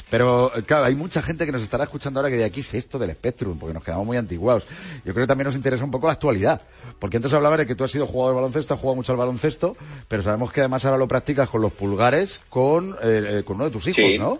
pero 0.09 0.51
eh, 0.55 0.63
claro, 0.63 0.86
hay 0.86 0.95
mucha 0.95 1.22
gente 1.22 1.45
que 1.45 1.51
nos 1.51 1.61
estará 1.61 1.84
escuchando 1.84 2.20
ahora 2.20 2.30
que 2.30 2.38
de 2.38 2.45
aquí 2.45 2.61
es 2.61 2.74
esto 2.74 2.97
del 2.97 3.11
Spectrum, 3.11 3.57
porque 3.59 3.74
nos 3.74 3.84
quedamos 3.84 4.05
muy 4.05 4.18
antiguados. 4.18 4.65
Yo 5.03 5.13
creo 5.18 5.26
que 5.26 5.32
también 5.32 5.45
nos 5.45 5.55
interesa 5.55 5.84
un 5.84 5.89
poco 5.89 6.05
la 6.05 6.13
actualidad. 6.13 6.61
Porque 6.99 7.18
entonces 7.18 7.36
hablabas 7.36 7.57
de 7.57 7.65
que 7.65 7.74
tú 7.74 7.84
has 7.84 7.89
sido 7.91 8.05
jugador 8.05 8.36
de 8.36 8.41
baloncesto, 8.41 8.76
has 8.76 8.80
jugado 8.80 8.95
mucho 8.97 9.11
al 9.13 9.18
baloncesto, 9.18 9.76
pero 10.07 10.22
sabemos 10.22 10.51
que 10.53 10.59
además 10.61 10.86
ahora 10.86 10.99
lo 10.99 11.07
practicas 11.07 11.49
con 11.49 11.59
los 11.61 11.74
pulgares 11.74 12.39
con, 12.49 12.91
eh, 13.01 13.39
eh, 13.39 13.43
con 13.43 13.55
uno 13.55 13.65
de 13.65 13.72
tus 13.72 13.88
hijos, 13.88 13.95
Sí. 13.95 14.20
¿no? 14.20 14.39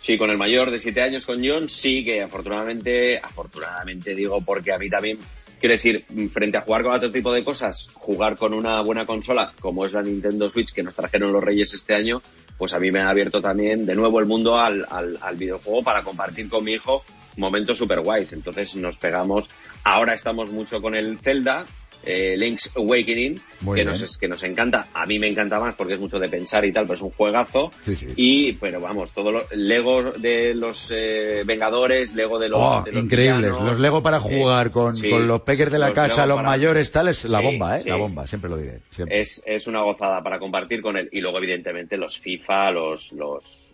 Sí, 0.00 0.16
con 0.16 0.30
el 0.30 0.38
mayor 0.38 0.70
de 0.70 0.78
siete 0.78 1.02
años, 1.02 1.26
con 1.26 1.46
John, 1.46 1.68
sí 1.68 2.02
que 2.04 2.22
afortunadamente, 2.22 3.18
afortunadamente 3.18 4.14
digo, 4.14 4.40
porque 4.40 4.72
a 4.72 4.78
mí 4.78 4.88
también, 4.88 5.18
quiero 5.60 5.74
decir, 5.74 6.06
frente 6.32 6.56
a 6.56 6.62
jugar 6.62 6.84
con 6.84 6.92
otro 6.92 7.12
tipo 7.12 7.30
de 7.32 7.44
cosas, 7.44 7.88
jugar 7.94 8.36
con 8.36 8.54
una 8.54 8.80
buena 8.80 9.04
consola, 9.04 9.52
como 9.60 9.84
es 9.84 9.92
la 9.92 10.00
Nintendo 10.02 10.48
Switch 10.48 10.72
que 10.72 10.82
nos 10.82 10.94
trajeron 10.94 11.32
los 11.32 11.44
Reyes 11.44 11.74
este 11.74 11.94
año, 11.94 12.22
pues 12.56 12.72
a 12.72 12.80
mí 12.80 12.90
me 12.90 13.02
ha 13.02 13.10
abierto 13.10 13.42
también 13.42 13.84
de 13.84 13.94
nuevo 13.94 14.20
el 14.20 14.26
mundo 14.26 14.56
al, 14.56 14.86
al, 14.88 15.18
al 15.20 15.36
videojuego 15.36 15.82
para 15.82 16.02
compartir 16.02 16.48
con 16.48 16.64
mi 16.64 16.72
hijo 16.72 17.04
momentos 17.38 17.78
super 17.78 18.00
guays. 18.00 18.32
Entonces 18.32 18.74
nos 18.76 18.98
pegamos, 18.98 19.48
ahora 19.84 20.14
estamos 20.14 20.50
mucho 20.50 20.82
con 20.82 20.94
el 20.94 21.18
Zelda, 21.18 21.64
eh, 22.04 22.36
Link's 22.36 22.70
Awakening, 22.76 23.40
Muy 23.62 23.74
que 23.74 23.80
bien. 23.82 23.88
nos, 23.92 24.00
es- 24.00 24.16
que 24.18 24.28
nos 24.28 24.42
encanta. 24.44 24.86
A 24.94 25.04
mí 25.04 25.18
me 25.18 25.26
encanta 25.28 25.58
más 25.58 25.74
porque 25.74 25.94
es 25.94 26.00
mucho 26.00 26.18
de 26.20 26.28
pensar 26.28 26.64
y 26.64 26.72
tal, 26.72 26.84
pero 26.84 26.94
es 26.94 27.02
un 27.02 27.10
juegazo. 27.10 27.72
Sí, 27.82 27.96
sí. 27.96 28.06
Y, 28.14 28.52
pero 28.52 28.80
vamos, 28.80 29.12
todo 29.12 29.32
lo, 29.32 29.42
Lego 29.52 30.12
de 30.12 30.54
los 30.54 30.90
eh, 30.94 31.42
Vengadores, 31.44 32.14
Lego 32.14 32.38
de 32.38 32.48
los, 32.50 32.60
Oh, 32.62 32.82
de 32.84 32.92
los 32.92 33.02
increíbles. 33.04 33.38
villanos, 33.50 33.62
los 33.62 33.80
Lego 33.80 34.00
para 34.00 34.18
eh, 34.18 34.20
jugar 34.20 34.70
con, 34.70 34.96
sí, 34.96 35.10
con 35.10 35.26
los 35.26 35.40
peques 35.42 35.72
de 35.72 35.78
la 35.80 35.88
los 35.88 35.94
casa, 35.96 36.22
Lego 36.24 36.28
los 36.28 36.36
para- 36.36 36.48
mayores, 36.50 36.92
tal, 36.92 37.08
es 37.08 37.24
la 37.24 37.40
bomba, 37.40 37.76
¿eh? 37.78 37.82
La 37.86 37.96
bomba, 37.96 38.26
siempre 38.28 38.48
lo 38.48 38.56
diré. 38.56 38.78
Siempre. 38.90 39.20
Es, 39.20 39.42
es 39.44 39.66
una 39.66 39.82
gozada 39.82 40.20
para 40.20 40.38
compartir 40.38 40.80
con 40.80 40.96
él. 40.96 41.08
Y 41.10 41.20
luego, 41.20 41.38
evidentemente, 41.38 41.96
los 41.96 42.18
FIFA, 42.20 42.70
los, 42.70 43.12
los... 43.12 43.70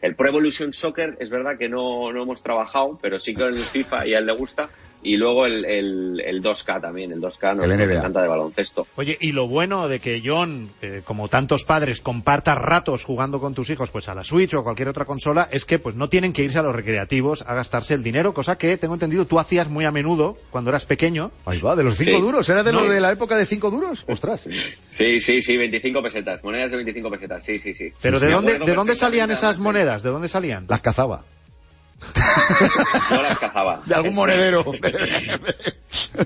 El 0.00 0.14
Pro 0.14 0.28
Evolution 0.28 0.72
Soccer, 0.72 1.16
es 1.18 1.30
verdad 1.30 1.58
que 1.58 1.68
no, 1.68 2.12
no 2.12 2.22
hemos 2.22 2.42
trabajado, 2.42 2.98
pero 3.00 3.18
sí 3.18 3.34
que 3.34 3.44
el 3.44 3.54
FIFA 3.54 4.06
y 4.06 4.14
a 4.14 4.18
él 4.18 4.26
le 4.26 4.34
gusta. 4.34 4.68
Y 5.02 5.16
luego 5.16 5.46
el, 5.46 5.64
el, 5.64 6.20
el 6.24 6.42
2K 6.42 6.80
también, 6.80 7.12
el 7.12 7.20
2K 7.20 7.56
nos, 7.56 7.64
El 7.70 7.78
nos 7.78 7.88
encanta 7.90 8.20
de 8.20 8.28
baloncesto. 8.28 8.86
Oye, 8.96 9.16
y 9.20 9.30
lo 9.32 9.46
bueno 9.46 9.86
de 9.88 10.00
que 10.00 10.20
John, 10.24 10.70
eh, 10.82 11.02
como 11.04 11.28
tantos 11.28 11.64
padres, 11.64 12.00
comparta 12.00 12.54
ratos 12.56 13.04
jugando 13.04 13.38
con 13.40 13.54
tus 13.54 13.70
hijos, 13.70 13.90
pues 13.90 14.08
a 14.08 14.14
la 14.14 14.24
Switch 14.24 14.54
o 14.54 14.58
a 14.60 14.64
cualquier 14.64 14.88
otra 14.88 15.04
consola, 15.04 15.48
es 15.52 15.64
que 15.64 15.78
pues 15.78 15.94
no 15.94 16.08
tienen 16.08 16.32
que 16.32 16.42
irse 16.42 16.58
a 16.58 16.62
los 16.62 16.74
recreativos 16.74 17.42
a 17.46 17.54
gastarse 17.54 17.94
el 17.94 18.02
dinero, 18.02 18.34
cosa 18.34 18.58
que 18.58 18.76
tengo 18.76 18.94
entendido 18.94 19.24
tú 19.24 19.38
hacías 19.38 19.68
muy 19.68 19.84
a 19.84 19.92
menudo 19.92 20.36
cuando 20.50 20.70
eras 20.70 20.84
pequeño. 20.84 21.30
Ahí 21.46 21.60
va, 21.60 21.76
de 21.76 21.84
los 21.84 21.96
cinco 21.96 22.16
Sí. 22.16 22.20
duros. 22.20 22.48
¿Era 22.48 22.62
de 22.64 22.72
No. 22.72 22.80
los 22.80 22.90
de 22.90 23.00
la 23.00 23.12
época 23.12 23.36
de 23.36 23.46
cinco 23.46 23.70
duros? 23.70 24.04
Ostras. 24.08 24.42
Sí, 24.90 25.20
sí, 25.20 25.42
sí, 25.42 25.56
25 25.56 26.02
pesetas, 26.02 26.42
monedas 26.42 26.70
de 26.72 26.76
25 26.78 27.08
pesetas, 27.10 27.44
sí, 27.44 27.58
sí, 27.58 27.72
sí. 27.72 27.92
Pero 28.02 28.18
Sí, 28.18 28.26
¿de 28.26 28.32
dónde, 28.32 28.58
¿de 28.58 28.74
dónde 28.74 28.96
salían 28.96 29.30
esas 29.30 29.60
monedas? 29.60 30.02
¿De 30.02 30.10
dónde 30.10 30.28
salían? 30.28 30.66
Las 30.68 30.80
cazaba. 30.80 31.22
No 33.10 33.22
las 33.22 33.38
cazaba. 33.38 33.82
De 33.84 33.94
algún 33.94 34.14
monedero. 34.14 34.64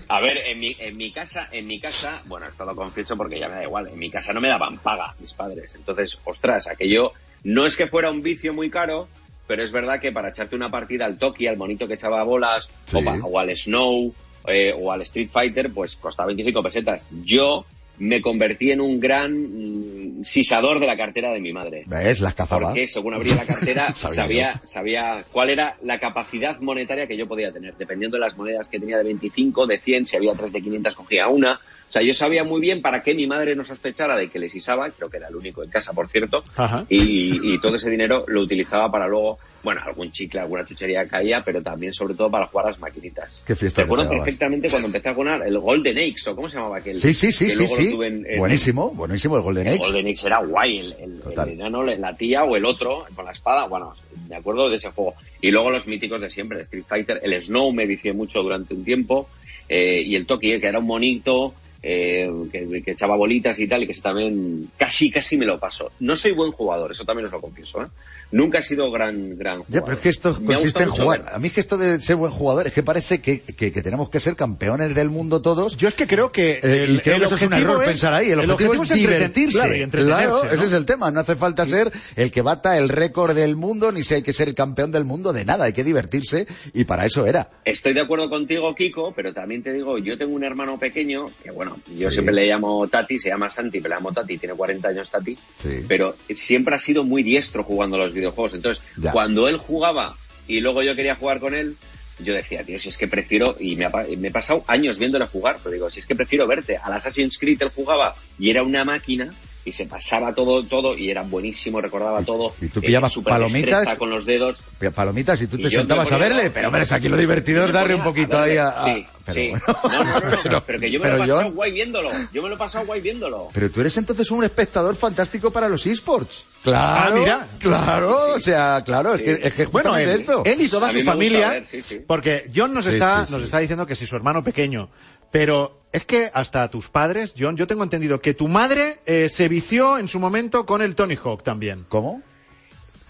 A 0.08 0.20
ver, 0.20 0.38
en 0.46 0.60
mi, 0.60 0.76
en 0.78 0.96
mi 0.96 1.12
casa, 1.12 1.48
en 1.50 1.66
mi 1.66 1.80
casa, 1.80 2.22
bueno, 2.26 2.46
esto 2.46 2.64
lo 2.64 2.74
confieso 2.74 3.16
porque 3.16 3.38
ya 3.38 3.48
me 3.48 3.56
da 3.56 3.62
igual, 3.64 3.88
en 3.88 3.98
mi 3.98 4.10
casa 4.10 4.32
no 4.32 4.40
me 4.40 4.48
daban 4.48 4.78
paga 4.78 5.14
mis 5.18 5.32
padres. 5.32 5.74
Entonces, 5.74 6.18
ostras, 6.24 6.66
aquello 6.68 7.12
no 7.44 7.64
es 7.64 7.76
que 7.76 7.86
fuera 7.88 8.10
un 8.10 8.22
vicio 8.22 8.52
muy 8.52 8.70
caro, 8.70 9.08
pero 9.46 9.62
es 9.62 9.72
verdad 9.72 10.00
que 10.00 10.12
para 10.12 10.30
echarte 10.30 10.56
una 10.56 10.70
partida 10.70 11.04
al 11.06 11.18
Toki, 11.18 11.46
al 11.46 11.56
monito 11.56 11.86
que 11.88 11.94
echaba 11.94 12.22
bolas, 12.22 12.68
Sí. 12.86 12.96
o, 12.96 13.26
o 13.26 13.38
al 13.38 13.54
Snow, 13.56 14.14
eh, 14.46 14.74
o 14.78 14.92
al 14.92 15.02
Street 15.02 15.30
Fighter, 15.32 15.72
pues 15.72 15.96
costaba 15.96 16.26
25 16.28 16.62
pesetas. 16.62 17.06
Yo 17.24 17.64
me 18.03 18.20
convertí 18.20 18.72
en 18.72 18.80
un 18.80 18.98
gran 18.98 19.32
mm, 19.32 20.24
sisador 20.24 20.80
de 20.80 20.88
la 20.88 20.96
cartera 20.96 21.32
de 21.32 21.40
mi 21.40 21.53
madre. 21.53 21.84
¿Ves? 21.86 22.20
Las 22.20 22.34
cazaba. 22.34 22.68
Porque 22.68 22.88
según 22.88 23.14
abría 23.14 23.36
la 23.36 23.46
cartera, 23.46 23.92
Sabía 23.94 24.14
sabía, 24.16 24.61
sabía 24.64 25.24
cuál 25.30 25.50
era 25.50 25.76
la 25.82 26.00
capacidad 26.00 26.59
monetaria 26.61 27.07
que 27.07 27.16
yo 27.16 27.28
podía 27.28 27.53
tener, 27.53 27.76
dependiendo 27.76 28.16
de 28.16 28.22
las 28.22 28.36
monedas 28.36 28.68
que 28.68 28.80
tenía 28.80 28.98
de 28.98 29.05
25, 29.05 29.68
de 29.68 29.78
100, 29.78 30.07
si 30.07 30.16
había 30.16 30.32
tres 30.32 30.53
de 30.53 30.61
500 30.61 30.96
cogía 30.96 31.28
una. 31.28 31.61
O 31.93 31.95
sea, 31.95 32.01
yo 32.01 32.14
sabía 32.14 32.43
muy 32.43 32.59
bien 32.59 32.80
para 32.80 33.03
qué 33.03 33.12
mi 33.12 33.26
madre 33.26 33.55
no 33.55 33.66
sospechara 33.66 34.16
de 34.16 34.30
que 34.30 34.38
les 34.38 34.55
isaba, 34.55 34.88
creo 34.93 35.11
que 35.11 35.18
era 35.18 35.28
el 35.28 35.36
único 35.36 35.62
en 35.62 35.68
casa, 35.68 35.93
por 35.93 36.09
cierto, 36.09 36.43
y, 36.88 37.53
y 37.53 37.59
todo 37.59 37.76
ese 37.76 37.90
dinero 37.90 38.24
lo 38.28 38.40
utilizaba 38.40 38.90
para 38.90 39.07
luego, 39.07 39.38
bueno, 39.62 39.82
algún 39.84 40.11
chicle, 40.11 40.40
alguna 40.40 40.64
chuchería 40.64 41.07
caía, 41.07 41.43
pero 41.45 41.61
también 41.62 41.93
sobre 41.93 42.14
todo 42.14 42.30
para 42.30 42.47
jugar 42.47 42.64
a 42.64 42.70
las 42.70 42.80
maquinitas. 42.80 43.43
Qué 43.47 43.55
fiesta 43.55 43.82
Recuerdo 43.82 44.09
perfectamente 44.09 44.70
cuando 44.70 44.86
empecé 44.88 45.11
a 45.11 45.14
jugar 45.14 45.43
el 45.47 45.59
Golden 45.59 45.99
Axe, 45.99 46.30
o 46.30 46.34
cómo 46.34 46.49
se 46.49 46.57
llamaba 46.57 46.78
aquel. 46.78 46.99
Sí, 46.99 47.12
sí, 47.12 47.30
sí, 47.30 47.45
que 47.49 47.51
sí, 47.51 47.68
sí. 47.68 47.90
tuve 47.93 48.07
en- 48.07 48.24
en- 48.26 48.38
Buenísimo, 48.38 48.90
buenísimo 48.95 49.36
el 49.36 49.43
Golden 49.43 49.66
el 49.66 49.74
Age. 49.74 49.82
Golden 49.82 50.07
Axe 50.09 50.26
era 50.28 50.38
guay, 50.38 50.78
el, 50.78 50.93
el, 50.95 51.22
el 51.43 51.49
enano, 51.51 51.82
la 51.82 52.16
tía 52.16 52.45
o 52.45 52.57
el 52.57 52.64
otro 52.64 53.05
con 53.14 53.26
la 53.26 53.32
espada, 53.32 53.66
bueno, 53.66 53.93
me 54.30 54.36
acuerdo 54.36 54.70
de 54.70 54.76
ese 54.76 54.88
juego. 54.93 55.12
Y 55.43 55.51
luego 55.51 55.70
los 55.70 55.86
míticos 55.86 56.22
de 56.22 56.30
siempre, 56.30 56.57
el 56.57 56.62
Street 56.62 56.84
Fighter, 56.88 57.20
el 57.22 57.38
Snow 57.43 57.70
me 57.70 57.84
vicié 57.84 58.14
mucho 58.14 58.43
durante 58.43 58.72
un 58.72 58.82
tiempo, 58.82 59.28
eh, 59.68 60.03
y 60.07 60.16
el 60.16 60.24
Toki, 60.24 60.59
que 60.59 60.66
era 60.66 60.78
un 60.78 60.86
monito, 60.86 61.53
eh, 61.83 62.30
que, 62.53 62.83
que 62.83 62.91
echaba 62.93 63.16
bolitas 63.16 63.59
y 63.59 63.66
tal, 63.66 63.83
y 63.83 63.87
que 63.87 63.93
ese 63.93 64.03
también 64.03 64.68
casi, 64.76 65.11
casi 65.11 65.37
me 65.37 65.45
lo 65.47 65.59
paso. 65.59 65.91
No 66.01 66.14
soy 66.16 66.33
buen 66.33 66.53
jugador, 66.53 66.93
eso 66.93 67.05
también 67.05 67.26
os 67.26 67.33
lo 67.33 67.41
confieso, 67.41 67.83
¿eh? 67.83 67.87
Nunca 68.30 68.59
he 68.59 68.62
sido 68.62 68.91
gran, 68.91 69.37
gran 69.37 69.59
jugador. 69.59 69.74
Ya, 69.74 69.83
pero 69.85 69.97
es 69.97 70.03
que 70.03 70.09
esto 70.09 70.39
Me 70.41 70.55
consiste 70.55 70.83
en 70.85 70.89
jugar. 70.91 71.24
ver. 71.24 71.35
A 71.35 71.39
mí 71.39 71.49
es 71.49 71.53
que 71.55 71.61
esto 71.61 71.76
de 71.76 72.01
ser 72.01 72.16
buen 72.16 72.33
jugador 72.33 72.66
es 72.66 72.72
que 72.72 72.83
parece 72.83 73.20
que, 73.20 73.41
que- 73.41 73.72
que 73.72 73.83
tenemos 73.83 74.09
que 74.09 74.20
ser 74.20 74.37
campeones 74.37 74.95
del 74.95 75.11
mundo 75.11 75.43
todos. 75.43 75.76
Yo 75.76 75.89
es 75.89 75.95
que 75.95 76.07
creo 76.07 76.33
que 76.33 76.61
Eh, 76.62 76.87
y 76.89 76.91
el- 76.93 77.03
creo 77.03 77.16
el 77.16 77.20
que 77.22 77.26
eso 77.26 77.35
es 77.35 77.43
un 77.43 77.49
objetivo 77.49 77.72
error 77.72 77.83
es- 77.83 77.89
pensar 77.91 78.14
ahí. 78.14 78.26
El, 78.30 78.41
el 78.41 78.51
objetivo, 78.51 78.80
objetivo 78.83 78.95
es 78.95 79.11
divertirse. 79.18 79.59
claro, 79.59 79.76
y 79.76 79.83
entretenerse, 79.83 80.28
Claro, 80.28 80.45
¿no? 80.45 80.51
ese 80.51 80.64
es 80.64 80.72
el 80.72 80.87
tema. 80.87 81.11
No 81.11 81.20
hace 81.20 81.37
falta 81.37 81.66
ser 81.66 81.91
el 82.16 82.30
que 82.30 82.41
bata 82.43 82.78
el 82.78 82.89
récord 82.89 83.35
del 83.35 83.57
mundo, 83.57 83.93
ni 83.93 84.03
si 84.03 84.14
hay 84.14 84.22
que 84.22 84.33
ser 84.33 84.49
el 84.49 84.55
campeón 84.55 84.93
del 84.93 85.05
mundo 85.05 85.33
de 85.35 85.45
nada. 85.45 85.64
Hay 85.66 85.72
que 85.74 85.85
divertirse 85.85 86.47
y 86.72 86.85
para 86.85 87.05
eso 87.05 87.26
era. 87.26 87.51
Estoy 87.66 87.93
de 87.93 88.01
acuerdo 88.01 88.30
contigo, 88.30 88.74
Kiko, 88.74 89.12
pero 89.14 89.35
también 89.35 89.62
te 89.62 89.72
digo, 89.74 89.99
yo 89.99 90.16
tengo 90.16 90.35
un 90.35 90.45
hermano 90.45 90.78
pequeño, 90.78 91.30
que 91.43 91.51
bueno, 91.51 91.71
yo 91.96 92.08
Sí. 92.10 92.14
siempre 92.14 92.34
le 92.34 92.46
llamo 92.46 92.86
Tati, 92.88 93.18
se 93.18 93.28
llama 93.30 93.48
Santi, 93.50 93.80
pero 93.80 93.94
le 93.94 94.00
llamo 94.00 94.12
Tati, 94.12 94.38
tiene 94.38 94.54
40 94.54 94.88
años 94.88 95.10
Tati, 95.10 95.36
Sí. 95.56 95.80
pero 95.88 96.14
siempre 96.30 96.74
ha 96.74 96.78
sido 96.78 97.04
muy 97.04 97.22
diestro 97.22 97.62
jugando 97.64 97.96
a 97.96 98.00
los 98.00 98.12
videojuegos. 98.12 98.54
Entonces, 98.54 98.82
Ya. 99.00 99.12
cuando 99.12 99.48
él 99.48 99.58
jugaba 99.58 100.14
y 100.46 100.60
luego 100.60 100.82
yo 100.82 100.94
quería 100.96 101.14
jugar 101.14 101.40
con 101.40 101.54
él, 101.54 101.76
yo 102.18 102.34
decía, 102.34 102.62
tío, 102.62 102.78
si 102.78 102.88
es 102.90 102.98
que 102.98 103.08
prefiero, 103.08 103.56
y 103.58 103.74
me, 103.74 103.86
ha 103.86 103.92
me 104.18 104.28
he 104.28 104.30
pasado 104.30 104.62
años 104.68 104.98
viéndole 104.98 105.26
jugar, 105.26 105.58
pero 105.62 105.72
digo, 105.72 105.90
si 105.90 106.00
es 106.00 106.06
que 106.06 106.14
prefiero 106.14 106.46
verte. 106.46 106.76
Al 106.76 106.92
Assassin's 106.92 107.38
Creed 107.38 107.60
él 107.62 107.70
jugaba 107.74 108.14
y 108.38 108.50
era 108.50 108.62
una 108.62 108.84
máquina 108.84 109.32
y 109.64 109.72
se 109.72 109.86
pasaba 109.86 110.34
todo, 110.34 110.62
todo 110.64 110.96
y 110.96 111.10
era 111.10 111.22
buenísimo, 111.22 111.80
recordaba 111.80 112.22
todo. 112.22 112.52
y 112.60 112.66
tú 112.68 112.80
pillabas 112.80 113.14
palomitas. 113.18 113.96
con 113.98 114.10
los 114.10 114.24
dedos. 114.24 114.60
Palomitas 114.94 115.40
y 115.42 115.46
tú 115.46 115.56
te 115.58 115.70
sentabas 115.70 116.10
a 116.12 116.18
verle. 116.18 116.50
Pero 116.50 116.68
hombre, 116.68 116.82
es 116.82 116.92
aquí 116.92 117.08
lo 117.08 117.16
divertido 117.16 117.66
es 117.66 117.72
darle 117.72 117.94
un 117.94 118.02
poquito 118.02 118.38
a 118.38 118.42
ahí 118.42 118.56
verle. 118.56 118.62
a... 118.62 118.68
a- 118.70 118.84
Sí, 118.84 119.06
pero 119.24 119.34
sí. 119.34 119.48
bueno. 119.50 119.64
No, 119.84 120.04
no, 120.04 120.20
no, 120.20 120.42
no, 120.50 120.64
pero 120.64 120.80
que 120.80 120.90
yo 120.90 120.98
me 120.98 121.04
Pero 121.04 121.16
lo 121.18 121.24
he 121.24 121.28
pasado 121.28 121.52
guay 121.52 121.70
viéndolo. 121.72 122.10
Yo 122.32 122.42
me 122.42 122.48
lo 122.48 122.54
he 122.56 122.58
pasado 122.58 122.86
guay 122.86 123.00
viéndolo. 123.00 123.48
Pero 123.54 123.70
tú 123.70 123.80
eres 123.80 123.96
entonces 123.96 124.30
un 124.32 124.42
espectador 124.42 124.96
fantástico 124.96 125.52
para 125.52 125.68
los 125.68 125.86
esports. 125.86 126.44
Claro, 126.64 127.12
Ah, 127.12 127.16
mira. 127.16 127.46
Claro, 127.60 128.34
o 128.34 128.40
sea, 128.40 128.82
claro, 128.84 129.14
es 129.14 129.22
que, 129.22 129.46
es 129.48 129.54
que 129.54 129.66
Bueno, 129.66 129.96
él, 129.96 130.08
esto. 130.08 130.42
él 130.44 130.60
y 130.60 130.68
toda 130.68 130.88
A 130.88 130.92
su 130.92 131.02
familia, 131.02 131.50
ver, 131.50 131.66
sí, 131.70 131.84
sí. 131.88 132.00
porque 132.04 132.50
John 132.54 132.74
nos 132.74 132.84
Sí, 132.84 132.90
está, 132.94 133.20
sí, 133.20 133.26
sí. 133.28 133.32
nos 133.34 133.42
está 133.44 133.58
diciendo 133.60 133.86
que 133.86 133.94
si 133.94 134.06
su 134.06 134.16
hermano 134.16 134.42
pequeño, 134.42 134.88
pero 135.33 135.80
es 135.93 136.05
que 136.05 136.30
hasta 136.33 136.70
tus 136.70 136.89
padres, 136.89 137.35
John, 137.37 137.57
yo 137.57 137.66
tengo 137.66 137.83
entendido 137.83 138.20
que 138.20 138.33
tu 138.35 138.47
madre 138.47 139.01
eh, 139.05 139.28
se 139.28 139.49
vició 139.49 139.99
en 139.99 140.07
su 140.07 140.20
momento 140.20 140.64
con 140.64 140.80
el 140.83 140.95
Tony 140.95 141.16
Hawk 141.16 141.43
también. 141.43 141.85
¿Cómo? 141.89 142.22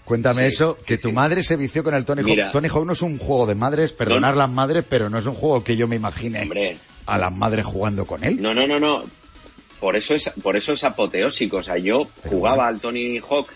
Cuéntame 0.05 0.41
Sí, 0.49 0.55
eso, 0.55 0.77
que 0.85 0.97
tu 0.97 1.11
madre 1.13 1.43
se 1.43 1.55
vició 1.55 1.81
con 1.83 1.93
el 1.95 2.03
Tony 2.03 2.21
Hawk. 2.23 2.51
Tony 2.51 2.67
Hawk 2.67 2.85
no 2.85 2.91
es 2.93 3.01
un 3.01 3.17
juego 3.19 3.45
de 3.45 3.55
madres, 3.55 3.93
perdonar 3.93 4.33
No. 4.33 4.39
las 4.39 4.49
madres, 4.49 4.83
pero 4.89 5.09
no 5.09 5.17
es 5.19 5.25
un 5.25 5.35
juego 5.35 5.63
que 5.63 5.77
yo 5.77 5.87
me 5.87 5.95
imagine 5.95 6.41
Hombre, 6.41 6.77
a 7.05 7.17
las 7.17 7.31
madres 7.31 7.63
jugando 7.65 8.05
con 8.05 8.23
él. 8.23 8.41
no, 8.41 8.53
no, 8.53 8.67
no, 8.67 8.79
no. 8.79 9.03
Por 9.79 9.95
eso 9.95 10.13
es, 10.15 10.29
por 10.41 10.55
eso 10.57 10.73
es 10.73 10.83
apoteósico. 10.83 11.57
O 11.57 11.63
sea, 11.63 11.77
yo 11.77 12.07
jugaba 12.25 12.67
al 12.67 12.79
Tony 12.79 13.17
Hawk 13.19 13.47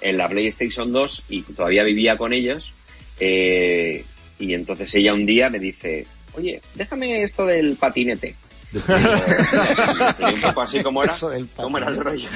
en 0.00 0.16
la 0.16 0.28
PlayStation 0.28 0.92
2 0.92 1.24
y 1.28 1.42
todavía 1.42 1.82
vivía 1.84 2.16
con 2.16 2.32
ellos. 2.32 2.72
eh, 3.18 4.04
y 4.38 4.52
entonces 4.54 4.94
ella 4.94 5.14
un 5.14 5.24
día 5.26 5.48
me 5.48 5.58
dice, 5.58 6.06
oye, 6.36 6.60
déjame 6.74 7.22
esto 7.22 7.46
del 7.46 7.76
patinete. 7.76 8.34
Enseñé 8.72 10.32
un 10.34 10.40
poco 10.40 10.62
así 10.62 10.82
como 10.82 11.02
era, 11.02 11.14
cómo 11.56 11.78
era 11.78 11.88
el 11.88 11.96
rollo. 11.96 12.28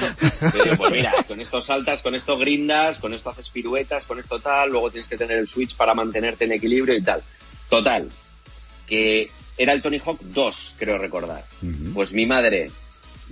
Digo, 0.53 0.75
pues 0.77 0.91
mira, 0.91 1.13
con 1.27 1.39
esto 1.41 1.61
saltas, 1.61 2.01
con 2.01 2.15
esto 2.15 2.37
grindas, 2.37 2.99
con 2.99 3.13
esto 3.13 3.29
haces 3.29 3.49
piruetas, 3.49 4.05
con 4.05 4.19
esto 4.19 4.39
tal, 4.39 4.69
luego 4.71 4.89
tienes 4.89 5.07
que 5.09 5.17
tener 5.17 5.37
el 5.37 5.47
switch 5.47 5.75
para 5.75 5.93
mantenerte 5.93 6.45
en 6.45 6.53
equilibrio 6.53 6.95
y 6.95 7.01
tal. 7.01 7.21
Total, 7.69 8.09
que 8.87 9.29
era 9.57 9.73
el 9.73 9.81
Tony 9.81 9.99
Hawk 10.03 10.19
2, 10.21 10.75
creo 10.79 10.97
recordar. 10.97 11.43
Ujú. 11.61 11.93
Pues 11.93 12.13
mi 12.13 12.25
madre, 12.25 12.71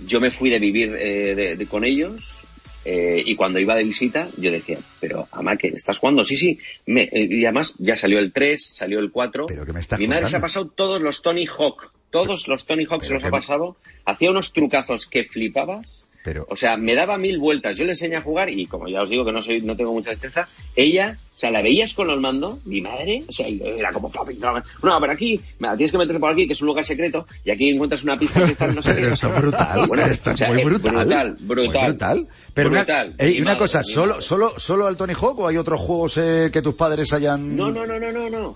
yo 0.06 0.20
me 0.20 0.30
fui 0.30 0.50
de 0.50 0.58
vivir 0.58 0.94
eh, 0.98 1.34
de- 1.34 1.56
de- 1.56 1.66
con 1.66 1.84
ellos 1.84 2.36
eh, 2.84 3.22
y 3.24 3.34
cuando 3.36 3.58
iba 3.58 3.74
de 3.76 3.84
visita 3.84 4.28
yo 4.38 4.50
decía, 4.50 4.78
pero 5.00 5.28
ama 5.32 5.56
que 5.56 5.68
estás 5.68 5.98
jugando, 5.98 6.24
sí, 6.24 6.36
sí. 6.36 6.58
Me- 6.86 7.02
eh, 7.12 7.26
y 7.30 7.44
además 7.44 7.74
ya 7.78 7.96
salió 7.96 8.18
el 8.18 8.32
3, 8.32 8.74
salió 8.74 8.98
el 9.00 9.10
4. 9.10 9.46
Pero 9.46 9.66
que 9.66 9.72
me 9.72 9.80
estás 9.80 9.98
mi 9.98 10.06
madre 10.06 10.26
se 10.26 10.36
ha 10.36 10.40
pasado 10.40 10.68
todos 10.68 11.00
los 11.00 11.22
Tony 11.22 11.46
Hawk, 11.46 11.92
todos 12.10 12.48
los 12.48 12.66
Tony 12.66 12.84
Hawk 12.88 13.02
se 13.04 13.14
los 13.14 13.22
ha 13.22 13.26
me- 13.26 13.32
pasado. 13.32 13.76
Hacía 14.04 14.30
unos 14.30 14.52
trucazos 14.52 15.06
que 15.06 15.24
flipabas. 15.24 15.99
Pero, 16.22 16.46
O 16.50 16.56
sea, 16.56 16.76
me 16.76 16.94
daba 16.94 17.16
mil 17.16 17.38
vueltas. 17.38 17.76
Yo 17.76 17.84
le 17.84 17.92
enseñé 17.92 18.16
a 18.16 18.20
jugar 18.20 18.50
y 18.50 18.66
como 18.66 18.88
ya 18.88 19.00
os 19.02 19.08
digo 19.08 19.24
que 19.24 19.32
no 19.32 19.40
soy, 19.40 19.60
no 19.62 19.74
tengo 19.76 19.92
mucha 19.92 20.10
destreza, 20.10 20.48
ella, 20.76 21.16
o 21.34 21.38
sea, 21.40 21.50
la 21.50 21.62
veías 21.62 21.94
con 21.94 22.10
el 22.10 22.20
mando, 22.20 22.58
mi 22.66 22.82
madre, 22.82 23.22
o 23.26 23.32
sea, 23.32 23.46
era 23.48 23.90
como 23.90 24.10
papi, 24.12 24.34
no, 24.34 24.52
no, 24.82 25.00
pero 25.00 25.12
aquí, 25.14 25.40
mira, 25.58 25.74
tienes 25.76 25.92
que 25.92 25.96
meterte 25.98 26.20
por 26.20 26.30
aquí, 26.32 26.46
que 26.46 26.52
es 26.52 26.60
un 26.60 26.66
lugar 26.68 26.84
secreto, 26.84 27.26
y 27.42 27.50
aquí 27.50 27.70
encuentras 27.70 28.04
una 28.04 28.18
pista 28.18 28.44
que 28.44 28.52
está 28.52 28.66
no 28.66 28.82
sé 28.82 28.90
qué. 28.96 29.00
pero 29.00 29.14
esto 29.14 29.28
es 29.34 29.40
brutal, 29.40 29.86
bueno, 29.86 30.04
esto 30.04 30.30
o 30.30 30.32
es 30.34 30.38
sea, 30.38 30.48
muy 30.48 30.62
brutal. 30.62 30.92
brutal, 31.06 31.36
brutal. 31.40 31.72
Muy 31.72 31.88
brutal. 31.88 32.28
Pero 32.52 32.68
una- 32.68 32.78
Brutal. 32.80 33.14
ey, 33.16 33.36
una 33.40 33.44
madre, 33.52 33.58
cosa, 33.58 33.82
¿solo, 33.82 34.20
solo, 34.20 34.52
¿solo 34.58 34.86
al 34.86 34.96
Tony 34.98 35.14
Hawk 35.14 35.38
o 35.38 35.48
hay 35.48 35.56
otros 35.56 35.80
juegos 35.80 36.18
eh, 36.18 36.50
que 36.52 36.60
tus 36.60 36.74
padres 36.74 37.10
hayan...? 37.14 37.56
No, 37.56 37.70
no, 37.70 37.86
no, 37.86 37.98
no, 37.98 38.12
no, 38.12 38.28
no. 38.28 38.54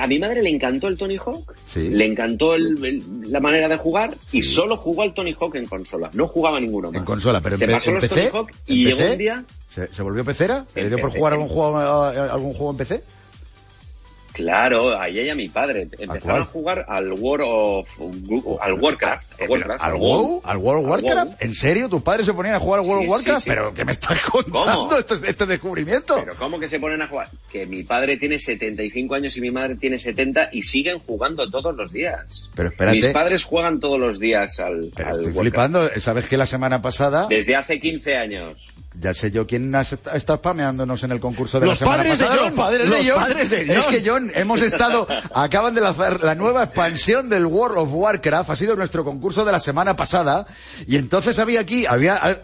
A 0.00 0.06
mi 0.06 0.18
madre 0.18 0.42
le 0.42 0.50
encantó 0.50 0.88
el 0.88 0.96
Tony 0.96 1.16
Hawk, 1.16 1.54
Sí. 1.66 1.90
le 1.90 2.06
encantó 2.06 2.54
el- 2.54 2.84
el- 2.84 3.30
la 3.32 3.40
manera 3.40 3.68
de 3.68 3.76
jugar 3.76 4.16
y 4.32 4.42
solo 4.42 4.76
jugó 4.76 5.02
al 5.02 5.14
Tony 5.14 5.34
Hawk 5.38 5.54
en 5.56 5.66
consola. 5.66 6.10
No 6.12 6.26
jugaba 6.26 6.58
ninguno 6.60 6.90
más. 6.90 6.98
En 6.98 7.04
consola, 7.04 7.40
pero 7.40 7.56
Se 7.56 7.68
pasó 7.68 7.90
en 7.90 7.94
los 7.96 8.02
PC. 8.04 8.14
Tony 8.30 8.30
Hawk 8.38 8.50
¿En 8.50 8.74
y 8.74 8.84
llegó 8.86 9.10
un 9.12 9.18
día 9.18 9.44
¿Se, 9.68 9.86
se 9.86 10.02
volvió 10.02 10.24
pecera? 10.24 10.66
¿Le 10.74 10.88
dio 10.88 10.98
por 10.98 11.10
PC. 11.10 11.18
jugar 11.18 11.32
algún 11.34 11.48
juego, 11.48 11.76
algún 11.78 12.52
juego 12.54 12.70
en 12.72 12.76
PC? 12.78 13.02
Claro, 14.32 14.98
a 14.98 15.08
ella 15.08 15.22
y 15.22 15.28
a 15.30 15.34
mi 15.34 15.48
padre. 15.48 15.88
Empezaron 15.98 16.42
a 16.42 16.44
jugar 16.44 16.84
al 16.88 17.12
World 17.12 17.44
of... 17.48 18.00
al 18.62 18.72
Warcraft. 18.74 19.40
al 19.42 19.48
Warcraft, 19.50 19.82
¿Al 19.84 19.94
WoW? 19.94 20.40
¿Al 20.44 20.56
World 20.58 20.84
of 20.84 20.90
Warcraft? 20.90 21.26
WoW. 21.30 21.36
¿En 21.40 21.54
serio? 21.54 21.88
¿Tus 21.88 22.02
padres 22.02 22.26
se 22.26 22.32
ponían 22.32 22.54
a 22.54 22.60
jugar 22.60 22.80
al 22.80 22.86
World 22.86 23.02
Sí, 23.02 23.06
of 23.06 23.12
Warcraft? 23.16 23.38
sí, 23.38 23.44
sí. 23.44 23.50
¿Pero 23.50 23.74
qué 23.74 23.84
me 23.84 23.92
estás 23.92 24.22
contando? 24.22 24.64
¿Cómo? 24.88 24.96
Esto 24.96 25.14
es- 25.14 25.22
este 25.28 25.46
descubrimiento. 25.46 26.16
Pero 26.20 26.34
¿cómo 26.36 26.58
que 26.58 26.68
se 26.68 26.78
ponen 26.80 27.02
a 27.02 27.08
jugar? 27.08 27.28
Que 27.50 27.66
mi 27.66 27.82
padre 27.82 28.16
tiene 28.16 28.38
75 28.38 29.14
años 29.14 29.36
y 29.36 29.40
mi 29.40 29.50
madre 29.50 29.74
tiene 29.76 29.98
70 29.98 30.50
y 30.52 30.62
siguen 30.62 30.98
jugando 30.98 31.48
todos 31.50 31.74
los 31.76 31.92
días. 31.92 32.48
Pero 32.54 32.68
espérate. 32.68 32.96
Mis 32.96 33.06
padres 33.08 33.44
juegan 33.44 33.80
todos 33.80 33.98
los 33.98 34.18
días 34.18 34.58
al, 34.60 34.92
Pero 34.94 35.08
al 35.08 35.14
estoy 35.16 35.32
Warcraft. 35.32 35.40
flipando. 35.40 35.88
¿Sabes 36.00 36.28
que 36.28 36.36
la 36.36 36.46
semana 36.46 36.80
pasada... 36.80 37.26
Desde 37.28 37.56
hace 37.56 37.80
15 37.80 38.16
años. 38.16 38.66
Ya 39.00 39.14
sé 39.14 39.30
yo 39.30 39.46
quién 39.46 39.74
está 39.74 40.18
spameándonos 40.36 41.02
en 41.04 41.12
el 41.12 41.20
concurso 41.20 41.58
de 41.58 41.66
Los 41.66 41.80
la 41.80 41.86
semana 41.86 41.96
padres 42.02 42.18
de 42.18 42.24
pasada. 42.26 42.40
John. 42.42 42.50
Los 42.56 42.64
padres 42.66 42.88
Los 42.88 42.98
de 43.04 43.10
John. 43.10 43.20
padres 43.22 43.50
de 43.50 43.62
Es 43.62 43.78
John. 43.78 43.90
que 43.94 44.02
John, 44.04 44.32
hemos 44.34 44.60
estado, 44.62 45.06
acaban 45.34 45.74
de 45.74 45.80
lanzar 45.80 46.20
la 46.22 46.34
nueva 46.34 46.64
expansión 46.64 47.28
del 47.28 47.46
World 47.46 47.78
of 47.78 47.88
Warcraft, 47.92 48.50
ha 48.50 48.56
sido 48.56 48.76
nuestro 48.76 49.04
concurso 49.04 49.44
de 49.44 49.52
la 49.52 49.60
semana 49.60 49.96
pasada, 49.96 50.46
y 50.86 50.96
entonces 50.96 51.38
había 51.38 51.60
aquí, 51.60 51.86
había 51.86 52.18
ah, 52.22 52.36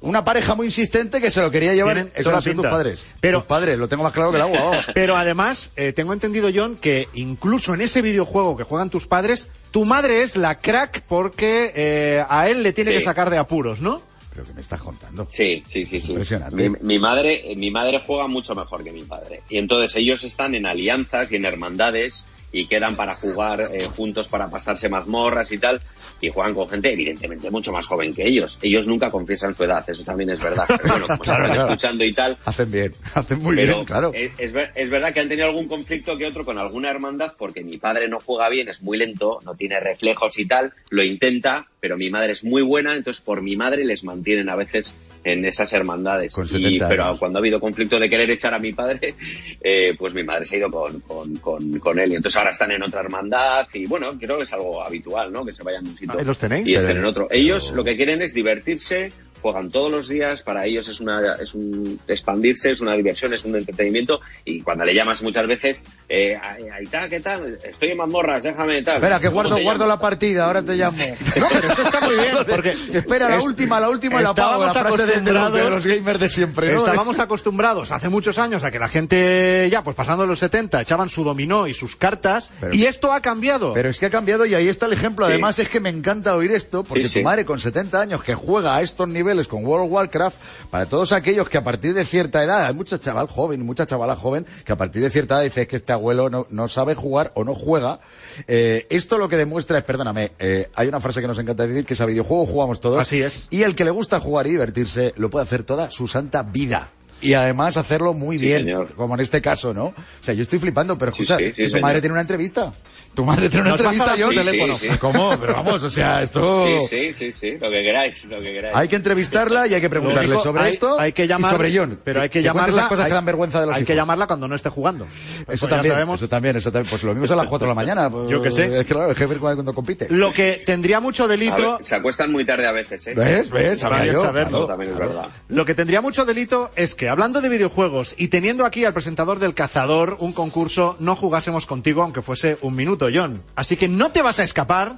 una 0.00 0.24
pareja 0.24 0.54
muy 0.54 0.66
insistente 0.66 1.20
que 1.20 1.30
se 1.30 1.40
lo 1.40 1.50
quería 1.50 1.72
llevar, 1.72 1.94
Tienen 1.94 2.12
eso 2.14 2.30
tus 2.42 2.66
padres. 2.66 3.00
Pero- 3.20 3.38
tus 3.38 3.46
padres, 3.46 3.78
lo 3.78 3.88
tengo 3.88 4.02
más 4.02 4.12
claro 4.12 4.30
que 4.30 4.36
el 4.36 4.42
agua. 4.42 4.58
vamos. 4.60 4.84
Pero 4.94 5.16
además, 5.16 5.72
eh, 5.76 5.92
tengo 5.92 6.12
entendido, 6.12 6.50
John, 6.54 6.76
que 6.76 7.08
incluso 7.14 7.72
en 7.74 7.80
ese 7.80 8.02
videojuego 8.02 8.56
que 8.56 8.64
juegan 8.64 8.90
tus 8.90 9.06
padres, 9.06 9.48
tu 9.70 9.84
madre 9.86 10.22
es 10.22 10.36
la 10.36 10.56
crack 10.58 11.02
porque 11.08 11.72
eh, 11.74 12.22
a 12.28 12.48
él 12.48 12.62
le 12.62 12.72
tiene 12.74 12.90
Sí. 12.90 12.98
que 12.98 13.04
sacar 13.04 13.30
de 13.30 13.38
apuros, 13.38 13.80
¿no? 13.80 14.02
Pero 14.32 14.46
que 14.46 14.54
me 14.54 14.60
estás 14.62 14.80
contando. 14.80 15.26
Sí, 15.30 15.62
sí, 15.66 15.84
sí, 15.84 16.00
sí. 16.00 16.12
Impresionante. 16.12 16.70
Mi, 16.70 16.76
mi 16.80 16.98
madre, 16.98 17.54
mi 17.56 17.70
madre 17.70 18.02
juega 18.06 18.26
mucho 18.28 18.54
mejor 18.54 18.82
que 18.82 18.92
mi 18.92 19.02
padre. 19.02 19.42
Y 19.50 19.58
entonces 19.58 19.94
ellos 19.96 20.24
están 20.24 20.54
en 20.54 20.66
alianzas 20.66 21.30
y 21.32 21.36
en 21.36 21.44
hermandades 21.44 22.24
y 22.52 22.66
quedan 22.66 22.94
para 22.96 23.14
jugar 23.14 23.68
eh, 23.72 23.86
juntos 23.96 24.28
para 24.28 24.48
pasarse 24.50 24.88
mazmorras 24.88 25.50
y 25.52 25.58
tal. 25.58 25.80
Y 26.20 26.28
juegan 26.30 26.54
con 26.54 26.68
gente 26.68 26.92
evidentemente 26.92 27.50
mucho 27.50 27.72
más 27.72 27.86
joven 27.86 28.14
que 28.14 28.26
ellos. 28.28 28.58
Ellos 28.62 28.86
nunca 28.86 29.10
confiesan 29.10 29.54
su 29.54 29.64
edad, 29.64 29.84
eso 29.88 30.04
también 30.04 30.30
es 30.30 30.40
verdad. 30.40 30.66
Pero 30.68 30.88
bueno, 30.90 31.06
como 31.08 31.18
Claro, 31.24 31.42
están 31.44 31.56
claro. 31.56 31.72
escuchando 31.72 32.04
y 32.04 32.14
tal, 32.14 32.36
Hacen 32.44 32.70
bien, 32.70 32.92
hacen 33.14 33.38
muy 33.40 33.56
pero 33.56 33.74
bien, 33.74 33.84
claro. 33.86 34.10
es, 34.14 34.30
es 34.38 34.52
ver- 34.52 34.70
es 34.76 34.90
verdad 34.90 35.12
que 35.12 35.20
han 35.20 35.28
tenido 35.28 35.48
algún 35.48 35.66
conflicto 35.66 36.16
que 36.16 36.26
otro 36.26 36.44
con 36.44 36.58
alguna 36.58 36.90
hermandad 36.90 37.32
porque 37.36 37.64
mi 37.64 37.78
padre 37.78 38.08
no 38.08 38.20
juega 38.20 38.48
bien, 38.50 38.68
es 38.68 38.82
muy 38.82 38.98
lento, 38.98 39.40
no 39.44 39.54
tiene 39.56 39.80
reflejos 39.80 40.38
y 40.38 40.46
tal, 40.46 40.72
lo 40.90 41.02
intenta, 41.02 41.66
pero 41.80 41.96
mi 41.96 42.10
madre 42.10 42.32
es 42.32 42.44
muy 42.44 42.62
buena, 42.62 42.94
entonces 42.94 43.20
por 43.22 43.42
mi 43.42 43.56
madre 43.56 43.84
les 43.84 44.04
mantienen 44.04 44.48
a 44.48 44.54
veces 44.56 44.94
en 45.24 45.44
esas 45.44 45.72
hermandades. 45.72 46.34
Con 46.34 46.44
Y- 46.46 46.48
70 46.48 46.88
pero 46.88 47.16
cuando 47.18 47.38
ha 47.38 47.40
habido 47.40 47.60
conflicto 47.60 47.98
de 47.98 48.08
querer 48.08 48.30
echar 48.30 48.54
a 48.54 48.58
mi 48.58 48.72
padre, 48.72 49.14
eh, 49.60 49.94
pues 49.98 50.14
mi 50.14 50.22
madre 50.24 50.44
se 50.44 50.56
ha 50.56 50.58
ido 50.58 50.70
con, 50.70 51.00
con, 51.00 51.36
con, 51.36 51.78
con 51.78 51.98
él. 51.98 52.12
Y 52.12 52.16
entonces 52.16 52.38
ahora 52.38 52.50
están 52.50 52.70
en 52.72 52.82
otra 52.82 53.00
hermandad 53.00 53.66
y 53.74 53.86
bueno, 53.86 54.08
creo 54.18 54.36
que 54.36 54.42
es 54.42 54.52
algo 54.52 54.84
habitual, 54.84 55.32
¿no? 55.32 55.44
Que 55.44 55.52
se 55.52 55.62
vayan 55.62 55.86
un 55.86 55.96
sitio 55.96 56.18
Ahí 56.18 56.24
los 56.24 56.38
tenéis. 56.38 56.66
y 56.66 56.74
estén 56.74 56.96
en 56.98 57.04
otro. 57.06 57.28
Ellos 57.30 57.66
pero- 57.68 57.76
lo 57.78 57.84
que 57.84 57.96
quieren 57.96 58.22
es 58.22 58.34
divertirse, 58.34 59.12
juegan 59.42 59.70
todos 59.70 59.90
los 59.90 60.08
días, 60.08 60.42
para 60.42 60.64
ellos 60.64 60.88
es 60.88 61.00
una 61.00 61.34
es 61.40 61.52
un 61.54 61.98
expandirse, 62.06 62.70
es 62.70 62.80
una 62.80 62.94
diversión, 62.94 63.34
es 63.34 63.44
un 63.44 63.56
entretenimiento 63.56 64.20
y 64.44 64.60
cuando 64.62 64.84
le 64.84 64.94
llamas 64.94 65.22
muchas 65.22 65.46
veces, 65.46 65.82
eh, 66.08 66.36
ahí 66.40 66.64
está, 66.84 67.08
¿qué 67.08 67.20
tal? 67.20 67.58
Estoy 67.64 67.90
en 67.90 67.98
mazmorras, 67.98 68.44
déjame 68.44 68.82
tal. 68.82 68.96
Espera, 68.96 69.18
que 69.18 69.26
¿Cómo 69.26 69.34
guardo, 69.34 69.50
guardo 69.62 69.84
llamas? 69.84 69.88
la 69.88 70.00
partida, 70.00 70.44
ahora 70.46 70.62
te 70.62 70.74
llamo. 70.74 70.96
No, 71.42 71.46
pero 71.50 71.68
eso 71.68 71.82
está 71.82 72.00
muy 72.00 72.14
bien, 72.14 72.30
porque 72.48 72.70
Espera, 72.92 73.28
la 73.28 73.36
es- 73.38 73.44
última, 73.44 73.80
la 73.80 73.88
última 73.90 74.20
y 74.20 74.24
la 74.24 74.34
pago, 74.34 74.62
la 74.62 74.68
estábamos 74.68 74.96
frase 74.96 75.12
de, 75.12 75.20
de 75.20 75.32
los, 75.32 75.52
de 75.52 75.60
acostumbrados- 75.60 75.70
los 75.70 75.86
gamers 75.86 76.20
de 76.20 76.28
siempre, 76.28 76.72
¿no? 76.72 76.78
Estábamos 76.78 77.18
acostumbrados 77.18 77.90
hace 77.92 78.08
muchos 78.08 78.38
años 78.38 78.62
a 78.64 78.70
que 78.70 78.78
la 78.78 78.88
gente, 78.88 79.68
ya 79.70 79.82
pues 79.82 79.96
pasando 79.96 80.24
los 80.26 80.38
70, 80.38 80.80
echaban 80.80 81.08
su 81.08 81.24
dominó 81.24 81.66
y 81.66 81.74
sus 81.74 81.96
cartas, 81.96 82.50
Pero- 82.60 82.74
y 82.74 82.84
esto 82.84 83.12
ha 83.12 83.20
cambiado. 83.20 83.72
Pero 83.72 83.88
es 83.88 83.98
que 83.98 84.06
ha 84.06 84.10
cambiado 84.10 84.46
y 84.46 84.54
ahí 84.54 84.68
está 84.68 84.86
el 84.86 84.92
ejemplo. 84.92 85.26
Sí. 85.26 85.32
Además 85.32 85.58
es 85.58 85.68
que 85.68 85.80
me 85.80 85.88
encanta 85.88 86.36
oír 86.36 86.52
esto 86.52 86.84
porque 86.84 87.04
Sí, 87.08 87.14
tu 87.14 87.18
sí. 87.20 87.24
madre 87.24 87.44
con 87.44 87.58
70 87.58 88.00
años 88.00 88.22
que 88.22 88.34
juega 88.34 88.76
a 88.76 88.82
estos 88.82 89.08
niveles 89.08 89.31
con 89.48 89.64
World 89.64 89.86
of 89.86 89.92
Warcraft, 89.92 90.36
para 90.70 90.86
todos 90.86 91.12
aquellos 91.12 91.48
que 91.48 91.58
a 91.58 91.64
partir 91.64 91.94
de 91.94 92.04
cierta 92.04 92.42
edad, 92.42 92.66
hay 92.66 92.74
mucho 92.74 92.96
chaval 92.98 93.26
joven 93.26 93.64
mucha 93.64 93.86
chavala 93.86 94.14
joven 94.16 94.46
que 94.64 94.72
a 94.72 94.76
partir 94.76 95.02
de 95.02 95.10
cierta 95.10 95.34
edad 95.36 95.42
dice 95.44 95.62
"Es 95.62 95.68
que 95.68 95.76
este 95.76 95.92
abuelo 95.92 96.30
no, 96.30 96.46
no 96.50 96.68
sabe 96.68 96.94
jugar 96.94 97.32
o 97.34 97.44
no 97.44 97.54
juega. 97.54 98.00
Eh, 98.46 98.86
esto 98.90 99.18
lo 99.18 99.28
que 99.28 99.36
demuestra 99.36 99.78
es, 99.78 99.84
perdóname, 99.84 100.32
eh, 100.38 100.68
hay 100.74 100.88
una 100.88 101.00
frase 101.00 101.20
que 101.20 101.26
nos 101.26 101.38
encanta 101.38 101.66
decir 101.66 101.84
que 101.84 101.94
es 101.94 102.00
a 102.00 102.06
videojuego 102.06 102.46
jugamos 102.46 102.80
todos. 102.80 102.98
Así 103.00 103.20
es. 103.22 103.48
Y 103.50 103.62
el 103.62 103.74
que 103.74 103.84
le 103.84 103.90
gusta 103.90 104.20
jugar 104.20 104.46
y 104.46 104.50
divertirse 104.50 105.14
lo 105.16 105.30
puede 105.30 105.44
hacer 105.44 105.64
toda 105.64 105.90
su 105.90 106.06
santa 106.06 106.42
vida. 106.42 106.90
Y 107.20 107.34
además 107.34 107.76
hacerlo 107.76 108.14
muy 108.14 108.36
Sí, 108.36 108.46
bien, 108.46 108.64
señor. 108.64 108.94
como 108.96 109.14
en 109.14 109.20
este 109.20 109.40
caso, 109.40 109.72
¿no? 109.72 109.84
O 109.84 109.94
sea, 110.22 110.34
yo 110.34 110.42
estoy 110.42 110.58
flipando, 110.58 110.98
pero 110.98 111.12
escucha, 111.12 111.36
sí, 111.36 111.44
sí, 111.44 111.50
¿y 111.50 111.64
tu 111.66 111.70
señor. 111.70 111.80
madre 111.82 112.00
tiene 112.00 112.14
una 112.14 112.22
entrevista? 112.22 112.72
¿Tu 113.14 113.24
madre 113.24 113.48
tiene 113.50 113.62
una 113.62 113.70
Nos 113.72 113.80
entrevista, 113.80 114.06
la- 114.12 114.16
yo? 114.16 114.28
sí, 114.30 114.34
teléfono. 114.36 114.74
sí, 114.76 114.88
sí. 114.88 114.98
¿Cómo? 114.98 115.38
Pero 115.38 115.52
vamos, 115.52 115.82
o 115.82 115.90
sea, 115.90 116.22
esto... 116.22 116.66
Sí, 116.66 116.86
sí, 116.88 117.12
sí, 117.14 117.32
sí, 117.32 117.50
lo 117.60 117.68
que 117.68 117.82
queráis, 117.82 118.24
lo 118.24 118.40
que 118.40 118.52
queráis. 118.52 118.74
Hay 118.76 118.88
que 118.88 118.96
entrevistarla 118.96 119.66
y 119.66 119.74
hay 119.74 119.80
que 119.82 119.90
preguntarle 119.90 120.38
sobre 120.38 120.62
hay- 120.62 120.72
esto 120.72 120.98
hay 120.98 121.12
que 121.12 121.26
llamar, 121.28 121.52
y 121.52 121.54
sobre 121.56 121.76
John. 121.78 121.98
Pero 122.02 122.22
hay 122.22 122.28
que, 122.30 122.40
cuente 122.40 122.48
llamarla. 122.48 122.74
esas 122.74 122.88
cosas 122.88 123.04
hay, 123.04 123.10
que 123.10 123.14
dan 123.14 123.24
vergüenza 123.26 123.60
de 123.60 123.66
los 123.66 123.76
hay 123.76 123.84
que 123.84 123.94
llamarla 123.94 124.26
cuando 124.26 124.48
no 124.48 124.54
esté 124.54 124.70
jugando. 124.70 125.04
Eso 125.04 125.44
Pues 125.46 125.60
también, 125.60 125.92
sabemos. 125.92 126.20
eso 126.20 126.28
también, 126.28 126.56
eso 126.56 126.72
también. 126.72 126.88
Pues 126.90 127.02
lo 127.02 127.10
mismo 127.12 127.26
es 127.26 127.30
a 127.32 127.36
las 127.36 127.46
4 127.46 127.66
de 127.66 127.70
la 127.70 127.74
mañana. 127.74 128.08
pues, 128.10 128.30
Yo 128.30 128.40
qué 128.42 128.50
sé. 128.50 128.78
Es 128.80 128.86
claro, 128.86 129.10
el 129.10 129.16
jefe 129.16 129.36
cuando 129.36 129.74
compite. 129.74 130.06
Lo 130.08 130.32
que 130.32 130.62
tendría 130.64 130.98
mucho 131.00 131.28
delito. 131.28 131.56
ver, 131.76 131.84
se 131.84 131.94
acuestan 131.94 132.32
muy 132.32 132.46
tarde 132.46 132.66
a 132.66 132.72
veces, 132.72 133.06
¿eh? 133.08 133.14
¿Ves? 133.14 133.50
¿Ves? 133.50 133.80
Saberlo. 133.80 134.22
Claro. 134.22 134.66
también 134.66 134.92
es 134.92 134.98
verdad. 134.98 135.26
Lo 135.48 135.64
que 135.66 135.74
tendría 135.74 136.00
mucho 136.00 136.24
delito 136.24 136.70
es 136.76 136.94
que, 136.94 137.08
hablando 137.10 137.40
de 137.42 137.48
videojuegos 137.50 138.14
y 138.16 138.28
teniendo 138.28 138.64
aquí 138.64 138.84
al 138.86 138.94
presentador 138.94 139.38
del 139.38 139.52
cazador 139.54 140.16
un 140.20 140.32
concurso, 140.32 140.96
no 140.98 141.14
jugásemos 141.14 141.66
contigo 141.66 142.02
aunque 142.02 142.22
fuese 142.22 142.56
un 142.62 142.74
minuto, 142.74 143.01
John. 143.12 143.42
Así 143.54 143.76
que 143.76 143.88
no 143.88 144.10
te 144.10 144.22
vas 144.22 144.38
a 144.38 144.42
escapar. 144.42 144.96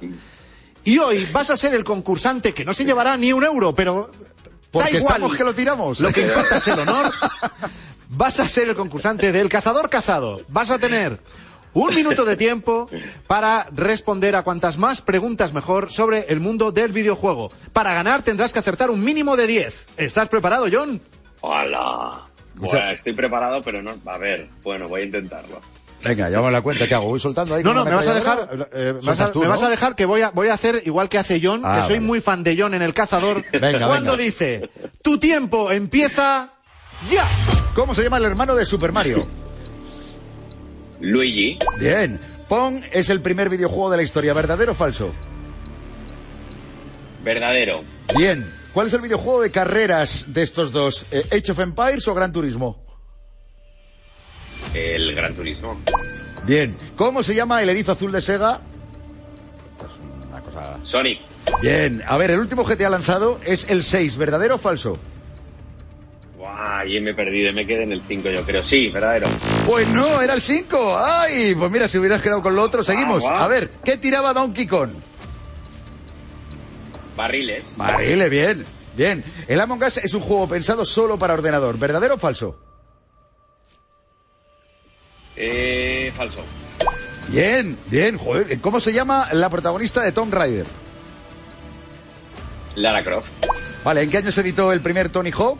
Y 0.83 0.99
hoy 0.99 1.25
vas 1.31 1.49
a 1.49 1.57
ser 1.57 1.73
el 1.73 1.83
concursante 1.83 2.53
que 2.53 2.63
no 2.63 2.73
se 2.73 2.85
llevará 2.85 3.17
ni 3.17 3.33
un 3.33 3.43
euro, 3.43 3.73
pero. 3.73 4.11
Porque 4.71 4.91
da 4.91 4.97
igual. 4.97 5.15
estamos 5.15 5.37
que 5.37 5.43
lo 5.43 5.55
tiramos. 5.55 5.99
Lo 5.99 6.11
que 6.11 6.21
importa 6.21 6.57
es 6.57 6.67
el 6.67 6.79
honor. 6.79 7.11
Vas 8.09 8.39
a 8.39 8.47
ser 8.47 8.69
el 8.69 8.75
concursante 8.75 9.31
del 9.31 9.49
cazador 9.49 9.89
cazado. 9.89 10.41
Vas 10.47 10.69
a 10.69 10.77
tener 10.77 11.19
un 11.73 11.93
minuto 11.93 12.23
de 12.23 12.37
tiempo 12.37 12.87
para 13.27 13.67
responder 13.71 14.35
a 14.35 14.43
cuantas 14.43 14.77
más 14.77 15.01
preguntas 15.01 15.53
mejor 15.53 15.91
sobre 15.91 16.25
el 16.29 16.39
mundo 16.39 16.71
del 16.71 16.91
videojuego. 16.91 17.51
Para 17.73 17.93
ganar 17.93 18.23
tendrás 18.23 18.53
que 18.53 18.59
acertar 18.59 18.89
un 18.91 19.03
mínimo 19.03 19.35
de 19.35 19.47
10. 19.47 19.85
¿Estás 19.97 20.29
preparado, 20.29 20.67
John? 20.71 21.01
¡Hola! 21.41 22.27
Bueno, 22.55 22.89
estoy 22.89 23.13
preparado, 23.13 23.61
pero 23.61 23.81
no. 23.81 23.93
A 24.05 24.17
ver, 24.17 24.47
bueno, 24.63 24.87
voy 24.87 25.01
a 25.01 25.05
intentarlo. 25.05 25.59
Venga, 26.07 26.29
llevamos 26.29 26.51
la 26.51 26.61
cuenta. 26.61 26.87
¿Qué 26.87 26.93
hago? 26.93 27.07
¿Voy 27.09 27.19
soltando 27.19 27.55
ahí? 27.55 27.63
No, 27.63 27.73
no, 27.73 27.83
me 27.85 27.93
vas 27.95 28.07
a 28.07 28.13
dejar, 28.13 28.67
eh, 28.73 28.93
me 28.95 29.07
vas 29.07 29.19
a, 29.19 29.31
tú, 29.31 29.39
me 29.39 29.45
¿no? 29.45 29.51
vas 29.51 29.63
a 29.63 29.69
dejar 29.69 29.95
que 29.95 30.05
voy 30.05 30.21
a, 30.21 30.29
voy 30.31 30.47
a 30.49 30.53
hacer 30.53 30.81
igual 30.85 31.09
que 31.09 31.17
hace 31.17 31.39
John, 31.43 31.61
Ah, 31.63 31.77
que 31.81 31.87
soy 31.87 31.95
vale. 31.97 32.07
muy 32.07 32.21
fan 32.21 32.43
de 32.43 32.55
John 32.59 32.73
en 32.73 32.81
el 32.81 32.93
cazador. 32.93 33.43
Venga, 33.51 33.87
cuando 33.87 34.11
venga. 34.11 34.23
dice, 34.23 34.69
tu 35.01 35.17
tiempo 35.17 35.71
empieza 35.71 36.53
ya. 37.09 37.25
¿Cómo 37.73 37.93
se 37.95 38.03
llama 38.03 38.17
el 38.17 38.25
hermano 38.25 38.55
de 38.55 38.65
Super 38.65 38.91
Mario? 38.91 39.25
Luigi, 41.01 41.57
Bien. 41.79 42.19
Pong 42.47 42.81
es 42.93 43.09
el 43.09 43.21
primer 43.21 43.49
videojuego 43.49 43.89
de 43.89 43.97
la 43.97 44.03
historia, 44.03 44.33
¿verdadero 44.33 44.73
o 44.73 44.75
falso? 44.75 45.11
verdadero. 47.23 47.83
Bien. 48.17 48.45
¿Cuál 48.73 48.87
es 48.87 48.93
el 48.93 49.01
videojuego 49.01 49.41
de 49.41 49.51
carreras 49.51 50.25
de 50.33 50.43
estos 50.43 50.71
dos? 50.71 51.05
Eh, 51.11 51.23
¿Age 51.31 51.51
of 51.53 51.59
Empires 51.59 52.07
o 52.07 52.13
Gran 52.13 52.31
Turismo? 52.31 52.84
El 54.75 55.15
Gran 55.15 55.33
Turismo. 55.35 55.79
Bien. 56.45 56.75
¿Cómo 56.95 57.23
se 57.23 57.33
llama 57.33 57.63
el 57.63 57.69
erizo 57.69 57.93
azul 57.93 58.11
de 58.11 58.21
Sega? 58.21 58.59
Esto 59.71 59.85
es 59.85 60.27
una 60.29 60.41
cosa... 60.41 60.77
Sonic, 60.83 61.19
Bien. 61.61 62.03
A 62.07 62.17
ver, 62.17 62.31
el 62.31 62.39
último 62.39 62.63
GTA 62.63 62.89
lanzado 62.89 63.39
es 63.45 63.67
el 63.69 63.83
6, 63.83 64.17
¿verdadero 64.17 64.55
o 64.55 64.57
falso? 64.57 64.97
Ahí 66.47 66.99
me 67.01 67.11
he 67.11 67.13
perdido, 67.13 67.51
me 67.53 67.65
quedé 67.65 67.83
en 67.83 67.91
el 67.91 68.01
5 68.07 68.29
yo 68.29 68.43
creo. 68.43 68.63
Sí, 68.63 68.89
verdadero. 68.89 69.27
Pues 69.65 69.87
no, 69.87 70.21
era 70.21 70.33
el 70.33 70.41
5. 70.41 70.97
¡Ay! 70.97 71.55
Pues 71.55 71.71
mira, 71.71 71.87
si 71.87 71.97
hubieras 71.97 72.21
quedado 72.21 72.41
con 72.41 72.55
lo 72.55 72.61
otro, 72.61 72.83
seguimos. 72.83 73.23
Ah, 73.25 73.29
guau. 73.29 73.43
A 73.43 73.47
ver, 73.47 73.69
¿qué 73.83 73.97
tiraba 73.97 74.33
Donkey 74.33 74.67
Kong? 74.67 74.91
Barriles, 77.15 77.65
Vale, 77.77 78.29
bien. 78.29 78.65
Bien. 78.95 79.23
El 79.47 79.59
Among 79.59 79.83
Us 79.83 79.97
es 79.97 80.13
un 80.13 80.21
juego 80.21 80.47
pensado 80.47 80.85
solo 80.85 81.17
para 81.17 81.33
ordenador, 81.33 81.77
¿verdadero 81.77 82.15
o 82.15 82.17
falso? 82.17 82.57
Eh, 85.35 86.11
falso. 86.15 86.41
Bien, 87.27 87.77
bien, 87.87 88.17
joder. 88.17 88.59
¿Cómo 88.61 88.79
se 88.79 88.93
llama 88.93 89.27
la 89.33 89.49
protagonista 89.49 90.01
de 90.01 90.11
Tomb 90.11 90.33
Raider? 90.33 90.65
Lara 92.75 93.03
Croft. 93.03 93.29
Vale, 93.83 94.03
¿en 94.03 94.09
qué 94.09 94.17
año 94.17 94.31
se 94.31 94.41
editó 94.41 94.73
el 94.73 94.81
primer 94.81 95.09
Tony 95.09 95.31
Hawk? 95.31 95.59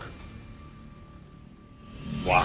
Buah. 2.24 2.44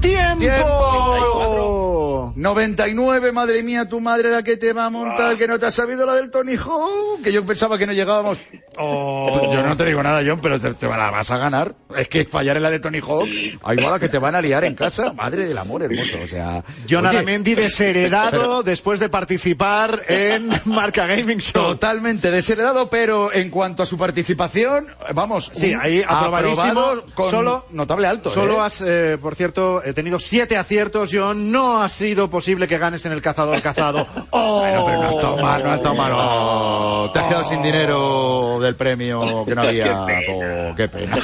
¡Tiempo! 0.00 0.38
¡Tiempo! 0.38 1.85
99, 2.34 3.32
madre 3.32 3.62
mía, 3.62 3.88
tu 3.88 4.00
madre 4.00 4.30
la 4.30 4.42
que 4.42 4.56
te 4.56 4.72
va 4.72 4.86
a 4.86 4.90
montar, 4.90 5.36
que 5.36 5.46
no 5.46 5.58
te 5.58 5.66
has 5.66 5.74
sabido 5.74 6.04
la 6.06 6.14
del 6.14 6.30
Tony 6.30 6.56
Hawk, 6.56 7.22
que 7.22 7.32
yo 7.32 7.44
pensaba 7.44 7.78
que 7.78 7.86
no 7.86 7.92
llegábamos. 7.92 8.38
Oh. 8.78 9.50
Yo 9.52 9.62
no 9.62 9.76
te 9.76 9.84
digo 9.86 10.02
nada, 10.02 10.22
John, 10.26 10.40
pero 10.42 10.60
te, 10.60 10.74
te 10.74 10.86
la 10.88 11.10
vas 11.10 11.30
a 11.30 11.38
ganar. 11.38 11.74
Es 11.96 12.08
que 12.08 12.24
fallar 12.24 12.56
en 12.56 12.62
la 12.62 12.70
de 12.70 12.80
Tony 12.80 12.98
Hawk, 13.00 13.26
hay 13.62 13.76
bola 13.76 13.98
que 13.98 14.08
te 14.08 14.18
van 14.18 14.34
a 14.34 14.40
liar 14.40 14.64
en 14.64 14.74
casa, 14.74 15.12
madre 15.12 15.46
del 15.46 15.56
amor 15.58 15.82
hermoso, 15.82 16.16
o 16.22 16.26
sea. 16.26 16.62
John 16.88 17.06
Aramendi 17.06 17.54
desheredado 17.54 18.62
después 18.64 19.00
de 19.00 19.08
participar 19.08 20.02
en 20.08 20.50
Marca 20.64 21.06
Gaming 21.06 21.38
Show. 21.38 21.52
Totalmente 21.52 22.30
desheredado, 22.30 22.88
pero 22.88 23.32
en 23.32 23.50
cuanto 23.50 23.82
a 23.82 23.86
su 23.86 23.96
participación, 23.98 24.88
vamos, 25.14 25.50
Sí, 25.54 25.72
ahí 25.80 26.02
aprobadísimo. 26.06 27.02
con 27.14 27.30
Solo- 27.30 27.66
notable 27.70 28.06
alto. 28.06 28.30
Solo 28.30 28.54
¿eh? 28.56 28.60
has, 28.62 28.82
eh, 28.86 29.18
por 29.20 29.34
cierto, 29.34 29.82
he 29.84 29.92
tenido 29.92 30.18
siete 30.18 30.56
aciertos, 30.56 31.10
John. 31.12 31.50
No 31.50 31.82
ha 31.82 31.88
sido 31.88 32.15
posible 32.28 32.66
que 32.66 32.78
ganes 32.78 33.04
en 33.06 33.12
el 33.12 33.22
cazador 33.22 33.60
cazado. 33.62 34.06
¡Oh! 34.30 34.60
Bueno, 34.60 34.84
pero 34.84 35.02
no 35.02 35.08
ha 35.08 35.10
estado 35.10 35.36
mal, 35.36 35.62
no 35.62 35.70
ha 35.70 35.74
estado 35.74 35.94
mal. 35.94 36.12
Oh, 36.14 37.10
te 37.12 37.18
has 37.18 37.26
quedado 37.26 37.44
sin 37.44 37.62
dinero 37.62 38.58
del 38.60 38.74
premio 38.76 39.44
que 39.46 39.54
no 39.54 39.62
había. 39.68 40.04
Qué 40.06 40.12
pena. 40.26 40.70
Oh, 40.72 40.74
qué 40.76 40.88
pena. 40.88 41.16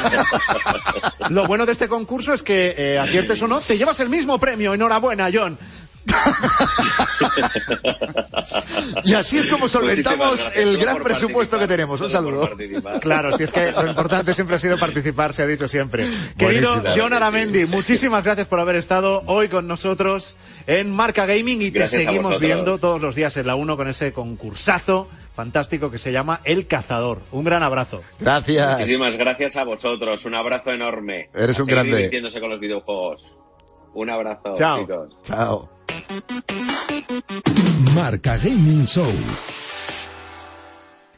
Lo 1.30 1.47
bueno 1.47 1.66
de 1.66 1.72
este 1.72 1.88
concurso 1.88 2.34
es 2.34 2.43
que, 2.43 2.74
eh, 2.76 2.99
aciertes 2.99 3.40
o 3.43 3.49
no, 3.49 3.61
te 3.61 3.76
llevas 3.76 3.99
el 4.01 4.09
mismo 4.09 4.38
premio. 4.38 4.74
Enhorabuena, 4.74 5.28
John. 5.32 5.59
Y 9.05 9.14
así 9.14 9.38
es 9.38 9.46
como 9.46 9.68
solventamos 9.68 10.50
el 10.55 10.78
gran 10.78 11.03
presupuesto 11.03 11.59
que 11.59 11.66
tenemos. 11.68 12.00
Un 12.00 12.11
saludo. 12.11 12.50
Claro, 13.00 13.36
si 13.36 13.44
es 13.44 13.53
que 13.53 13.72
lo 13.72 13.86
importante 13.88 14.34
siempre 14.34 14.57
ha 14.57 14.59
sido 14.59 14.78
participar, 14.78 15.32
se 15.32 15.42
ha 15.42 15.46
dicho 15.46 15.68
siempre. 15.68 16.07
Querido 16.36 16.74
Buenísimo. 16.74 16.94
John 17.05 17.12
Aramendi, 17.12 17.66
muchísimas 17.66 18.24
gracias 18.24 18.46
por 18.48 18.61
haber 18.61 18.76
estado 18.76 19.22
hoy 19.26 19.48
con 19.48 19.66
nosotros 19.66 20.34
en 20.66 20.90
Marca 20.90 21.26
Gaming 21.26 21.62
y 21.62 21.70
te 21.70 21.80
Gracias 21.80 22.05
seguimos 22.05 22.38
viendo 22.40 22.78
todos 22.78 23.00
los 23.00 23.14
días 23.14 23.36
en 23.36 23.46
la 23.46 23.55
1 23.55 23.76
con 23.76 23.88
ese 23.88 24.12
concursazo 24.12 25.09
fantástico 25.34 25.90
que 25.90 25.98
se 25.98 26.12
llama 26.12 26.40
El 26.44 26.66
Cazador. 26.66 27.20
Un 27.32 27.44
gran 27.44 27.62
abrazo. 27.62 28.03
Gracias. 28.20 28.80
Muchísimas 28.80 29.16
gracias 29.16 29.57
a 29.57 29.64
vosotros. 29.64 30.24
Un 30.24 30.34
abrazo 30.34 30.70
enorme. 30.70 31.30
Eres 31.34 31.59
A 31.59 31.62
un 31.62 31.68
grande. 31.68 31.96
divirtiéndose 31.96 32.40
con 32.40 32.50
los 32.50 32.61
videojuegos. 32.61 33.22
Un 33.94 34.11
abrazo, 34.11 34.53
Chao. 34.55 34.80
chicos. 34.80 35.09
Chao. 35.22 35.71
Marca 37.94 38.38
Gaming 38.38 38.86
Show. 38.86 39.71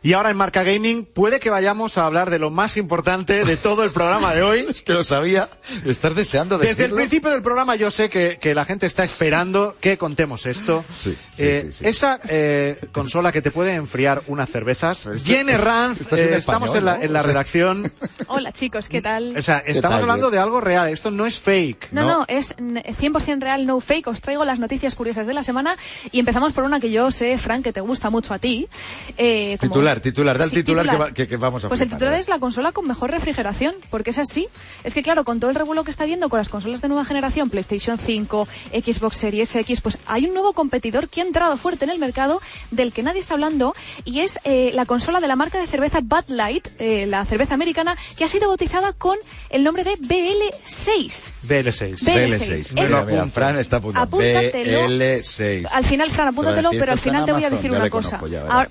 Y 0.05 0.13
ahora 0.13 0.29
en 0.31 0.37
Marca 0.37 0.63
Gaming 0.63 1.07
puede 1.07 1.41
que 1.41 1.49
vayamos 1.49 1.97
a 1.97 2.05
hablar 2.05 2.29
de 2.29 2.39
lo 2.39 2.51
más 2.51 2.77
importante 2.77 3.43
de 3.45 3.57
todo 3.57 3.83
el 3.85 3.91
programa 3.91 4.35
de 4.35 4.43
hoy. 4.43 4.67
Es 4.69 4.83
que 4.83 4.93
lo 4.93 5.03
sabía. 5.03 5.49
Estás 5.87 6.15
deseando 6.15 6.59
Desde 6.59 6.71
el 6.73 6.77
decirlo. 6.77 6.97
principio 6.97 7.31
del 7.31 7.41
programa 7.41 7.75
yo 7.75 7.91
sé 7.91 8.11
que, 8.11 8.39
que 8.39 8.55
la 8.55 8.67
gente 8.67 8.85
está 8.87 9.03
esperando 9.03 9.77
que 9.81 9.97
contemos 9.97 10.45
esto. 10.45 10.85
Sí, 10.95 11.13
sí, 11.13 11.17
Eh, 11.39 11.63
sí, 11.69 11.73
sí. 11.79 11.87
Esa 11.87 12.21
eh, 12.29 12.79
consola 12.93 13.33
que 13.33 13.41
te 13.41 13.51
puede 13.51 13.75
enfriar 13.75 14.21
unas 14.27 14.51
cervezas. 14.51 15.09
Jenny 15.25 15.53
Ranz, 15.57 16.03
esto 16.03 16.17
es 16.17 16.23
en 16.23 16.35
eh, 16.35 16.37
estamos 16.37 16.69
español, 16.69 16.77
en 16.79 16.85
la, 16.85 16.97
¿no? 16.99 17.03
en 17.03 17.13
la 17.15 17.19
O 17.21 17.23
sea- 17.23 17.33
redacción. 17.33 17.93
Hola 18.29 18.53
chicos, 18.53 18.91
¿qué 18.91 19.01
tal? 19.01 19.35
O 19.39 19.41
sea, 19.43 19.59
estamos 19.61 19.95
tal, 20.01 20.03
hablando 20.03 20.31
de 20.31 20.39
algo 20.39 20.61
real. 20.61 20.91
Esto 20.91 21.11
no 21.11 21.25
es 21.25 21.41
fake. 21.41 21.93
No, 21.93 22.03
no, 22.07 22.25
es 22.29 22.55
n- 22.59 22.83
100% 22.83 23.41
real, 23.41 23.65
no 23.67 23.81
fake. 23.81 24.07
Os 24.09 24.21
traigo 24.21 24.45
las 24.45 24.59
noticias 24.59 24.95
curiosas 24.95 25.27
de 25.27 25.33
la 25.33 25.43
semana 25.43 25.77
y 26.13 26.19
empezamos 26.21 26.53
por 26.53 26.65
una 26.65 26.79
que 26.79 26.91
yo 26.91 27.11
sé, 27.11 27.39
Frank, 27.39 27.65
que 27.65 27.73
te 27.73 27.81
gusta 27.81 28.11
mucho 28.11 28.35
a 28.35 28.39
ti. 28.39 28.69
Eh, 29.17 29.57
como 29.61 29.73
Titular, 29.73 29.94
titular, 30.01 30.37
titular, 30.37 30.39
da 30.39 30.45
el 30.45 30.51
Sí, 30.51 30.57
titular, 30.57 30.85
titular. 30.85 31.07
Que, 31.07 31.11
va- 31.11 31.15
que- 31.15 31.29
que 31.29 31.37
vamos 31.37 31.65
a 31.65 31.69
Pues 31.69 31.81
el 31.81 31.89
titular 31.91 32.15
¿eh? 32.15 32.19
es 32.19 32.29
la 32.29 32.39
consola 32.39 32.73
con 32.73 32.87
mejor 32.87 33.11
refrigeración, 33.11 33.75
porque 33.91 34.11
es 34.11 34.19
así. 34.19 34.49
Es 34.85 34.95
que 34.95 35.03
claro, 35.03 35.25
con 35.25 35.41
todo 35.41 35.51
el 35.51 35.57
revuelo 35.57 35.85
que 35.85 35.91
está 35.91 36.05
viendo 36.05 36.29
con 36.29 36.39
las 36.39 36.49
consolas 36.49 36.81
de 36.81 36.89
nueva 36.89 37.05
generación, 37.05 37.51
PlayStation 37.51 37.99
5, 37.99 38.49
Xbox 38.73 39.17
Series 39.17 39.55
X, 39.57 39.81
pues 39.81 39.99
hay 40.07 40.27
un 40.27 40.35
nuevo 40.35 40.53
competidor 40.53 41.09
que 41.09 41.21
ha 41.21 41.25
entrado 41.25 41.57
fuerte 41.57 41.85
en 41.85 41.91
el 41.91 41.99
mercado 41.99 42.41
del 42.71 42.93
que 42.93 43.03
nadie 43.03 43.21
está 43.21 43.35
hablando 43.35 43.75
y 44.05 44.21
es 44.21 44.39
eh, 44.45 44.71
la 44.75 44.87
consola 44.87 45.21
de 45.21 45.27
la 45.29 45.37
marca 45.37 45.59
de 45.59 45.67
cerveza 45.67 46.01
Bud 46.03 46.25
Light, 46.29 46.69
eh, 46.79 47.07
la 47.07 47.25
cerveza 47.25 47.55
americana, 47.55 47.97
que 48.17 48.25
ha 48.25 48.29
sido 48.29 48.49
bautizada 48.49 48.93
con 48.93 49.17
el 49.51 49.65
nombre 49.65 49.85
de 49.85 49.97
BL6. 49.99 51.33
BL6. 51.43 51.99
BL6. 52.05 52.73
Mira, 52.75 53.01
Es- 53.01 53.07
mira, 53.07 53.27
Fran 53.27 53.59
está 53.59 53.77
apuntando. 53.79 54.05
Apúntatelo. 54.17 54.89
BL6. 54.89 55.69
Al 55.73 55.85
final, 55.85 56.11
Fran, 56.11 56.29
apúntatelo, 56.29 56.71
pero 56.71 56.93
al 56.93 56.99
final 56.99 57.25
te 57.25 57.33
voy 57.33 57.45
a 57.45 57.51
decir 57.51 57.71
una 57.71 57.91
cosa. 57.91 58.21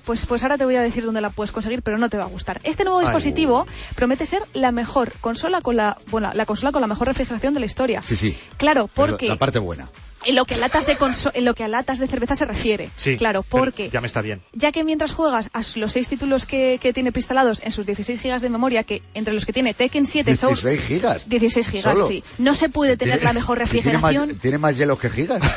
pues, 0.04 0.26
pues 0.26 0.42
ahora 0.42 0.58
te 0.58 0.64
voy 0.64 0.76
a 0.76 0.82
decir 0.82 1.04
dónde 1.14 1.28
la 1.28 1.30
puedes 1.30 1.52
conseguir, 1.52 1.82
pero 1.82 1.96
no 1.96 2.08
te 2.08 2.16
va 2.18 2.24
a 2.24 2.28
gustar. 2.28 2.60
Este 2.64 2.82
nuevo 2.84 2.98
Ay, 2.98 3.06
dispositivo 3.06 3.66
promete 3.94 4.26
ser 4.26 4.42
la 4.52 4.72
mejor 4.72 5.12
consola 5.20 5.60
con 5.60 5.76
la, 5.76 5.96
bueno, 6.10 6.30
la 6.34 6.44
consola 6.44 6.72
con 6.72 6.80
la 6.80 6.88
mejor 6.88 7.06
refrigeración 7.06 7.54
de 7.54 7.60
la 7.60 7.66
historia. 7.66 8.02
Sí, 8.02 8.16
sí. 8.16 8.36
Claro, 8.56 8.88
Pero 8.92 9.06
porque 9.12 9.28
La 9.28 9.36
parte 9.36 9.60
buena. 9.60 9.88
En 10.24 10.34
lo 10.36 10.44
que 10.44 10.54
a 10.54 10.58
latas 10.58 10.86
de 10.86 10.96
conso- 10.96 11.30
en 11.34 11.44
lo 11.44 11.54
que 11.54 11.64
a 11.64 11.68
latas 11.68 11.98
de 11.98 12.06
cerveza 12.08 12.34
se 12.36 12.44
refiere. 12.44 12.90
Sí. 12.96 13.16
Claro, 13.16 13.42
porque 13.42 13.90
Ya 13.90 14.00
me 14.00 14.06
está 14.06 14.20
bien. 14.20 14.42
ya 14.52 14.72
que 14.72 14.84
mientras 14.84 15.12
juegas 15.12 15.50
a 15.52 15.62
los 15.76 15.92
seis 15.92 16.08
títulos 16.08 16.46
que, 16.46 16.78
que 16.80 16.92
tiene 16.92 17.12
preinstalados 17.12 17.62
en 17.62 17.72
sus 17.72 17.86
16 17.86 18.20
gigas 18.20 18.42
de 18.42 18.48
memoria, 18.50 18.82
que 18.84 19.02
entre 19.14 19.32
los 19.34 19.44
que 19.46 19.52
tiene 19.52 19.74
Tekken 19.74 20.06
7 20.06 20.36
son 20.36 20.50
16 20.50 20.80
gigas. 20.82 21.28
16 21.28 21.68
gigas, 21.68 21.94
Solo. 21.94 22.08
sí. 22.08 22.22
No 22.38 22.54
se 22.54 22.68
puede 22.68 22.96
tener 22.96 23.14
Tiene- 23.18 23.24
la 23.28 23.32
mejor 23.32 23.58
¿Tiene 23.58 23.64
refrigeración. 23.82 24.28
más, 24.30 24.38
tiene 24.40 24.58
más 24.58 24.76
hielos 24.76 24.98
que 24.98 25.10
gigas. 25.10 25.42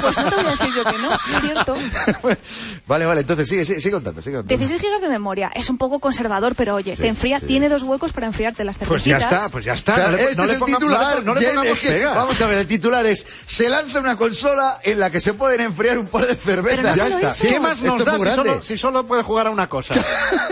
Pues 0.00 0.16
no 0.16 0.30
te 0.30 0.36
voy 0.36 0.44
a 0.46 0.50
decir 0.50 0.68
yo 0.74 0.84
que 0.84 0.98
no, 0.98 1.14
es 1.14 1.42
cierto. 1.42 1.76
vale, 2.86 3.06
vale, 3.06 3.20
entonces 3.22 3.48
sigue, 3.48 3.64
sigue, 3.64 3.80
sigue 3.80 3.92
contando, 3.92 4.22
sigue 4.22 4.36
contando. 4.36 4.56
16 4.56 4.80
gigas 4.80 5.00
de 5.00 5.08
memoria 5.08 5.50
es 5.54 5.68
un 5.70 5.78
poco 5.78 5.98
conservador, 5.98 6.54
pero 6.54 6.74
oye, 6.76 6.94
Sí, 6.96 7.02
te 7.02 7.08
enfría, 7.08 7.40
sí. 7.40 7.46
tiene 7.46 7.68
dos 7.68 7.82
huecos 7.82 8.12
para 8.12 8.26
enfriarte 8.26 8.64
las 8.64 8.76
Pues 8.78 9.04
ya 9.04 9.14
cervecitas. 9.18 9.32
está, 9.40 9.48
pues 9.50 9.64
ya 9.64 9.72
está. 9.74 9.94
Claro, 9.94 10.10
no 10.12 10.16
le, 10.16 10.22
este 10.24 10.36
no 10.36 10.42
es 10.42 10.48
le 10.48 10.54
el 10.54 10.60
ponga- 10.60 10.78
titular. 10.78 11.24
no 11.24 11.34
le- 11.34 11.40
no 11.40 11.40
le 11.40 11.46
pongamos 11.70 11.82
es 11.84 11.90
que- 11.90 12.04
vamos 12.04 12.40
a 12.40 12.46
ver, 12.46 12.58
el 12.58 12.66
titular 12.66 13.06
es 13.06 13.26
se 13.58 13.68
lanza 13.68 13.98
una 13.98 14.16
consola 14.16 14.78
en 14.84 15.00
la 15.00 15.10
que 15.10 15.20
se 15.20 15.34
pueden 15.34 15.60
enfriar 15.60 15.98
un 15.98 16.06
par 16.06 16.26
de 16.28 16.36
cervezas. 16.36 16.76
Pero 16.76 16.88
no 16.90 16.94
ya 16.94 17.02
solo 17.04 17.14
está. 17.16 17.28
eso. 17.28 17.48
¿Qué 17.48 17.58
más 17.60 17.82
nos 17.82 18.04
da 18.04 18.16
si 18.18 18.30
solo, 18.30 18.62
si 18.62 18.78
solo 18.78 19.04
puede 19.04 19.24
jugar 19.24 19.48
a 19.48 19.50
una 19.50 19.68
cosa? 19.68 19.94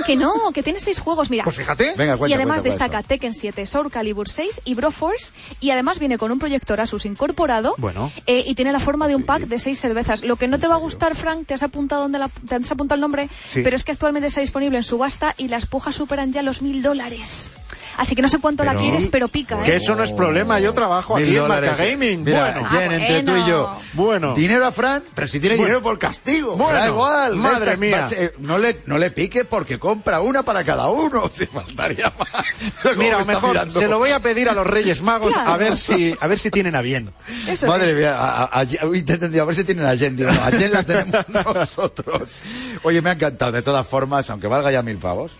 Que 0.06 0.16
no, 0.16 0.32
que 0.52 0.62
tiene 0.62 0.78
seis 0.78 0.98
juegos, 1.00 1.30
mira. 1.30 1.42
Pues 1.44 1.56
fíjate. 1.56 1.94
Venga, 1.96 2.16
cuenta, 2.16 2.30
y 2.30 2.34
además 2.34 2.62
cuenta, 2.62 2.84
destaca. 2.84 3.02
Tekken 3.02 3.34
7, 3.34 3.64
Soul 3.66 3.90
Calibur 3.90 4.28
6 4.28 4.62
y 4.64 4.74
Broforce. 4.74 5.32
Y 5.60 5.70
además 5.70 5.98
viene 5.98 6.16
con 6.18 6.30
un 6.32 6.38
proyector 6.38 6.80
Asus 6.80 7.06
incorporado. 7.06 7.74
Bueno. 7.78 8.10
eh, 8.26 8.42
y 8.46 8.54
tiene 8.54 8.72
la 8.72 8.78
forma 8.80 9.06
de 9.08 9.14
un 9.16 9.22
pack 9.24 9.42
de 9.42 9.58
seis 9.58 9.78
cervezas. 9.80 10.24
Lo 10.24 10.36
que 10.36 10.48
no 10.48 10.58
te 10.58 10.66
va 10.68 10.74
a 10.74 10.78
gustar, 10.78 11.14
Frank, 11.16 11.46
te 11.46 11.54
has 11.54 11.62
apuntado, 11.62 12.02
donde 12.02 12.18
la, 12.18 12.28
te 12.28 12.54
has 12.56 12.70
apuntado 12.72 12.96
el 12.96 13.00
nombre, 13.00 13.28
Sí. 13.46 13.62
pero 13.62 13.76
es 13.76 13.84
que 13.84 13.92
actualmente 13.92 14.28
está 14.28 14.40
disponible 14.40 14.78
en 14.78 14.84
subasta 14.84 15.34
y 15.38 15.48
las 15.48 15.66
pujas 15.66 15.94
superan 15.96 16.32
ya 16.32 16.42
los 16.42 16.62
mil 16.62 16.82
dólares. 16.82 17.48
Así 17.96 18.14
que 18.14 18.22
no 18.22 18.28
sé 18.28 18.38
cuánto 18.38 18.62
la 18.64 18.74
quieres, 18.74 19.06
pero 19.10 19.28
pica, 19.28 19.62
Que 19.62 19.72
¿eh? 19.72 19.76
eso 19.76 19.94
no 19.94 20.04
es 20.04 20.12
problema, 20.12 20.60
yo 20.60 20.72
trabajo 20.74 21.16
aquí 21.16 21.36
en. 21.36 21.46
Marca 21.48 21.74
Gaming. 21.74 22.24
Mira, 22.24 22.52
bueno. 22.52 22.68
Jen, 22.68 22.90
Ah, 22.92 22.96
entre 22.96 23.22
tú 23.22 23.36
y 23.36 23.46
yo. 23.48 23.78
Bueno. 23.94 24.34
Dinero 24.34 24.66
a 24.66 24.72
Fran, 24.72 25.02
pero 25.14 25.26
si 25.26 25.40
tiene 25.40 25.56
Bueno. 25.56 25.66
dinero 25.66 25.82
por 25.82 25.98
castigo. 25.98 26.56
Bueno. 26.56 26.78
da 26.78 26.86
igual. 26.88 27.36
Madre 27.36 27.72
Estas- 27.72 27.78
mía. 27.80 28.06
eh, 28.12 28.34
no, 28.38 28.58
le, 28.58 28.78
no 28.86 28.98
le 28.98 29.10
pique 29.10 29.44
porque 29.44 29.78
compra 29.78 30.20
una 30.20 30.42
para 30.42 30.62
cada 30.64 30.88
uno. 30.88 31.30
Si 31.34 31.46
faltaría 31.46 32.12
más. 32.18 32.96
Mira, 32.96 33.22
mejor 33.24 33.50
mirando. 33.50 33.78
se 33.80 33.88
lo 33.88 33.98
voy 33.98 34.10
a 34.10 34.20
pedir 34.20 34.48
a 34.48 34.52
los 34.52 34.66
Reyes 34.66 35.02
Magos 35.02 35.32
Claro. 35.32 35.50
a 35.52 35.56
ver 35.56 35.76
si 35.76 36.14
a 36.20 36.26
ver 36.26 36.38
si 36.38 36.50
tienen 36.50 36.74
a 36.76 36.82
bien. 36.82 37.12
Eso 37.48 37.66
Madre 37.66 37.90
es. 37.92 37.96
mía, 37.98 38.16
a, 38.16 38.44
a, 38.44 38.60
a- 38.60 38.60
a 38.60 39.44
ver 39.44 39.54
si 39.54 39.64
tienen 39.64 39.86
a 39.86 39.96
Jen. 39.96 40.16
Digo, 40.16 40.30
a 40.30 40.50
Jen 40.50 40.72
la 40.72 40.82
tenemos 40.82 41.28
nosotros. 41.28 42.40
Oye, 42.82 43.00
me 43.02 43.10
ha 43.10 43.12
encantado. 43.14 43.52
De 43.52 43.62
todas 43.62 43.86
formas, 43.86 44.28
aunque 44.30 44.46
valga 44.48 44.70
ya 44.70 44.82
mil 44.82 44.98
pavos, 44.98 45.32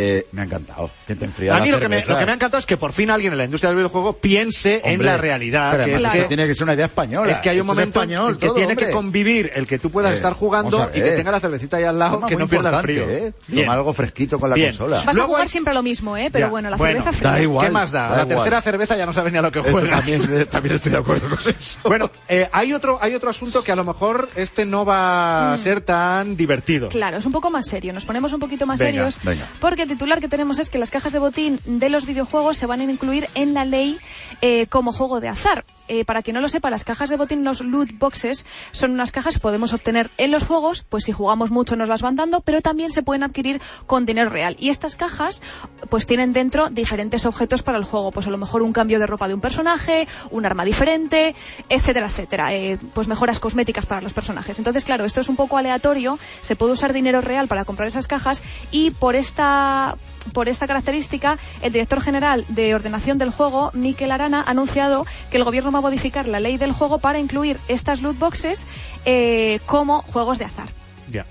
eh, 0.00 0.26
me 0.32 0.42
ha 0.42 0.44
encantado. 0.44 0.90
Que 1.06 1.16
te 1.16 1.24
enfría 1.24 1.56
A 1.56 1.60
mí 1.60 1.70
lo 1.70 1.80
que, 1.80 1.88
me, 1.88 2.00
lo 2.04 2.16
que 2.16 2.24
me 2.24 2.30
ha 2.30 2.34
encantado 2.34 2.58
es 2.60 2.66
que 2.66 2.76
por 2.76 2.92
fin 2.92 3.10
alguien 3.10 3.32
en 3.32 3.38
la 3.38 3.44
industria 3.44 3.70
del 3.70 3.76
videojuego 3.78 4.12
piense 4.14 4.80
en 4.84 4.92
Hombre, 4.94 5.06
la 5.06 5.16
realidad. 5.16 5.72
pero 5.72 5.84
que 5.86 5.94
es 5.96 6.04
es 6.04 6.10
que 6.12 6.22
tiene 6.24 6.46
que 6.46 6.54
ser 6.54 6.62
una 6.64 6.74
idea 6.74 6.86
española. 6.86 7.32
Es 7.32 7.40
que 7.40 7.50
hay 7.50 7.60
un 7.60 7.66
momento 7.66 8.00
español, 8.00 8.32
en 8.34 8.38
que 8.38 8.46
todo, 8.46 8.54
tiene 8.56 8.72
hombre. 8.74 8.86
que 8.86 8.92
convivir 8.92 9.50
el 9.54 9.66
que 9.66 9.78
tú 9.78 9.90
puedas 9.90 10.12
Eh, 10.12 10.16
estar 10.16 10.34
jugando 10.34 10.88
y 10.94 11.00
que 11.00 11.10
tenga 11.16 11.30
la 11.32 11.40
cervecita 11.40 11.78
ahí 11.78 11.84
al 11.84 11.98
lado, 11.98 12.16
Tema 12.18 12.28
que 12.28 12.36
no 12.36 12.46
pierda 12.48 12.76
el 12.76 12.80
frío. 12.82 13.02
¿eh? 13.08 13.32
Toma 13.52 13.72
algo 13.74 13.92
fresquito 13.92 14.38
con 14.38 14.50
la 14.50 14.54
Bien. 14.56 14.68
consola. 14.70 15.02
Vas 15.04 15.16
Luego 15.16 15.22
a 15.22 15.26
jugar 15.26 15.42
hay- 15.42 15.48
siempre 15.48 15.74
lo 15.74 15.82
mismo, 15.82 16.16
¿eh? 16.16 16.28
Pero 16.32 16.46
Ya, 16.46 16.50
bueno, 16.50 16.70
la 16.70 16.76
bueno, 16.76 17.02
cerveza 17.02 17.18
fría. 17.18 17.30
da 17.32 17.42
igual. 17.42 17.66
¿Qué 17.66 17.72
más 17.72 17.90
da? 17.90 18.02
da 18.02 18.08
la 18.18 18.22
igual. 18.22 18.36
tercera 18.36 18.62
cerveza 18.62 18.96
ya 18.96 19.06
no 19.06 19.12
sabes 19.12 19.32
ni 19.32 19.38
a 19.38 19.42
lo 19.42 19.50
que 19.50 19.58
Eso 19.60 19.70
juegas. 19.70 19.96
también, 19.98 20.22
eh, 20.30 20.44
también 20.44 20.74
estoy 20.76 20.92
de 20.92 20.98
acuerdo 20.98 21.28
con 21.28 21.38
eso. 21.38 21.78
Bueno, 21.88 22.10
eh, 22.28 22.48
hay 22.52 22.72
otro 22.72 22.98
hay 23.00 23.14
otro 23.14 23.30
asunto 23.30 23.64
que 23.64 23.72
a 23.72 23.76
lo 23.76 23.84
mejor 23.84 24.28
este 24.36 24.64
no 24.64 24.84
va 24.84 25.54
a 25.54 25.58
ser 25.58 25.80
tan 25.80 26.36
divertido. 26.36 26.88
Claro, 26.88 27.16
es 27.16 27.26
un 27.26 27.32
poco 27.32 27.50
más 27.50 27.66
serio. 27.66 27.92
Nos 27.92 28.04
ponemos 28.04 28.32
un 28.32 28.40
poquito 28.40 28.66
más 28.66 28.78
serios. 28.78 29.16
venga. 29.22 29.46
Porque 29.60 29.86
titular 29.88 30.20
que 30.20 30.28
tenemos 30.28 30.58
es 30.58 30.70
que 30.70 30.78
las 30.78 30.90
cajas 30.90 31.12
de 31.12 31.18
botín 31.18 31.60
de 31.64 31.88
los 31.88 32.06
videojuegos 32.06 32.56
se 32.56 32.66
van 32.66 32.80
a 32.80 32.84
incluir 32.84 33.28
en 33.34 33.54
la 33.54 33.64
ley 33.64 33.98
eh, 34.40 34.66
como 34.68 34.92
juego 34.92 35.20
de 35.20 35.28
azar. 35.28 35.64
Eh, 35.88 36.04
para 36.04 36.22
quien 36.22 36.34
no 36.34 36.40
lo 36.40 36.48
sepa, 36.48 36.70
las 36.70 36.84
cajas 36.84 37.10
de 37.10 37.16
botín, 37.16 37.44
los 37.44 37.60
loot 37.60 37.98
boxes, 37.98 38.46
son 38.72 38.92
unas 38.92 39.10
cajas 39.10 39.34
que 39.34 39.40
podemos 39.40 39.72
obtener 39.72 40.10
en 40.18 40.30
los 40.30 40.44
juegos, 40.44 40.84
pues 40.88 41.04
si 41.04 41.12
jugamos 41.12 41.50
mucho 41.50 41.76
nos 41.76 41.88
las 41.88 42.02
van 42.02 42.16
dando, 42.16 42.40
pero 42.40 42.60
también 42.60 42.90
se 42.90 43.02
pueden 43.02 43.22
adquirir 43.22 43.60
con 43.86 44.06
dinero 44.06 44.30
real. 44.30 44.56
Y 44.58 44.68
estas 44.68 44.96
cajas, 44.96 45.42
pues 45.88 46.06
tienen 46.06 46.32
dentro 46.32 46.70
diferentes 46.70 47.26
objetos 47.26 47.62
para 47.62 47.78
el 47.78 47.84
juego. 47.84 48.12
Pues 48.12 48.26
a 48.26 48.30
lo 48.30 48.38
mejor 48.38 48.62
un 48.62 48.72
cambio 48.72 48.98
de 48.98 49.06
ropa 49.06 49.28
de 49.28 49.34
un 49.34 49.40
personaje, 49.40 50.06
un 50.30 50.44
arma 50.46 50.64
diferente, 50.64 51.34
etcétera, 51.68 52.08
etcétera. 52.08 52.54
Eh, 52.54 52.78
pues 52.94 53.08
mejoras 53.08 53.40
cosméticas 53.40 53.86
para 53.86 54.00
los 54.00 54.12
personajes. 54.12 54.58
Entonces, 54.58 54.84
claro, 54.84 55.04
esto 55.04 55.20
es 55.20 55.28
un 55.28 55.36
poco 55.36 55.56
aleatorio, 55.56 56.18
se 56.40 56.56
puede 56.56 56.72
usar 56.72 56.92
dinero 56.92 57.20
real 57.20 57.48
para 57.48 57.64
comprar 57.64 57.88
esas 57.88 58.06
cajas 58.06 58.42
y 58.70 58.90
por 58.90 59.16
esta 59.16 59.96
por 60.32 60.48
esta 60.48 60.66
característica, 60.66 61.38
el 61.62 61.72
director 61.72 62.00
general 62.00 62.44
de 62.48 62.74
ordenación 62.74 63.18
del 63.18 63.30
juego, 63.30 63.70
Mikel 63.74 64.12
Arana, 64.12 64.42
ha 64.46 64.50
anunciado 64.50 65.06
que 65.30 65.36
el 65.36 65.44
gobierno 65.44 65.70
va 65.72 65.78
a 65.78 65.82
modificar 65.82 66.28
la 66.28 66.40
ley 66.40 66.56
del 66.58 66.72
juego 66.72 66.98
para 66.98 67.18
incluir 67.18 67.58
estas 67.68 68.02
loot 68.02 68.18
boxes 68.18 68.66
eh, 69.04 69.60
como 69.66 70.02
juegos 70.02 70.38
de 70.38 70.44
azar. 70.46 70.68
Ya. 71.10 71.26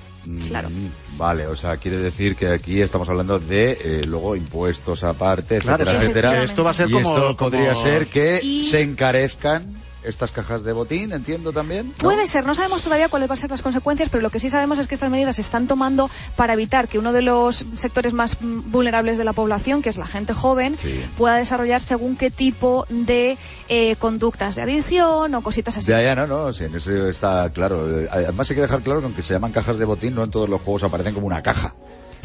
Claro. 0.50 0.70
Mm, 0.70 1.18
Vale, 1.18 1.48
o 1.48 1.56
sea, 1.56 1.78
quiere 1.78 1.98
decir 1.98 2.36
que 2.36 2.50
aquí 2.50 2.82
estamos 2.82 3.08
hablando 3.08 3.40
de 3.40 3.72
eh, 3.72 4.02
luego 4.06 4.36
impuestos 4.36 5.04
aparte, 5.06 5.60
Claro, 5.60 5.84
etcétera, 5.84 6.00
sí, 6.02 6.06
etcétera. 6.06 6.44
Esto 6.44 6.64
va 6.66 6.72
a 6.72 6.74
ser 6.74 6.90
y 6.90 6.92
como- 6.94 7.16
esto 7.18 7.38
podría 7.38 7.72
como- 7.74 7.84
ser 7.86 8.08
que 8.08 8.40
Y- 8.44 8.64
se 8.64 8.82
encarezcan 8.82 9.66
estas 10.04 10.32
cajas 10.32 10.64
de 10.64 10.74
botín, 10.74 11.12
entiendo 11.12 11.52
también. 11.52 11.88
¿no? 11.88 11.94
Puede 11.98 12.28
ser, 12.28 12.46
no 12.46 12.56
sabemos 12.56 12.82
todavía 12.84 13.10
cuáles 13.10 13.28
van 13.28 13.38
a 13.38 13.42
ser 13.42 13.50
las 13.52 13.62
consecuencias, 13.62 14.10
pero 14.10 14.22
lo 14.22 14.30
que 14.30 14.40
sí 14.40 14.50
sabemos 14.50 14.80
es 14.80 14.88
que 14.88 14.96
estas 14.96 15.10
medidas 15.12 15.36
se 15.36 15.42
están 15.42 15.68
tomando 15.68 16.10
para 16.36 16.54
evitar 16.54 16.88
que 16.88 17.00
uno 17.00 17.12
de 17.14 17.22
los 17.22 17.66
sectores 17.76 18.14
más 18.14 18.38
vulnerables 18.42 19.18
de 19.18 19.24
la 19.24 19.34
población, 19.34 19.82
que 19.82 19.90
es 19.90 19.98
la 19.98 20.08
gente 20.08 20.34
joven, 20.34 20.78
Sí. 20.78 21.04
pueda 21.18 21.36
desarrollar 21.38 21.82
según 21.82 22.16
qué 22.16 22.30
tipo 22.32 22.86
de 22.90 23.38
eh, 23.70 23.96
conductas 23.98 24.56
de 24.56 24.62
adicción 24.62 25.34
o 25.36 25.42
cositas 25.42 25.78
así. 25.78 25.88
Ya, 25.92 26.02
ya, 26.02 26.16
no, 26.16 26.28
no, 26.28 26.54
sí, 26.54 26.66
en 26.66 26.76
eso 26.76 26.92
está 27.10 27.50
claro. 27.52 28.00
Eh, 28.02 28.08
Además 28.12 28.50
hay 28.50 28.56
que 28.56 28.62
dejar 28.62 28.82
claro 28.82 29.00
que 29.02 29.06
aunque 29.08 29.24
se 29.24 29.34
llaman 29.34 29.52
cajas 29.52 29.78
de 29.78 29.86
botín, 29.86 30.16
no 30.16 30.24
en 30.24 30.32
todos 30.32 30.50
los 30.50 30.62
juegos 30.62 30.84
aparecen 30.84 31.14
como 31.14 31.28
una 31.28 31.42
caja. 31.44 31.74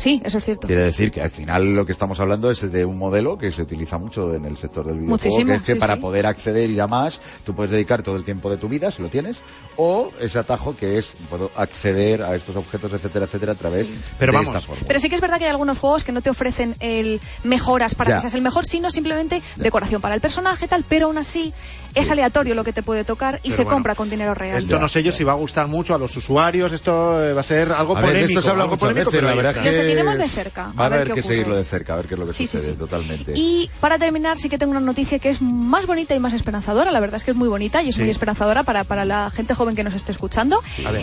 Sí, 0.02 0.20
eso 0.24 0.38
es 0.38 0.44
cierto. 0.44 0.66
Quiere 0.66 0.82
decir 0.82 1.12
que 1.12 1.20
al 1.20 1.30
final 1.30 1.76
lo 1.76 1.86
que 1.86 1.92
estamos 1.92 2.18
hablando 2.18 2.50
es 2.50 2.72
de 2.72 2.84
un 2.84 2.98
modelo 2.98 3.38
que 3.38 3.52
se 3.52 3.62
utiliza 3.62 3.98
mucho 3.98 4.34
en 4.34 4.44
el 4.46 4.56
sector 4.56 4.84
del 4.84 4.96
videojuego, 4.98 5.12
Muchísimo, 5.24 5.50
que 5.52 5.54
es 5.58 5.62
que 5.62 5.72
sí, 5.74 5.78
para 5.78 5.94
sí. 5.94 6.00
poder 6.00 6.26
acceder 6.26 6.68
ir 6.68 6.80
a 6.82 6.88
más, 6.88 7.20
tú 7.46 7.54
puedes 7.54 7.70
dedicar 7.70 8.02
todo 8.02 8.16
el 8.16 8.24
tiempo 8.24 8.50
de 8.50 8.56
tu 8.56 8.68
vida, 8.68 8.90
si 8.90 9.00
lo 9.00 9.08
tienes, 9.08 9.36
o 9.76 10.10
ese 10.20 10.40
atajo 10.40 10.74
que 10.76 10.98
es 10.98 11.12
puedo 11.30 11.52
acceder 11.56 12.20
a 12.24 12.34
estos 12.34 12.56
objetos, 12.56 12.92
etcétera, 12.92 13.26
etcétera, 13.26 13.52
a 13.52 13.54
través 13.54 13.88
Pero 14.18 14.32
de 14.32 14.38
vamos, 14.38 14.56
esta 14.56 14.66
forma. 14.66 14.82
Pero 14.88 14.98
sí 14.98 15.08
que 15.08 15.14
es 15.14 15.20
verdad 15.20 15.38
que 15.38 15.44
hay 15.44 15.50
algunos 15.50 15.78
juegos 15.78 16.02
que 16.02 16.10
no 16.10 16.20
te 16.20 16.30
ofrecen 16.30 16.74
el 16.80 17.20
mejoras 17.44 17.94
para 17.94 18.10
Ya. 18.10 18.16
que 18.16 18.20
seas 18.22 18.34
el 18.34 18.42
mejor, 18.42 18.66
sino 18.66 18.90
simplemente 18.90 19.40
decoración 19.54 20.00
para 20.00 20.16
el 20.16 20.20
personaje, 20.20 20.66
tal, 20.66 20.84
pero 20.88 21.06
aún 21.06 21.18
así 21.18 21.52
es 21.94 22.10
aleatorio 22.10 22.54
lo 22.54 22.64
que 22.64 22.72
te 22.72 22.82
puede 22.82 23.04
tocar 23.04 23.36
y 23.42 23.50
Pero 23.50 23.56
se 23.56 23.62
bueno, 23.64 23.76
compra 23.76 23.94
con 23.94 24.08
dinero 24.10 24.34
real. 24.34 24.58
Esto 24.58 24.78
no 24.80 24.88
sé 24.88 25.02
yo 25.02 25.12
si 25.12 25.24
va 25.24 25.32
a 25.32 25.36
gustar 25.36 25.68
mucho 25.68 25.94
a 25.94 25.98
los 25.98 26.16
usuarios, 26.16 26.72
esto 26.72 27.22
eh, 27.22 27.34
va 27.34 27.40
a 27.42 27.44
ser 27.44 27.70
algo 27.70 27.94
A 27.96 28.00
ver, 28.00 28.10
polémico. 28.10 28.28
esto 28.30 28.42
se 28.42 28.50
habla 28.50 28.64
algo 28.64 28.78
polémico, 28.78 29.10
veces, 29.10 29.20
pero 29.20 29.28
la 29.28 29.34
verdad 29.36 29.66
es 29.66 29.76
que... 29.76 29.91
Seguiremos 29.92 30.18
de 30.18 30.28
cerca, 30.28 30.62
Va 30.78 30.84
a 30.84 30.86
a 30.86 30.88
ver 30.88 30.98
haber 31.00 31.08
qué 31.08 31.14
que 31.14 31.20
ocurre. 31.20 31.34
seguirlo 31.34 31.56
de 31.56 31.64
cerca, 31.64 31.92
a 31.92 31.96
ver 31.96 32.06
qué 32.06 32.14
es 32.14 32.20
lo 32.20 32.26
que 32.26 32.32
Sí, 32.32 32.46
sucede, 32.46 32.72
sí. 32.72 32.78
totalmente. 32.78 33.32
Y 33.36 33.70
para 33.80 33.98
terminar, 33.98 34.38
sí 34.38 34.48
que 34.48 34.58
tengo 34.58 34.70
una 34.72 34.80
noticia 34.80 35.18
que 35.18 35.28
es 35.30 35.40
más 35.42 35.86
bonita 35.86 36.14
y 36.14 36.20
más 36.20 36.32
esperanzadora. 36.32 36.90
La 36.90 37.00
verdad 37.00 37.16
es 37.16 37.24
que 37.24 37.30
es 37.32 37.36
muy 37.36 37.48
bonita 37.48 37.82
y 37.82 37.88
es 37.90 37.94
Sí. 37.96 38.00
muy 38.02 38.10
esperanzadora 38.10 38.62
para, 38.62 38.84
para 38.84 39.04
la 39.04 39.30
gente 39.30 39.54
joven 39.54 39.76
que 39.76 39.84
nos 39.84 39.94
esté 39.94 40.12
escuchando. 40.12 40.60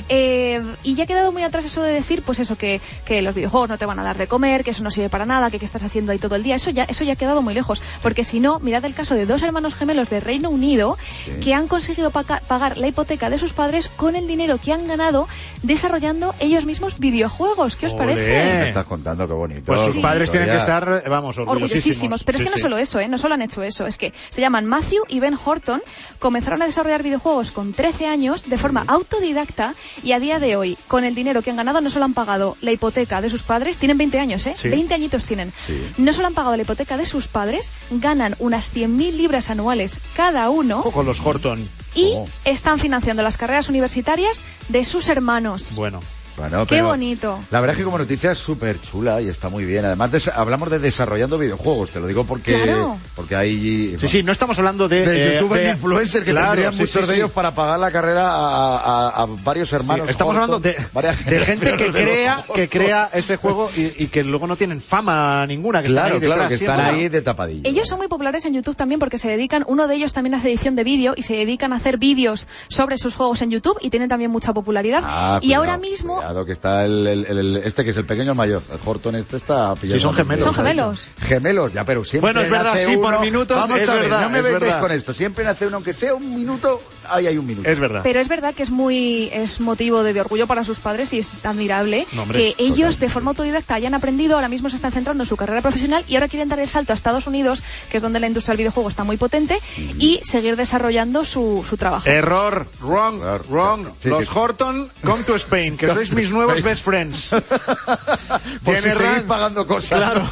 Eh, 0.10 0.62
y 0.84 0.96
ya 0.96 1.04
ha 1.04 1.08
quedado 1.08 1.32
muy 1.32 1.44
atrás 1.44 1.66
eso 1.66 1.82
de 1.84 1.92
decir, 1.94 2.22
pues 2.24 2.40
eso, 2.40 2.58
que, 2.58 2.82
que 3.06 3.22
los 3.22 3.36
videojuegos 3.36 3.70
no 3.70 3.78
te 3.78 3.86
van 3.86 4.00
a 4.00 4.04
dar 4.04 4.18
de 4.18 4.28
comer, 4.28 4.64
que 4.64 4.72
eso 4.72 4.84
no 4.84 4.90
sirve 4.90 5.10
para 5.10 5.26
nada, 5.26 5.50
que 5.52 5.60
qué 5.60 5.66
estás 5.66 5.84
haciendo 5.84 6.12
ahí 6.12 6.20
todo 6.20 6.36
el 6.36 6.44
día. 6.44 6.56
Eso 6.56 6.70
ya, 6.72 6.84
eso 6.86 7.04
ya 7.04 7.14
ha 7.14 7.16
quedado 7.16 7.42
muy 7.42 7.54
lejos. 7.54 7.82
Porque 8.02 8.24
si 8.24 8.40
no, 8.40 8.60
mirad 8.60 8.84
el 8.86 8.94
caso 8.94 9.16
de 9.16 9.26
dos 9.26 9.42
hermanos 9.44 9.76
gemelos 9.76 10.10
de 10.10 10.20
Reino 10.20 10.50
Unido 10.50 10.98
que 11.44 11.54
han 11.54 11.68
conseguido 11.68 12.12
paga- 12.12 12.42
pagar 12.48 12.78
la 12.78 12.88
hipoteca 12.88 13.30
de 13.30 13.38
sus 13.38 13.54
padres 13.54 13.88
con 13.88 14.16
el 14.16 14.28
dinero 14.28 14.58
que 14.64 14.74
han 14.74 14.88
ganado 14.88 15.28
desarrollando 15.64 16.34
ellos 16.40 16.66
mismos 16.66 17.00
videojuegos. 17.00 17.76
¿Qué 17.76 17.86
os 17.88 17.94
Olé. 17.94 18.00
parece? 18.00 18.69
Estás 18.70 18.86
contando, 18.86 19.28
qué 19.28 19.34
bonito. 19.34 19.62
Pues 19.66 19.82
sus 19.82 19.94
Sí. 19.94 20.00
padres 20.02 20.32
tienen 20.32 20.50
que 20.50 20.58
estar, 20.58 21.02
eh, 21.06 21.10
vamos, 21.10 21.38
orgullosísimos. 21.38 21.48
Orgullosísimos. 21.72 22.24
Pero 22.24 22.36
es 22.38 22.42
Sí, 22.42 22.46
que 22.46 22.52
no 22.56 22.58
solo 22.62 22.78
eso, 22.78 23.00
¿eh? 23.00 23.08
No 23.08 23.18
solo 23.18 23.34
han 23.36 23.42
hecho 23.42 23.62
eso. 23.64 23.86
Es 23.86 23.98
que 23.98 24.14
se 24.30 24.42
llaman 24.42 24.66
Matthew 24.66 25.04
y 25.08 25.20
Ben 25.20 25.38
Horton. 25.44 25.82
Comenzaron 26.20 26.62
a 26.62 26.66
desarrollar 26.66 27.04
videojuegos 27.04 27.52
con 27.52 27.74
13 27.74 28.08
años 28.08 28.50
de 28.50 28.58
forma 28.58 28.84
autodidacta 28.88 29.74
y 30.04 30.12
a 30.14 30.20
día 30.20 30.40
de 30.40 30.56
hoy, 30.56 30.78
con 30.88 31.04
el 31.04 31.16
dinero 31.16 31.42
que 31.42 31.50
han 31.52 31.58
ganado, 31.58 31.82
no 31.82 31.90
solo 31.90 32.06
han 32.06 32.14
pagado 32.14 32.58
la 32.62 32.72
hipoteca 32.72 33.22
de 33.22 33.30
sus 33.30 33.44
padres. 33.44 33.78
Tienen 33.78 33.98
20 33.98 34.20
años, 34.20 34.46
¿eh? 34.48 34.54
Sí. 34.56 34.70
20 34.70 34.94
añitos 34.94 35.26
tienen. 35.26 35.52
No 35.98 36.14
solo 36.14 36.28
han 36.28 36.34
pagado 36.34 36.56
la 36.56 36.62
hipoteca 36.64 36.98
de 36.98 37.06
sus 37.06 37.28
padres, 37.28 37.72
ganan 37.92 38.36
unas 38.40 38.70
100.000 38.74 39.18
libras 39.18 39.50
anuales 39.50 39.98
cada 40.16 40.50
uno 40.50 40.84
Con 40.84 41.06
los 41.06 41.20
Horton. 41.20 41.68
y 41.96 42.16
están 42.46 42.80
financiando 42.80 43.24
las 43.24 43.38
carreras 43.38 43.70
universitarias 43.70 44.44
de 44.70 44.84
sus 44.86 45.10
hermanos. 45.10 45.74
Bueno. 45.76 46.02
Bueno, 46.40 46.66
Qué 46.66 46.82
bonito. 46.82 47.40
La 47.52 47.60
verdad 47.60 47.74
es 47.76 47.78
que 47.80 47.84
como 47.84 47.98
noticia 47.98 48.32
es 48.32 48.38
súper 48.38 48.80
chula 48.82 49.22
y 49.22 49.28
está 49.28 49.50
muy 49.50 49.66
bien. 49.66 49.84
Además, 49.86 50.12
des- 50.12 50.28
hablamos 50.30 50.70
de 50.70 50.80
desarrollando 50.80 51.38
videojuegos, 51.38 51.90
te 51.90 52.00
lo 52.00 52.08
digo 52.08 52.24
porque, 52.24 52.62
Claro. 52.62 52.98
porque 53.16 53.36
hay... 53.36 53.98
Sí, 54.00 54.08
sí, 54.08 54.24
no 54.24 54.32
estamos 54.32 54.58
hablando 54.58 54.88
de... 54.88 55.06
de 55.06 55.30
eh, 55.30 55.34
youtubers 55.34 55.62
de- 55.62 55.68
de 55.68 55.74
influencers 55.74 56.24
que 56.26 56.32
Claro, 56.32 56.48
tendrían 56.52 56.74
sí, 56.74 56.80
muchos 56.82 56.94
sí, 56.94 57.00
de 57.02 57.08
sí. 57.08 57.14
ellos 57.20 57.32
para 57.32 57.52
pagar 57.52 57.78
la 57.80 57.92
carrera 57.92 58.30
a, 58.32 58.78
a- 58.78 59.24
a 59.24 59.26
varios 59.44 59.72
hermanos. 59.74 60.06
Sí, 60.08 60.12
estamos 60.12 60.34
Horton, 60.36 60.44
hablando 60.56 60.70
de, 60.70 60.78
varias 60.94 61.26
de 61.26 61.40
gente 61.46 61.76
que 61.76 61.88
crea, 61.92 62.44
que 62.56 62.70
crea 62.70 63.10
ese 63.14 63.36
juego 63.38 63.70
y, 63.76 64.04
y 64.04 64.08
que 64.08 64.24
luego 64.24 64.48
no 64.48 64.56
tienen 64.56 64.80
fama 64.82 65.46
ninguna. 65.46 65.82
Que 65.82 65.90
Claro, 65.90 66.16
están 66.16 66.22
ahí 66.22 66.28
claro, 66.28 66.42
detrás 66.44 66.50
que 66.60 66.66
están 66.66 66.78
siempre. 66.80 67.04
ahí 67.04 67.10
de 67.10 67.22
tapadillo. 67.22 67.70
Ellos 67.70 67.88
son 67.88 67.98
muy 67.98 68.08
populares 68.08 68.46
en 68.46 68.54
YouTube 68.54 68.76
también 68.76 69.00
porque 69.00 69.18
se 69.18 69.30
dedican, 69.30 69.66
uno 69.68 69.88
de 69.88 69.96
ellos 69.96 70.14
también 70.14 70.36
hace 70.36 70.48
edición 70.50 70.76
de 70.76 70.84
vídeo 70.84 71.14
y 71.18 71.24
se 71.24 71.34
dedican 71.34 71.74
a 71.74 71.78
hacer 71.78 71.98
vídeos 71.98 72.48
sobre 72.70 72.98
sus 72.98 73.16
juegos 73.16 73.42
en 73.42 73.52
YouTube 73.52 73.78
y 73.82 73.90
tienen 73.90 74.08
también 74.08 74.32
mucha 74.32 74.54
popularidad. 74.54 75.02
Ah, 75.04 75.40
y 75.42 75.48
cuidado, 75.48 75.64
ahora 75.64 75.78
mismo 75.78 76.22
Que 76.46 76.52
está 76.54 76.86
el, 76.86 77.06
el- 77.08 77.26
el- 77.26 77.58
este 77.58 77.84
que 77.84 77.90
es 77.92 77.98
el 77.98 78.06
pequeño 78.06 78.34
mayor. 78.36 78.62
El 78.72 78.80
Horton 78.86 79.16
este 79.16 79.38
está 79.38 79.74
pillando. 79.76 79.96
Sí, 79.96 80.02
son 80.02 80.16
gemelos. 80.16 80.46
Son 80.46 80.54
gemelos. 80.56 81.06
Gemelos, 81.20 81.74
ya, 81.74 81.84
pero 81.84 82.04
siempre 82.06 82.32
Bueno, 82.34 82.42
es 82.42 82.50
verdad, 82.50 82.74
nace 82.74 82.86
sí, 82.86 82.96
por 82.98 83.06
uno- 83.14 83.20
minutos, 83.22 83.58
Vamos 83.58 83.80
es 83.82 83.90
a 83.90 83.94
ver, 83.94 84.02
verdad, 84.04 84.22
no 84.22 84.30
me 84.30 84.42
vengáis 84.42 84.76
con 84.76 84.92
esto. 84.92 85.14
Siempre 85.14 85.44
nace 85.44 85.66
uno, 85.68 85.78
aunque 85.78 85.94
sea 85.94 86.14
un 86.14 86.36
minuto, 86.36 86.82
ahí 87.10 87.28
hay 87.28 87.38
un 87.38 87.46
minuto. 87.48 87.70
Es 87.70 87.80
verdad. 87.80 88.02
Pero 88.04 88.20
es 88.20 88.28
verdad 88.28 88.54
que 88.54 88.64
es 88.64 88.70
muy 88.70 89.30
es 89.34 89.60
motivo 89.60 90.04
de, 90.04 90.14
de 90.14 90.22
orgullo 90.22 90.48
para 90.48 90.64
sus 90.64 90.80
padres 90.80 91.12
y 91.14 91.20
es 91.20 91.30
admirable 91.44 92.06
No, 92.14 92.24
hombre, 92.24 92.38
que 92.56 92.64
ellos 92.64 93.00
de 93.00 93.10
forma 93.10 93.32
autodidacta 93.32 93.76
hayan 93.76 93.94
aprendido, 93.94 94.36
ahora 94.36 94.50
mismo 94.50 94.70
se 94.70 94.76
están 94.76 94.92
centrando 94.92 95.24
en 95.24 95.28
su 95.28 95.36
carrera 95.36 95.62
profesional 95.62 96.04
y 96.08 96.16
ahora 96.16 96.28
quieren 96.28 96.50
dar 96.50 96.60
el 96.60 96.68
salto 96.68 96.94
a 96.94 96.96
Estados 96.96 97.28
Unidos, 97.28 97.62
que 97.90 97.98
es 97.98 98.04
donde 98.04 98.20
la 98.20 98.28
industria 98.28 98.54
del 98.54 98.60
videojuego 98.60 98.90
está 98.90 99.04
muy 99.04 99.18
potente, 99.18 99.60
y 99.98 100.20
seguir 100.24 100.56
desarrollando 100.56 101.26
su, 101.26 101.66
su 101.68 101.78
trabajo. 101.78 102.08
Error, 102.10 102.68
wrong, 102.82 103.22
wrong. 103.50 103.88
Sí, 104.00 104.10
Los 104.10 104.30
que- 104.30 104.40
Horton, 104.40 104.90
come 105.04 105.24
to 105.24 105.36
Spain, 105.36 105.78
que 105.78 105.88
sois 105.88 106.10
mis 106.20 106.32
nuevos 106.32 106.58
Spain. 106.58 106.66
best 106.72 106.84
friends. 106.84 107.30
Por 108.64 108.76
Jenny 108.76 108.94
Rand, 108.94 109.28
pagando 109.28 109.66
cosas. 109.68 110.00
Claro. 110.00 110.28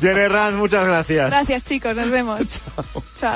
Jenny 0.00 0.28
Rand, 0.28 0.56
muchas 0.56 0.84
gracias. 0.84 1.30
Gracias 1.30 1.64
chicos, 1.64 1.94
nos 1.94 2.10
vemos. 2.10 2.40
Chao. 3.20 3.34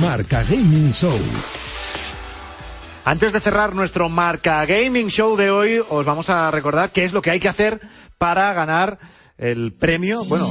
Marca 0.00 0.42
Gaming 0.44 0.92
Show. 0.92 1.18
Antes 3.06 3.32
de 3.32 3.40
cerrar 3.40 3.74
nuestro 3.74 4.08
Marca 4.08 4.64
Gaming 4.64 5.08
Show 5.08 5.36
de 5.36 5.50
hoy, 5.50 5.82
os 5.88 6.06
vamos 6.06 6.30
a 6.30 6.50
recordar 6.50 6.90
qué 6.90 7.04
es 7.04 7.12
lo 7.12 7.20
que 7.20 7.30
hay 7.30 7.40
que 7.40 7.48
hacer 7.48 7.80
para 8.16 8.52
ganar 8.54 8.98
el 9.36 9.72
premio, 9.78 10.24
bueno, 10.24 10.50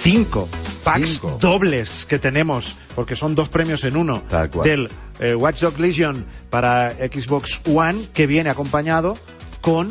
cinco 0.00 0.48
packs 0.84 1.12
Cinco. 1.12 1.38
dobles 1.40 2.06
que 2.08 2.18
tenemos, 2.18 2.76
porque 2.94 3.16
son 3.16 3.34
dos 3.34 3.48
premios 3.48 3.82
en 3.84 3.96
uno, 3.96 4.22
Tal 4.28 4.50
cual. 4.50 4.68
del 4.68 4.88
eh, 5.18 5.34
Watch 5.34 5.60
Dogs 5.60 5.80
Legion 5.80 6.24
para 6.50 6.90
Xbox 6.92 7.60
One, 7.66 8.00
que 8.12 8.26
viene 8.26 8.50
acompañado 8.50 9.16
con 9.60 9.88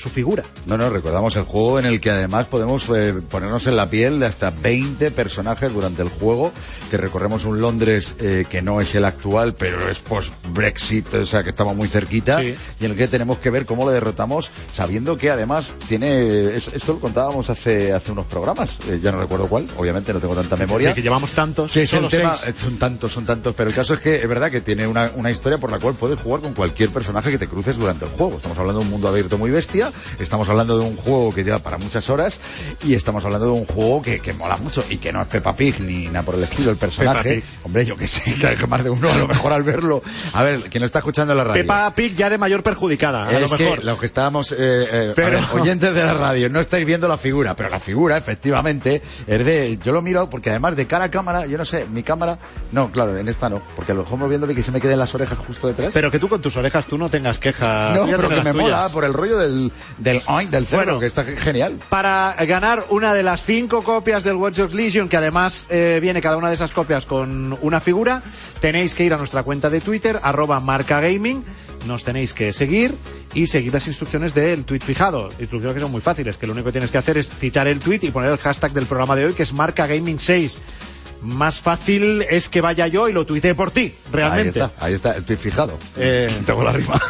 su 0.00 0.08
figura. 0.08 0.42
No, 0.66 0.76
no, 0.76 0.88
recordamos 0.90 1.36
el 1.36 1.42
juego 1.44 1.78
en 1.78 1.86
el 1.86 2.00
que 2.00 2.10
además 2.10 2.46
podemos 2.46 2.88
eh, 2.88 3.14
ponernos 3.30 3.66
en 3.66 3.76
la 3.76 3.88
piel 3.88 4.18
de 4.18 4.26
hasta 4.26 4.50
20 4.50 5.10
personajes 5.10 5.72
durante 5.72 6.02
el 6.02 6.08
juego, 6.08 6.52
que 6.90 6.96
recorremos 6.96 7.44
un 7.44 7.60
Londres 7.60 8.14
eh, 8.18 8.44
que 8.48 8.62
no 8.62 8.80
es 8.80 8.94
el 8.94 9.04
actual, 9.04 9.54
pero 9.54 9.88
es 9.90 9.98
post-Brexit, 9.98 11.12
o 11.14 11.26
sea 11.26 11.42
que 11.42 11.50
estamos 11.50 11.76
muy 11.76 11.88
cerquita, 11.88 12.38
Sí. 12.40 12.54
y 12.80 12.84
en 12.86 12.92
el 12.92 12.96
que 12.96 13.08
tenemos 13.08 13.38
que 13.38 13.50
ver 13.50 13.66
cómo 13.66 13.86
le 13.86 13.92
derrotamos, 13.92 14.50
sabiendo 14.74 15.18
que 15.18 15.30
además 15.30 15.74
tiene, 15.88 16.56
eso 16.56 16.92
lo 16.94 17.00
contábamos 17.00 17.50
hace, 17.50 17.92
hace 17.92 18.12
unos 18.12 18.26
programas, 18.26 18.78
eh, 18.88 19.00
ya 19.02 19.12
no 19.12 19.20
recuerdo 19.20 19.46
cuál, 19.48 19.66
obviamente 19.76 20.12
no 20.12 20.20
tengo 20.20 20.34
tanta 20.34 20.56
memoria. 20.56 20.90
Sí, 20.90 20.94
que 20.96 21.02
llevamos 21.02 21.32
tantos, 21.32 21.72
Sí, 21.72 21.80
es 21.80 21.92
el 21.92 22.08
tema, 22.08 22.36
seis. 22.36 22.56
son 22.58 22.78
tantos, 22.78 23.12
son 23.12 23.26
tantos, 23.26 23.54
pero 23.54 23.68
el 23.68 23.74
caso 23.74 23.94
es 23.94 24.00
que 24.00 24.16
es 24.16 24.28
verdad 24.28 24.50
que 24.50 24.60
tiene 24.62 24.86
una, 24.86 25.10
una 25.14 25.30
historia 25.30 25.58
por 25.58 25.70
la 25.70 25.78
cual 25.78 25.94
puedes 25.94 26.18
jugar 26.18 26.40
con 26.40 26.54
cualquier 26.54 26.90
personaje 26.90 27.30
que 27.30 27.38
te 27.38 27.46
cruces 27.48 27.76
durante 27.76 28.04
el 28.06 28.10
juego. 28.12 28.36
Estamos 28.36 28.58
hablando 28.58 28.80
de 28.80 28.86
un 28.86 28.90
mundo 28.90 29.08
abierto 29.08 29.36
muy 29.38 29.50
bestia, 29.50 29.89
estamos 30.18 30.48
hablando 30.48 30.78
de 30.78 30.84
un 30.84 30.96
juego 30.96 31.32
que 31.34 31.44
lleva 31.44 31.58
para 31.58 31.78
muchas 31.78 32.08
horas 32.10 32.38
y 32.84 32.94
estamos 32.94 33.24
hablando 33.24 33.46
de 33.46 33.52
un 33.52 33.64
juego 33.66 34.02
que, 34.02 34.20
que 34.20 34.32
mola 34.32 34.56
mucho 34.56 34.84
y 34.88 34.98
que 34.98 35.12
no 35.12 35.22
es 35.22 35.28
Peppa 35.28 35.54
Pig 35.54 35.80
ni 35.80 36.06
nada 36.06 36.22
por 36.22 36.34
el 36.34 36.42
estilo, 36.44 36.70
el 36.70 36.76
personaje. 36.76 37.42
Hombre, 37.62 37.84
yo 37.86 37.96
que 37.96 38.06
sé, 38.06 38.34
que 38.58 38.66
más 38.66 38.82
de 38.84 38.90
uno 38.90 39.10
a 39.10 39.16
lo 39.16 39.28
mejor 39.28 39.52
al 39.52 39.62
verlo. 39.62 40.02
A 40.34 40.42
ver, 40.42 40.60
quien 40.62 40.80
lo 40.80 40.86
está 40.86 40.98
escuchando 41.00 41.32
en 41.32 41.38
la 41.38 41.44
radio. 41.44 41.62
Peppa 41.62 41.92
Pig 41.94 42.14
ya 42.16 42.30
de 42.30 42.38
mayor 42.38 42.62
perjudicada, 42.62 43.24
a 43.28 43.32
Es 43.32 43.50
lo 43.50 43.58
mejor. 43.58 43.78
que 43.80 43.84
los 43.84 43.98
que 43.98 44.06
estábamos, 44.06 44.52
eh, 44.52 44.56
eh, 44.58 45.08
a 45.12 45.14
Pero- 45.14 45.30
ver, 45.38 45.44
oyentes 45.60 45.94
de 45.94 46.02
la 46.04 46.14
radio, 46.14 46.48
no 46.48 46.60
estáis 46.60 46.84
viendo 46.86 47.08
la 47.08 47.18
figura, 47.18 47.54
pero 47.56 47.68
la 47.68 47.80
figura, 47.80 48.16
efectivamente, 48.16 49.02
es 49.26 49.44
de, 49.44 49.78
yo 49.84 49.92
lo 49.92 50.02
miro 50.02 50.28
porque 50.30 50.50
además 50.50 50.76
de 50.76 50.86
cara 50.86 51.04
a 51.06 51.10
cámara, 51.10 51.46
yo 51.46 51.58
no 51.58 51.64
sé, 51.64 51.84
mi 51.86 52.02
cámara, 52.02 52.38
no, 52.72 52.90
claro, 52.90 53.16
en 53.16 53.28
esta 53.28 53.48
no, 53.48 53.62
porque 53.76 53.92
a 53.92 53.94
lo 53.94 54.02
mejor 54.02 54.28
viéndome 54.28 54.54
que 54.54 54.62
se 54.62 54.70
me 54.72 54.80
queden 54.80 54.98
las 54.98 55.14
orejas 55.14 55.38
justo 55.38 55.68
detrás. 55.68 55.90
Pero 55.92 56.10
que 56.10 56.18
tú 56.18 56.28
con 56.28 56.40
tus 56.40 56.56
orejas 56.56 56.86
tú 56.86 56.96
no 56.98 57.08
tengas 57.08 57.38
queja. 57.38 57.92
no, 57.94 58.06
pero 58.06 58.28
que 58.28 58.42
me 58.42 58.52
mola 58.52 58.88
por 58.90 59.04
el 59.04 59.12
rollo 59.12 59.38
del, 59.38 59.72
del, 59.98 60.22
del 60.50 60.64
Bueno. 60.70 60.98
que 60.98 61.06
está 61.06 61.24
genial. 61.24 61.78
Para 61.88 62.34
ganar 62.46 62.86
una 62.90 63.14
de 63.14 63.22
las 63.22 63.44
cinco 63.44 63.82
copias 63.82 64.24
del 64.24 64.36
Watch 64.36 64.56
Dogs 64.56 64.74
Legion, 64.74 65.08
que 65.08 65.16
además 65.16 65.66
eh, 65.70 65.98
viene 66.00 66.20
cada 66.20 66.36
una 66.36 66.48
de 66.48 66.54
esas 66.54 66.72
copias 66.72 67.06
con 67.06 67.56
una 67.60 67.80
figura, 67.80 68.22
tenéis 68.60 68.94
que 68.94 69.04
ir 69.04 69.14
a 69.14 69.16
nuestra 69.16 69.42
cuenta 69.42 69.70
de 69.70 69.80
Twitter, 69.80 70.18
arroba 70.22 70.60
marcagaming, 70.60 71.44
nos 71.86 72.04
tenéis 72.04 72.32
que 72.34 72.52
seguir 72.52 72.94
y 73.34 73.46
seguir 73.46 73.72
las 73.72 73.86
instrucciones 73.86 74.34
del 74.34 74.64
tweet 74.64 74.80
fijado. 74.80 75.30
Instrucciones 75.38 75.74
que 75.74 75.80
son 75.80 75.90
muy 75.90 76.00
fáciles, 76.00 76.36
que 76.36 76.46
lo 76.46 76.52
único 76.52 76.66
que 76.66 76.72
tienes 76.72 76.90
que 76.90 76.98
hacer 76.98 77.16
es 77.16 77.30
citar 77.30 77.68
el 77.68 77.80
tweet 77.80 78.00
y 78.02 78.10
poner 78.10 78.30
el 78.30 78.38
hashtag 78.38 78.72
del 78.72 78.86
programa 78.86 79.16
de 79.16 79.26
hoy, 79.26 79.32
que 79.32 79.42
es 79.42 79.54
marcagaming6. 79.54 80.58
Más 81.22 81.60
fácil 81.60 82.22
es 82.30 82.48
que 82.48 82.60
vaya 82.60 82.86
yo 82.86 83.08
y 83.08 83.12
lo 83.12 83.26
tuitee 83.26 83.54
por 83.54 83.70
ti, 83.70 83.94
realmente. 84.12 84.60
Ahí 84.60 84.68
está, 84.70 84.84
ahí 84.86 84.94
está, 84.94 85.16
estoy 85.16 85.36
fijado. 85.36 85.78
Eh, 85.96 86.30
Tengo 86.46 86.62
la 86.64 86.72
rima. 86.72 87.00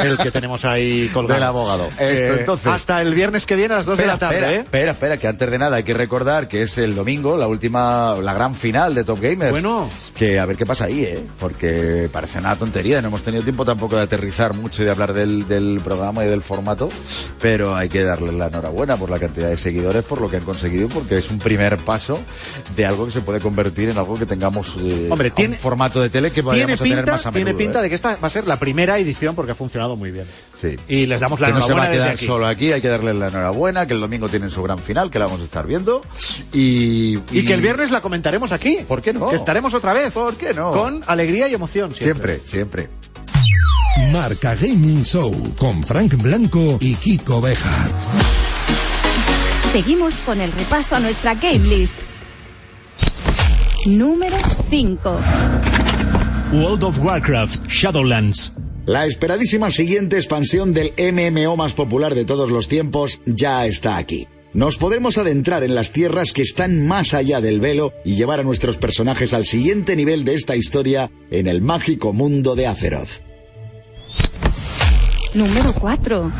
el 0.00 0.18
que 0.18 0.30
tenemos 0.30 0.64
ahí 0.64 1.08
colgado. 1.12 1.34
Del 1.34 1.44
abogado. 1.48 1.86
Esto, 1.86 2.02
Eh, 2.02 2.36
entonces. 2.40 2.66
Hasta 2.66 3.00
el 3.02 3.14
viernes 3.14 3.46
que 3.46 3.56
viene 3.56 3.74
a 3.74 3.78
las 3.78 3.86
2 3.86 3.98
de 3.98 4.06
la 4.06 4.18
tarde, 4.18 4.36
espera, 4.36 4.52
¿eh? 4.54 4.58
espera, 4.60 4.92
espera, 4.92 5.16
que 5.16 5.28
antes 5.28 5.50
de 5.50 5.58
nada 5.58 5.76
hay 5.76 5.82
que 5.84 5.94
recordar 5.94 6.48
que 6.48 6.62
es 6.62 6.76
el 6.78 6.94
domingo, 6.94 7.36
la 7.36 7.46
última, 7.46 8.16
la 8.20 8.32
gran 8.34 8.54
final 8.54 8.94
de 8.94 9.04
Top 9.04 9.20
Gamers. 9.20 9.50
Bueno. 9.52 9.88
Que 10.16 10.38
a 10.38 10.46
ver 10.46 10.56
qué 10.56 10.66
pasa 10.66 10.86
ahí, 10.86 11.04
¿eh? 11.04 11.22
Porque 11.38 12.08
parece 12.12 12.38
una 12.38 12.56
tontería, 12.56 13.00
no 13.00 13.08
hemos 13.08 13.22
tenido 13.22 13.42
tiempo 13.42 13.64
tampoco 13.64 13.96
de 13.96 14.02
aterrizar 14.02 14.54
mucho 14.54 14.82
y 14.82 14.86
de 14.86 14.90
hablar 14.90 15.12
del, 15.12 15.46
del 15.46 15.80
programa 15.84 16.24
y 16.24 16.28
del 16.28 16.42
formato, 16.42 16.88
pero 17.40 17.74
hay 17.76 17.88
que 17.88 18.02
darles 18.02 18.34
la 18.34 18.46
enhorabuena 18.48 18.96
por 18.96 19.10
la 19.10 19.18
cantidad 19.18 19.48
de 19.48 19.56
seguidores, 19.56 20.02
por 20.04 20.20
lo 20.20 20.28
que 20.28 20.36
han 20.38 20.44
conseguido, 20.44 20.88
porque 20.88 21.18
es 21.18 21.30
un 21.30 21.38
primer 21.38 21.76
paso 21.78 22.20
de 22.76 22.86
algo 22.86 23.06
que 23.06 23.12
se 23.12 23.19
puede 23.22 23.40
convertir 23.40 23.88
en 23.90 23.98
algo 23.98 24.18
que 24.18 24.26
tengamos 24.26 24.76
eh, 24.80 25.08
Hombre, 25.10 25.28
a 25.28 25.30
un 25.32 25.36
tiene- 25.36 25.56
formato 25.56 26.00
de 26.00 26.10
tele 26.10 26.28
que 26.30 26.42
Tiene 26.42 26.48
vayamos 26.48 26.80
a 26.80 26.84
tener 26.84 26.98
pinta, 26.98 27.12
más 27.12 27.26
a 27.26 27.30
tiene 27.32 27.44
menudo, 27.46 27.58
pinta 27.58 27.78
¿eh? 27.78 27.82
de 27.82 27.88
que 27.88 27.94
esta 27.94 28.16
va 28.16 28.26
a 28.26 28.30
ser 28.30 28.46
la 28.46 28.58
primera 28.58 28.98
edición 28.98 29.34
porque 29.34 29.52
ha 29.52 29.54
funcionado 29.54 29.96
muy 29.96 30.10
bien. 30.10 30.26
Sí. 30.60 30.76
Y 30.88 31.06
les 31.06 31.20
damos 31.20 31.40
la 31.40 31.48
que 31.48 31.52
no 31.54 31.62
se 31.62 31.72
va 31.72 31.86
enhorabuena 31.86 31.88
a 31.88 31.92
quedar 32.04 32.08
aquí. 32.16 32.26
solo 32.26 32.46
aquí, 32.46 32.72
hay 32.72 32.80
que 32.80 32.88
darle 32.88 33.14
la 33.14 33.28
enhorabuena, 33.28 33.86
que 33.86 33.94
el 33.94 34.00
domingo 34.00 34.28
tienen 34.28 34.50
su 34.50 34.62
gran 34.62 34.78
final, 34.78 35.10
que 35.10 35.18
la 35.18 35.26
vamos 35.26 35.40
a 35.40 35.44
estar 35.44 35.66
viendo. 35.66 36.00
Y, 36.52 37.18
Y 37.32 37.44
que 37.44 37.54
el 37.54 37.60
viernes 37.62 37.90
la 37.90 38.00
comentaremos 38.00 38.52
aquí. 38.52 38.78
¿Por 38.86 39.00
qué 39.02 39.12
no? 39.12 39.28
Que 39.28 39.36
estaremos 39.36 39.72
otra 39.74 39.92
vez. 39.92 40.12
¿Por 40.12 40.36
qué 40.36 40.52
no? 40.54 40.72
Con 40.72 41.02
alegría 41.06 41.48
y 41.48 41.54
emoción. 41.54 41.94
Siempre. 41.94 42.40
Siempre, 42.44 42.88
siempre. 42.88 44.12
Marca 44.12 44.54
Gaming 44.54 45.02
Show 45.04 45.54
con 45.58 45.82
Frank 45.84 46.14
Blanco 46.22 46.78
y 46.80 46.94
Kiko 46.94 47.40
Bejar. 47.40 47.90
Seguimos 49.72 50.14
con 50.26 50.40
el 50.40 50.50
repaso 50.52 50.96
a 50.96 51.00
nuestra 51.00 51.34
game 51.34 51.58
list. 51.60 51.94
Número 53.86 54.36
5. 54.68 55.20
World 56.52 56.84
of 56.84 56.98
Warcraft 57.02 57.66
Shadowlands. 57.66 58.52
La 58.84 59.06
esperadísima 59.06 59.70
siguiente 59.70 60.16
expansión 60.16 60.74
del 60.74 60.92
MMO 60.98 61.56
más 61.56 61.72
popular 61.72 62.14
de 62.14 62.26
todos 62.26 62.50
los 62.50 62.68
tiempos 62.68 63.22
ya 63.24 63.64
está 63.66 63.96
aquí. 63.96 64.28
Nos 64.52 64.76
podremos 64.76 65.16
adentrar 65.16 65.64
en 65.64 65.74
las 65.74 65.92
tierras 65.92 66.34
que 66.34 66.42
están 66.42 66.86
más 66.86 67.14
allá 67.14 67.40
del 67.40 67.60
velo 67.60 67.94
y 68.04 68.16
llevar 68.16 68.40
a 68.40 68.42
nuestros 68.42 68.76
personajes 68.76 69.32
al 69.32 69.46
siguiente 69.46 69.96
nivel 69.96 70.24
de 70.24 70.34
esta 70.34 70.56
historia 70.56 71.10
en 71.30 71.46
el 71.46 71.62
mágico 71.62 72.12
mundo 72.12 72.56
de 72.56 72.66
Azeroth. 72.66 73.22
Número 75.32 75.72
4. 75.72 76.32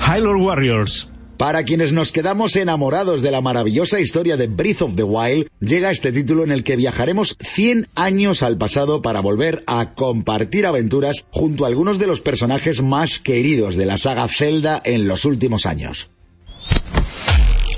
Hyrule 0.00 0.42
Warriors. 0.42 1.08
Para 1.38 1.62
quienes 1.62 1.92
nos 1.92 2.10
quedamos 2.10 2.56
enamorados 2.56 3.22
de 3.22 3.30
la 3.30 3.40
maravillosa 3.40 4.00
historia 4.00 4.36
de 4.36 4.48
Breath 4.48 4.82
of 4.82 4.96
the 4.96 5.04
Wild, 5.04 5.46
llega 5.60 5.92
este 5.92 6.10
título 6.10 6.42
en 6.42 6.50
el 6.50 6.64
que 6.64 6.74
viajaremos 6.74 7.36
100 7.38 7.86
años 7.94 8.42
al 8.42 8.58
pasado 8.58 9.02
para 9.02 9.20
volver 9.20 9.62
a 9.68 9.94
compartir 9.94 10.66
aventuras 10.66 11.28
junto 11.30 11.64
a 11.64 11.68
algunos 11.68 12.00
de 12.00 12.08
los 12.08 12.20
personajes 12.20 12.82
más 12.82 13.20
queridos 13.20 13.76
de 13.76 13.86
la 13.86 13.98
saga 13.98 14.26
Zelda 14.26 14.82
en 14.84 15.06
los 15.06 15.24
últimos 15.24 15.64
años. 15.64 16.10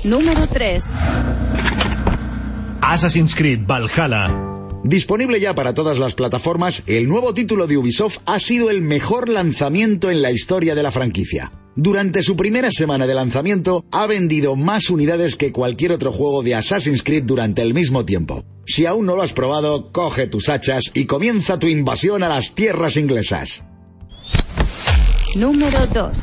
Número 0.03 0.47
3. 0.47 0.83
Assassin's 2.81 3.35
Creed 3.35 3.59
Valhalla. 3.67 4.35
Disponible 4.83 5.39
ya 5.39 5.53
para 5.53 5.75
todas 5.75 5.99
las 5.99 6.15
plataformas, 6.15 6.81
el 6.87 7.07
nuevo 7.07 7.35
título 7.35 7.67
de 7.67 7.77
Ubisoft 7.77 8.17
ha 8.25 8.39
sido 8.39 8.71
el 8.71 8.81
mejor 8.81 9.29
lanzamiento 9.29 10.09
en 10.09 10.23
la 10.23 10.31
historia 10.31 10.73
de 10.73 10.81
la 10.81 10.89
franquicia. 10.89 11.51
Durante 11.75 12.21
su 12.21 12.35
primera 12.35 12.69
semana 12.69 13.07
de 13.07 13.15
lanzamiento 13.15 13.85
ha 13.91 14.05
vendido 14.05 14.57
más 14.57 14.89
unidades 14.89 15.37
que 15.37 15.53
cualquier 15.53 15.93
otro 15.93 16.11
juego 16.11 16.43
de 16.43 16.55
Assassin's 16.55 17.01
Creed 17.01 17.23
durante 17.23 17.61
el 17.61 17.73
mismo 17.73 18.03
tiempo. 18.03 18.43
Si 18.65 18.85
aún 18.85 19.05
no 19.05 19.15
lo 19.15 19.21
has 19.21 19.31
probado, 19.31 19.91
coge 19.91 20.27
tus 20.27 20.49
hachas 20.49 20.91
y 20.93 21.05
comienza 21.05 21.59
tu 21.59 21.67
invasión 21.67 22.23
a 22.23 22.29
las 22.29 22.55
tierras 22.55 22.97
inglesas. 22.97 23.63
Número 25.35 25.87
2. 25.87 26.17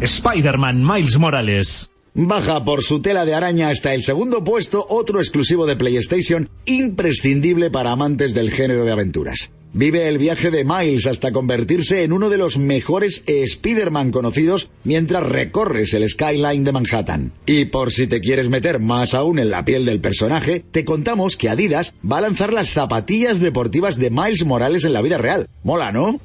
Spider-Man 0.00 0.84
Miles 0.84 1.16
Morales. 1.16 1.90
Baja 2.14 2.64
por 2.64 2.82
su 2.82 3.00
tela 3.00 3.24
de 3.24 3.34
araña 3.34 3.68
hasta 3.68 3.94
el 3.94 4.02
segundo 4.02 4.42
puesto 4.42 4.84
otro 4.88 5.20
exclusivo 5.20 5.64
de 5.64 5.76
PlayStation 5.76 6.50
imprescindible 6.66 7.70
para 7.70 7.92
amantes 7.92 8.34
del 8.34 8.50
género 8.50 8.84
de 8.84 8.92
aventuras. 8.92 9.52
Vive 9.74 10.06
el 10.08 10.18
viaje 10.18 10.50
de 10.50 10.64
Miles 10.64 11.06
hasta 11.06 11.32
convertirse 11.32 12.02
en 12.02 12.12
uno 12.12 12.28
de 12.28 12.36
los 12.36 12.58
mejores 12.58 13.22
Spider-Man 13.26 14.10
conocidos 14.10 14.68
mientras 14.84 15.22
recorres 15.22 15.94
el 15.94 16.08
skyline 16.08 16.62
de 16.62 16.72
Manhattan. 16.72 17.32
Y 17.46 17.64
por 17.64 17.90
si 17.90 18.06
te 18.06 18.20
quieres 18.20 18.50
meter 18.50 18.80
más 18.80 19.14
aún 19.14 19.38
en 19.38 19.48
la 19.48 19.64
piel 19.64 19.86
del 19.86 20.00
personaje, 20.00 20.62
te 20.70 20.84
contamos 20.84 21.38
que 21.38 21.48
Adidas 21.48 21.94
va 22.10 22.18
a 22.18 22.22
lanzar 22.22 22.52
las 22.52 22.70
zapatillas 22.70 23.40
deportivas 23.40 23.96
de 23.96 24.10
Miles 24.10 24.44
Morales 24.44 24.84
en 24.84 24.92
la 24.92 25.00
vida 25.00 25.16
real. 25.16 25.48
Mola, 25.64 25.90
¿no? 25.90 26.20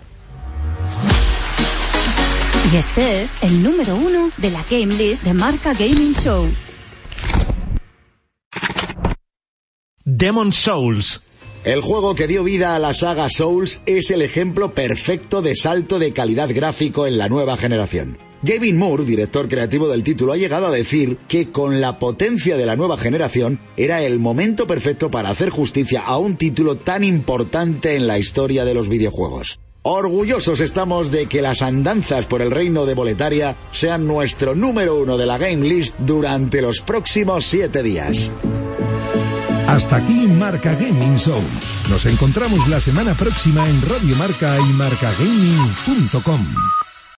Y 2.73 2.75
este 2.75 3.21
es 3.21 3.31
el 3.41 3.63
número 3.63 3.95
uno 3.95 4.29
de 4.35 4.51
la 4.51 4.61
Game 4.69 4.93
List 4.95 5.23
de 5.23 5.33
Marca 5.33 5.71
Gaming 5.73 6.13
Show. 6.13 6.45
Demon 10.03 10.51
Souls. 10.51 11.21
El 11.67 11.81
juego 11.81 12.15
que 12.15 12.27
dio 12.27 12.45
vida 12.45 12.77
a 12.77 12.79
la 12.79 12.93
saga 12.93 13.29
Souls 13.29 13.81
es 13.85 14.09
el 14.09 14.21
ejemplo 14.21 14.73
perfecto 14.73 15.41
de 15.41 15.53
salto 15.53 15.99
de 15.99 16.13
calidad 16.13 16.49
gráfico 16.49 17.07
en 17.07 17.17
la 17.17 17.27
nueva 17.27 17.57
generación. 17.57 18.17
Gavin 18.41 18.77
Moore, 18.77 19.03
director 19.03 19.49
creativo 19.49 19.89
del 19.89 20.01
título, 20.01 20.31
ha 20.31 20.37
llegado 20.37 20.67
a 20.67 20.71
decir 20.71 21.17
que 21.27 21.51
con 21.51 21.81
la 21.81 21.99
potencia 21.99 22.55
de 22.55 22.65
la 22.65 22.77
nueva 22.77 22.97
generación 22.97 23.59
era 23.75 24.01
el 24.01 24.17
momento 24.17 24.65
perfecto 24.65 25.11
para 25.11 25.29
hacer 25.29 25.49
justicia 25.49 26.03
a 26.03 26.17
un 26.17 26.37
título 26.37 26.77
tan 26.77 27.03
importante 27.03 27.97
en 27.97 28.07
la 28.07 28.17
historia 28.17 28.63
de 28.63 28.73
los 28.73 28.87
videojuegos. 28.87 29.59
Orgullosos 29.81 30.61
estamos 30.61 31.11
de 31.11 31.25
que 31.25 31.41
las 31.41 31.61
andanzas 31.61 32.27
por 32.27 32.41
el 32.41 32.51
reino 32.51 32.85
de 32.85 32.93
Boletaria 32.93 33.57
sean 33.71 34.07
nuestro 34.07 34.55
número 34.55 34.97
uno 34.97 35.17
de 35.17 35.25
la 35.25 35.37
Game 35.37 35.67
List 35.67 35.97
durante 35.99 36.61
los 36.61 36.79
próximos 36.79 37.45
siete 37.45 37.83
días. 37.83 38.31
Hasta 39.67 39.97
aquí 39.97 40.27
Marca 40.27 40.73
Gaming 40.73 41.17
Show. 41.17 41.41
Nos 41.89 42.05
encontramos 42.05 42.67
la 42.69 42.79
semana 42.79 43.13
próxima 43.13 43.67
en 43.69 43.81
Radio 43.81 44.15
Marca 44.15 44.57
y 44.59 44.73
marcagaming.com. 44.73 46.86